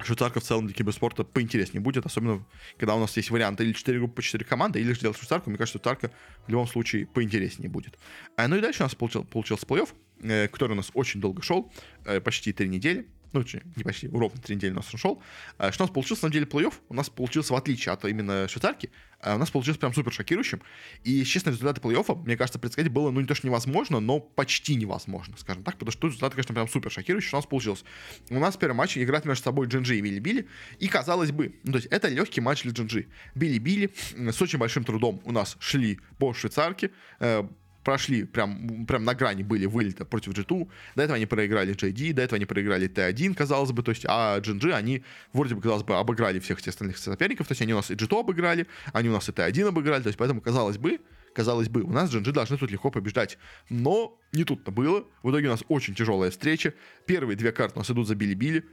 швейцарка 0.03 0.39
в 0.39 0.43
целом 0.43 0.67
для 0.67 0.75
киберспорта 0.75 1.23
поинтереснее 1.23 1.81
будет, 1.81 2.05
особенно 2.05 2.45
когда 2.77 2.95
у 2.95 2.99
нас 2.99 3.15
есть 3.17 3.29
варианты 3.31 3.63
или 3.63 3.73
4 3.73 3.97
группы 3.97 4.15
по 4.15 4.21
4 4.21 4.45
команды, 4.45 4.79
или 4.79 4.93
же 4.93 5.01
делать 5.01 5.17
швейцарку, 5.17 5.49
мне 5.49 5.57
кажется, 5.57 5.79
швейцарка 5.79 6.11
в 6.45 6.49
любом 6.49 6.67
случае 6.67 7.07
поинтереснее 7.07 7.69
будет. 7.69 7.97
А, 8.35 8.47
ну 8.47 8.57
и 8.57 8.61
дальше 8.61 8.83
у 8.83 8.85
нас 8.85 8.95
получил, 8.95 9.23
получился 9.23 9.65
плей-офф, 9.65 9.89
э, 10.21 10.47
который 10.47 10.73
у 10.73 10.75
нас 10.75 10.91
очень 10.93 11.19
долго 11.19 11.41
шел, 11.41 11.71
э, 12.05 12.19
почти 12.19 12.53
3 12.53 12.67
недели 12.67 13.07
ну, 13.33 13.43
не 13.75 13.83
почти, 13.83 14.07
ровно 14.07 14.41
три 14.41 14.55
недели 14.55 14.71
у 14.71 14.75
нас 14.75 14.93
ушел. 14.93 15.21
А, 15.57 15.71
что 15.71 15.83
у 15.83 15.87
нас 15.87 15.93
получился, 15.93 16.25
на 16.25 16.31
деле, 16.31 16.45
плей-офф 16.45 16.73
у 16.89 16.93
нас 16.93 17.09
получился, 17.09 17.53
в 17.53 17.55
отличие 17.55 17.93
от 17.93 18.05
именно 18.05 18.47
швейцарки, 18.47 18.91
а, 19.19 19.35
у 19.35 19.37
нас 19.37 19.49
получился 19.49 19.79
прям 19.79 19.93
супер 19.93 20.13
шокирующим. 20.13 20.61
И, 21.03 21.23
честно, 21.23 21.49
результаты 21.49 21.81
плей-оффа, 21.81 22.15
мне 22.15 22.37
кажется, 22.37 22.59
предсказать 22.59 22.91
было, 22.91 23.11
ну, 23.11 23.21
не 23.21 23.27
то, 23.27 23.35
что 23.35 23.47
невозможно, 23.47 23.99
но 23.99 24.19
почти 24.19 24.75
невозможно, 24.75 25.35
скажем 25.37 25.63
так, 25.63 25.75
потому 25.75 25.91
что 25.91 26.07
результаты, 26.07 26.35
конечно, 26.35 26.53
прям 26.53 26.67
супер 26.67 26.91
шокирующие, 26.91 27.27
что 27.27 27.37
у 27.37 27.39
нас 27.39 27.47
получилось. 27.47 27.83
У 28.29 28.39
нас 28.39 28.55
в 28.55 28.59
первом 28.59 28.77
матче 28.77 29.05
между 29.05 29.43
собой 29.43 29.67
Джинджи 29.67 29.97
и 29.97 30.01
Билли-Билли, 30.01 30.47
и, 30.79 30.87
казалось 30.87 31.31
бы, 31.31 31.55
ну, 31.63 31.73
то 31.73 31.77
есть 31.77 31.87
это 31.87 32.07
легкий 32.07 32.41
матч 32.41 32.63
для 32.63 32.71
Джинджи. 32.71 33.07
Билли-Билли 33.35 33.91
с 34.31 34.41
очень 34.41 34.59
большим 34.59 34.83
трудом 34.83 35.21
у 35.25 35.31
нас 35.31 35.57
шли 35.59 35.99
по 36.17 36.33
швейцарке, 36.33 36.91
э, 37.19 37.47
прошли 37.87 38.25
прям, 38.25 38.85
прям 38.85 39.05
на 39.05 39.13
грани 39.13 39.43
были 39.43 39.65
вылета 39.65 40.03
против 40.03 40.33
G2. 40.33 40.67
До 40.97 41.03
этого 41.03 41.15
они 41.15 41.25
проиграли 41.25 41.73
JD, 41.73 42.11
до 42.11 42.21
этого 42.21 42.35
они 42.35 42.45
проиграли 42.45 42.89
T1, 42.89 43.33
казалось 43.33 43.71
бы, 43.71 43.81
то 43.81 43.91
есть, 43.91 44.05
а 44.05 44.39
GNG, 44.39 44.73
они 44.73 45.03
вроде 45.31 45.55
бы, 45.55 45.61
казалось 45.61 45.83
бы, 45.83 45.95
обыграли 45.95 46.39
всех 46.39 46.59
остальных 46.67 46.97
соперников, 46.97 47.47
то 47.47 47.53
есть 47.53 47.61
они 47.61 47.71
у 47.71 47.77
нас 47.77 47.89
и 47.89 47.93
G2 47.93 48.19
обыграли, 48.19 48.67
они 48.91 49.07
у 49.07 49.13
нас 49.13 49.29
и 49.29 49.31
T1 49.31 49.69
обыграли, 49.69 50.03
то 50.03 50.07
есть 50.07 50.19
поэтому, 50.19 50.41
казалось 50.41 50.77
бы, 50.77 50.99
казалось 51.33 51.69
бы, 51.69 51.81
у 51.81 51.91
нас 51.91 52.13
GNG 52.13 52.31
должны 52.31 52.57
тут 52.57 52.71
легко 52.71 52.91
побеждать. 52.91 53.37
Но 53.69 54.19
не 54.33 54.43
тут-то 54.43 54.71
было. 54.71 55.05
В 55.23 55.31
итоге 55.31 55.47
у 55.47 55.51
нас 55.51 55.63
очень 55.67 55.95
тяжелая 55.95 56.31
встреча. 56.31 56.73
Первые 57.05 57.35
две 57.35 57.51
карты 57.51 57.75
у 57.75 57.79
нас 57.79 57.89
идут 57.89 58.07
за 58.07 58.15
били-били. 58.15 58.65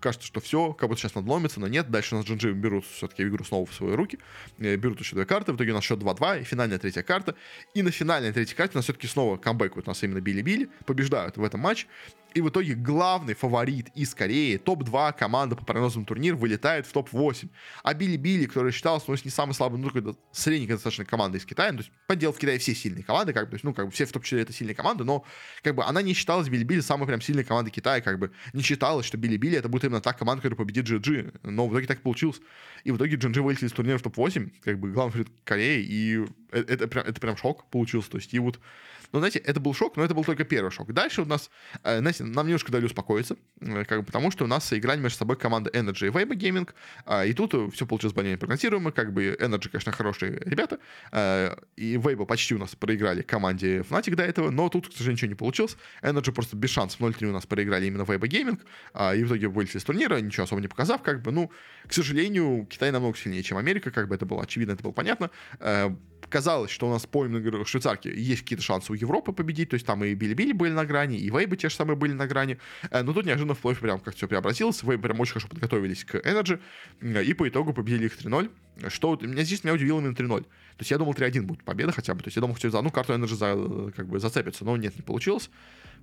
Кажется, 0.00 0.26
что 0.26 0.40
все, 0.40 0.72
как 0.72 0.88
будто 0.88 1.00
сейчас 1.00 1.14
надломится, 1.14 1.60
но 1.60 1.68
нет. 1.68 1.90
Дальше 1.90 2.14
у 2.14 2.18
нас 2.18 2.26
GNG 2.26 2.52
берут 2.52 2.84
все-таки 2.86 3.22
игру 3.24 3.44
снова 3.44 3.66
в 3.66 3.74
свои 3.74 3.94
руки. 3.94 4.18
Э, 4.58 4.76
берут 4.76 5.00
еще 5.00 5.16
две 5.16 5.26
карты. 5.26 5.52
В 5.52 5.56
итоге 5.56 5.72
у 5.72 5.74
нас 5.74 5.84
счет 5.84 5.98
2-2 5.98 6.42
и 6.42 6.44
финальная 6.44 6.78
третья 6.78 7.02
карта. 7.02 7.34
И 7.74 7.82
на 7.82 7.90
финальной 7.90 8.32
третьей 8.32 8.56
карте 8.56 8.72
у 8.74 8.78
нас 8.78 8.84
все-таки 8.84 9.06
снова 9.06 9.36
камбэкают 9.36 9.86
у 9.86 9.90
нас 9.90 10.02
именно 10.02 10.20
били-били. 10.20 10.70
Побеждают 10.86 11.36
в 11.36 11.44
этом 11.44 11.60
матче. 11.60 11.86
И 12.34 12.40
в 12.40 12.48
итоге 12.48 12.74
главный 12.74 13.34
фаворит 13.34 13.88
из 13.94 14.14
Кореи, 14.14 14.56
топ-2 14.56 15.18
команда 15.18 15.56
по 15.56 15.64
прогнозам 15.64 16.04
турнир, 16.04 16.34
вылетает 16.34 16.86
в 16.86 16.92
топ-8. 16.92 17.48
А 17.82 17.94
Билли-Билли, 17.94 18.46
который 18.46 18.72
считался, 18.72 19.06
ну, 19.08 19.16
не 19.22 19.30
самой 19.30 19.54
слабой, 19.54 19.78
ну, 19.78 19.88
какой-то 19.88 20.16
средней 20.32 20.66
достаточно 20.66 21.04
командой 21.04 21.36
из 21.38 21.44
Китая, 21.44 21.72
ну, 21.72 21.78
то 21.78 21.84
есть, 21.84 21.92
поддел 22.06 22.32
в 22.32 22.38
Китае 22.38 22.58
все 22.58 22.74
сильные 22.74 23.04
команды, 23.04 23.32
как 23.32 23.44
бы, 23.44 23.50
то 23.50 23.54
есть, 23.56 23.64
ну, 23.64 23.74
как 23.74 23.86
бы, 23.86 23.92
все 23.92 24.06
в 24.06 24.12
топ-4 24.12 24.40
это 24.40 24.52
сильные 24.52 24.74
команды, 24.74 25.04
но, 25.04 25.24
как 25.62 25.74
бы, 25.74 25.84
она 25.84 26.02
не 26.02 26.14
считалась 26.14 26.48
Билли-Билли 26.48 26.80
самой 26.80 27.06
прям 27.06 27.20
сильной 27.20 27.44
командой 27.44 27.70
Китая, 27.70 28.00
как 28.00 28.18
бы, 28.18 28.32
не 28.52 28.62
считалось, 28.62 29.06
что 29.06 29.18
Билли-Билли 29.18 29.58
это 29.58 29.68
будет 29.68 29.84
именно 29.84 30.00
та 30.00 30.12
команда, 30.12 30.42
которая 30.42 30.64
победит 30.64 30.88
GG, 30.88 31.40
но 31.42 31.68
в 31.68 31.72
итоге 31.72 31.86
так 31.86 32.02
получилось. 32.02 32.40
И 32.84 32.90
в 32.90 32.96
итоге 32.96 33.16
GG 33.16 33.40
вылетели 33.40 33.68
из 33.68 33.72
турнира 33.72 33.98
в 33.98 34.02
топ-8, 34.02 34.50
как 34.62 34.78
бы, 34.78 34.90
главный 34.90 35.12
фаворит 35.12 35.32
Кореи, 35.44 35.84
и 35.84 36.26
это, 36.50 36.72
это, 36.72 36.88
прям, 36.88 37.06
это 37.06 37.20
прям 37.20 37.36
шок 37.36 37.68
получился, 37.70 38.10
то 38.10 38.18
есть, 38.18 38.32
и 38.34 38.38
вот 38.38 38.58
но, 39.12 39.18
знаете, 39.18 39.38
это 39.38 39.60
был 39.60 39.74
шок, 39.74 39.96
но 39.96 40.04
это 40.04 40.14
был 40.14 40.24
только 40.24 40.44
первый 40.44 40.70
шок. 40.70 40.92
Дальше 40.92 41.22
у 41.22 41.24
нас, 41.24 41.50
э, 41.84 41.98
знаете, 41.98 42.24
нам 42.24 42.46
немножко 42.46 42.72
дали 42.72 42.86
успокоиться, 42.86 43.36
э, 43.60 43.84
как 43.84 44.00
бы 44.00 44.06
потому 44.06 44.30
что 44.30 44.44
у 44.44 44.46
нас 44.46 44.72
играли 44.72 45.00
между 45.00 45.18
собой 45.18 45.36
команда 45.36 45.70
Energy 45.70 46.06
и 46.06 46.10
Weibo 46.10 46.34
Gaming, 46.34 46.68
а, 47.04 47.24
и 47.24 47.32
тут 47.32 47.74
все 47.74 47.86
получилось 47.86 48.14
более 48.14 48.36
прогнозируемо, 48.36 48.90
как 48.90 49.12
бы 49.12 49.36
Energy, 49.38 49.68
конечно, 49.68 49.92
хорошие 49.92 50.42
ребята, 50.44 50.78
э, 51.12 51.54
и 51.76 51.96
Weibo 51.96 52.26
почти 52.26 52.54
у 52.54 52.58
нас 52.58 52.74
проиграли 52.74 53.22
команде 53.22 53.80
Fnatic 53.80 54.14
до 54.14 54.22
этого, 54.22 54.50
но 54.50 54.68
тут, 54.68 54.88
к 54.88 54.92
сожалению, 54.92 55.16
ничего 55.16 55.28
не 55.28 55.34
получилось. 55.34 55.76
Energy 56.02 56.32
просто 56.32 56.56
без 56.56 56.70
шансов 56.70 57.00
0-3 57.00 57.26
у 57.26 57.32
нас 57.32 57.46
проиграли 57.46 57.86
именно 57.86 58.02
Weibo 58.02 58.26
Gaming, 58.28 58.60
и 59.16 59.24
в 59.24 59.28
итоге 59.28 59.48
вылетели 59.48 59.78
с 59.78 59.84
турнира, 59.84 60.16
ничего 60.20 60.44
особо 60.44 60.60
не 60.60 60.68
показав, 60.68 61.02
как 61.02 61.22
бы, 61.22 61.32
ну, 61.32 61.50
к 61.86 61.92
сожалению, 61.92 62.66
Китай 62.70 62.90
намного 62.90 63.16
сильнее, 63.16 63.42
чем 63.42 63.58
Америка, 63.58 63.90
как 63.90 64.08
бы 64.08 64.14
это 64.14 64.24
было 64.24 64.42
очевидно, 64.42 64.72
это 64.72 64.82
было 64.82 64.92
понятно 64.92 65.30
казалось, 66.28 66.70
что 66.70 66.88
у 66.88 66.90
нас 66.90 67.06
по 67.06 67.24
именно 67.24 67.64
швейцарке 67.64 68.12
есть 68.14 68.42
какие-то 68.42 68.64
шансы 68.64 68.92
у 68.92 68.94
Европы 68.94 69.32
победить, 69.32 69.70
то 69.70 69.74
есть 69.74 69.86
там 69.86 70.04
и 70.04 70.14
Билли-Билли 70.14 70.52
были 70.52 70.72
на 70.72 70.84
грани, 70.84 71.18
и 71.18 71.30
Вейбы 71.30 71.56
те 71.56 71.68
же 71.68 71.74
самые 71.74 71.96
были 71.96 72.12
на 72.12 72.26
грани, 72.26 72.58
э, 72.90 73.02
но 73.02 73.12
тут 73.12 73.26
неожиданно 73.26 73.54
вплоть 73.54 73.78
прям 73.78 74.00
как 74.00 74.14
все 74.14 74.28
преобразилось, 74.28 74.82
Вейбы 74.82 75.02
прям 75.02 75.20
очень 75.20 75.34
хорошо 75.34 75.48
подготовились 75.48 76.04
к 76.04 76.16
Energy, 76.16 76.60
и 77.22 77.34
по 77.34 77.48
итогу 77.48 77.72
победили 77.72 78.06
их 78.06 78.18
3-0, 78.18 78.50
что 78.88 79.18
меня 79.20 79.44
здесь 79.44 79.64
меня 79.64 79.74
удивило 79.74 80.00
именно 80.00 80.14
3-0. 80.14 80.42
То 80.42 80.48
есть 80.78 80.90
я 80.90 80.98
думал 80.98 81.12
3-1 81.12 81.42
будет 81.42 81.64
победа 81.64 81.92
хотя 81.92 82.14
бы, 82.14 82.22
то 82.22 82.28
есть 82.28 82.36
я 82.36 82.40
думал, 82.40 82.56
что 82.56 82.70
за 82.70 82.78
одну 82.78 82.90
карту 82.90 83.12
Energy 83.12 83.34
за, 83.34 83.92
как 83.92 84.08
бы 84.08 84.18
зацепится, 84.18 84.64
но 84.64 84.76
нет, 84.76 84.96
не 84.96 85.02
получилось. 85.02 85.50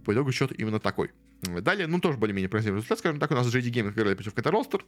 По 0.06 0.14
итогу 0.14 0.32
счет 0.32 0.58
именно 0.58 0.80
такой. 0.80 1.12
Далее, 1.42 1.88
ну, 1.88 2.00
тоже 2.00 2.18
более-менее 2.18 2.50
прогнозируемый 2.50 2.80
результат, 2.80 3.00
скажем 3.00 3.20
так, 3.20 3.32
у 3.32 3.36
нас 3.36 3.48
JD 3.48 3.70
Gaming 3.70 3.92
играли 3.92 4.14
против 4.14 4.34
Ката 4.34 4.52
Ростер, 4.52 4.86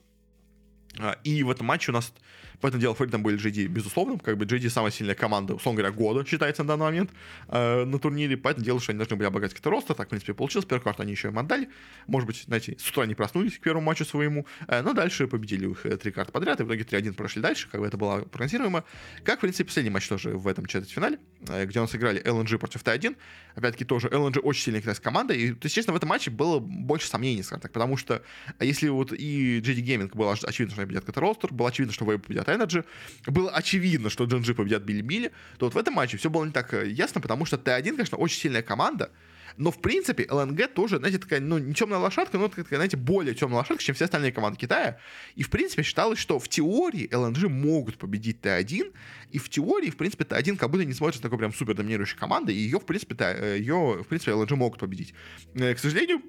а, 0.99 1.17
и 1.23 1.43
в 1.43 1.49
этом 1.49 1.67
матче 1.67 1.91
у 1.91 1.93
нас, 1.93 2.13
по 2.61 2.67
этому 2.67 2.79
делу, 2.79 2.93
фаворитом 2.93 3.23
были 3.23 3.37
JD, 3.37 3.67
безусловно, 3.67 4.17
как 4.19 4.37
бы 4.37 4.45
JD 4.45 4.69
самая 4.69 4.91
сильная 4.91 5.15
команда, 5.15 5.55
условно 5.55 5.81
говоря, 5.81 5.95
года 5.95 6.25
считается 6.25 6.63
на 6.63 6.69
данный 6.69 6.85
момент 6.85 7.11
э, 7.47 7.83
на 7.83 7.99
турнире, 7.99 8.37
поэтому 8.37 8.63
дело, 8.63 8.79
что 8.79 8.91
они 8.91 8.97
должны 8.97 9.15
были 9.15 9.27
обыграть 9.27 9.53
какой-то 9.53 9.69
роста, 9.71 9.93
так, 9.95 10.07
в 10.07 10.09
принципе, 10.09 10.33
получилось, 10.33 10.65
первую 10.65 10.83
карту 10.83 11.01
они 11.01 11.11
еще 11.11 11.29
им 11.29 11.39
отдали, 11.39 11.69
может 12.07 12.27
быть, 12.27 12.43
знаете, 12.45 12.77
с 12.79 12.89
утра 12.89 13.05
не 13.05 13.15
проснулись 13.15 13.57
к 13.57 13.61
первому 13.61 13.85
матчу 13.85 14.05
своему, 14.05 14.45
э, 14.67 14.81
но 14.81 14.93
дальше 14.93 15.27
победили 15.27 15.69
их 15.69 15.85
э, 15.85 15.97
три 15.97 16.11
карты 16.11 16.31
подряд, 16.31 16.59
и 16.61 16.63
в 16.63 16.67
итоге 16.67 16.83
3-1 16.83 17.13
прошли 17.13 17.41
дальше, 17.41 17.67
как 17.69 17.81
бы 17.81 17.87
это 17.87 17.97
было 17.97 18.21
прогнозируемо, 18.21 18.83
как, 19.23 19.39
в 19.39 19.41
принципе, 19.41 19.65
последний 19.65 19.91
матч 19.91 20.07
тоже 20.07 20.29
в 20.29 20.47
этом 20.47 20.67
четвертьфинале, 20.67 21.17
э, 21.47 21.65
где 21.65 21.79
у 21.79 21.81
нас 21.83 21.95
играли 21.95 22.23
LNG 22.23 22.59
против 22.59 22.83
Т1, 22.83 23.17
опять-таки 23.55 23.85
тоже 23.85 24.07
LNG 24.07 24.39
очень 24.39 24.63
сильная 24.63 24.81
китайская 24.81 25.03
команда, 25.03 25.33
и, 25.33 25.51
то 25.51 25.65
есть, 25.65 25.75
честно, 25.75 25.93
в 25.93 25.95
этом 25.95 26.09
матче 26.09 26.29
было 26.29 26.59
больше 26.59 27.07
сомнений, 27.07 27.41
скажем 27.43 27.61
так, 27.61 27.71
потому 27.71 27.97
что 27.97 28.21
если 28.59 28.87
вот 28.89 29.11
и 29.13 29.59
JD 29.59 29.83
Gaming 29.83 30.15
было 30.15 30.33
очевидно, 30.33 30.73
что 30.73 30.81
они 30.81 30.87
победят 30.87 31.05
какой-то 31.05 31.21
ростер, 31.21 31.53
было 31.53 31.69
очевидно, 31.69 31.93
что 31.93 32.05
Вейб 32.05 32.25
победят 32.25 32.50
Energy, 32.57 32.85
было 33.27 33.51
очевидно, 33.51 34.09
что 34.09 34.25
Джинджи 34.25 34.53
победят 34.53 34.83
Билли 34.83 35.01
Билли, 35.01 35.31
то 35.57 35.65
вот 35.65 35.75
в 35.75 35.77
этом 35.77 35.93
матче 35.93 36.17
все 36.17 36.29
было 36.29 36.45
не 36.45 36.51
так 36.51 36.73
э, 36.73 36.89
ясно, 36.89 37.21
потому 37.21 37.45
что 37.45 37.57
Т1, 37.57 37.91
конечно, 37.91 38.17
очень 38.17 38.39
сильная 38.39 38.61
команда, 38.61 39.11
но, 39.57 39.71
в 39.71 39.81
принципе, 39.81 40.27
ЛНГ 40.29 40.73
тоже, 40.73 40.97
знаете, 40.97 41.17
такая, 41.17 41.39
ну, 41.39 41.57
не 41.57 41.73
темная 41.73 41.97
лошадка, 41.97 42.37
но 42.37 42.47
такая, 42.47 42.65
знаете, 42.77 42.97
более 42.97 43.33
темная 43.35 43.57
лошадка, 43.57 43.83
чем 43.83 43.95
все 43.95 44.05
остальные 44.05 44.31
команды 44.31 44.59
Китая. 44.59 44.97
И, 45.35 45.43
в 45.43 45.49
принципе, 45.49 45.83
считалось, 45.83 46.19
что 46.19 46.39
в 46.39 46.47
теории 46.47 47.13
ЛНГ 47.13 47.49
могут 47.49 47.97
победить 47.97 48.39
Т1, 48.41 48.93
и 49.31 49.37
в 49.37 49.49
теории, 49.49 49.89
в 49.89 49.97
принципе, 49.97 50.23
Т1 50.23 50.57
как 50.57 50.69
будто 50.69 50.85
не 50.85 50.93
смотрится 50.93 51.21
такой 51.21 51.37
прям 51.37 51.53
супер 51.53 51.75
доминирующей 51.75 52.17
командой, 52.17 52.55
и 52.55 52.59
ее, 52.59 52.79
в 52.79 52.85
принципе, 52.85 53.15
ее, 53.57 54.01
в 54.03 54.07
принципе, 54.07 54.33
ЛНГ 54.33 54.51
могут 54.51 54.79
победить. 54.79 55.13
Э, 55.55 55.73
к 55.73 55.79
сожалению, 55.79 56.21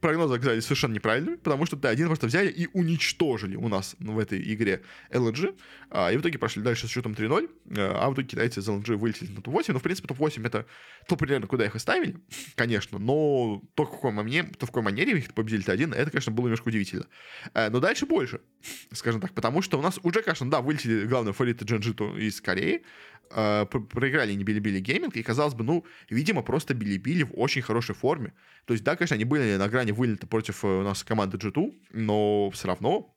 прогнозы 0.00 0.34
оказались 0.34 0.64
совершенно 0.64 0.94
неправильными, 0.94 1.36
потому 1.36 1.66
что 1.66 1.76
Т1 1.76 2.06
просто 2.06 2.26
взяли 2.26 2.50
и 2.50 2.68
уничтожили 2.72 3.56
у 3.56 3.68
нас 3.68 3.96
в 3.98 4.18
этой 4.18 4.40
игре 4.52 4.82
LNG, 5.10 5.58
а, 5.90 6.12
и 6.12 6.16
в 6.16 6.20
итоге 6.20 6.38
прошли 6.38 6.62
дальше 6.62 6.86
с 6.86 6.90
счетом 6.90 7.12
3-0, 7.12 7.50
а 7.76 8.10
в 8.10 8.14
итоге 8.14 8.28
китайцы 8.28 8.60
из 8.60 8.68
LNG 8.68 8.96
вылетели 8.96 9.30
на 9.30 9.42
топ-8, 9.42 9.72
но, 9.72 9.78
в 9.78 9.82
принципе, 9.82 10.08
топ-8 10.08 10.46
это 10.46 10.66
то 11.06 11.16
примерно, 11.16 11.46
куда 11.46 11.64
их 11.64 11.74
оставили, 11.74 12.16
конечно, 12.54 12.98
но 12.98 13.62
то, 13.74 13.84
в 13.84 13.90
какой 13.90 14.12
манере, 14.12 14.48
то, 14.58 14.66
в 14.66 14.70
какой 14.70 14.82
манере 14.82 15.18
их 15.18 15.34
победили 15.34 15.64
Т1, 15.64 15.94
это, 15.94 16.10
конечно, 16.10 16.32
было 16.32 16.46
немножко 16.46 16.68
удивительно. 16.68 17.06
Э, 17.54 17.70
но 17.70 17.80
дальше 17.80 18.06
больше, 18.06 18.40
скажем 18.92 19.20
так, 19.20 19.32
потому 19.32 19.62
что 19.62 19.78
у 19.78 19.82
нас 19.82 19.98
уже, 20.02 20.22
конечно, 20.22 20.50
да, 20.50 20.60
вылетели 20.60 21.06
главные 21.06 21.32
фавориты 21.32 21.64
Джанжиту 21.64 22.16
из 22.16 22.40
Кореи, 22.40 22.82
э, 23.30 23.66
проиграли 23.66 24.32
они 24.34 24.44
Bilibili 24.44 24.80
Gaming, 24.80 25.16
и, 25.16 25.22
казалось 25.22 25.54
бы, 25.54 25.64
ну, 25.64 25.84
видимо, 26.10 26.42
просто 26.42 26.74
Билибили 26.74 27.24
в 27.24 27.32
очень 27.34 27.62
хорошей 27.62 27.94
форме. 27.94 28.32
То 28.66 28.74
есть, 28.74 28.84
да, 28.84 28.96
конечно, 28.96 29.14
они 29.14 29.24
были 29.24 29.56
на 29.56 29.68
грани 29.68 29.87
вылета 29.92 30.26
против 30.26 30.64
э, 30.64 30.68
у 30.68 30.82
нас 30.82 31.04
команды 31.04 31.36
G2, 31.36 31.72
но 31.92 32.50
все 32.50 32.68
равно 32.68 33.14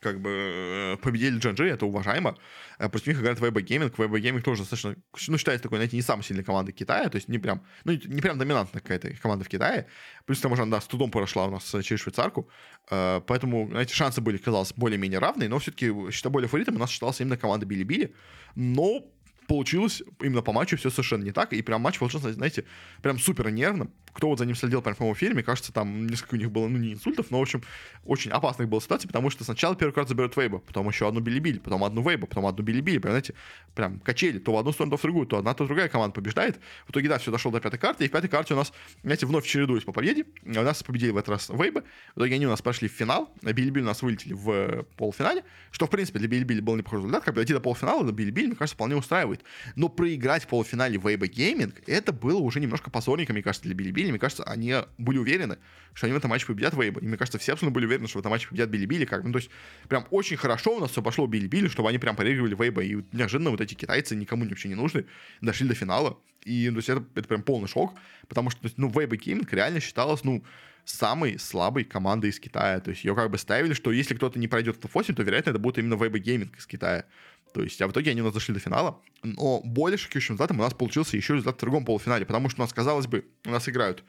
как 0.00 0.20
бы 0.20 0.30
э, 0.30 0.96
победили 0.96 1.38
Джанжи, 1.38 1.68
это 1.68 1.86
уважаемо. 1.86 2.36
Э, 2.78 2.88
против 2.88 3.06
них 3.06 3.20
играет 3.20 3.38
Weibo 3.38 3.62
Gaming. 3.62 3.94
Weibo 3.94 4.20
Gaming 4.20 4.42
тоже 4.42 4.62
достаточно, 4.62 4.96
ну, 5.28 5.38
считается 5.38 5.62
такой, 5.62 5.78
знаете, 5.78 5.96
не 5.96 6.02
самой 6.02 6.24
сильной 6.24 6.42
командой 6.42 6.72
Китая, 6.72 7.08
то 7.08 7.16
есть 7.16 7.28
не 7.28 7.38
прям, 7.38 7.64
ну, 7.84 7.92
не 7.92 8.20
прям 8.20 8.36
доминантная 8.36 8.82
какая-то 8.82 9.12
команда 9.22 9.44
в 9.44 9.48
Китае. 9.48 9.86
Плюс 10.26 10.40
к 10.40 10.42
тому 10.42 10.56
же 10.56 10.62
она, 10.62 10.80
с 10.80 10.86
трудом 10.88 11.10
прошла 11.12 11.46
у 11.46 11.50
нас 11.50 11.64
через 11.82 12.00
швейцарку, 12.00 12.50
поэтому, 12.88 13.68
знаете, 13.68 13.94
шансы 13.94 14.20
были, 14.20 14.38
казалось, 14.38 14.72
более-менее 14.74 15.20
равные, 15.20 15.48
но 15.48 15.60
все-таки, 15.60 15.92
считая 16.10 16.32
более 16.32 16.48
фаворитом, 16.48 16.76
у 16.76 16.78
нас 16.78 16.90
считался 16.90 17.22
именно 17.22 17.36
команда 17.36 17.64
Били-Били, 17.64 18.14
но 18.56 19.04
получилось 19.52 20.02
именно 20.22 20.40
по 20.40 20.50
матчу 20.50 20.78
все 20.78 20.88
совершенно 20.88 21.24
не 21.24 21.30
так, 21.30 21.52
и 21.52 21.60
прям 21.60 21.82
матч 21.82 21.98
получился, 21.98 22.32
знаете, 22.32 22.64
прям 23.02 23.18
супер 23.18 23.50
нервным. 23.50 23.92
Кто 24.14 24.28
вот 24.28 24.38
за 24.38 24.46
ним 24.46 24.54
следил 24.54 24.80
прям 24.80 24.94
в 24.94 24.98
прямом 24.98 25.14
эфире, 25.14 25.34
мне 25.34 25.42
кажется, 25.42 25.72
там 25.74 26.06
несколько 26.06 26.34
у 26.34 26.38
них 26.38 26.50
было, 26.50 26.68
ну, 26.68 26.78
не 26.78 26.94
инсультов, 26.94 27.26
но, 27.30 27.38
в 27.38 27.42
общем, 27.42 27.62
очень 28.04 28.30
опасных 28.30 28.68
было 28.68 28.80
ситуаций, 28.80 29.08
потому 29.08 29.28
что 29.28 29.44
сначала 29.44 29.76
первый 29.76 29.92
карт 29.92 30.08
заберет 30.08 30.36
Вейба, 30.36 30.58
потом 30.58 30.88
еще 30.88 31.06
одну 31.06 31.20
Билли-Билли, 31.20 31.60
потом 31.60 31.84
одну 31.84 32.02
Вейба, 32.02 32.26
потом 32.26 32.46
одну 32.46 32.64
Билли-Билли, 32.64 32.98
понимаете, 32.98 33.34
прям 33.74 34.00
качели, 34.00 34.38
то 34.38 34.52
в 34.52 34.56
одну 34.56 34.72
сторону, 34.72 34.92
то 34.92 34.96
в 34.96 35.02
другую, 35.02 35.26
то 35.26 35.36
одна, 35.36 35.52
то 35.52 35.66
другая 35.66 35.88
команда 35.88 36.14
побеждает. 36.14 36.58
В 36.86 36.90
итоге, 36.90 37.10
да, 37.10 37.18
все 37.18 37.30
дошло 37.30 37.50
до 37.50 37.60
пятой 37.60 37.78
карты, 37.78 38.04
и 38.06 38.08
в 38.08 38.10
пятой 38.10 38.28
карте 38.28 38.54
у 38.54 38.56
нас, 38.56 38.72
знаете, 39.02 39.26
вновь 39.26 39.46
чередуясь 39.46 39.84
по 39.84 39.92
победе, 39.92 40.24
у 40.44 40.50
нас 40.50 40.82
победили 40.82 41.10
в 41.10 41.16
этот 41.18 41.30
раз 41.30 41.50
Вейба, 41.50 41.84
в 42.14 42.18
итоге 42.18 42.34
они 42.34 42.46
у 42.46 42.50
нас 42.50 42.62
прошли 42.62 42.88
в 42.88 42.92
финал, 42.92 43.30
Билли-Билли 43.42 43.82
у 43.82 43.86
нас 43.86 44.02
вылетели 44.02 44.32
в 44.34 44.84
полуфинале, 44.96 45.44
что, 45.70 45.86
в 45.86 45.90
принципе, 45.90 46.18
для 46.18 46.28
Bilibili 46.28 46.62
был 46.62 46.76
неплохой 46.76 47.00
результат, 47.00 47.24
как 47.24 47.34
дойти 47.34 47.52
до 47.52 47.60
полуфинала, 47.60 48.02
для 48.02 48.12
Bilibili, 48.12 48.48
мне 48.48 48.56
кажется, 48.56 48.74
вполне 48.74 48.96
устраивает. 48.96 49.41
Но 49.76 49.88
проиграть 49.88 50.44
в 50.44 50.48
полуфинале 50.48 50.98
Weibo 50.98 51.26
Gaming, 51.26 51.82
это 51.86 52.12
было 52.12 52.38
уже 52.38 52.60
немножко 52.60 52.90
позорненько, 52.90 53.32
мне 53.32 53.42
кажется, 53.42 53.68
для 53.68 53.74
Bilibili, 53.74 54.10
мне 54.10 54.18
кажется, 54.18 54.44
они 54.44 54.74
были 54.98 55.18
уверены, 55.18 55.58
что 55.94 56.06
они 56.06 56.14
в 56.14 56.16
этом 56.16 56.30
матче 56.30 56.46
победят 56.46 56.74
Weibo. 56.74 57.00
И 57.00 57.06
мне 57.06 57.16
кажется, 57.16 57.38
все 57.38 57.52
абсолютно 57.52 57.74
были 57.74 57.86
уверены, 57.86 58.08
что 58.08 58.18
в 58.18 58.20
этом 58.20 58.30
матче 58.30 58.48
победят 58.48 58.70
Билли. 58.70 59.04
Как, 59.04 59.24
ну, 59.24 59.32
то 59.32 59.38
есть, 59.38 59.50
прям 59.88 60.06
очень 60.10 60.36
хорошо 60.36 60.76
у 60.76 60.80
нас 60.80 60.90
все 60.90 61.02
пошло 61.02 61.26
Билли, 61.26 61.68
чтобы 61.68 61.88
они 61.88 61.98
прям 61.98 62.16
проигрывали 62.16 62.54
Weibo. 62.54 62.82
И 62.82 63.02
неожиданно 63.12 63.50
вот 63.50 63.60
эти 63.60 63.74
китайцы 63.74 64.16
никому 64.16 64.44
вообще 64.44 64.68
не 64.68 64.74
нужны, 64.74 65.06
дошли 65.40 65.68
до 65.68 65.74
финала. 65.74 66.18
И 66.44 66.68
ну, 66.68 66.74
то 66.74 66.78
есть, 66.78 66.88
это, 66.88 67.04
это 67.14 67.28
прям 67.28 67.42
полный 67.42 67.68
шок, 67.68 67.94
потому 68.28 68.50
что, 68.50 68.68
ну, 68.76 68.88
Weibo 68.88 69.16
Gaming 69.16 69.52
реально 69.52 69.80
считалось, 69.80 70.24
ну, 70.24 70.42
самой 70.84 71.38
слабой 71.38 71.84
командой 71.84 72.30
из 72.30 72.40
Китая. 72.40 72.80
То 72.80 72.90
есть 72.90 73.04
ее 73.04 73.14
как 73.14 73.30
бы 73.30 73.38
ставили, 73.38 73.74
что 73.74 73.92
если 73.92 74.14
кто-то 74.14 74.38
не 74.38 74.48
пройдет 74.48 74.76
в 74.76 74.80
топ-8, 74.80 75.14
то, 75.14 75.22
вероятно, 75.22 75.50
это 75.50 75.58
будет 75.58 75.78
именно 75.78 75.94
Weibo 75.94 76.20
Gaming 76.20 76.56
из 76.56 76.66
Китая. 76.66 77.04
То 77.52 77.62
есть, 77.62 77.80
а 77.82 77.88
в 77.88 77.92
итоге 77.92 78.10
они 78.10 78.22
у 78.22 78.24
нас 78.24 78.34
дошли 78.34 78.54
до 78.54 78.60
финала. 78.60 79.00
Но 79.22 79.60
более 79.64 79.98
шокирующим 79.98 80.34
результатом 80.34 80.60
у 80.60 80.62
нас 80.62 80.74
получился 80.74 81.16
еще 81.16 81.34
результат 81.34 81.56
в 81.56 81.60
другом 81.60 81.84
полуфинале, 81.84 82.24
потому 82.26 82.48
что 82.48 82.60
у 82.60 82.64
нас, 82.64 82.72
казалось 82.72 83.06
бы, 83.06 83.24
у 83.44 83.50
нас 83.50 83.68
играют 83.68 84.04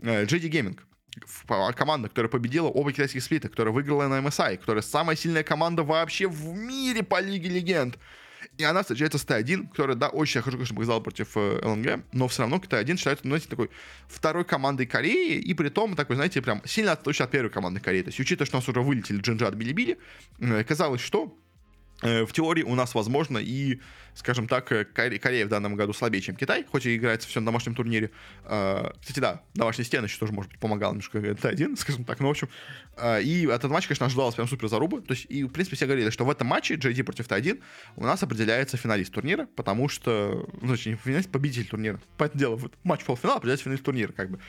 э, 0.00 0.24
JD 0.24 0.50
Gaming, 0.50 0.78
команда, 1.74 2.08
которая 2.08 2.30
победила 2.30 2.68
оба 2.68 2.92
китайских 2.92 3.22
сплита, 3.22 3.48
которая 3.48 3.72
выиграла 3.72 4.06
на 4.08 4.18
MSI, 4.18 4.58
которая 4.58 4.82
самая 4.82 5.16
сильная 5.16 5.42
команда 5.42 5.82
вообще 5.82 6.28
в 6.28 6.54
мире 6.54 7.02
по 7.02 7.20
Лиге 7.20 7.48
Легенд. 7.48 7.98
И 8.58 8.64
она 8.64 8.82
встречается 8.82 9.18
с 9.18 9.24
Т1, 9.24 9.68
которая, 9.68 9.96
да, 9.96 10.08
очень 10.08 10.40
хорошо, 10.40 10.56
конечно, 10.56 10.74
показала 10.74 11.00
против 11.00 11.36
э, 11.36 11.60
ЛНГ, 11.62 12.04
но 12.12 12.26
все 12.28 12.42
равно 12.42 12.56
Т1 12.56 12.96
считается, 12.96 13.26
ну, 13.26 13.30
знаете, 13.30 13.48
такой 13.48 13.70
второй 14.08 14.44
командой 14.44 14.86
Кореи, 14.86 15.38
и 15.38 15.52
при 15.52 15.68
том, 15.68 15.94
такой, 15.94 16.16
знаете, 16.16 16.40
прям 16.40 16.62
сильно 16.64 16.92
отличается 16.92 17.24
от 17.24 17.30
первой 17.30 17.50
команды 17.50 17.80
Кореи. 17.80 18.02
То 18.02 18.08
есть, 18.08 18.20
учитывая, 18.20 18.46
что 18.46 18.56
у 18.56 18.60
нас 18.60 18.68
уже 18.68 18.80
вылетели 18.80 19.20
Джинджа 19.20 19.48
от 19.48 19.54
Билибили, 19.54 19.98
э, 20.38 20.64
казалось, 20.64 21.02
что 21.02 21.26
э, 21.26 21.45
в 22.02 22.28
теории 22.32 22.62
у 22.62 22.74
нас 22.74 22.94
возможно 22.94 23.38
и 23.38 23.80
скажем 24.16 24.48
так, 24.48 24.72
э, 24.72 24.84
Корея 24.84 25.46
в 25.46 25.48
данном 25.48 25.76
году 25.76 25.92
слабее, 25.92 26.22
чем 26.22 26.36
Китай, 26.36 26.64
хоть 26.64 26.86
и 26.86 26.96
играется 26.96 27.28
все 27.28 27.40
на 27.40 27.46
домашнем 27.46 27.74
турнире. 27.74 28.10
А, 28.44 28.92
кстати, 29.00 29.20
да, 29.20 29.42
домашние 29.54 29.84
стены 29.84 30.06
еще 30.06 30.18
тоже, 30.18 30.32
может 30.32 30.50
быть, 30.50 30.58
помогал 30.58 30.92
немножко 30.92 31.18
это 31.18 31.48
один, 31.48 31.76
скажем 31.76 32.04
так, 32.04 32.18
ну, 32.20 32.28
в 32.28 32.30
общем. 32.30 32.48
А, 32.96 33.20
и 33.20 33.46
этот 33.46 33.70
матч, 33.70 33.86
конечно, 33.86 34.06
ожидалось 34.06 34.34
прям 34.34 34.48
супер 34.48 34.68
заруба. 34.68 35.02
То 35.02 35.12
есть, 35.12 35.26
и, 35.28 35.44
в 35.44 35.48
принципе, 35.48 35.76
все 35.76 35.84
говорили, 35.84 36.08
что 36.08 36.24
в 36.24 36.30
этом 36.30 36.46
матче 36.46 36.74
JD 36.74 37.04
против 37.04 37.28
Т1 37.28 37.60
у 37.96 38.04
нас 38.04 38.22
определяется 38.22 38.78
финалист 38.78 39.12
турнира, 39.12 39.46
потому 39.54 39.88
что, 39.88 40.48
ну, 40.62 40.72
точнее, 40.72 40.96
финалист, 40.96 41.30
победитель 41.30 41.68
турнира. 41.68 42.00
Поэтому 42.16 42.40
дело, 42.40 42.56
вот 42.56 42.72
матч 42.84 43.04
полуфинала 43.04 43.36
определяется 43.36 43.64
финалист 43.64 43.84
турнира, 43.84 44.12
как 44.12 44.30
бы. 44.30 44.40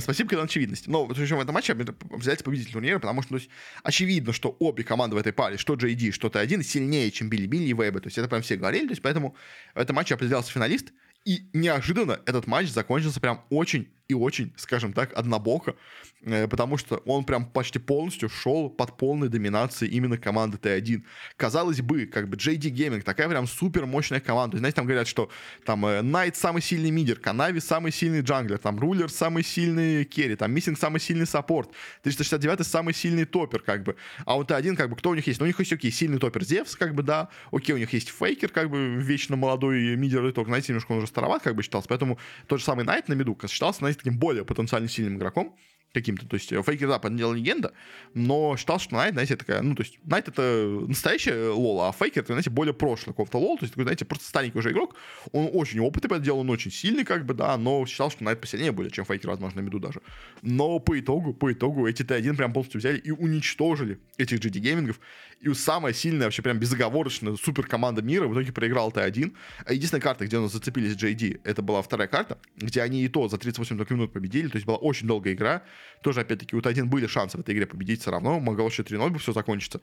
Спасибо, 0.00 0.30
когда 0.30 0.42
очевидность. 0.42 0.88
Но, 0.88 1.06
причем 1.06 1.36
в 1.36 1.40
этом 1.40 1.54
матче 1.54 1.72
определяется 1.72 2.44
победитель 2.44 2.72
турнира, 2.72 2.98
потому 2.98 3.22
что, 3.22 3.30
то 3.30 3.36
есть, 3.36 3.48
очевидно, 3.84 4.32
что 4.32 4.56
обе 4.58 4.82
команды 4.82 5.14
в 5.14 5.18
этой 5.20 5.32
паре, 5.32 5.56
что 5.56 5.74
JD, 5.74 6.10
что 6.10 6.28
Т1, 6.28 6.64
сильнее, 6.64 7.12
чем 7.12 7.28
Билли 7.28 7.46
Билли 7.46 7.68
и 7.68 7.72
Вейбы. 7.72 8.00
То 8.00 8.08
есть, 8.08 8.18
это 8.18 8.28
прям 8.28 8.42
все 8.42 8.56
говорили, 8.56 8.86
то 8.86 8.92
есть, 8.92 9.03
поэтому 9.04 9.36
в 9.74 9.78
этом 9.78 9.94
матче 9.96 10.14
определялся 10.14 10.50
финалист, 10.50 10.92
и 11.24 11.46
неожиданно 11.52 12.20
этот 12.26 12.46
матч 12.46 12.68
закончился 12.68 13.20
прям 13.20 13.44
очень 13.50 13.92
и 14.08 14.14
очень, 14.14 14.52
скажем 14.56 14.92
так, 14.92 15.12
однобоко, 15.14 15.76
э, 16.22 16.46
потому 16.46 16.76
что 16.76 16.96
он 17.06 17.24
прям 17.24 17.46
почти 17.46 17.78
полностью 17.78 18.28
шел 18.28 18.68
под 18.68 18.96
полной 18.96 19.28
доминацией 19.28 19.92
именно 19.92 20.18
команды 20.18 20.58
Т1. 20.58 21.02
Казалось 21.36 21.80
бы, 21.80 22.06
как 22.06 22.28
бы 22.28 22.36
JD 22.36 22.70
Gaming, 22.70 23.02
такая 23.02 23.28
прям 23.28 23.46
супер 23.46 23.86
мощная 23.86 24.20
команда. 24.20 24.58
Знаете, 24.58 24.76
там 24.76 24.86
говорят, 24.86 25.08
что 25.08 25.30
там 25.64 25.80
Knight 26.10 26.34
э, 26.34 26.38
самый 26.38 26.60
сильный 26.60 26.90
мидер, 26.90 27.18
Kanavi 27.18 27.60
самый 27.60 27.92
сильный 27.92 28.20
джанглер, 28.20 28.58
там 28.58 28.78
Ruler 28.78 29.10
самый 29.10 29.42
сильный 29.42 30.04
керри, 30.04 30.36
там 30.36 30.52
Missing 30.52 30.78
самый 30.78 31.00
сильный 31.00 31.26
саппорт, 31.26 31.70
369 32.02 32.66
самый 32.66 32.94
сильный 32.94 33.24
топер, 33.24 33.60
как 33.60 33.82
бы. 33.82 33.96
А 34.26 34.34
вот 34.34 34.50
Т1, 34.50 34.76
как 34.76 34.90
бы, 34.90 34.96
кто 34.96 35.10
у 35.10 35.14
них 35.14 35.26
есть? 35.26 35.40
Ну, 35.40 35.44
у 35.44 35.46
них 35.46 35.58
есть, 35.58 35.72
окей, 35.72 35.90
сильный 35.90 36.18
топер 36.18 36.44
Зевс, 36.44 36.76
как 36.76 36.94
бы, 36.94 37.02
да, 37.02 37.28
окей, 37.52 37.74
у 37.74 37.78
них 37.78 37.92
есть 37.92 38.10
Faker, 38.10 38.50
как 38.50 38.70
бы, 38.70 38.96
вечно 38.96 39.36
молодой 39.36 39.96
мидер, 39.96 40.26
и 40.26 40.32
только, 40.32 40.50
знаете, 40.50 40.72
немножко 40.72 40.92
он 40.92 40.98
уже 40.98 41.06
староват, 41.06 41.42
как 41.42 41.54
бы, 41.54 41.62
считался, 41.62 41.88
поэтому 41.88 42.18
тот 42.46 42.58
же 42.58 42.64
самый 42.64 42.84
Knight 42.84 43.08
на 43.08 43.14
миду 43.14 43.36
считался, 43.48 43.80
знаете, 43.80 44.00
таким 44.04 44.18
более 44.18 44.44
потенциально 44.44 44.86
сильным 44.86 45.16
игроком 45.16 45.56
каким-то. 45.94 46.26
То 46.26 46.34
есть 46.34 46.52
э, 46.52 46.62
Faker, 46.62 46.88
да, 46.88 46.98
понятно 46.98 47.32
легенда, 47.32 47.72
но 48.12 48.56
считал, 48.56 48.78
что 48.78 48.96
Knight, 48.96 49.14
знаете, 49.14 49.36
такая, 49.36 49.62
ну, 49.62 49.74
то 49.74 49.82
есть 49.82 49.98
Найт 50.04 50.28
это 50.28 50.84
настоящая 50.88 51.50
лол, 51.50 51.82
а 51.82 51.92
Faker, 51.92 52.22
это, 52.22 52.32
знаете, 52.34 52.50
более 52.50 52.74
прошлый 52.74 53.14
какого-то 53.14 53.38
лол, 53.38 53.56
то 53.56 53.64
есть 53.64 53.72
такой, 53.72 53.84
знаете, 53.84 54.04
просто 54.04 54.26
старенький 54.26 54.58
уже 54.58 54.72
игрок, 54.72 54.96
он 55.32 55.48
очень 55.52 55.80
опытный 55.80 56.10
по 56.10 56.18
делу, 56.18 56.40
он 56.40 56.50
очень 56.50 56.70
сильный, 56.70 57.04
как 57.04 57.24
бы, 57.24 57.32
да, 57.32 57.56
но 57.56 57.86
считал, 57.86 58.10
что 58.10 58.24
Knight 58.24 58.40
посильнее 58.40 58.72
будет, 58.72 58.92
чем 58.92 59.04
Faker, 59.04 59.30
возможно, 59.30 59.62
на 59.62 59.66
миду 59.66 59.78
даже. 59.78 60.00
Но 60.42 60.78
по 60.80 60.98
итогу, 60.98 61.32
по 61.32 61.52
итогу 61.52 61.86
эти 61.86 62.02
Т1 62.02 62.36
прям 62.36 62.52
полностью 62.52 62.80
взяли 62.80 62.98
и 62.98 63.10
уничтожили 63.10 63.98
этих 64.18 64.40
JD 64.40 64.58
Gaming 64.58 64.85
ов, 64.85 64.98
и 65.44 65.52
самая 65.54 65.92
сильная, 65.92 66.26
вообще 66.26 66.42
прям 66.42 66.58
безоговорочная 66.58 67.36
супер 67.36 67.66
команда 67.66 68.02
мира 68.02 68.26
в 68.26 68.32
итоге 68.32 68.52
проиграл 68.52 68.90
Т1. 68.90 69.34
А 69.66 69.72
единственная 69.72 70.00
карта, 70.00 70.26
где 70.26 70.38
у 70.38 70.42
нас 70.42 70.52
зацепились 70.52 70.96
JD, 70.96 71.42
это 71.44 71.60
была 71.60 71.82
вторая 71.82 72.08
карта, 72.08 72.38
где 72.56 72.80
они 72.80 73.04
и 73.04 73.08
то 73.08 73.28
за 73.28 73.36
38 73.36 73.76
только 73.76 73.94
минут 73.94 74.12
победили, 74.12 74.48
то 74.48 74.56
есть 74.56 74.66
была 74.66 74.78
очень 74.78 75.06
долгая 75.06 75.34
игра. 75.34 75.62
Тоже, 76.02 76.20
опять-таки, 76.20 76.56
у 76.56 76.60
Т1 76.60 76.84
были 76.84 77.06
шансы 77.06 77.36
в 77.36 77.40
этой 77.40 77.54
игре 77.54 77.66
победить 77.66 78.02
все 78.02 78.10
равно, 78.10 78.40
могло 78.40 78.66
еще 78.66 78.82
3-0 78.82 79.10
бы 79.10 79.18
все 79.18 79.32
закончиться. 79.32 79.80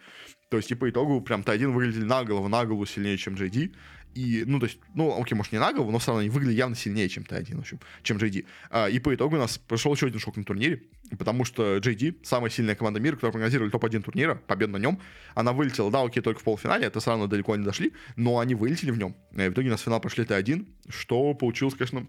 То 0.49 0.57
есть, 0.57 0.71
и 0.71 0.75
по 0.75 0.89
итогу 0.89 1.21
прям 1.21 1.41
Т1 1.41 1.71
выглядели 1.71 2.03
на 2.03 2.23
голову, 2.23 2.47
на 2.47 2.65
голову 2.65 2.85
сильнее, 2.85 3.17
чем 3.17 3.35
JD. 3.35 3.73
И, 4.13 4.43
ну, 4.45 4.59
то 4.59 4.65
есть, 4.65 4.77
ну, 4.93 5.19
окей, 5.21 5.35
может, 5.35 5.53
не 5.53 5.59
на 5.59 5.71
голову, 5.71 5.91
но 5.91 5.99
все 5.99 6.07
равно 6.07 6.21
они 6.21 6.29
выглядели 6.29 6.57
явно 6.57 6.75
сильнее, 6.75 7.07
чем 7.07 7.23
Т1, 7.23 7.55
в 7.55 7.59
общем, 7.59 7.79
чем 8.03 8.17
JD. 8.17 8.45
А, 8.69 8.87
и 8.87 8.99
по 8.99 9.15
итогу 9.15 9.35
у 9.35 9.39
нас 9.39 9.57
прошел 9.57 9.93
еще 9.93 10.07
один 10.07 10.19
шок 10.19 10.35
на 10.35 10.43
турнире, 10.43 10.83
потому 11.17 11.45
что 11.45 11.77
JD, 11.77 12.17
самая 12.23 12.49
сильная 12.49 12.75
команда 12.75 12.99
мира, 12.99 13.15
которая 13.15 13.31
прогнозировали 13.31 13.71
топ-1 13.71 14.01
турнира, 14.01 14.35
победа 14.35 14.73
на 14.73 14.77
нем, 14.77 14.99
она 15.33 15.53
вылетела, 15.53 15.89
да, 15.89 16.01
окей, 16.01 16.21
только 16.21 16.41
в 16.41 16.43
полуфинале, 16.43 16.87
это 16.87 16.99
все 16.99 17.11
равно 17.11 17.27
далеко 17.27 17.55
не 17.55 17.63
дошли, 17.63 17.93
но 18.17 18.39
они 18.39 18.53
вылетели 18.53 18.91
в 18.91 18.97
нем. 18.97 19.15
И 19.31 19.47
в 19.47 19.53
итоге 19.53 19.69
у 19.69 19.71
нас 19.71 19.81
финал 19.81 20.01
прошли 20.01 20.25
Т1, 20.25 20.67
что 20.89 21.33
получилось, 21.33 21.75
конечно, 21.75 22.05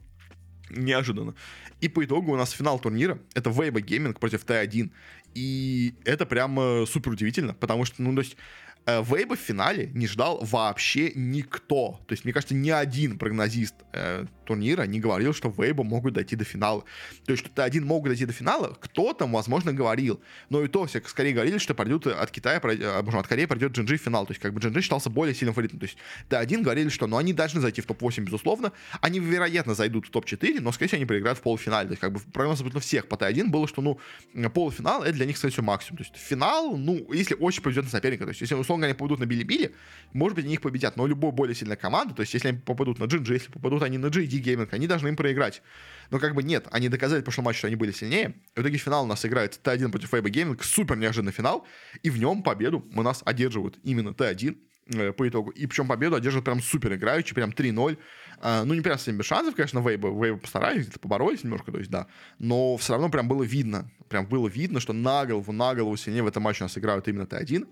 неожиданно. 0.72 1.34
И 1.80 1.88
по 1.88 2.04
итогу 2.04 2.32
у 2.32 2.36
нас 2.36 2.50
финал 2.50 2.78
турнира, 2.78 3.18
это 3.34 3.50
Weibo 3.50 3.80
Gaming 3.80 4.18
против 4.18 4.44
Т1, 4.44 4.90
и 5.34 5.94
это 6.04 6.26
прям 6.26 6.86
супер 6.86 7.12
удивительно, 7.12 7.54
потому 7.54 7.84
что, 7.84 8.02
ну, 8.02 8.14
то 8.14 8.20
есть, 8.20 8.36
э, 8.86 9.02
Вейба 9.02 9.36
в 9.36 9.40
финале 9.40 9.90
не 9.94 10.06
ждал 10.06 10.40
вообще 10.42 11.12
никто. 11.14 12.00
То 12.06 12.12
есть, 12.12 12.24
мне 12.24 12.32
кажется, 12.32 12.54
ни 12.54 12.70
один 12.70 13.18
прогнозист 13.18 13.74
э, 13.92 14.26
турнира 14.52 14.82
не 14.82 15.00
говорил, 15.00 15.32
что 15.32 15.48
Вейба 15.56 15.82
могут 15.82 16.14
дойти 16.14 16.36
до 16.36 16.44
финала. 16.44 16.84
То 17.24 17.32
есть, 17.32 17.44
что 17.44 17.50
Т1 17.54 17.80
могут 17.80 18.08
дойти 18.08 18.26
до 18.26 18.32
финала, 18.32 18.76
кто-то, 18.80 19.26
возможно, 19.26 19.72
говорил. 19.72 20.20
Но 20.50 20.62
и 20.62 20.68
то 20.68 20.84
все 20.84 21.00
скорее 21.06 21.32
говорили, 21.32 21.58
что 21.58 21.74
пройдут 21.74 22.06
от 22.06 22.30
Китая, 22.30 22.60
пройдет, 22.60 22.86
а, 22.86 23.00
от 23.00 23.26
Кореи 23.26 23.46
пройдет 23.46 23.72
Джинджи 23.72 23.96
в 23.96 24.02
финал. 24.02 24.26
То 24.26 24.32
есть, 24.32 24.42
как 24.42 24.52
бы 24.52 24.60
Джинджи 24.60 24.82
считался 24.82 25.08
более 25.08 25.34
сильным 25.34 25.54
фаворитом. 25.54 25.78
То 25.78 25.86
есть, 25.86 25.96
Т1 26.28 26.62
говорили, 26.62 26.90
что 26.90 27.06
ну, 27.06 27.16
они 27.16 27.32
должны 27.32 27.60
зайти 27.60 27.80
в 27.80 27.86
топ-8, 27.86 28.20
безусловно. 28.20 28.72
Они, 29.00 29.20
вероятно, 29.20 29.74
зайдут 29.74 30.06
в 30.06 30.10
топ-4, 30.10 30.60
но, 30.60 30.72
скорее 30.72 30.88
всего, 30.88 30.98
они 30.98 31.06
проиграют 31.06 31.38
в 31.38 31.42
полуфинале. 31.42 31.88
То 31.88 31.92
есть, 31.92 32.00
как 32.00 32.12
бы 32.12 32.20
прогноз 32.20 32.54
абсолютно 32.54 32.80
всех 32.80 33.08
по 33.08 33.14
Т1 33.14 33.48
было, 33.48 33.66
что, 33.66 33.80
ну, 33.80 33.98
полуфинал— 34.50 35.02
это 35.04 35.14
для 35.14 35.24
них, 35.24 35.38
скорее 35.38 35.52
всего, 35.52 35.66
максимум. 35.66 35.98
То 35.98 36.04
есть, 36.04 36.16
финал, 36.16 36.76
ну, 36.76 37.10
если 37.12 37.34
очень 37.34 37.62
повезет 37.62 37.84
на 37.84 37.90
соперника, 37.90 38.24
то 38.24 38.30
есть, 38.30 38.42
если, 38.42 38.54
условно, 38.54 38.86
они 38.86 38.94
попадут 38.94 39.20
на 39.20 39.24
Bilibili, 39.24 39.74
может 40.12 40.36
быть, 40.36 40.44
они 40.44 40.54
их 40.54 40.60
победят. 40.60 40.96
Но 40.96 41.06
любой 41.06 41.32
более 41.32 41.54
сильная 41.54 41.76
команда, 41.76 42.14
то 42.14 42.20
есть, 42.20 42.34
если 42.34 42.48
они 42.48 42.58
попадут 42.58 42.98
на 42.98 43.04
Джинджи, 43.04 43.34
если 43.34 43.50
попадут 43.50 43.82
они 43.82 43.98
на 43.98 44.06
JD 44.06 44.41
Gaming, 44.42 44.68
они 44.70 44.86
должны 44.86 45.08
им 45.08 45.16
проиграть. 45.16 45.62
Но 46.10 46.18
как 46.18 46.34
бы 46.34 46.42
нет, 46.42 46.66
они 46.70 46.90
доказали 46.90 47.22
в 47.22 47.24
прошлом 47.24 47.44
матче, 47.44 47.58
что 47.58 47.66
они 47.68 47.76
были 47.76 47.90
сильнее. 47.90 48.34
И 48.54 48.60
в 48.60 48.62
итоге 48.62 48.76
финал 48.76 49.04
у 49.04 49.06
нас 49.06 49.24
играет 49.24 49.58
Т1 49.62 49.90
против 49.90 50.10
Weibo 50.10 50.28
Gaming, 50.28 50.62
супер 50.62 50.96
неожиданный 50.96 51.32
финал, 51.32 51.66
и 52.02 52.10
в 52.10 52.18
нем 52.18 52.42
победу 52.42 52.86
у 52.94 53.02
нас 53.02 53.22
одерживают 53.24 53.78
именно 53.82 54.10
Т1 54.10 54.58
э, 54.94 55.12
по 55.12 55.26
итогу. 55.26 55.50
И 55.50 55.66
причем 55.66 55.88
победу 55.88 56.16
одерживают 56.16 56.44
прям 56.44 56.60
супер 56.60 56.94
играючи, 56.94 57.34
прям 57.34 57.50
3-0. 57.50 57.98
А, 58.40 58.64
ну, 58.64 58.74
не 58.74 58.82
прям 58.82 58.98
совсем 58.98 59.16
без 59.16 59.24
шансов, 59.24 59.54
конечно, 59.54 59.78
Weibo. 59.78 60.08
Weibo 60.08 60.38
постарались, 60.38 60.82
где-то 60.82 60.98
поборолись 60.98 61.44
немножко, 61.44 61.72
то 61.72 61.78
есть, 61.78 61.90
да. 61.90 62.08
Но 62.38 62.76
все 62.76 62.92
равно 62.92 63.08
прям 63.08 63.26
было 63.26 63.42
видно, 63.42 63.90
прям 64.10 64.26
было 64.26 64.48
видно, 64.48 64.80
что 64.80 64.92
на 64.92 65.24
голову, 65.24 65.50
на 65.52 65.74
голову 65.74 65.96
сильнее 65.96 66.22
в 66.22 66.26
этом 66.26 66.42
матче 66.42 66.64
у 66.64 66.66
нас 66.66 66.76
играют 66.76 67.08
именно 67.08 67.24
Т1. 67.24 67.66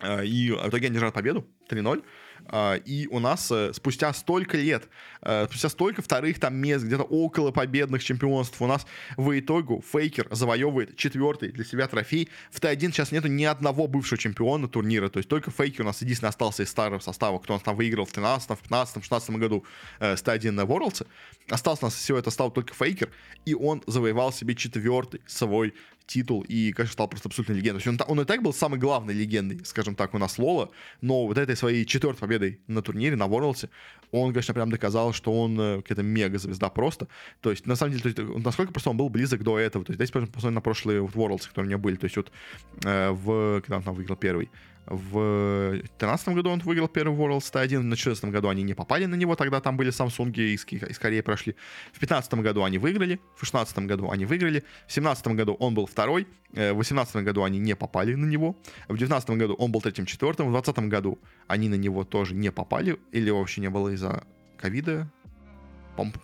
А, 0.00 0.22
и 0.22 0.52
в 0.52 0.68
итоге 0.68 0.86
они 0.86 0.94
держат 0.94 1.14
победу 1.14 1.44
3-0. 1.68 2.04
А, 2.48 2.74
и 2.76 3.06
у 3.08 3.18
нас 3.18 3.50
э, 3.50 3.72
спустя 3.72 4.12
столько 4.12 4.56
лет, 4.56 4.88
э, 5.22 5.46
спустя 5.48 5.68
столько 5.68 6.02
вторых 6.02 6.38
там 6.38 6.56
мест, 6.56 6.84
где-то 6.84 7.02
около 7.02 7.50
победных 7.50 8.02
чемпионств, 8.04 8.60
у 8.60 8.66
нас 8.66 8.86
в 9.16 9.38
итогу 9.38 9.82
Фейкер 9.92 10.28
завоевывает 10.30 10.96
четвертый 10.96 11.50
для 11.50 11.64
себя 11.64 11.88
трофей. 11.88 12.28
В 12.50 12.60
Т1 12.60 12.92
сейчас 12.92 13.12
нету 13.12 13.28
ни 13.28 13.44
одного 13.44 13.86
бывшего 13.88 14.18
чемпиона 14.18 14.68
турнира, 14.68 15.08
то 15.08 15.18
есть 15.18 15.28
только 15.28 15.50
Фейкер 15.50 15.82
у 15.82 15.86
нас 15.86 16.02
единственный 16.02 16.28
остался 16.28 16.62
из 16.62 16.70
старого 16.70 17.00
состава, 17.00 17.38
кто 17.38 17.54
у 17.54 17.56
нас 17.56 17.62
там 17.62 17.76
выиграл 17.76 18.04
в 18.04 18.12
13, 18.12 18.50
в 18.50 18.62
15, 18.62 19.02
16 19.02 19.30
году 19.30 19.64
э, 19.98 20.16
с 20.16 20.22
Т1 20.22 20.52
на 20.52 20.62
Worlds. 20.62 21.06
Остался 21.48 21.84
у 21.84 21.86
нас 21.86 21.94
всего 21.94 22.18
это 22.18 22.30
стал 22.30 22.50
только 22.50 22.74
Фейкер, 22.74 23.10
и 23.44 23.54
он 23.54 23.82
завоевал 23.86 24.32
себе 24.32 24.54
четвертый 24.54 25.20
свой 25.26 25.74
титул 26.06 26.42
и, 26.42 26.72
конечно, 26.72 26.92
стал 26.92 27.08
просто 27.08 27.28
абсолютно 27.28 27.52
легендой. 27.52 27.82
Он, 27.86 27.98
он 28.06 28.20
и 28.20 28.24
так 28.24 28.42
был 28.42 28.52
самой 28.52 28.78
главной 28.78 29.14
легендой, 29.14 29.60
скажем 29.64 29.94
так, 29.94 30.14
у 30.14 30.18
нас 30.18 30.38
Лола, 30.38 30.70
но 31.00 31.26
вот 31.26 31.38
этой 31.38 31.56
своей 31.56 31.84
четвертой 31.84 32.20
победой 32.20 32.60
на 32.66 32.82
турнире, 32.82 33.16
на 33.16 33.24
Worlds, 33.24 33.68
он, 34.12 34.32
конечно, 34.32 34.54
прям 34.54 34.70
доказал, 34.70 35.12
что 35.12 35.32
он 35.32 35.58
э, 35.60 35.76
какая-то 35.82 36.02
мега-звезда 36.02 36.70
просто. 36.70 37.08
То 37.40 37.50
есть, 37.50 37.66
на 37.66 37.76
самом 37.76 37.92
деле, 37.92 38.14
то 38.14 38.22
есть, 38.22 38.44
насколько 38.44 38.72
просто 38.72 38.90
он 38.90 38.96
был 38.96 39.08
близок 39.08 39.42
до 39.42 39.58
этого. 39.58 39.84
То 39.84 39.92
есть, 39.92 39.98
здесь 39.98 40.10
посмотрим 40.10 40.54
на 40.54 40.60
прошлые 40.60 41.04
Worlds, 41.04 41.48
которые 41.48 41.66
у 41.66 41.70
него 41.70 41.80
были. 41.80 41.96
То 41.96 42.04
есть, 42.04 42.16
вот 42.16 42.30
э, 42.84 43.10
в... 43.10 43.60
Когда 43.62 43.78
он 43.78 43.82
там 43.82 43.94
выиграл 43.94 44.16
первый? 44.16 44.48
В 44.86 45.70
2013 45.72 46.28
году 46.28 46.50
он 46.50 46.60
выиграл 46.60 46.86
первый 46.86 47.16
World 47.16 47.40
Star 47.40 47.62
1, 47.62 47.80
в 47.80 47.82
2014 47.82 48.24
году 48.26 48.48
они 48.48 48.62
не 48.62 48.74
попали 48.74 49.06
на 49.06 49.16
него, 49.16 49.34
тогда 49.34 49.60
там 49.60 49.76
были 49.76 49.90
Samsung 49.90 50.32
из, 50.32 50.64
из 50.64 50.98
Кореи 50.98 51.22
прошли. 51.22 51.54
В 51.92 51.98
2015 51.98 52.34
году 52.34 52.62
они 52.62 52.78
выиграли, 52.78 53.16
в 53.34 53.40
2016 53.40 53.78
году 53.80 54.10
они 54.10 54.26
выиграли, 54.26 54.60
в 54.60 54.94
2017 54.94 55.26
году 55.28 55.54
он 55.54 55.74
был 55.74 55.86
второй, 55.86 56.28
э, 56.52 56.70
в 56.70 56.76
2018 56.76 57.16
году 57.16 57.42
они 57.42 57.58
не 57.58 57.74
попали 57.74 58.14
на 58.14 58.26
него, 58.26 58.56
в 58.84 58.96
2019 58.96 59.30
году 59.30 59.54
он 59.54 59.72
был 59.72 59.80
третьим-четвертым, 59.80 60.46
в 60.46 60.52
2020 60.52 60.88
году 60.88 61.18
они 61.48 61.68
на 61.68 61.74
него 61.74 62.04
тоже 62.04 62.34
не 62.34 62.52
попали, 62.52 62.96
или 63.10 63.30
вообще 63.30 63.62
не 63.62 63.70
было 63.70 63.88
из-за 63.88 64.22
ковида, 64.56 65.10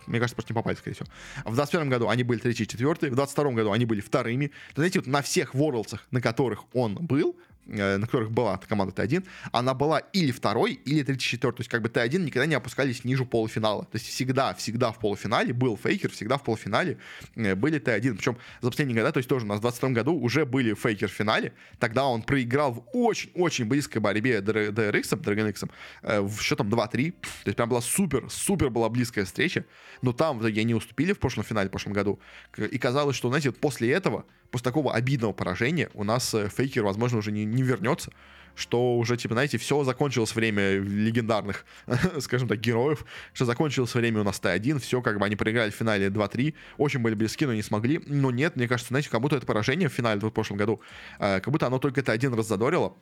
мне 0.07 0.19
кажется, 0.19 0.35
просто 0.35 0.53
не 0.53 0.55
попали, 0.55 0.75
скорее 0.75 0.95
всего. 0.95 1.07
В 1.45 1.55
21 1.55 1.89
году 1.89 2.07
они 2.07 2.23
были 2.23 2.39
третий, 2.39 2.67
четвертый, 2.67 3.09
в 3.09 3.15
22 3.15 3.51
году 3.51 3.71
они 3.71 3.85
были 3.85 4.01
вторыми. 4.01 4.51
Знаете, 4.75 4.99
вот 4.99 5.07
на 5.07 5.21
всех 5.21 5.55
Worlds, 5.55 5.99
на 6.11 6.21
которых 6.21 6.63
он 6.75 6.95
был, 6.95 7.35
на 7.65 8.01
которых 8.01 8.31
была 8.31 8.57
команда 8.57 8.93
Т1, 9.03 9.25
она 9.51 9.73
была 9.73 9.99
или 9.99 10.31
второй, 10.31 10.73
или 10.73 11.03
34 11.03 11.53
То 11.53 11.61
есть 11.61 11.69
как 11.69 11.81
бы 11.81 11.89
Т1 11.89 12.19
никогда 12.19 12.45
не 12.45 12.55
опускались 12.55 13.03
ниже 13.03 13.25
полуфинала. 13.25 13.85
То 13.85 13.95
есть 13.97 14.07
всегда, 14.07 14.53
всегда 14.53 14.91
в 14.91 14.99
полуфинале 14.99 15.53
был 15.53 15.77
Фейкер, 15.77 16.11
всегда 16.11 16.37
в 16.37 16.43
полуфинале 16.43 16.97
э, 17.35 17.55
были 17.55 17.79
Т1. 17.79 18.15
Причем 18.15 18.37
за 18.61 18.69
последние 18.69 18.97
года, 18.97 19.11
то 19.11 19.17
есть 19.17 19.29
тоже 19.29 19.45
у 19.45 19.49
нас 19.49 19.59
в 19.59 19.61
22 19.61 19.89
году 19.89 20.13
уже 20.13 20.45
были 20.45 20.73
Фейкер 20.73 21.09
в 21.09 21.13
финале. 21.13 21.53
Тогда 21.79 22.05
он 22.05 22.21
проиграл 22.23 22.73
в 22.73 22.83
очень-очень 22.93 23.65
близкой 23.65 23.99
борьбе 23.99 24.39
DRX, 24.39 25.19
Dragon 25.21 25.49
X, 25.49 25.63
э, 26.01 26.21
в 26.21 26.41
счетом 26.41 26.69
2-3. 26.69 27.11
То 27.11 27.17
есть 27.45 27.55
прям 27.55 27.69
была 27.69 27.81
супер, 27.81 28.29
супер 28.29 28.69
была 28.69 28.89
близкая 28.89 29.25
встреча. 29.25 29.65
Но 30.01 30.11
там 30.11 30.39
в 30.39 30.41
итоге 30.41 30.61
они 30.61 30.73
уступили 30.73 31.13
в 31.13 31.19
прошлом 31.19 31.43
финале, 31.43 31.69
в 31.69 31.71
прошлом 31.71 31.93
году. 31.93 32.19
И 32.57 32.77
казалось, 32.77 33.15
что, 33.15 33.29
знаете, 33.29 33.51
после 33.51 33.91
этого 33.91 34.25
после 34.53 34.65
такого 34.65 34.93
обидного 34.93 35.33
поражения 35.33 35.89
у 35.95 36.03
нас 36.03 36.31
э, 36.35 36.47
Фейкер, 36.47 36.83
возможно, 36.83 37.17
уже 37.17 37.31
не, 37.31 37.43
не 37.43 37.63
вернется, 37.63 38.11
что 38.53 38.97
уже, 38.97 39.17
типа, 39.17 39.33
знаете, 39.33 39.57
все 39.57 39.83
закончилось 39.83 40.35
время 40.35 40.77
легендарных, 40.77 41.65
скажем 42.19 42.47
так, 42.47 42.59
героев, 42.59 43.03
что 43.33 43.45
закончилось 43.45 43.95
время 43.95 44.21
у 44.21 44.23
нас 44.23 44.39
Т1, 44.39 44.77
все, 44.77 45.01
как 45.01 45.17
бы 45.17 45.25
они 45.25 45.35
проиграли 45.35 45.71
в 45.71 45.73
финале 45.73 46.09
2-3, 46.09 46.53
очень 46.77 46.99
были 46.99 47.15
близки, 47.15 47.47
но 47.47 47.53
не 47.55 47.63
смогли, 47.63 47.99
но 48.05 48.29
нет, 48.29 48.55
мне 48.55 48.67
кажется, 48.67 48.89
знаете, 48.89 49.09
как 49.09 49.21
будто 49.21 49.37
это 49.37 49.47
поражение 49.47 49.89
в 49.89 49.93
финале 49.93 50.19
в 50.19 50.29
прошлом 50.29 50.57
году, 50.57 50.81
э, 51.17 51.39
как 51.39 51.51
будто 51.51 51.65
оно 51.65 51.79
только 51.79 52.01
Т1 52.01 52.35
раззадорило, 52.35 52.95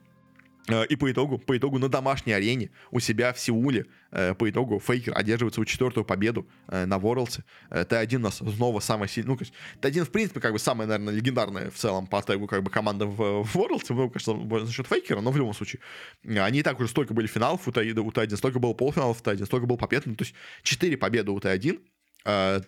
и 0.67 0.95
по 0.95 1.11
итогу, 1.11 1.37
по 1.37 1.57
итогу 1.57 1.79
на 1.79 1.89
домашней 1.89 2.33
арене 2.33 2.69
у 2.91 2.99
себя 2.99 3.33
в 3.33 3.39
Сеуле, 3.39 3.87
э, 4.11 4.35
по 4.35 4.49
итогу 4.49 4.79
Фейкер 4.79 5.17
одерживает 5.17 5.53
свою 5.53 5.65
четвертую 5.65 6.05
победу 6.05 6.47
э, 6.67 6.85
на 6.85 6.99
Ворлдсе. 6.99 7.43
Т1 7.69 8.15
у 8.15 8.19
нас 8.19 8.37
снова 8.37 8.79
самая 8.79 9.07
сильная, 9.07 9.37
ну, 9.39 9.45
Т1, 9.81 10.05
в 10.05 10.11
принципе, 10.11 10.39
как 10.39 10.53
бы 10.53 10.59
самая, 10.59 10.87
наверное, 10.87 11.13
легендарная 11.13 11.71
в 11.71 11.75
целом 11.75 12.07
по 12.07 12.21
тегу 12.21 12.47
как 12.47 12.63
бы 12.63 12.69
команда 12.69 13.05
в, 13.05 13.43
в 13.43 13.55
Ворлдсе, 13.55 13.93
ну, 13.93 14.09
конечно, 14.09 14.65
за 14.65 14.71
счет 14.71 14.87
Фейкера, 14.87 15.21
но 15.21 15.31
в 15.31 15.37
любом 15.37 15.53
случае. 15.53 15.81
Они 16.23 16.59
и 16.59 16.63
так 16.63 16.79
уже 16.79 16.89
столько 16.89 17.13
были 17.13 17.27
финалов 17.27 17.67
у 17.67 17.71
Т1, 17.71 17.99
у 17.99 18.11
Т1 18.11 18.37
столько 18.37 18.59
было 18.59 18.73
полуфиналов 18.73 19.21
у 19.21 19.23
Т1, 19.23 19.45
столько 19.45 19.65
было 19.65 19.77
побед, 19.77 20.05
ну, 20.05 20.15
то 20.15 20.23
есть 20.23 20.35
4 20.63 20.97
победы 20.97 21.31
у 21.31 21.39
Т1, 21.39 21.79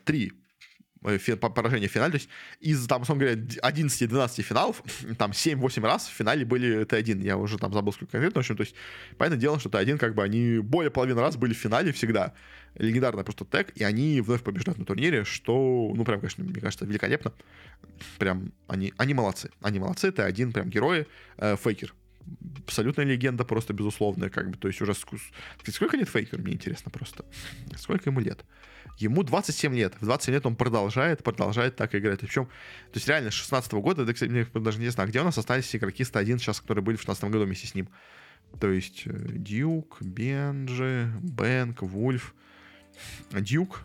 3 0.05 0.33
Э, 0.35 0.42
поражение 1.03 1.89
в 1.89 1.91
финале. 1.91 2.11
То 2.11 2.17
есть 2.17 2.29
из, 2.59 2.87
там, 2.87 3.01
условно 3.01 3.25
говоря, 3.25 3.41
11-12 3.41 4.41
финалов, 4.41 4.83
там 5.17 5.31
7-8 5.31 5.85
раз 5.85 6.07
в 6.07 6.11
финале 6.11 6.45
были 6.45 6.85
Т1. 6.85 7.23
Я 7.23 7.37
уже 7.37 7.57
там 7.57 7.73
забыл, 7.73 7.93
сколько 7.93 8.13
конкретно. 8.13 8.41
В 8.41 8.43
общем, 8.43 8.57
то 8.57 8.61
есть, 8.61 8.75
понятное 9.17 9.39
дело, 9.39 9.59
что 9.59 9.69
Т1, 9.69 9.97
как 9.97 10.15
бы, 10.15 10.23
они 10.23 10.59
более 10.59 10.91
половины 10.91 11.21
раз 11.21 11.35
были 11.35 11.53
в 11.53 11.57
финале 11.57 11.91
всегда. 11.91 12.33
Легендарный 12.75 13.23
просто 13.23 13.45
тег, 13.45 13.71
и 13.75 13.83
они 13.83 14.21
вновь 14.21 14.41
побеждают 14.41 14.79
на 14.79 14.85
турнире, 14.85 15.25
что, 15.25 15.91
ну, 15.95 16.03
прям, 16.05 16.19
конечно, 16.19 16.43
мне 16.43 16.59
кажется, 16.59 16.85
великолепно. 16.85 17.33
Прям, 18.17 18.51
они, 18.67 18.93
они 18.97 19.13
молодцы. 19.13 19.51
Они 19.61 19.79
молодцы, 19.79 20.07
Т1 20.07 20.53
прям 20.53 20.69
герои. 20.69 21.05
Э, 21.37 21.55
фейкер 21.55 21.93
абсолютная 22.63 23.05
легенда, 23.05 23.43
просто 23.43 23.73
безусловная, 23.73 24.29
как 24.29 24.49
бы, 24.49 24.57
то 24.57 24.67
есть 24.67 24.81
уже 24.81 24.93
сколько 24.93 25.97
лет 25.97 26.09
Фейкер, 26.09 26.39
мне 26.39 26.53
интересно 26.53 26.91
просто, 26.91 27.25
сколько 27.77 28.09
ему 28.09 28.19
лет? 28.19 28.45
Ему 28.97 29.23
27 29.23 29.75
лет. 29.75 29.95
В 29.99 30.05
27 30.05 30.35
лет 30.35 30.45
он 30.45 30.55
продолжает, 30.55 31.23
продолжает 31.23 31.75
так 31.75 31.95
играть. 31.95 32.19
Причем, 32.19 32.45
то 32.45 32.95
есть 32.95 33.07
реально 33.07 33.31
с 33.31 33.33
16 33.33 33.73
года, 33.73 34.05
да, 34.05 34.13
кстати, 34.13 34.29
мне 34.29 34.45
даже 34.53 34.79
не 34.79 34.89
знаю, 34.89 35.09
где 35.09 35.21
у 35.21 35.23
нас 35.23 35.37
остались 35.37 35.75
игроки 35.75 36.03
101 36.03 36.39
сейчас, 36.39 36.61
которые 36.61 36.83
были 36.83 36.95
в 36.95 36.99
16 36.99 37.23
году 37.25 37.45
вместе 37.45 37.67
с 37.67 37.75
ним. 37.75 37.89
То 38.59 38.69
есть 38.69 39.03
э, 39.05 39.11
Дьюк, 39.13 39.97
Бенджи, 40.01 41.11
Бэнк, 41.21 41.81
Вульф. 41.81 42.35
Дьюк 43.31 43.83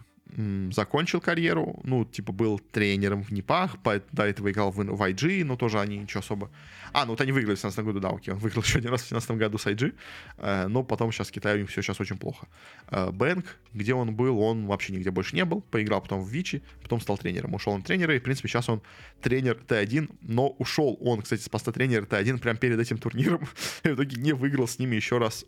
закончил 0.70 1.20
карьеру, 1.20 1.80
ну, 1.84 2.04
типа, 2.04 2.32
был 2.32 2.58
тренером 2.58 3.22
в 3.22 3.30
Непах, 3.30 3.76
до 4.12 4.24
этого 4.24 4.50
играл 4.50 4.70
в, 4.70 4.76
в 4.76 5.02
IG, 5.02 5.44
но 5.44 5.56
тоже 5.56 5.80
они 5.80 5.98
ничего 5.98 6.20
особо... 6.20 6.50
А, 6.92 7.04
ну 7.04 7.12
вот 7.12 7.20
они 7.20 7.32
выиграли 7.32 7.56
в 7.56 7.60
2017 7.60 7.84
году, 7.84 8.00
да, 8.00 8.08
окей, 8.10 8.32
он 8.32 8.40
выиграл 8.40 8.62
еще 8.66 8.78
один 8.78 8.90
раз 8.90 9.02
в 9.02 9.08
2017 9.08 9.30
году 9.32 9.58
с 9.58 9.66
IG, 9.66 9.94
э, 10.38 10.66
но 10.68 10.82
потом 10.82 11.12
сейчас 11.12 11.28
в 11.28 11.32
Китае 11.32 11.56
у 11.56 11.60
них 11.60 11.70
все 11.70 11.82
сейчас 11.82 12.00
очень 12.00 12.16
плохо. 12.16 12.46
Э, 12.90 13.10
Бэнк, 13.10 13.46
где 13.72 13.94
он 13.94 14.14
был, 14.14 14.38
он 14.40 14.66
вообще 14.66 14.92
нигде 14.92 15.10
больше 15.10 15.34
не 15.34 15.44
был, 15.44 15.60
поиграл 15.60 16.00
потом 16.00 16.22
в 16.22 16.28
Вичи, 16.28 16.62
потом 16.82 17.00
стал 17.00 17.18
тренером, 17.18 17.54
ушел 17.54 17.72
он 17.72 17.82
тренера, 17.82 18.14
и, 18.14 18.18
в 18.18 18.22
принципе, 18.22 18.48
сейчас 18.48 18.68
он 18.68 18.82
тренер 19.20 19.58
Т1, 19.66 20.14
но 20.22 20.48
ушел 20.58 20.96
он, 21.00 21.22
кстати, 21.22 21.42
с 21.42 21.48
поста 21.48 21.72
тренера 21.72 22.04
Т1 22.04 22.38
прямо 22.38 22.58
перед 22.58 22.78
этим 22.78 22.98
турниром, 22.98 23.48
и 23.82 23.88
в 23.88 23.94
итоге 23.94 24.20
не 24.20 24.32
выиграл 24.32 24.68
с 24.68 24.78
ними 24.78 24.96
еще 24.96 25.18
раз 25.18 25.44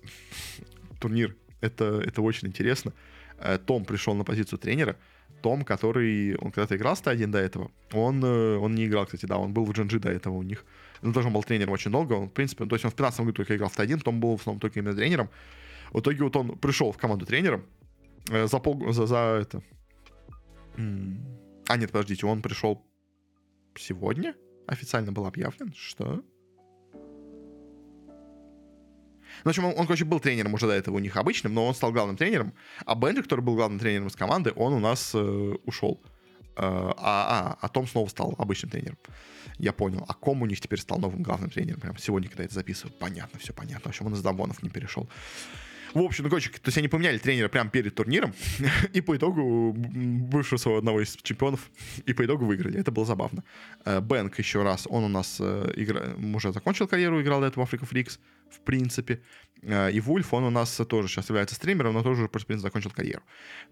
турнир. 1.00 1.36
Это, 1.60 2.02
это 2.06 2.22
очень 2.22 2.48
интересно. 2.48 2.92
Том 3.66 3.84
пришел 3.84 4.14
на 4.14 4.24
позицию 4.24 4.58
тренера, 4.58 4.96
том, 5.40 5.64
который, 5.64 6.36
он 6.36 6.52
когда-то 6.52 6.76
играл 6.76 6.96
с 6.96 7.00
Т1 7.00 7.26
до 7.28 7.38
этого, 7.38 7.70
он, 7.92 8.22
э, 8.24 8.56
он 8.56 8.74
не 8.74 8.86
играл, 8.86 9.06
кстати, 9.06 9.26
да, 9.26 9.38
он 9.38 9.52
был 9.52 9.64
в 9.64 9.70
GNG 9.70 9.98
до 9.98 10.10
этого 10.10 10.34
у 10.34 10.42
них. 10.42 10.64
Ну, 11.02 11.12
тоже 11.12 11.28
он 11.28 11.32
был 11.32 11.42
тренером 11.42 11.72
очень 11.72 11.90
долго, 11.90 12.12
он, 12.12 12.28
в 12.28 12.32
принципе, 12.32 12.66
то 12.66 12.74
есть 12.74 12.84
он 12.84 12.90
в 12.90 12.94
15 12.94 13.20
году 13.20 13.32
только 13.32 13.56
играл 13.56 13.70
в 13.70 13.78
Т1, 13.78 13.98
потом 13.98 14.20
был 14.20 14.36
в 14.36 14.40
основном 14.40 14.60
только 14.60 14.78
именно 14.80 14.94
тренером. 14.94 15.30
В 15.92 16.00
итоге 16.00 16.22
вот 16.22 16.36
он 16.36 16.58
пришел 16.58 16.92
в 16.92 16.98
команду 16.98 17.26
тренером 17.26 17.64
э, 18.30 18.46
за 18.46 18.58
пол, 18.58 18.92
за, 18.92 19.06
за 19.06 19.40
это... 19.42 19.62
А, 20.76 21.76
нет, 21.76 21.92
подождите, 21.92 22.26
он 22.26 22.42
пришел 22.42 22.82
сегодня? 23.76 24.34
Официально 24.66 25.12
был 25.12 25.26
объявлен, 25.26 25.72
что? 25.76 26.22
В 29.44 29.48
общем, 29.48 29.64
он, 29.64 29.74
он, 29.76 29.86
короче, 29.86 30.04
был 30.04 30.20
тренером 30.20 30.54
уже 30.54 30.66
до 30.66 30.72
этого 30.72 30.96
у 30.96 30.98
них 30.98 31.16
обычным, 31.16 31.54
но 31.54 31.66
он 31.66 31.74
стал 31.74 31.92
главным 31.92 32.16
тренером. 32.16 32.52
А 32.84 32.94
Бенджи, 32.94 33.22
который 33.22 33.40
был 33.40 33.54
главным 33.54 33.78
тренером 33.78 34.08
из 34.08 34.16
команды, 34.16 34.52
он 34.56 34.72
у 34.72 34.80
нас 34.80 35.12
э, 35.14 35.18
ушел. 35.64 36.00
Э, 36.56 36.92
а, 36.96 36.96
а, 36.98 37.58
а 37.60 37.68
Том 37.68 37.86
снова 37.86 38.08
стал 38.08 38.34
обычным 38.38 38.70
тренером. 38.70 38.98
Я 39.58 39.72
понял. 39.72 40.04
А 40.08 40.14
Ком 40.14 40.42
у 40.42 40.46
них 40.46 40.60
теперь 40.60 40.78
стал 40.78 40.98
новым 40.98 41.22
главным 41.22 41.50
тренером. 41.50 41.80
Прям 41.80 41.98
сегодня, 41.98 42.28
когда 42.28 42.42
я 42.42 42.46
это 42.46 42.54
записываю. 42.54 42.94
Понятно, 42.98 43.38
все 43.38 43.52
понятно. 43.52 43.84
В 43.84 43.86
общем, 43.88 44.06
он 44.06 44.14
из 44.14 44.22
Дамонов 44.22 44.62
не 44.62 44.70
перешел. 44.70 45.08
В 45.94 46.00
общем, 46.00 46.24
ну, 46.24 46.30
короче, 46.30 46.50
то 46.50 46.60
есть 46.66 46.78
они 46.78 46.88
поменяли 46.88 47.18
тренера 47.18 47.48
прямо 47.48 47.70
перед 47.70 47.94
турниром, 47.94 48.32
и 48.92 49.00
по 49.00 49.16
итогу 49.16 49.72
бывшего 49.72 50.58
своего 50.58 50.78
одного 50.78 51.00
из 51.00 51.16
чемпионов, 51.16 51.70
и 52.06 52.12
по 52.12 52.24
итогу 52.24 52.44
выиграли. 52.44 52.78
Это 52.78 52.90
было 52.90 53.04
забавно. 53.04 53.42
Э, 53.84 54.00
Бэнк 54.00 54.38
еще 54.38 54.62
раз, 54.62 54.86
он 54.88 55.04
у 55.04 55.08
нас 55.08 55.38
э, 55.40 55.72
игра... 55.76 56.14
уже 56.36 56.52
закончил 56.52 56.86
карьеру, 56.86 57.20
играл 57.20 57.40
до 57.40 57.46
этого 57.46 57.66
в 57.66 57.72
Africa 57.72 57.88
Freaks, 57.90 58.18
в 58.50 58.60
принципе. 58.60 59.20
Э, 59.62 59.90
и 59.90 60.00
Вульф, 60.00 60.32
он 60.32 60.44
у 60.44 60.50
нас 60.50 60.80
тоже 60.88 61.08
сейчас 61.08 61.28
является 61.28 61.54
стримером, 61.54 61.94
но 61.94 62.02
тоже 62.02 62.26
в 62.26 62.28
принципе, 62.28 62.58
закончил 62.58 62.90
карьеру. 62.90 63.22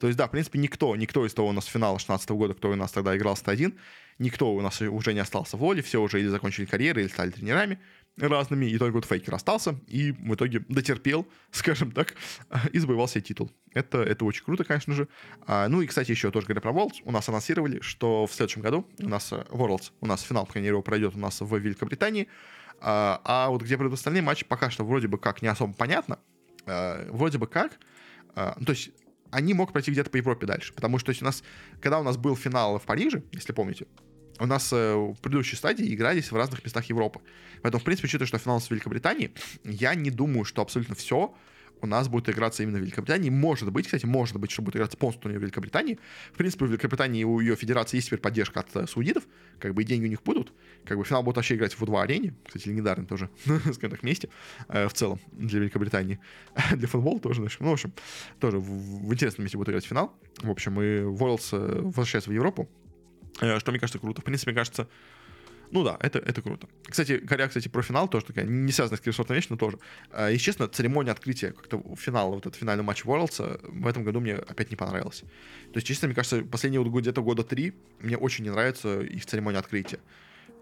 То 0.01 0.07
есть, 0.07 0.19
да, 0.19 0.27
в 0.27 0.31
принципе, 0.31 0.59
никто, 0.59 0.97
никто 0.97 1.25
из 1.25 1.35
того 1.35 1.49
у 1.49 1.53
нас 1.53 1.67
финала 1.67 1.99
16 1.99 2.31
года, 2.31 2.55
кто 2.55 2.71
у 2.71 2.77
нас 2.77 2.93
тогда 2.93 3.17
играл 3.17 3.37
101, 3.37 3.75
никто 4.19 4.53
у 4.53 4.61
нас 4.61 4.81
уже 4.81 5.15
не 5.15 5.21
остался 5.21 5.57
в 5.57 5.61
воле, 5.61 5.83
все 5.83 6.01
уже 6.01 6.21
или 6.21 6.29
закончили 6.29 6.67
карьеры, 6.67 7.03
или 7.03 7.09
стали 7.09 7.31
тренерами 7.31 7.79
разными, 8.19 8.67
и 8.67 8.79
только 8.79 8.95
вот 8.95 9.05
Фейкер 9.05 9.35
остался, 9.35 9.79
и 9.87 10.13
в 10.13 10.35
итоге 10.35 10.65
дотерпел, 10.69 11.27
скажем 11.51 11.93
так, 11.93 12.15
и 12.73 12.79
завоевал 12.79 13.09
себе 13.09 13.23
титул. 13.23 13.51
Это, 13.73 14.03
это 14.03 14.25
очень 14.25 14.45
круто, 14.45 14.65
конечно 14.65 14.95
же. 14.95 15.09
А, 15.47 15.69
ну 15.69 15.81
и, 15.81 15.87
кстати, 15.87 16.11
еще 16.11 16.31
тоже 16.31 16.47
говоря 16.47 16.61
про 16.61 16.73
Worlds, 16.73 17.03
у 17.05 17.13
нас 17.13 17.29
анонсировали, 17.29 17.81
что 17.81 18.27
в 18.27 18.33
следующем 18.33 18.63
году 18.63 18.87
у 18.99 19.09
нас 19.09 19.33
э, 19.33 19.45
Worlds, 19.51 19.93
у 20.01 20.07
нас 20.07 20.23
финал, 20.23 20.47
по 20.47 20.53
крайней 20.53 20.71
мере, 20.71 20.83
пройдет 20.83 21.15
у 21.15 21.19
нас 21.19 21.41
в 21.41 21.57
Великобритании, 21.57 22.29
а, 22.81 23.21
а 23.25 23.51
вот 23.51 23.63
где 23.63 23.77
пройдут 23.77 23.99
остальные 23.99 24.23
матчи, 24.23 24.45
пока 24.45 24.71
что 24.71 24.85
вроде 24.85 25.09
бы 25.09 25.19
как 25.19 25.43
не 25.43 25.49
особо 25.49 25.75
понятно. 25.75 26.19
А, 26.67 27.07
вроде 27.11 27.39
бы 27.39 27.47
как, 27.47 27.79
а, 28.35 28.55
ну, 28.59 28.67
то 28.67 28.73
есть 28.73 28.91
они 29.31 29.55
могут 29.55 29.73
пройти 29.73 29.91
где-то 29.91 30.11
по 30.11 30.17
Европе 30.17 30.47
дальше, 30.47 30.73
потому 30.73 30.99
что 30.99 31.07
то 31.07 31.11
есть, 31.11 31.23
у 31.23 31.25
нас, 31.25 31.43
когда 31.81 31.99
у 32.01 32.03
нас 32.03 32.17
был 32.17 32.37
финал 32.37 32.79
в 32.79 32.85
Париже, 32.85 33.23
если 33.33 33.53
помните, 33.53 33.87
у 34.39 34.47
нас 34.47 34.73
э, 34.73 34.95
в 34.95 35.17
предыдущей 35.21 35.57
стадии 35.57 35.95
игрались 35.95 36.31
в 36.31 36.37
разных 36.37 36.65
местах 36.65 36.85
Европы. 36.87 37.21
Поэтому, 37.63 37.81
в 37.81 37.85
принципе, 37.85 38.07
учитывая, 38.07 38.27
что 38.27 38.39
финал 38.39 38.61
с 38.61 38.71
Великобритании, 38.71 39.33
я 39.65 39.95
не 39.95 40.11
думаю, 40.11 40.45
что 40.45 40.63
абсолютно 40.63 40.95
все 40.95 41.35
у 41.81 41.87
нас 41.87 42.09
будет 42.09 42.29
играться 42.29 42.63
именно 42.63 42.79
в 42.79 42.83
Великобритании. 42.83 43.31
Может 43.31 43.71
быть, 43.71 43.87
кстати, 43.87 44.07
может 44.07 44.37
быть, 44.37 44.51
что 44.51 44.63
будет 44.63 44.77
играться 44.77 44.97
полностью 44.97 45.23
турнир 45.23 45.39
в 45.39 45.43
Великобритании. 45.43 45.99
В 46.33 46.37
принципе, 46.37 46.65
в 46.65 46.69
Великобритании 46.69 47.25
у 47.25 47.41
ее 47.41 47.57
федерации 47.57 47.97
есть 47.97 48.09
теперь 48.09 48.21
поддержка 48.21 48.61
от 48.61 48.75
э, 48.77 48.87
саудитов, 48.87 49.25
как 49.59 49.75
бы 49.75 49.83
и 49.83 49.85
деньги 49.85 50.07
у 50.07 50.09
них 50.09 50.23
будут. 50.23 50.53
Как 50.85 50.99
бы 50.99 51.05
финал 51.05 51.23
будет 51.23 51.37
вообще 51.37 51.55
играть 51.55 51.75
в 51.75 51.83
У2 51.83 52.03
арене, 52.03 52.35
кстати, 52.45 52.69
легендарный 52.69 53.07
тоже, 53.07 53.31
скажем 53.45 53.91
так, 53.91 54.03
месте 54.03 54.29
э, 54.69 54.89
в 54.89 54.93
целом 54.93 55.21
для 55.33 55.61
Великобритании. 55.61 56.19
для 56.73 56.89
футбола 56.89 57.21
тоже, 57.21 57.43
ну, 57.61 57.71
в 57.71 57.73
общем, 57.73 57.93
тоже 58.41 58.59
в, 58.59 59.13
интересном 59.13 59.45
месте 59.45 59.59
будет 59.59 59.71
играть 59.71 59.85
финал. 59.85 60.13
В 60.43 60.51
общем, 60.51 60.81
и 60.81 60.85
э, 60.85 61.05
возвращается 61.05 62.31
в 62.31 62.33
Европу. 62.33 62.69
Э, 63.41 63.59
что 63.59 63.71
мне 63.71 63.81
кажется 63.81 63.99
круто. 63.99 64.21
В 64.21 64.25
принципе, 64.25 64.51
мне 64.51 64.57
кажется, 64.59 64.89
ну 65.71 65.85
да, 65.85 65.97
это, 66.01 66.19
это 66.19 66.43
круто. 66.43 66.67
Кстати, 66.89 67.21
говоря, 67.23 67.49
кстати, 67.49 67.69
про 67.69 67.83
финал, 67.83 68.09
тоже 68.09 68.27
такая 68.27 68.45
не 68.45 68.73
связанная 68.73 68.99
с 68.99 69.01
киберспортом 69.01 69.37
вещь, 69.37 69.47
но 69.51 69.57
тоже. 69.57 69.79
Э, 70.13 70.33
и, 70.33 70.39
честно, 70.39 70.69
церемония 70.69 71.13
открытия 71.13 71.53
как-то 71.53 71.83
финала, 71.97 72.35
вот 72.35 72.47
этот 72.47 72.57
финальный 72.57 72.85
матч 72.85 73.05
Worlds 73.05 73.37
э, 73.39 73.59
в 73.63 73.87
этом 73.87 74.05
году 74.05 74.21
мне 74.21 74.35
опять 74.35 74.71
не 74.71 74.77
понравилась. 74.77 75.21
То 75.73 75.77
есть, 75.77 75.87
честно, 75.87 76.09
мне 76.09 76.15
кажется, 76.15 76.43
последние 76.43 76.81
вот 76.83 76.93
где-то 77.01 77.23
года 77.23 77.45
три 77.45 77.75
мне 78.01 78.17
очень 78.17 78.45
не 78.45 78.51
нравится 78.51 79.01
их 79.01 79.27
церемония 79.27 79.59
открытия. 79.59 80.01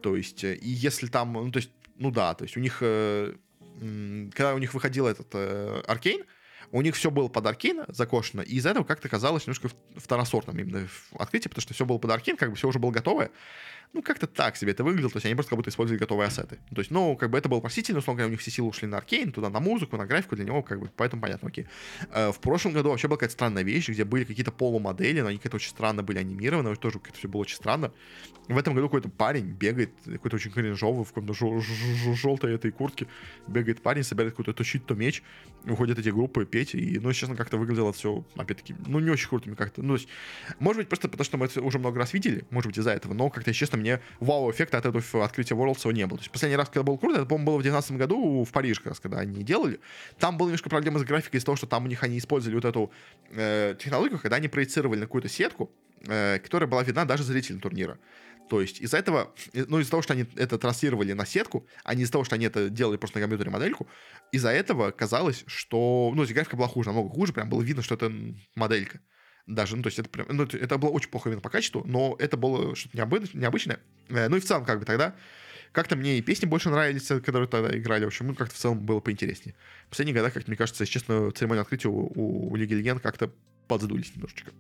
То 0.03 0.17
есть, 0.17 0.45
и 0.45 0.59
если 0.63 1.07
там, 1.07 1.33
ну, 1.33 1.51
то 1.51 1.59
есть, 1.59 1.71
ну 1.99 2.11
да, 2.11 2.35
то 2.35 2.45
есть 2.45 2.57
у 2.57 2.61
них, 2.61 2.79
когда 2.79 4.55
у 4.55 4.59
них 4.59 4.75
выходил 4.75 5.07
этот 5.07 5.35
Аркейн, 5.89 6.23
у 6.73 6.83
них 6.83 6.95
все 6.95 7.11
было 7.11 7.29
под 7.29 7.47
Аркейн 7.47 7.85
закошено, 7.89 8.43
и 8.43 8.57
из-за 8.57 8.71
этого 8.71 8.85
как-то 8.85 9.09
казалось 9.09 9.47
немножко 9.47 9.71
второсортным 9.97 10.59
именно 10.59 10.87
в 10.87 11.17
открытии, 11.17 11.49
потому 11.49 11.63
что 11.63 11.75
все 11.75 11.85
было 11.85 11.99
под 11.99 12.11
Аркейн, 12.11 12.37
как 12.37 12.51
бы 12.51 12.57
все 12.57 12.69
уже 12.69 12.79
было 12.79 12.91
готовое, 12.91 13.31
ну, 13.97 14.03
как-то 14.03 14.27
так 14.27 14.57
себе 14.57 14.73
это 14.73 14.85
выглядело, 14.85 15.11
то 15.11 15.17
есть 15.17 15.25
они 15.25 15.35
просто 15.35 15.51
как 15.51 15.57
будто 15.57 15.71
использовали 15.71 15.99
готовые 15.99 16.29
ассеты. 16.29 16.59
То 16.75 16.81
есть, 16.83 16.91
ну, 16.91 17.17
как 17.17 17.31
бы 17.31 17.39
это 17.39 17.49
было 17.49 17.61
простительно, 17.61 18.01
условно 18.01 18.19
говоря, 18.19 18.29
у 18.29 18.31
них 18.33 18.41
все 18.41 18.51
силы 18.51 18.69
ушли 18.69 18.87
на 18.87 18.99
аркейн, 18.99 19.33
туда 19.33 19.49
на 19.49 19.59
музыку, 19.59 19.97
на 19.97 20.05
графику 20.05 20.37
для 20.37 20.45
него, 20.45 20.63
как 20.63 20.81
бы, 20.81 20.91
поэтому 20.95 21.23
понятно, 21.23 21.49
окей. 21.49 21.67
Э, 22.11 22.31
в 22.31 22.39
прошлом 22.41 22.75
году 22.75 22.91
вообще 22.91 23.09
была 23.09 23.17
какая-то 23.17 23.33
странная 23.33 23.63
вещь, 23.63 23.89
где 23.89 24.05
были 24.05 24.25
какие-то 24.25 24.53
полумодели, 24.53 25.23
но 25.23 25.29
они 25.29 25.39
как-то 25.39 25.57
очень 25.57 25.71
странно 25.71 26.03
были 26.03 26.19
анимированы, 26.19 26.77
тоже 26.77 26.99
как-то 26.99 27.19
все 27.19 27.27
было 27.27 27.41
очень 27.41 27.57
странно. 27.57 27.91
В 28.49 28.59
этом 28.59 28.75
году 28.75 28.89
какой-то 28.89 29.09
парень 29.09 29.47
бегает, 29.47 29.91
какой-то 30.05 30.37
очень 30.37 30.53
кринжовый, 30.53 31.05
в 31.05 31.09
каком-то 31.09 31.33
желтой 32.15 32.55
этой 32.55 32.71
куртке, 32.71 33.07
бегает 33.49 33.81
парень, 33.81 34.05
собирает 34.05 34.35
какой-то 34.35 34.53
то 34.53 34.63
щит, 34.63 34.85
то 34.85 34.95
меч, 34.95 35.23
уходят 35.65 35.99
эти 35.99 36.11
группы 36.11 36.45
петь, 36.45 36.75
и, 36.75 36.99
ну, 36.99 37.13
честно, 37.13 37.35
как-то 37.35 37.57
выглядело 37.57 37.93
все, 37.93 38.25
опять-таки, 38.37 38.77
ну, 38.87 39.01
не 39.01 39.11
очень 39.11 39.29
круто 39.29 39.53
как-то. 39.57 39.83
Ну, 39.83 39.95
то 39.95 40.01
есть, 40.01 40.09
может 40.61 40.81
быть, 40.81 40.89
просто 40.89 41.09
потому 41.09 41.25
что 41.25 41.39
мы 41.39 41.47
это 41.47 41.63
уже 41.63 41.79
много 41.79 41.99
раз 41.99 42.13
видели, 42.13 42.45
может 42.51 42.69
быть, 42.69 42.79
из-за 42.79 42.91
этого, 42.91 43.15
но 43.15 43.31
как-то, 43.31 43.53
честно, 43.53 43.79
мне 43.87 44.01
вау 44.21 44.51
эффекта 44.51 44.79
от 44.79 44.87
этого 44.87 45.25
открытия 45.25 45.55
Worlds 45.55 45.93
не 45.93 46.07
было. 46.07 46.19
То 46.19 46.23
есть 46.23 46.33
последний 46.33 46.57
раз, 46.57 46.69
когда 46.69 46.83
был 46.83 46.99
круто, 46.99 47.19
это, 47.19 47.27
по-моему, 47.27 47.47
было 47.47 47.59
в 47.59 47.63
2019 47.63 47.93
году 47.93 48.45
в 48.45 48.51
Париже, 48.53 48.81
как 48.81 48.87
раз, 48.89 49.01
когда 49.01 49.19
они 49.19 49.45
делали. 49.45 49.81
Там 50.19 50.37
была 50.37 50.49
немножко 50.49 50.69
проблема 50.69 50.99
с 50.99 51.05
графикой 51.05 51.39
из-за 51.39 51.47
того, 51.47 51.57
что 51.57 51.67
там 51.67 51.85
у 51.85 51.89
них 51.89 52.03
они 52.03 52.19
использовали 52.19 52.57
вот 52.57 52.65
эту 52.65 52.91
э, 53.31 53.77
технологию, 53.79 54.19
когда 54.19 54.37
они 54.37 54.49
проецировали 54.49 55.01
на 55.01 55.07
какую-то 55.07 55.29
сетку, 55.29 55.71
э, 56.07 56.39
которая 56.41 56.69
была 56.69 56.83
видна 56.83 57.05
даже 57.05 57.23
зрителям 57.23 57.61
турнира. 57.61 57.99
То 58.49 58.61
есть 58.61 58.81
из-за 58.81 58.99
этого, 58.99 59.33
э, 59.53 59.65
ну 59.69 59.79
из-за 59.79 59.91
того, 59.91 60.03
что 60.03 60.15
они 60.15 60.27
это 60.37 60.59
транслировали 60.59 61.13
на 61.13 61.27
сетку, 61.27 61.67
а 61.85 61.95
не 61.95 62.03
из-за 62.03 62.13
того, 62.13 62.25
что 62.25 62.35
они 62.35 62.47
это 62.47 62.69
делали 62.69 62.97
просто 62.97 63.19
на 63.19 63.23
компьютере 63.23 63.51
модельку, 63.51 63.87
из-за 64.33 64.51
этого 64.51 64.91
казалось, 64.91 65.45
что, 65.47 66.13
ну, 66.15 66.27
графика 66.27 66.57
была 66.57 66.69
хуже, 66.69 66.89
намного 66.89 67.11
хуже, 67.11 67.33
прям 67.33 67.49
было 67.49 67.63
видно, 67.63 67.83
что 67.83 67.95
это 67.95 68.13
моделька 68.55 69.01
даже, 69.47 69.77
ну, 69.77 69.83
то 69.83 69.89
есть 69.89 69.99
это, 69.99 70.09
прям, 70.09 70.27
ну, 70.31 70.45
это 70.45 70.79
было 70.79 70.91
очень 70.91 71.11
плохо 71.11 71.29
именно 71.29 71.41
по 71.41 71.51
качеству, 71.51 71.83
но 71.87 72.17
это 72.19 72.37
было 72.37 72.75
что-то 72.75 72.97
необычное. 72.97 73.81
Э, 74.09 74.29
ну 74.29 74.37
и 74.37 74.41
в 74.41 74.45
целом, 74.45 74.65
как 74.65 74.81
бы 74.81 74.85
тогда, 74.85 75.15
как-то 75.73 75.95
мне 75.95 76.19
и 76.19 76.23
песни 76.23 76.47
больше 76.47 76.71
нравились, 76.71 77.07
которые 77.07 77.49
тогда 77.49 77.77
играли, 77.77 78.05
в 78.05 78.09
общем, 78.09 78.27
ну, 78.29 78.35
как-то 78.35 78.55
в 78.55 78.59
целом 78.59 78.81
было 78.81 79.01
поинтереснее. 79.01 79.55
В 79.87 79.91
последние 79.91 80.21
годы, 80.21 80.33
как 80.33 80.49
мне 80.49 80.57
кажется, 80.57 80.85
честно, 80.87 81.31
церемония 81.31 81.63
открытия 81.63 81.89
у, 81.89 82.51
у 82.51 82.57
Лиги 82.57 82.75
Легенд 82.75 83.03
как-то 83.03 83.31
подзадулись 83.69 84.15
немножечко. 84.15 84.53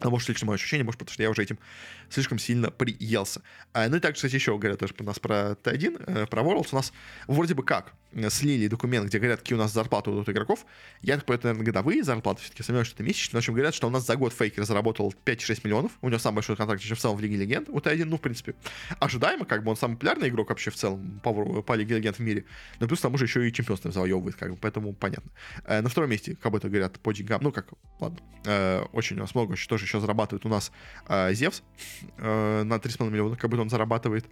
А 0.00 0.10
может, 0.10 0.28
лично 0.28 0.46
мое 0.46 0.56
ощущение, 0.56 0.84
может, 0.84 0.98
потому 0.98 1.14
что 1.14 1.22
я 1.22 1.30
уже 1.30 1.42
этим 1.42 1.58
слишком 2.10 2.38
сильно 2.38 2.70
приелся. 2.70 3.42
А, 3.72 3.88
ну 3.88 3.96
и 3.96 4.00
также, 4.00 4.16
кстати, 4.16 4.34
еще 4.34 4.56
говорят 4.56 4.78
тоже 4.78 4.94
у 4.98 5.04
нас 5.04 5.18
про 5.18 5.56
Т1, 5.62 6.04
э, 6.06 6.26
про 6.26 6.42
Worlds. 6.42 6.68
У 6.72 6.76
нас 6.76 6.92
вроде 7.26 7.54
бы 7.54 7.62
как 7.62 7.92
слили 8.28 8.68
документ, 8.68 9.06
где 9.06 9.18
говорят, 9.18 9.40
какие 9.40 9.56
у 9.56 9.60
нас 9.60 9.72
зарплаты 9.72 10.10
у 10.10 10.22
игроков. 10.22 10.64
Я 11.02 11.16
так 11.16 11.26
понимаю, 11.26 11.38
это, 11.38 11.48
наверное, 11.48 11.66
годовые 11.66 12.02
зарплаты, 12.02 12.42
все-таки 12.42 12.62
сомневаюсь, 12.62 12.88
что 12.88 12.96
это 12.96 13.04
месячные. 13.04 13.38
В 13.38 13.42
общем, 13.42 13.54
говорят, 13.54 13.74
что 13.74 13.86
у 13.86 13.90
нас 13.90 14.06
за 14.06 14.16
год 14.16 14.32
Фейкер 14.32 14.64
заработал 14.64 15.14
5-6 15.24 15.60
миллионов. 15.64 15.92
У 16.00 16.08
него 16.08 16.18
самый 16.18 16.36
большой 16.36 16.56
контракт 16.56 16.82
еще 16.82 16.94
в 16.94 17.00
целом 17.00 17.16
в 17.16 17.20
Лиге 17.20 17.36
Легенд. 17.36 17.68
У 17.68 17.78
Т1, 17.78 18.04
ну, 18.04 18.16
в 18.16 18.20
принципе, 18.20 18.54
ожидаемо, 18.98 19.44
как 19.44 19.64
бы 19.64 19.70
он 19.70 19.76
самый 19.76 19.94
популярный 19.94 20.28
игрок 20.28 20.48
вообще 20.48 20.70
в 20.70 20.76
целом 20.76 21.20
по, 21.22 21.62
по 21.62 21.72
Лиге 21.74 21.96
Легенд 21.96 22.16
в 22.16 22.20
мире. 22.20 22.44
Но 22.80 22.86
плюс 22.86 23.00
там 23.00 23.14
уже 23.14 23.24
еще 23.24 23.46
и 23.46 23.52
чемпионство 23.52 23.90
завоевывает, 23.90 24.36
как 24.36 24.50
бы, 24.50 24.56
поэтому 24.56 24.92
понятно. 24.94 25.30
Э, 25.64 25.80
на 25.80 25.88
втором 25.88 26.10
месте, 26.10 26.36
как 26.40 26.52
бы 26.52 26.58
это 26.58 26.68
говорят, 26.68 26.98
по 27.00 27.12
деньгам, 27.12 27.40
ну, 27.42 27.52
как, 27.52 27.68
ладно, 28.00 28.18
э, 28.44 28.82
очень 28.92 29.16
у 29.16 29.20
нас 29.20 29.34
много 29.34 29.56
тоже 29.68 29.84
еще 29.84 30.00
зарабатывает 30.00 30.44
у 30.46 30.48
нас 30.48 30.72
Зевс 31.08 31.62
на 32.18 32.76
3,5 32.76 33.10
миллиона, 33.10 33.36
как 33.36 33.50
будто 33.50 33.62
он 33.62 33.70
зарабатывает 33.70 34.26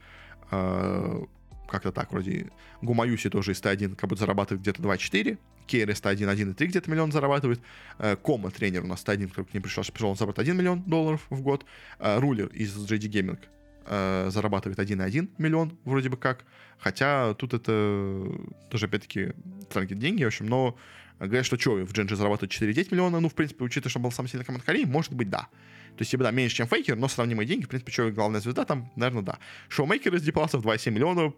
как-то 1.66 1.92
так, 1.92 2.12
вроде 2.12 2.50
Гумаюси 2.82 3.30
тоже 3.30 3.52
из 3.52 3.60
Т1 3.60 3.96
как 3.96 4.08
будто 4.08 4.20
зарабатывает 4.20 4.62
где-то 4.62 4.82
2,4, 4.82 5.38
Кейр 5.66 5.90
из 5.90 6.00
Т1 6.00 6.34
1,3 6.34 6.66
где-то 6.66 6.90
миллион 6.90 7.12
зарабатывает, 7.12 7.60
э, 7.98 8.16
Кома, 8.16 8.50
тренер 8.50 8.84
у 8.84 8.86
нас 8.86 9.04
Т1, 9.04 9.28
который 9.28 9.46
к 9.46 9.54
ним 9.54 9.62
пришел, 9.62 9.82
пришел, 9.84 10.10
он 10.10 10.16
зарабатывает 10.16 10.48
1 10.48 10.56
миллион 10.56 10.82
долларов 10.82 11.26
в 11.30 11.40
год, 11.40 11.64
э, 11.98 12.18
Рулер 12.18 12.46
из 12.48 12.76
JD 12.76 13.08
Gaming 13.10 13.38
э, 13.86 14.28
зарабатывает 14.30 14.78
1,1 14.78 15.28
миллион 15.38 15.78
вроде 15.84 16.08
бы 16.08 16.16
как, 16.16 16.44
хотя 16.78 17.34
тут 17.34 17.54
это 17.54 18.26
тоже 18.70 18.86
опять-таки 18.86 19.32
странные 19.70 19.96
деньги, 19.96 20.24
в 20.24 20.28
общем, 20.28 20.46
но 20.46 20.76
говорят, 21.18 21.46
что 21.46 21.58
что, 21.58 21.74
в 21.74 21.92
Дженджи 21.92 22.16
зарабатывает 22.16 22.52
4,9 22.52 22.88
миллиона, 22.90 23.20
ну, 23.20 23.28
в 23.28 23.34
принципе, 23.34 23.64
учитывая, 23.64 23.90
что 23.90 24.00
был 24.00 24.10
сам 24.10 24.28
сильный 24.28 24.44
команд 24.44 24.64
Кореи, 24.64 24.84
может 24.84 25.12
быть, 25.12 25.30
да. 25.30 25.48
То 25.96 26.02
есть, 26.02 26.16
да, 26.16 26.30
меньше, 26.30 26.56
чем 26.56 26.66
Фейкер, 26.66 26.96
но 26.96 27.08
сравнимые 27.08 27.46
деньги, 27.46 27.64
в 27.64 27.68
принципе, 27.68 27.92
человек 27.92 28.16
главная 28.16 28.40
звезда, 28.40 28.64
там, 28.64 28.90
наверное, 28.96 29.22
да. 29.22 29.38
Шоумейкер 29.68 30.14
из 30.14 30.22
Дипласов 30.22 30.64
2,7 30.64 30.90
миллиона, 30.90 31.32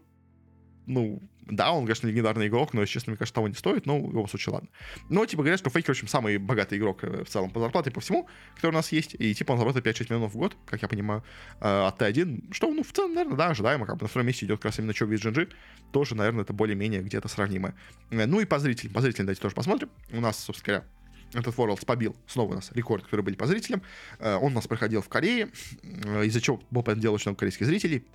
ну, 0.86 1.22
да, 1.46 1.72
он, 1.72 1.84
конечно, 1.84 2.08
легендарный 2.08 2.48
игрок, 2.48 2.74
но, 2.74 2.84
честно, 2.86 3.10
мне 3.10 3.18
кажется, 3.18 3.34
того 3.34 3.46
не 3.46 3.54
стоит, 3.54 3.86
но 3.86 4.00
в 4.00 4.08
любом 4.08 4.28
случае, 4.28 4.54
ладно. 4.54 4.68
Но, 5.08 5.24
типа, 5.26 5.42
говорят, 5.42 5.60
что 5.60 5.70
Фейкер, 5.70 5.88
в 5.88 5.90
общем, 5.90 6.08
самый 6.08 6.38
богатый 6.38 6.78
игрок 6.78 7.04
э, 7.04 7.24
в 7.24 7.28
целом 7.28 7.50
по 7.50 7.60
зарплате 7.60 7.90
по 7.90 8.00
всему, 8.00 8.28
который 8.56 8.72
у 8.72 8.74
нас 8.74 8.90
есть, 8.90 9.14
и, 9.18 9.34
типа, 9.34 9.52
он 9.52 9.58
зарабатывает 9.58 9.96
5-6 9.96 10.04
миллионов 10.04 10.34
в 10.34 10.36
год, 10.36 10.56
как 10.66 10.82
я 10.82 10.88
понимаю, 10.88 11.22
э, 11.60 11.86
от 11.86 12.00
Т1, 12.00 12.52
что, 12.52 12.72
ну, 12.72 12.82
в 12.82 12.92
целом, 12.92 13.14
наверное, 13.14 13.36
да, 13.36 13.48
ожидаемо, 13.48 13.86
как 13.86 13.96
бы 13.96 14.02
на 14.02 14.08
втором 14.08 14.26
месте 14.26 14.46
идет 14.46 14.58
как 14.58 14.66
раз 14.66 14.78
именно 14.80 14.90
из 14.90 15.20
Джинджи, 15.20 15.48
тоже, 15.92 16.16
наверное, 16.16 16.42
это 16.42 16.52
более-менее 16.52 17.02
где-то 17.02 17.28
сравнимое. 17.28 17.74
Э, 18.10 18.26
ну 18.26 18.40
и 18.40 18.44
по 18.44 18.58
зрителям, 18.58 18.92
по 18.92 19.00
зрителям 19.00 19.26
давайте 19.26 19.42
тоже 19.42 19.54
посмотрим. 19.54 19.90
У 20.10 20.20
нас, 20.20 20.38
собственно 20.38 20.78
говоря, 20.78 20.86
этот 21.32 21.54
Worlds 21.56 21.84
побил 21.84 22.16
снова 22.26 22.52
у 22.52 22.54
нас 22.54 22.70
рекорд, 22.72 23.04
который 23.04 23.22
были 23.22 23.34
по 23.34 23.46
зрителям. 23.46 23.82
Он 24.20 24.52
у 24.52 24.54
нас 24.54 24.68
проходил 24.68 25.02
в 25.02 25.08
Корее, 25.08 25.48
из-за 26.22 26.40
чего 26.40 26.62
был, 26.70 26.84
понятное 26.84 27.02
дело, 27.02 27.14
очень 27.14 27.30
много 27.30 27.40
корейских 27.40 27.66
зрителей. 27.66 28.06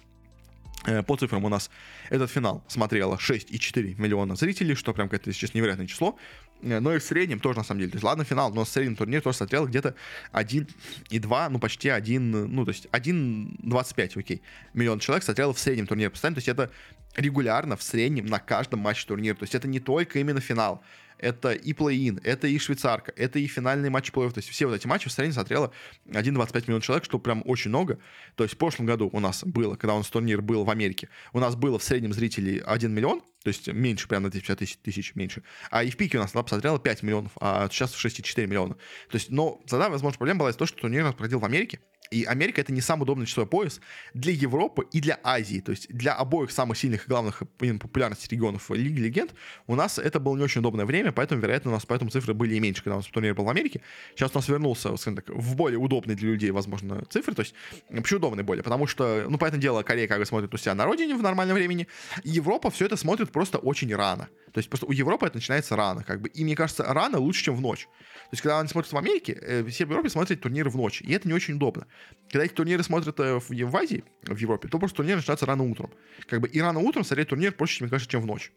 Э, 0.86 1.03
по 1.03 1.15
цифрам 1.15 1.43
у 1.45 1.49
нас 1.49 1.69
этот 2.09 2.32
финал 2.32 2.63
смотрело 2.67 3.15
6,4 3.15 3.99
миллиона 3.99 4.36
зрителей, 4.36 4.75
что 4.75 4.93
прям 4.93 5.09
какое-то, 5.09 5.32
сейчас 5.32 5.53
невероятное 5.53 5.86
число. 5.86 6.17
Э, 6.63 6.79
но 6.79 6.93
и 6.95 6.99
в 6.99 7.03
среднем 7.03 7.39
тоже, 7.39 7.59
на 7.59 7.63
самом 7.63 7.82
деле. 7.82 7.91
То 7.91 7.97
есть, 7.97 8.03
ладно, 8.03 8.23
финал, 8.23 8.51
но 8.53 8.63
в 8.63 8.69
среднем 8.69 8.95
турнир 8.95 9.21
тоже 9.21 9.38
смотрел 9.38 9.67
где-то 9.67 9.95
1,2, 10.34 11.49
ну, 11.49 11.59
почти 11.59 11.89
1, 11.89 12.32
ну, 12.32 12.65
то 12.65 12.71
есть 12.71 12.88
1,25, 12.91 14.19
окей, 14.19 14.41
миллион 14.73 14.99
человек 14.99 15.23
смотрело 15.23 15.53
в 15.53 15.59
среднем 15.59 15.86
турнире 15.86 16.09
постоянно. 16.09 16.36
То 16.36 16.39
есть 16.39 16.47
это 16.47 16.71
регулярно 17.15 17.77
в 17.77 17.84
среднем 17.84 18.25
на 18.25 18.39
каждом 18.39 18.79
матче 18.79 19.05
турнира. 19.05 19.36
То 19.36 19.43
есть 19.43 19.53
это 19.53 19.67
не 19.67 19.79
только 19.79 20.19
именно 20.19 20.39
финал 20.39 20.84
это 21.22 21.51
и 21.51 21.74
плей-ин, 21.74 22.19
это 22.24 22.47
и 22.47 22.57
швейцарка, 22.57 23.13
это 23.15 23.39
и 23.39 23.47
финальный 23.47 23.89
матч 23.89 24.09
плей-офф. 24.09 24.34
То 24.34 24.39
есть 24.39 24.49
все 24.49 24.65
вот 24.65 24.76
эти 24.76 24.88
матчи 24.88 25.07
в 25.07 25.11
среднем 25.11 25.34
смотрело 25.34 25.72
1,25 26.07 26.63
миллиона 26.63 26.82
человек, 26.82 27.05
что 27.05 27.19
прям 27.19 27.43
очень 27.45 27.69
много. 27.69 27.99
То 28.36 28.43
есть 28.43 28.55
в 28.55 28.57
прошлом 28.57 28.86
году 28.86 29.09
у 29.11 29.19
нас 29.19 29.43
было, 29.43 29.76
когда 29.76 29.93
у 29.95 29.97
нас 29.99 30.09
турнир 30.09 30.41
был 30.41 30.63
в 30.63 30.69
Америке, 30.69 31.09
у 31.34 31.39
нас 31.39 31.55
было 31.55 31.80
в 31.80 31.84
среднем 31.84 32.13
зрителей 32.13 32.59
1 32.59 32.91
миллион, 32.91 33.22
то 33.43 33.47
есть 33.47 33.67
меньше, 33.67 34.07
прям 34.07 34.23
на 34.23 34.31
50 34.31 34.59
тысяч, 34.59 34.77
тысяч 34.77 35.15
меньше. 35.15 35.43
А 35.69 35.83
и 35.83 35.89
в 35.89 35.97
пике 35.97 36.17
у 36.17 36.21
нас 36.21 36.31
она 36.33 36.43
посмотрела 36.43 36.79
5 36.79 37.03
миллионов, 37.03 37.31
а 37.39 37.67
сейчас 37.69 37.93
6,4 37.93 38.45
миллиона. 38.45 38.75
То 39.09 39.15
есть, 39.15 39.29
но 39.29 39.61
тогда, 39.67 39.89
возможно, 39.89 40.17
проблема 40.17 40.41
была 40.41 40.51
из 40.51 40.55
того, 40.55 40.67
что 40.67 40.79
турнир 40.79 41.11
проходил 41.13 41.39
в 41.39 41.45
Америке, 41.45 41.79
и 42.11 42.25
Америка 42.25 42.59
это 42.59 42.73
не 42.73 42.81
самый 42.81 43.03
удобный 43.03 43.25
часовой 43.25 43.47
пояс 43.47 43.79
для 44.13 44.33
Европы 44.33 44.85
и 44.91 44.99
для 44.99 45.17
Азии. 45.23 45.61
То 45.61 45.71
есть 45.71 45.87
для 45.87 46.13
обоих 46.13 46.51
самых 46.51 46.77
сильных 46.77 47.05
и 47.05 47.07
главных 47.07 47.41
популярности 47.57 48.27
регионов 48.33 48.69
Лиги 48.69 48.99
Легенд 48.99 49.33
у 49.65 49.75
нас 49.75 49.97
это 49.97 50.19
было 50.19 50.35
не 50.35 50.43
очень 50.43 50.59
удобное 50.59 50.85
время, 50.85 51.13
поэтому, 51.13 51.41
вероятно, 51.41 51.71
у 51.71 51.73
нас 51.73 51.85
поэтому 51.85 52.11
цифры 52.11 52.33
были 52.33 52.55
и 52.55 52.59
меньше, 52.59 52.83
когда 52.83 52.95
у 52.95 52.99
нас 52.99 53.07
турнир 53.07 53.33
был 53.33 53.45
в 53.45 53.49
Америке. 53.49 53.81
Сейчас 54.13 54.31
у 54.33 54.39
нас 54.39 54.49
вернулся, 54.49 54.97
скажем 54.97 55.15
так, 55.15 55.29
в 55.29 55.55
более 55.55 55.79
удобные 55.79 56.17
для 56.17 56.31
людей, 56.31 56.51
возможно, 56.51 57.01
цифры. 57.09 57.33
То 57.33 57.43
есть 57.43 57.55
почему 57.87 58.17
удобные 58.17 58.43
более? 58.43 58.61
Потому 58.61 58.87
что, 58.87 59.25
ну, 59.29 59.37
поэтому 59.37 59.61
дело, 59.61 59.81
Корея 59.83 60.09
как 60.09 60.19
бы 60.19 60.25
смотрит 60.25 60.53
у 60.53 60.57
себя 60.57 60.75
на 60.75 60.83
родине 60.83 61.15
в 61.15 61.21
нормальном 61.21 61.55
времени, 61.55 61.88
Европа 62.26 62.72
все 62.72 62.88
это 62.88 62.97
смотрит 62.97 63.31
просто 63.32 63.58
очень 63.58 63.94
рано. 63.95 64.30
То 64.53 64.58
есть 64.58 64.70
просто 64.70 64.86
у 64.86 64.91
Европы 64.91 65.26
это 65.26 65.38
начинается 65.38 65.76
рано, 65.76 66.03
как 66.03 66.22
бы. 66.22 66.30
И 66.30 66.44
мне 66.44 66.56
кажется, 66.56 66.84
рано 66.84 67.20
лучше, 67.20 67.45
чем 67.45 67.56
в 67.56 67.62
ночь. 67.62 67.88
То 68.32 68.34
есть, 68.34 68.41
когда 68.41 68.60
они 68.60 68.70
смотрят 68.70 68.91
в 68.91 68.98
Америке, 68.98 69.38
э, 69.41 69.64
все 69.66 69.86
в 69.86 69.90
Европе 69.90 70.10
смотрят 70.10 70.41
турниры 70.41 70.70
в 70.70 70.76
ночь. 70.76 71.02
И 71.02 71.12
это 71.14 71.28
не 71.28 71.34
очень 71.34 71.56
удобно. 71.56 71.88
Когда 72.30 72.45
эти 72.45 72.53
турниры 72.53 72.84
смотрят 72.84 73.20
э, 73.20 73.40
в, 73.40 73.49
в 73.49 73.76
Азии, 73.76 74.03
в 74.24 74.38
Европе, 74.38 74.68
то 74.68 74.80
просто 74.80 74.98
турнир 74.98 75.18
начинается 75.18 75.45
рано 75.45 75.64
утром. 75.64 75.91
Как 76.28 76.41
бы 76.41 76.48
и 76.48 76.62
рано 76.62 76.80
утром 76.80 77.03
смотреть 77.03 77.30
турнир 77.30 77.52
проще, 77.52 77.84
мне 77.84 77.90
кажется, 77.90 78.10
чем 78.10 78.22
в 78.22 78.26
ночь. 78.26 78.52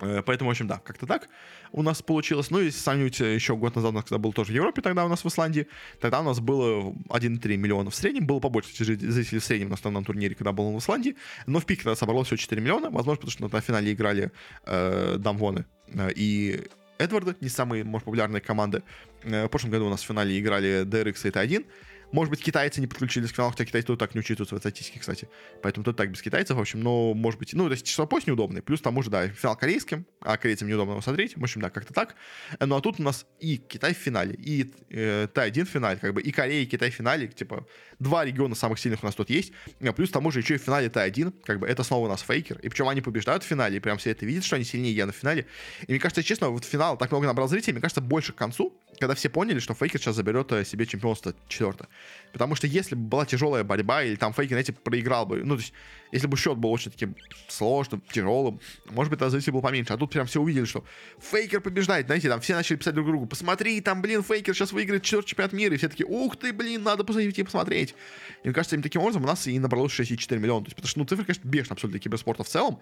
Э, 0.00 0.22
поэтому, 0.24 0.48
в 0.48 0.52
общем, 0.52 0.66
да, 0.66 0.78
как-то 0.78 1.06
так 1.06 1.28
у 1.72 1.82
нас 1.82 2.02
получилось. 2.02 2.50
Ну, 2.50 2.60
если 2.60 2.78
сравнивать 2.78 3.18
еще 3.20 3.56
год 3.56 3.76
назад, 3.76 3.92
когда 4.02 4.18
был 4.18 4.32
тоже 4.32 4.52
в 4.52 4.54
Европе, 4.54 4.82
тогда 4.82 5.04
у 5.04 5.08
нас 5.08 5.24
в 5.24 5.28
Исландии, 5.28 5.66
тогда 6.00 6.20
у 6.20 6.24
нас 6.24 6.40
было 6.40 6.92
1,3 7.08 7.56
миллиона 7.56 7.90
в 7.90 7.94
среднем, 7.94 8.26
было 8.26 8.40
побольше 8.40 8.84
зрителей 8.84 9.40
в 9.40 9.44
среднем 9.44 9.68
на 9.68 9.74
основном 9.74 10.04
турнире, 10.04 10.34
когда 10.34 10.52
был 10.52 10.72
в 10.72 10.78
Исландии, 10.78 11.16
но 11.46 11.60
в 11.60 11.66
пике 11.66 11.84
тогда 11.84 11.96
собралось 11.96 12.26
всего 12.26 12.36
4 12.36 12.60
миллиона, 12.60 12.90
возможно, 12.90 13.26
потому 13.26 13.30
что 13.30 13.48
на 13.48 13.60
финале 13.60 13.92
играли 13.92 14.32
э, 14.64 15.16
Дамвоны 15.18 15.66
э, 15.88 16.10
и 16.14 16.64
Эдварда, 16.98 17.36
не 17.40 17.48
самые, 17.48 17.84
может, 17.84 18.04
популярные 18.04 18.40
команды. 18.40 18.82
Э, 19.22 19.46
в 19.46 19.48
прошлом 19.48 19.70
году 19.70 19.86
у 19.86 19.90
нас 19.90 20.02
в 20.02 20.06
финале 20.06 20.38
играли 20.38 20.84
DRX 20.84 21.28
и 21.28 21.30
Т1. 21.30 21.66
Может 22.12 22.30
быть, 22.30 22.42
китайцы 22.42 22.80
не 22.80 22.86
подключились 22.86 23.32
к 23.32 23.34
финалу, 23.34 23.50
хотя 23.50 23.64
китайцы 23.64 23.86
тут 23.86 23.98
так 23.98 24.14
не 24.14 24.20
учитываются 24.20 24.54
в 24.54 24.58
статистике, 24.58 25.00
кстати. 25.00 25.28
Поэтому 25.62 25.84
тут 25.84 25.96
так 25.96 26.10
без 26.10 26.22
китайцев, 26.22 26.56
в 26.56 26.60
общем, 26.60 26.80
но, 26.80 27.14
может 27.14 27.38
быть, 27.38 27.52
ну, 27.54 27.66
то 27.66 27.72
есть 27.72 27.86
число 27.86 28.06
пост 28.06 28.26
неудобный. 28.26 28.62
Плюс 28.62 28.80
тому 28.80 29.02
же, 29.02 29.10
да, 29.10 29.28
финал 29.28 29.56
корейским, 29.56 30.06
а 30.20 30.36
корейцам 30.36 30.68
неудобно 30.68 30.92
его 30.92 31.00
смотреть. 31.00 31.36
В 31.36 31.42
общем, 31.42 31.60
да, 31.60 31.70
как-то 31.70 31.92
так. 31.92 32.14
Ну, 32.60 32.76
а 32.76 32.80
тут 32.80 33.00
у 33.00 33.02
нас 33.02 33.26
и 33.40 33.56
Китай 33.56 33.94
в 33.94 33.98
финале, 33.98 34.34
и 34.34 34.70
э, 34.90 35.26
Т1 35.32 35.64
в 35.64 35.68
финале, 35.68 35.98
как 35.98 36.14
бы, 36.14 36.22
и 36.22 36.30
Корея, 36.30 36.62
и 36.62 36.66
Китай 36.66 36.90
в 36.90 36.94
финале, 36.94 37.28
типа, 37.28 37.66
два 37.98 38.24
региона 38.24 38.54
самых 38.54 38.78
сильных 38.78 39.02
у 39.02 39.06
нас 39.06 39.14
тут 39.14 39.30
есть. 39.30 39.52
А 39.80 39.92
плюс 39.92 40.10
тому 40.10 40.30
же 40.30 40.40
еще 40.40 40.54
и 40.54 40.58
в 40.58 40.62
финале 40.62 40.88
T1, 40.88 41.42
как 41.44 41.58
бы, 41.58 41.66
это 41.66 41.82
снова 41.82 42.06
у 42.06 42.08
нас 42.08 42.22
Faker. 42.22 42.58
И 42.60 42.68
причем 42.68 42.88
они 42.88 43.00
побеждают 43.00 43.42
в 43.42 43.46
финале, 43.46 43.76
и 43.76 43.80
прям 43.80 43.98
все 43.98 44.10
это 44.10 44.24
видят, 44.26 44.44
что 44.44 44.56
они 44.56 44.64
сильнейшие 44.64 45.06
на 45.06 45.12
финале. 45.12 45.46
И 45.86 45.92
мне 45.92 46.00
кажется, 46.00 46.22
честно, 46.22 46.50
вот 46.50 46.64
финал 46.64 46.96
так 46.96 47.10
много 47.10 47.26
набрал 47.26 47.48
зрителей, 47.48 47.74
мне 47.74 47.82
кажется, 47.82 48.00
больше 48.00 48.32
к 48.32 48.36
концу, 48.36 48.80
когда 48.98 49.14
все 49.14 49.28
поняли, 49.28 49.58
что 49.58 49.74
Faker 49.74 50.00
сейчас 50.00 50.16
заберет 50.16 50.52
э, 50.52 50.64
себе 50.64 50.86
чемпионство 50.86 51.34
четвертое. 51.48 51.88
Потому 52.32 52.54
что 52.54 52.66
если 52.66 52.94
бы 52.94 53.02
была 53.02 53.26
тяжелая 53.26 53.64
борьба, 53.64 54.02
или 54.02 54.16
там 54.16 54.32
Faker, 54.32 54.50
знаете, 54.50 54.72
проиграл 54.72 55.26
бы, 55.26 55.42
ну, 55.42 55.56
то 55.56 55.62
есть, 55.62 55.72
если 56.12 56.26
бы 56.26 56.36
счет 56.36 56.56
был 56.58 56.70
очень 56.70 56.90
таким 56.90 57.16
сложным, 57.48 58.02
тяжелым, 58.12 58.60
может 58.90 59.10
быть, 59.10 59.30
зрителей 59.30 59.52
было 59.52 59.62
поменьше. 59.62 59.92
А 59.92 59.96
тут 59.96 60.10
прям 60.10 60.26
все 60.26 60.40
увидели, 60.40 60.64
что 60.64 60.84
Faker 61.18 61.60
побеждает, 61.60 62.06
знаете, 62.06 62.28
там 62.28 62.40
все 62.40 62.54
начали 62.54 62.76
писать 62.76 62.94
друг 62.94 63.06
другу, 63.06 63.26
посмотри, 63.26 63.80
там, 63.80 64.02
блин, 64.02 64.22
Faker 64.22 64.54
сейчас 64.54 64.72
выиграет 64.72 65.02
четвертый 65.02 65.28
чемпионат 65.28 65.52
мира, 65.52 65.74
и 65.74 65.78
все 65.78 65.88
такие, 65.88 66.06
ух 66.06 66.36
ты, 66.36 66.52
блин, 66.52 66.82
надо 66.82 67.04
посмотреть 67.04 67.38
и 67.38 67.42
посмотреть. 67.42 67.94
И 68.42 68.48
мне 68.48 68.54
кажется, 68.54 68.76
им 68.76 68.82
таким 68.82 69.00
образом 69.00 69.24
у 69.24 69.26
нас 69.26 69.46
и 69.46 69.58
набралось 69.58 69.92
6,4 69.92 70.38
миллиона. 70.38 70.64
То 70.64 70.68
есть, 70.68 70.76
потому 70.76 70.88
что, 70.88 70.98
ну, 70.98 71.04
цифры, 71.06 71.24
конечно, 71.24 71.48
бешеные 71.48 71.72
абсолютно 71.72 71.92
для 71.92 72.00
киберспорта 72.00 72.44
в 72.44 72.48
целом. 72.48 72.80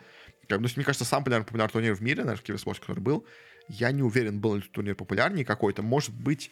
Как, 0.49 0.61
ну, 0.61 0.69
мне 0.74 0.85
кажется, 0.85 1.05
самый 1.05 1.24
популярный, 1.24 1.47
популярный 1.47 1.73
турнир 1.73 1.95
в 1.95 2.01
мире, 2.01 2.23
наверное, 2.23 2.41
в 2.41 2.43
киберспорте, 2.43 2.81
который 2.81 3.01
был. 3.01 3.24
Я 3.69 3.93
не 3.93 4.03
уверен, 4.03 4.41
был 4.41 4.57
ли 4.57 4.62
турнир 4.62 4.95
популярнее 4.95 5.45
какой-то. 5.45 5.82
Может 5.82 6.15
быть, 6.15 6.51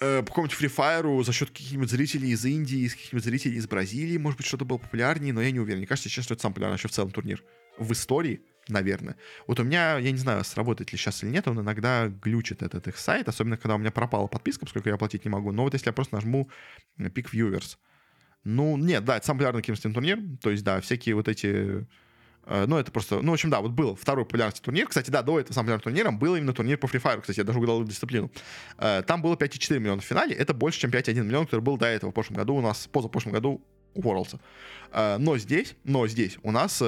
э, 0.00 0.20
по 0.20 0.26
какому-нибудь 0.26 0.58
Free 0.58 0.74
Fire 0.74 1.24
за 1.24 1.32
счет 1.32 1.50
каких-нибудь 1.50 1.90
зрителей 1.90 2.30
из 2.30 2.44
Индии, 2.44 2.78
из 2.78 2.94
каких-нибудь 2.94 3.24
зрителей 3.24 3.56
из 3.56 3.66
Бразилии, 3.66 4.16
может 4.16 4.38
быть, 4.38 4.46
что-то 4.46 4.64
было 4.64 4.78
популярнее, 4.78 5.32
но 5.32 5.42
я 5.42 5.50
не 5.50 5.60
уверен. 5.60 5.78
Мне 5.78 5.86
кажется, 5.86 6.08
сейчас 6.08 6.24
что 6.24 6.34
это 6.34 6.42
самый 6.42 6.54
популярный 6.54 6.74
вообще 6.74 6.88
в 6.88 6.92
целом 6.92 7.10
турнир 7.10 7.42
в 7.78 7.92
истории, 7.92 8.40
наверное. 8.68 9.16
Вот 9.46 9.60
у 9.60 9.64
меня, 9.64 9.98
я 9.98 10.10
не 10.10 10.18
знаю, 10.18 10.42
сработает 10.44 10.92
ли 10.92 10.98
сейчас 10.98 11.22
или 11.22 11.30
нет, 11.30 11.46
он 11.46 11.60
иногда 11.60 12.08
глючит 12.08 12.62
этот 12.62 12.88
их 12.88 12.96
сайт, 12.96 13.28
особенно 13.28 13.58
когда 13.58 13.74
у 13.74 13.78
меня 13.78 13.90
пропала 13.90 14.28
подписка, 14.28 14.64
поскольку 14.64 14.88
я 14.88 14.94
оплатить 14.94 15.24
не 15.24 15.30
могу. 15.30 15.52
Но 15.52 15.62
вот 15.62 15.74
если 15.74 15.88
я 15.88 15.92
просто 15.92 16.14
нажму 16.14 16.50
Peak 16.98 17.30
Viewers, 17.32 17.76
ну, 18.44 18.76
нет, 18.76 19.04
да, 19.04 19.18
это 19.18 19.26
самый 19.26 19.38
популярный 19.38 19.62
киберспорт 19.62 19.94
турнир, 19.94 20.18
то 20.40 20.50
есть, 20.50 20.64
да, 20.64 20.80
всякие 20.80 21.16
вот 21.16 21.28
эти 21.28 21.46
Э, 21.46 21.82
ну, 22.46 22.78
это 22.78 22.92
просто... 22.92 23.20
Ну, 23.20 23.32
в 23.32 23.34
общем, 23.34 23.50
да, 23.50 23.60
вот 23.60 23.72
был 23.72 23.96
второй 23.96 24.24
популярный 24.24 24.56
турнир. 24.60 24.86
Кстати, 24.86 25.10
да, 25.10 25.22
до 25.22 25.40
этого 25.40 25.52
самым 25.52 25.66
популярным 25.66 25.82
турниром 25.82 26.18
был 26.18 26.36
именно 26.36 26.52
турнир 26.52 26.78
по 26.78 26.86
Free 26.86 27.02
Fire. 27.02 27.20
Кстати, 27.20 27.38
я 27.38 27.44
даже 27.44 27.58
угадал 27.58 27.82
дисциплину. 27.84 28.30
Э, 28.78 29.02
там 29.06 29.22
было 29.22 29.34
5,4 29.34 29.78
миллиона 29.78 30.00
в 30.00 30.04
финале. 30.04 30.34
Это 30.34 30.54
больше, 30.54 30.80
чем 30.80 30.90
5,1 30.90 31.22
миллион, 31.22 31.46
который 31.46 31.60
был 31.60 31.76
до 31.76 31.86
этого 31.86 32.10
в 32.10 32.14
прошлом 32.14 32.36
году 32.36 32.54
у 32.54 32.60
нас, 32.60 32.86
позапрошлом 32.86 33.32
году 33.32 33.60
у 33.94 34.02
Worlds. 34.02 34.38
Э, 34.92 35.16
но 35.18 35.38
здесь, 35.38 35.74
но 35.84 36.06
здесь 36.06 36.38
у 36.42 36.52
нас 36.52 36.82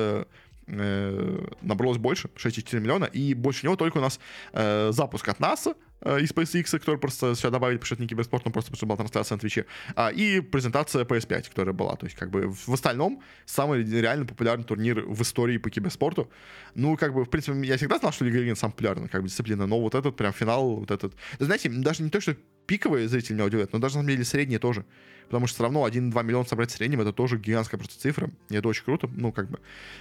набралось 0.69 1.99
больше, 1.99 2.29
6,4 2.37 2.81
миллиона, 2.81 3.07
и 3.07 3.35
больше 3.35 3.65
него 3.65 3.77
только 3.77 3.99
у 3.99 4.01
нас 4.01 4.21
запуск 4.53 5.29
от 5.29 5.41
НАСА, 5.41 5.75
Э, 6.01 6.21
из 6.21 6.31
SpaceX, 6.31 6.71
который 6.71 6.99
просто 6.99 7.35
сюда 7.35 7.51
добавили, 7.51 7.77
потому 7.77 7.87
что 7.87 7.95
это 7.95 8.03
не 8.03 8.09
киберспорт, 8.09 8.45
но 8.45 8.53
просто 8.53 8.71
потому 8.71 8.77
что 8.77 8.87
была 8.87 8.97
трансляция 8.97 9.37
на 9.37 9.41
Твиче, 9.41 9.67
а, 9.97 10.11
и 10.11 10.41
презентация 10.41 11.05
PS5, 11.05 11.49
которая 11.49 11.75
была. 11.75 11.97
То 11.97 12.07
есть, 12.07 12.17
как 12.17 12.31
бы, 12.31 12.49
в 12.51 12.73
остальном, 12.73 13.23
самый 13.47 13.83
реально 13.83 14.25
популярный 14.25 14.65
турнир 14.65 15.01
в 15.07 15.23
истории 15.23 15.59
по 15.59 15.71
киберспорту. 15.71 16.31
Ну, 16.75 16.97
как 16.97 17.15
бы, 17.15 17.25
в 17.25 17.31
принципе, 17.31 17.59
я 17.67 17.77
всегда 17.77 17.99
знал, 17.99 18.13
что 18.13 18.25
Лига 18.25 18.39
Легенд 18.39 18.59
самая 18.59 18.73
популярная, 18.73 19.09
как 19.09 19.23
бы, 19.23 19.29
дисциплина, 19.29 19.67
но 19.67 19.81
вот 19.81 19.95
этот 19.95 20.17
прям 20.17 20.33
финал, 20.33 20.77
вот 20.77 20.91
этот... 20.91 21.15
Знаете, 21.39 21.69
даже 21.69 22.03
не 22.03 22.11
то, 22.11 22.21
что 22.21 22.37
пиковые 22.69 23.09
зрители 23.09 23.33
меня 23.33 23.47
удивляют, 23.47 23.73
но 23.73 23.79
даже, 23.79 23.97
на 23.97 24.03
самом 24.03 24.11
деле, 24.11 24.25
средние 24.25 24.59
тоже. 24.61 24.85
Потому 25.27 25.47
что 25.47 25.57
все 25.57 25.63
равно 25.65 25.89
1-2 25.89 26.23
миллиона 26.23 26.47
собрать 26.47 26.71
в 26.71 26.75
среднем, 26.75 27.01
это 27.01 27.13
тоже 27.13 27.39
гигантская 27.39 27.79
просто 27.79 27.99
цифра, 27.99 28.31
и 28.51 28.57
это 28.57 28.69
очень 28.69 28.85
круто, 28.85 29.11
ну, 29.13 29.33
как 29.33 29.51
бы. 29.51 29.59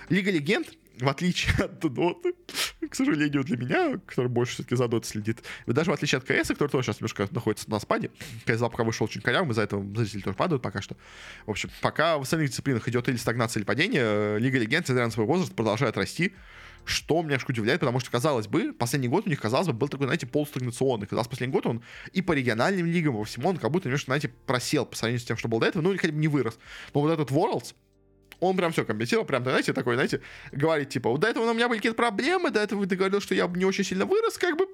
Лига 0.10 0.32
Легенд, 0.32 0.68
в 1.00 1.08
отличие 1.08 1.54
от 1.66 1.80
Доты, 1.80 2.34
к 2.90 2.94
сожалению, 2.96 3.44
для 3.44 3.58
меня, 3.58 4.00
который 4.06 4.28
больше 4.28 4.54
все-таки 4.54 4.76
за 4.76 4.88
Дотой 4.88 5.10
следит, 5.10 5.44
даже 5.66 5.92
в 5.92 5.94
отличие 5.94 6.18
от 6.18 6.26
КС, 6.26 6.50
который 6.50 6.70
тоже 6.70 6.88
сейчас 6.88 7.00
немножко 7.00 7.28
находится 7.32 7.70
на 7.70 7.80
спаде, 7.80 8.12
КС 8.46 8.60
пока 8.60 8.84
вышел 8.84 9.06
очень 9.06 9.22
корявым, 9.22 9.52
из-за 9.52 9.64
этого 9.64 9.84
зрители 9.96 10.22
тоже 10.22 10.36
падают 10.36 10.62
пока 10.62 10.82
что. 10.82 10.98
В 11.46 11.52
общем, 11.52 11.70
пока 11.82 12.18
в 12.18 12.22
остальных 12.22 12.50
дисциплинах 12.50 12.88
идет 12.90 13.08
или 13.08 13.18
стагнация, 13.18 13.62
или 13.62 13.66
падение, 13.66 14.40
Лига 14.40 14.60
Легенд, 14.60 14.86
несмотря 14.86 15.06
на 15.06 15.12
свой 15.12 15.26
возраст, 15.26 15.54
продолжает 15.54 15.98
расти, 15.98 16.34
что 16.88 17.22
меня 17.22 17.38
удивляет, 17.48 17.80
потому 17.80 18.00
что, 18.00 18.10
казалось 18.10 18.48
бы, 18.48 18.74
последний 18.74 19.08
год 19.08 19.28
у 19.28 19.30
них, 19.30 19.40
казалось 19.40 19.68
бы, 19.68 19.74
был 19.74 19.90
такой, 19.90 20.08
знаете, 20.08 20.26
полустагнационный. 20.26 21.06
Казалось, 21.06 21.28
последний 21.28 21.54
год 21.54 21.66
он 21.66 21.84
и 22.14 22.22
по 22.22 22.32
региональным 22.32 22.86
лигам, 22.86 23.16
и 23.16 23.18
по 23.20 23.24
всему, 23.26 23.50
он 23.50 23.58
как 23.58 23.72
будто 23.72 23.88
немножко, 23.88 24.06
знаете, 24.06 24.30
просел 24.46 24.86
по 24.86 24.96
сравнению 24.96 25.20
с 25.20 25.26
тем, 25.26 25.38
что 25.38 25.48
был 25.48 25.60
до 25.60 25.68
этого, 25.68 25.84
ну 25.84 25.92
или 25.92 25.98
хотя 25.98 26.14
бы 26.14 26.20
не 26.20 26.28
вырос. 26.28 26.58
Но 26.94 27.02
вот 27.02 27.12
этот 27.12 27.30
Worlds, 27.32 27.76
он 28.40 28.56
прям 28.56 28.72
все 28.72 28.86
компенсировал, 28.86 29.26
прям, 29.26 29.44
знаете, 29.44 29.74
такой, 29.74 29.96
знаете, 29.96 30.22
говорит, 30.52 30.90
типа, 30.90 31.10
вот 31.10 31.20
до 31.20 31.28
этого 31.28 31.50
у 31.50 31.54
меня 31.54 31.68
были 31.68 31.80
какие-то 31.80 31.98
проблемы, 31.98 32.52
до 32.52 32.62
этого 32.62 32.86
ты 32.86 32.96
говорил, 32.96 33.20
что 33.20 33.36
я 33.36 33.48
не 33.48 33.66
очень 33.66 33.84
сильно 33.84 34.06
вырос, 34.06 34.38
как 34.38 34.58
бы, 34.58 34.68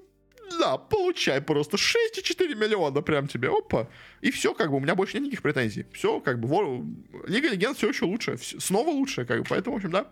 да, 0.59 0.77
получай 0.77 1.41
просто 1.41 1.77
6,4 1.77 2.55
миллиона 2.55 3.01
прям 3.01 3.27
тебе, 3.27 3.49
опа. 3.49 3.87
И 4.21 4.31
все, 4.31 4.53
как 4.53 4.69
бы, 4.69 4.77
у 4.77 4.79
меня 4.79 4.95
больше 4.95 5.15
нет 5.15 5.23
никаких 5.23 5.41
претензий. 5.41 5.85
Все, 5.93 6.19
как 6.19 6.39
бы, 6.39 6.47
вор... 6.47 6.83
Лига 7.25 7.49
Легенд 7.49 7.77
все 7.77 7.89
еще 7.89 8.05
лучше, 8.05 8.37
снова 8.37 8.89
лучше, 8.89 9.25
как 9.25 9.39
бы, 9.39 9.45
поэтому, 9.49 9.75
в 9.75 9.77
общем, 9.77 9.91
да. 9.91 10.07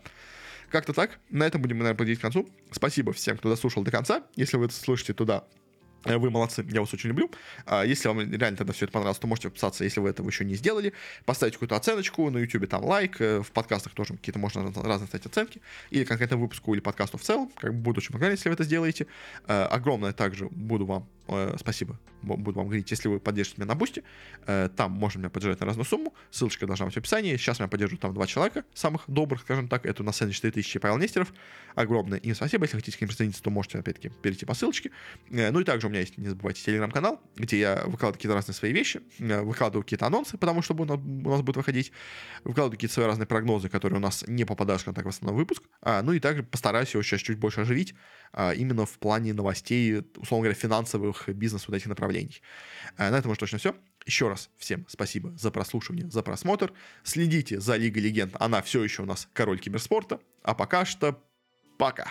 Как-то 0.71 0.93
так. 0.93 1.19
На 1.29 1.45
этом 1.45 1.61
будем, 1.61 1.79
наверное, 1.79 1.97
подходить 1.97 2.19
к 2.19 2.21
концу. 2.21 2.47
Спасибо 2.71 3.11
всем, 3.11 3.37
кто 3.37 3.49
дослушал 3.49 3.83
до 3.83 3.91
конца. 3.91 4.23
Если 4.37 4.55
вы 4.55 4.65
это 4.65 4.73
слышите 4.73 5.13
туда, 5.13 5.43
э, 6.05 6.15
вы 6.15 6.29
молодцы, 6.29 6.65
я 6.69 6.79
вас 6.79 6.93
очень 6.93 7.09
люблю. 7.09 7.29
А 7.65 7.83
если 7.83 8.07
вам 8.07 8.19
реально 8.19 8.57
тогда 8.57 8.71
все 8.71 8.85
это 8.85 8.93
понравилось, 8.93 9.19
то 9.19 9.27
можете 9.27 9.49
подписаться, 9.49 9.83
если 9.83 9.99
вы 9.99 10.09
этого 10.09 10.29
еще 10.29 10.45
не 10.45 10.55
сделали. 10.55 10.93
Поставить 11.25 11.53
какую-то 11.53 11.75
оценочку, 11.75 12.29
на 12.29 12.37
YouTube 12.37 12.69
там 12.69 12.85
лайк, 12.85 13.19
э, 13.19 13.41
в 13.41 13.51
подкастах 13.51 13.93
тоже 13.93 14.13
какие-то 14.13 14.39
можно 14.39 14.71
разные 14.81 15.07
ставить 15.07 15.25
оценки. 15.25 15.61
Или 15.89 16.05
конкретно 16.05 16.37
выпуску, 16.37 16.73
или 16.73 16.79
подкасту 16.79 17.17
в 17.17 17.21
целом. 17.21 17.51
Как 17.57 17.73
бы 17.73 17.81
буду 17.81 17.99
очень 17.99 18.11
благодарен, 18.11 18.35
если 18.35 18.47
вы 18.47 18.53
это 18.53 18.63
сделаете. 18.63 19.07
Э, 19.47 19.63
огромное 19.63 20.13
также 20.13 20.47
буду 20.49 20.85
вам 20.85 21.05
э, 21.31 21.55
спасибо, 21.59 21.99
буду 22.21 22.59
вам 22.59 22.67
говорить, 22.67 22.89
если 22.91 23.07
вы 23.07 23.19
поддержите 23.19 23.61
меня 23.61 23.67
на 23.67 23.75
бусте, 23.75 24.03
э, 24.45 24.69
там 24.75 24.91
можно 24.91 25.19
меня 25.19 25.29
поддержать 25.29 25.59
на 25.59 25.65
разную 25.65 25.85
сумму, 25.85 26.13
ссылочка 26.29 26.67
должна 26.67 26.85
быть 26.85 26.95
в 26.95 26.97
описании, 26.97 27.35
сейчас 27.37 27.59
меня 27.59 27.69
поддерживают 27.69 28.01
там 28.01 28.13
два 28.13 28.27
человека, 28.27 28.63
самых 28.73 29.03
добрых, 29.07 29.41
скажем 29.41 29.67
так, 29.67 29.85
это 29.85 30.03
у 30.03 30.05
нас 30.05 30.17
4000 30.17 30.79
Павел 30.79 30.97
Нестеров, 30.97 31.33
огромное 31.75 32.19
им 32.19 32.35
спасибо, 32.35 32.65
если 32.65 32.77
хотите 32.77 32.97
к 32.97 33.01
ним 33.01 33.07
присоединиться, 33.09 33.43
то 33.43 33.49
можете, 33.49 33.79
опять-таки, 33.79 34.09
перейти 34.09 34.45
по 34.45 34.53
ссылочке, 34.53 34.91
э, 35.29 35.51
ну 35.51 35.59
и 35.59 35.63
также 35.63 35.87
у 35.87 35.89
меня 35.89 36.01
есть, 36.01 36.17
не 36.17 36.29
забывайте, 36.29 36.61
телеграм-канал, 36.63 37.21
где 37.35 37.59
я 37.59 37.75
выкладываю 37.85 38.13
какие-то 38.13 38.35
разные 38.35 38.55
свои 38.55 38.71
вещи, 38.71 39.01
э, 39.19 39.41
выкладываю 39.41 39.83
какие-то 39.83 40.05
анонсы, 40.05 40.37
потому 40.37 40.61
что 40.61 40.73
у 40.73 40.85
нас, 40.85 40.97
у 40.97 41.29
нас 41.29 41.41
будет 41.41 41.57
выходить, 41.57 41.91
выкладываю 42.43 42.71
какие-то 42.77 42.93
свои 42.93 43.05
разные 43.05 43.25
прогнозы, 43.25 43.69
которые 43.69 43.97
у 43.97 44.01
нас 44.01 44.23
не 44.27 44.45
попадают, 44.45 44.81
скажем 44.81 44.95
так, 44.95 45.05
в 45.05 45.09
основной 45.09 45.37
выпуск, 45.37 45.63
а, 45.81 46.01
ну 46.01 46.13
и 46.13 46.19
также 46.19 46.43
постараюсь 46.43 46.93
его 46.93 47.03
сейчас 47.03 47.21
чуть 47.21 47.37
больше 47.37 47.61
оживить, 47.61 47.95
именно 48.33 48.85
в 48.85 48.97
плане 48.97 49.33
новостей, 49.33 50.03
условно 50.17 50.45
говоря, 50.45 50.53
финансовых, 50.53 51.29
бизнес 51.29 51.67
вот 51.67 51.75
этих 51.75 51.87
направлений. 51.87 52.41
А, 52.97 53.11
на 53.11 53.17
этом 53.17 53.31
уже 53.31 53.39
точно 53.39 53.57
все. 53.57 53.75
Еще 54.05 54.29
раз 54.29 54.49
всем 54.57 54.85
спасибо 54.87 55.31
за 55.37 55.51
прослушивание, 55.51 56.09
за 56.09 56.23
просмотр. 56.23 56.73
Следите 57.03 57.59
за 57.59 57.75
Лигой 57.75 58.01
Легенд, 58.01 58.35
она 58.39 58.61
все 58.61 58.83
еще 58.83 59.03
у 59.03 59.05
нас 59.05 59.27
король 59.33 59.59
киберспорта. 59.59 60.19
А 60.43 60.55
пока 60.55 60.85
что 60.85 61.21
пока. 61.77 62.07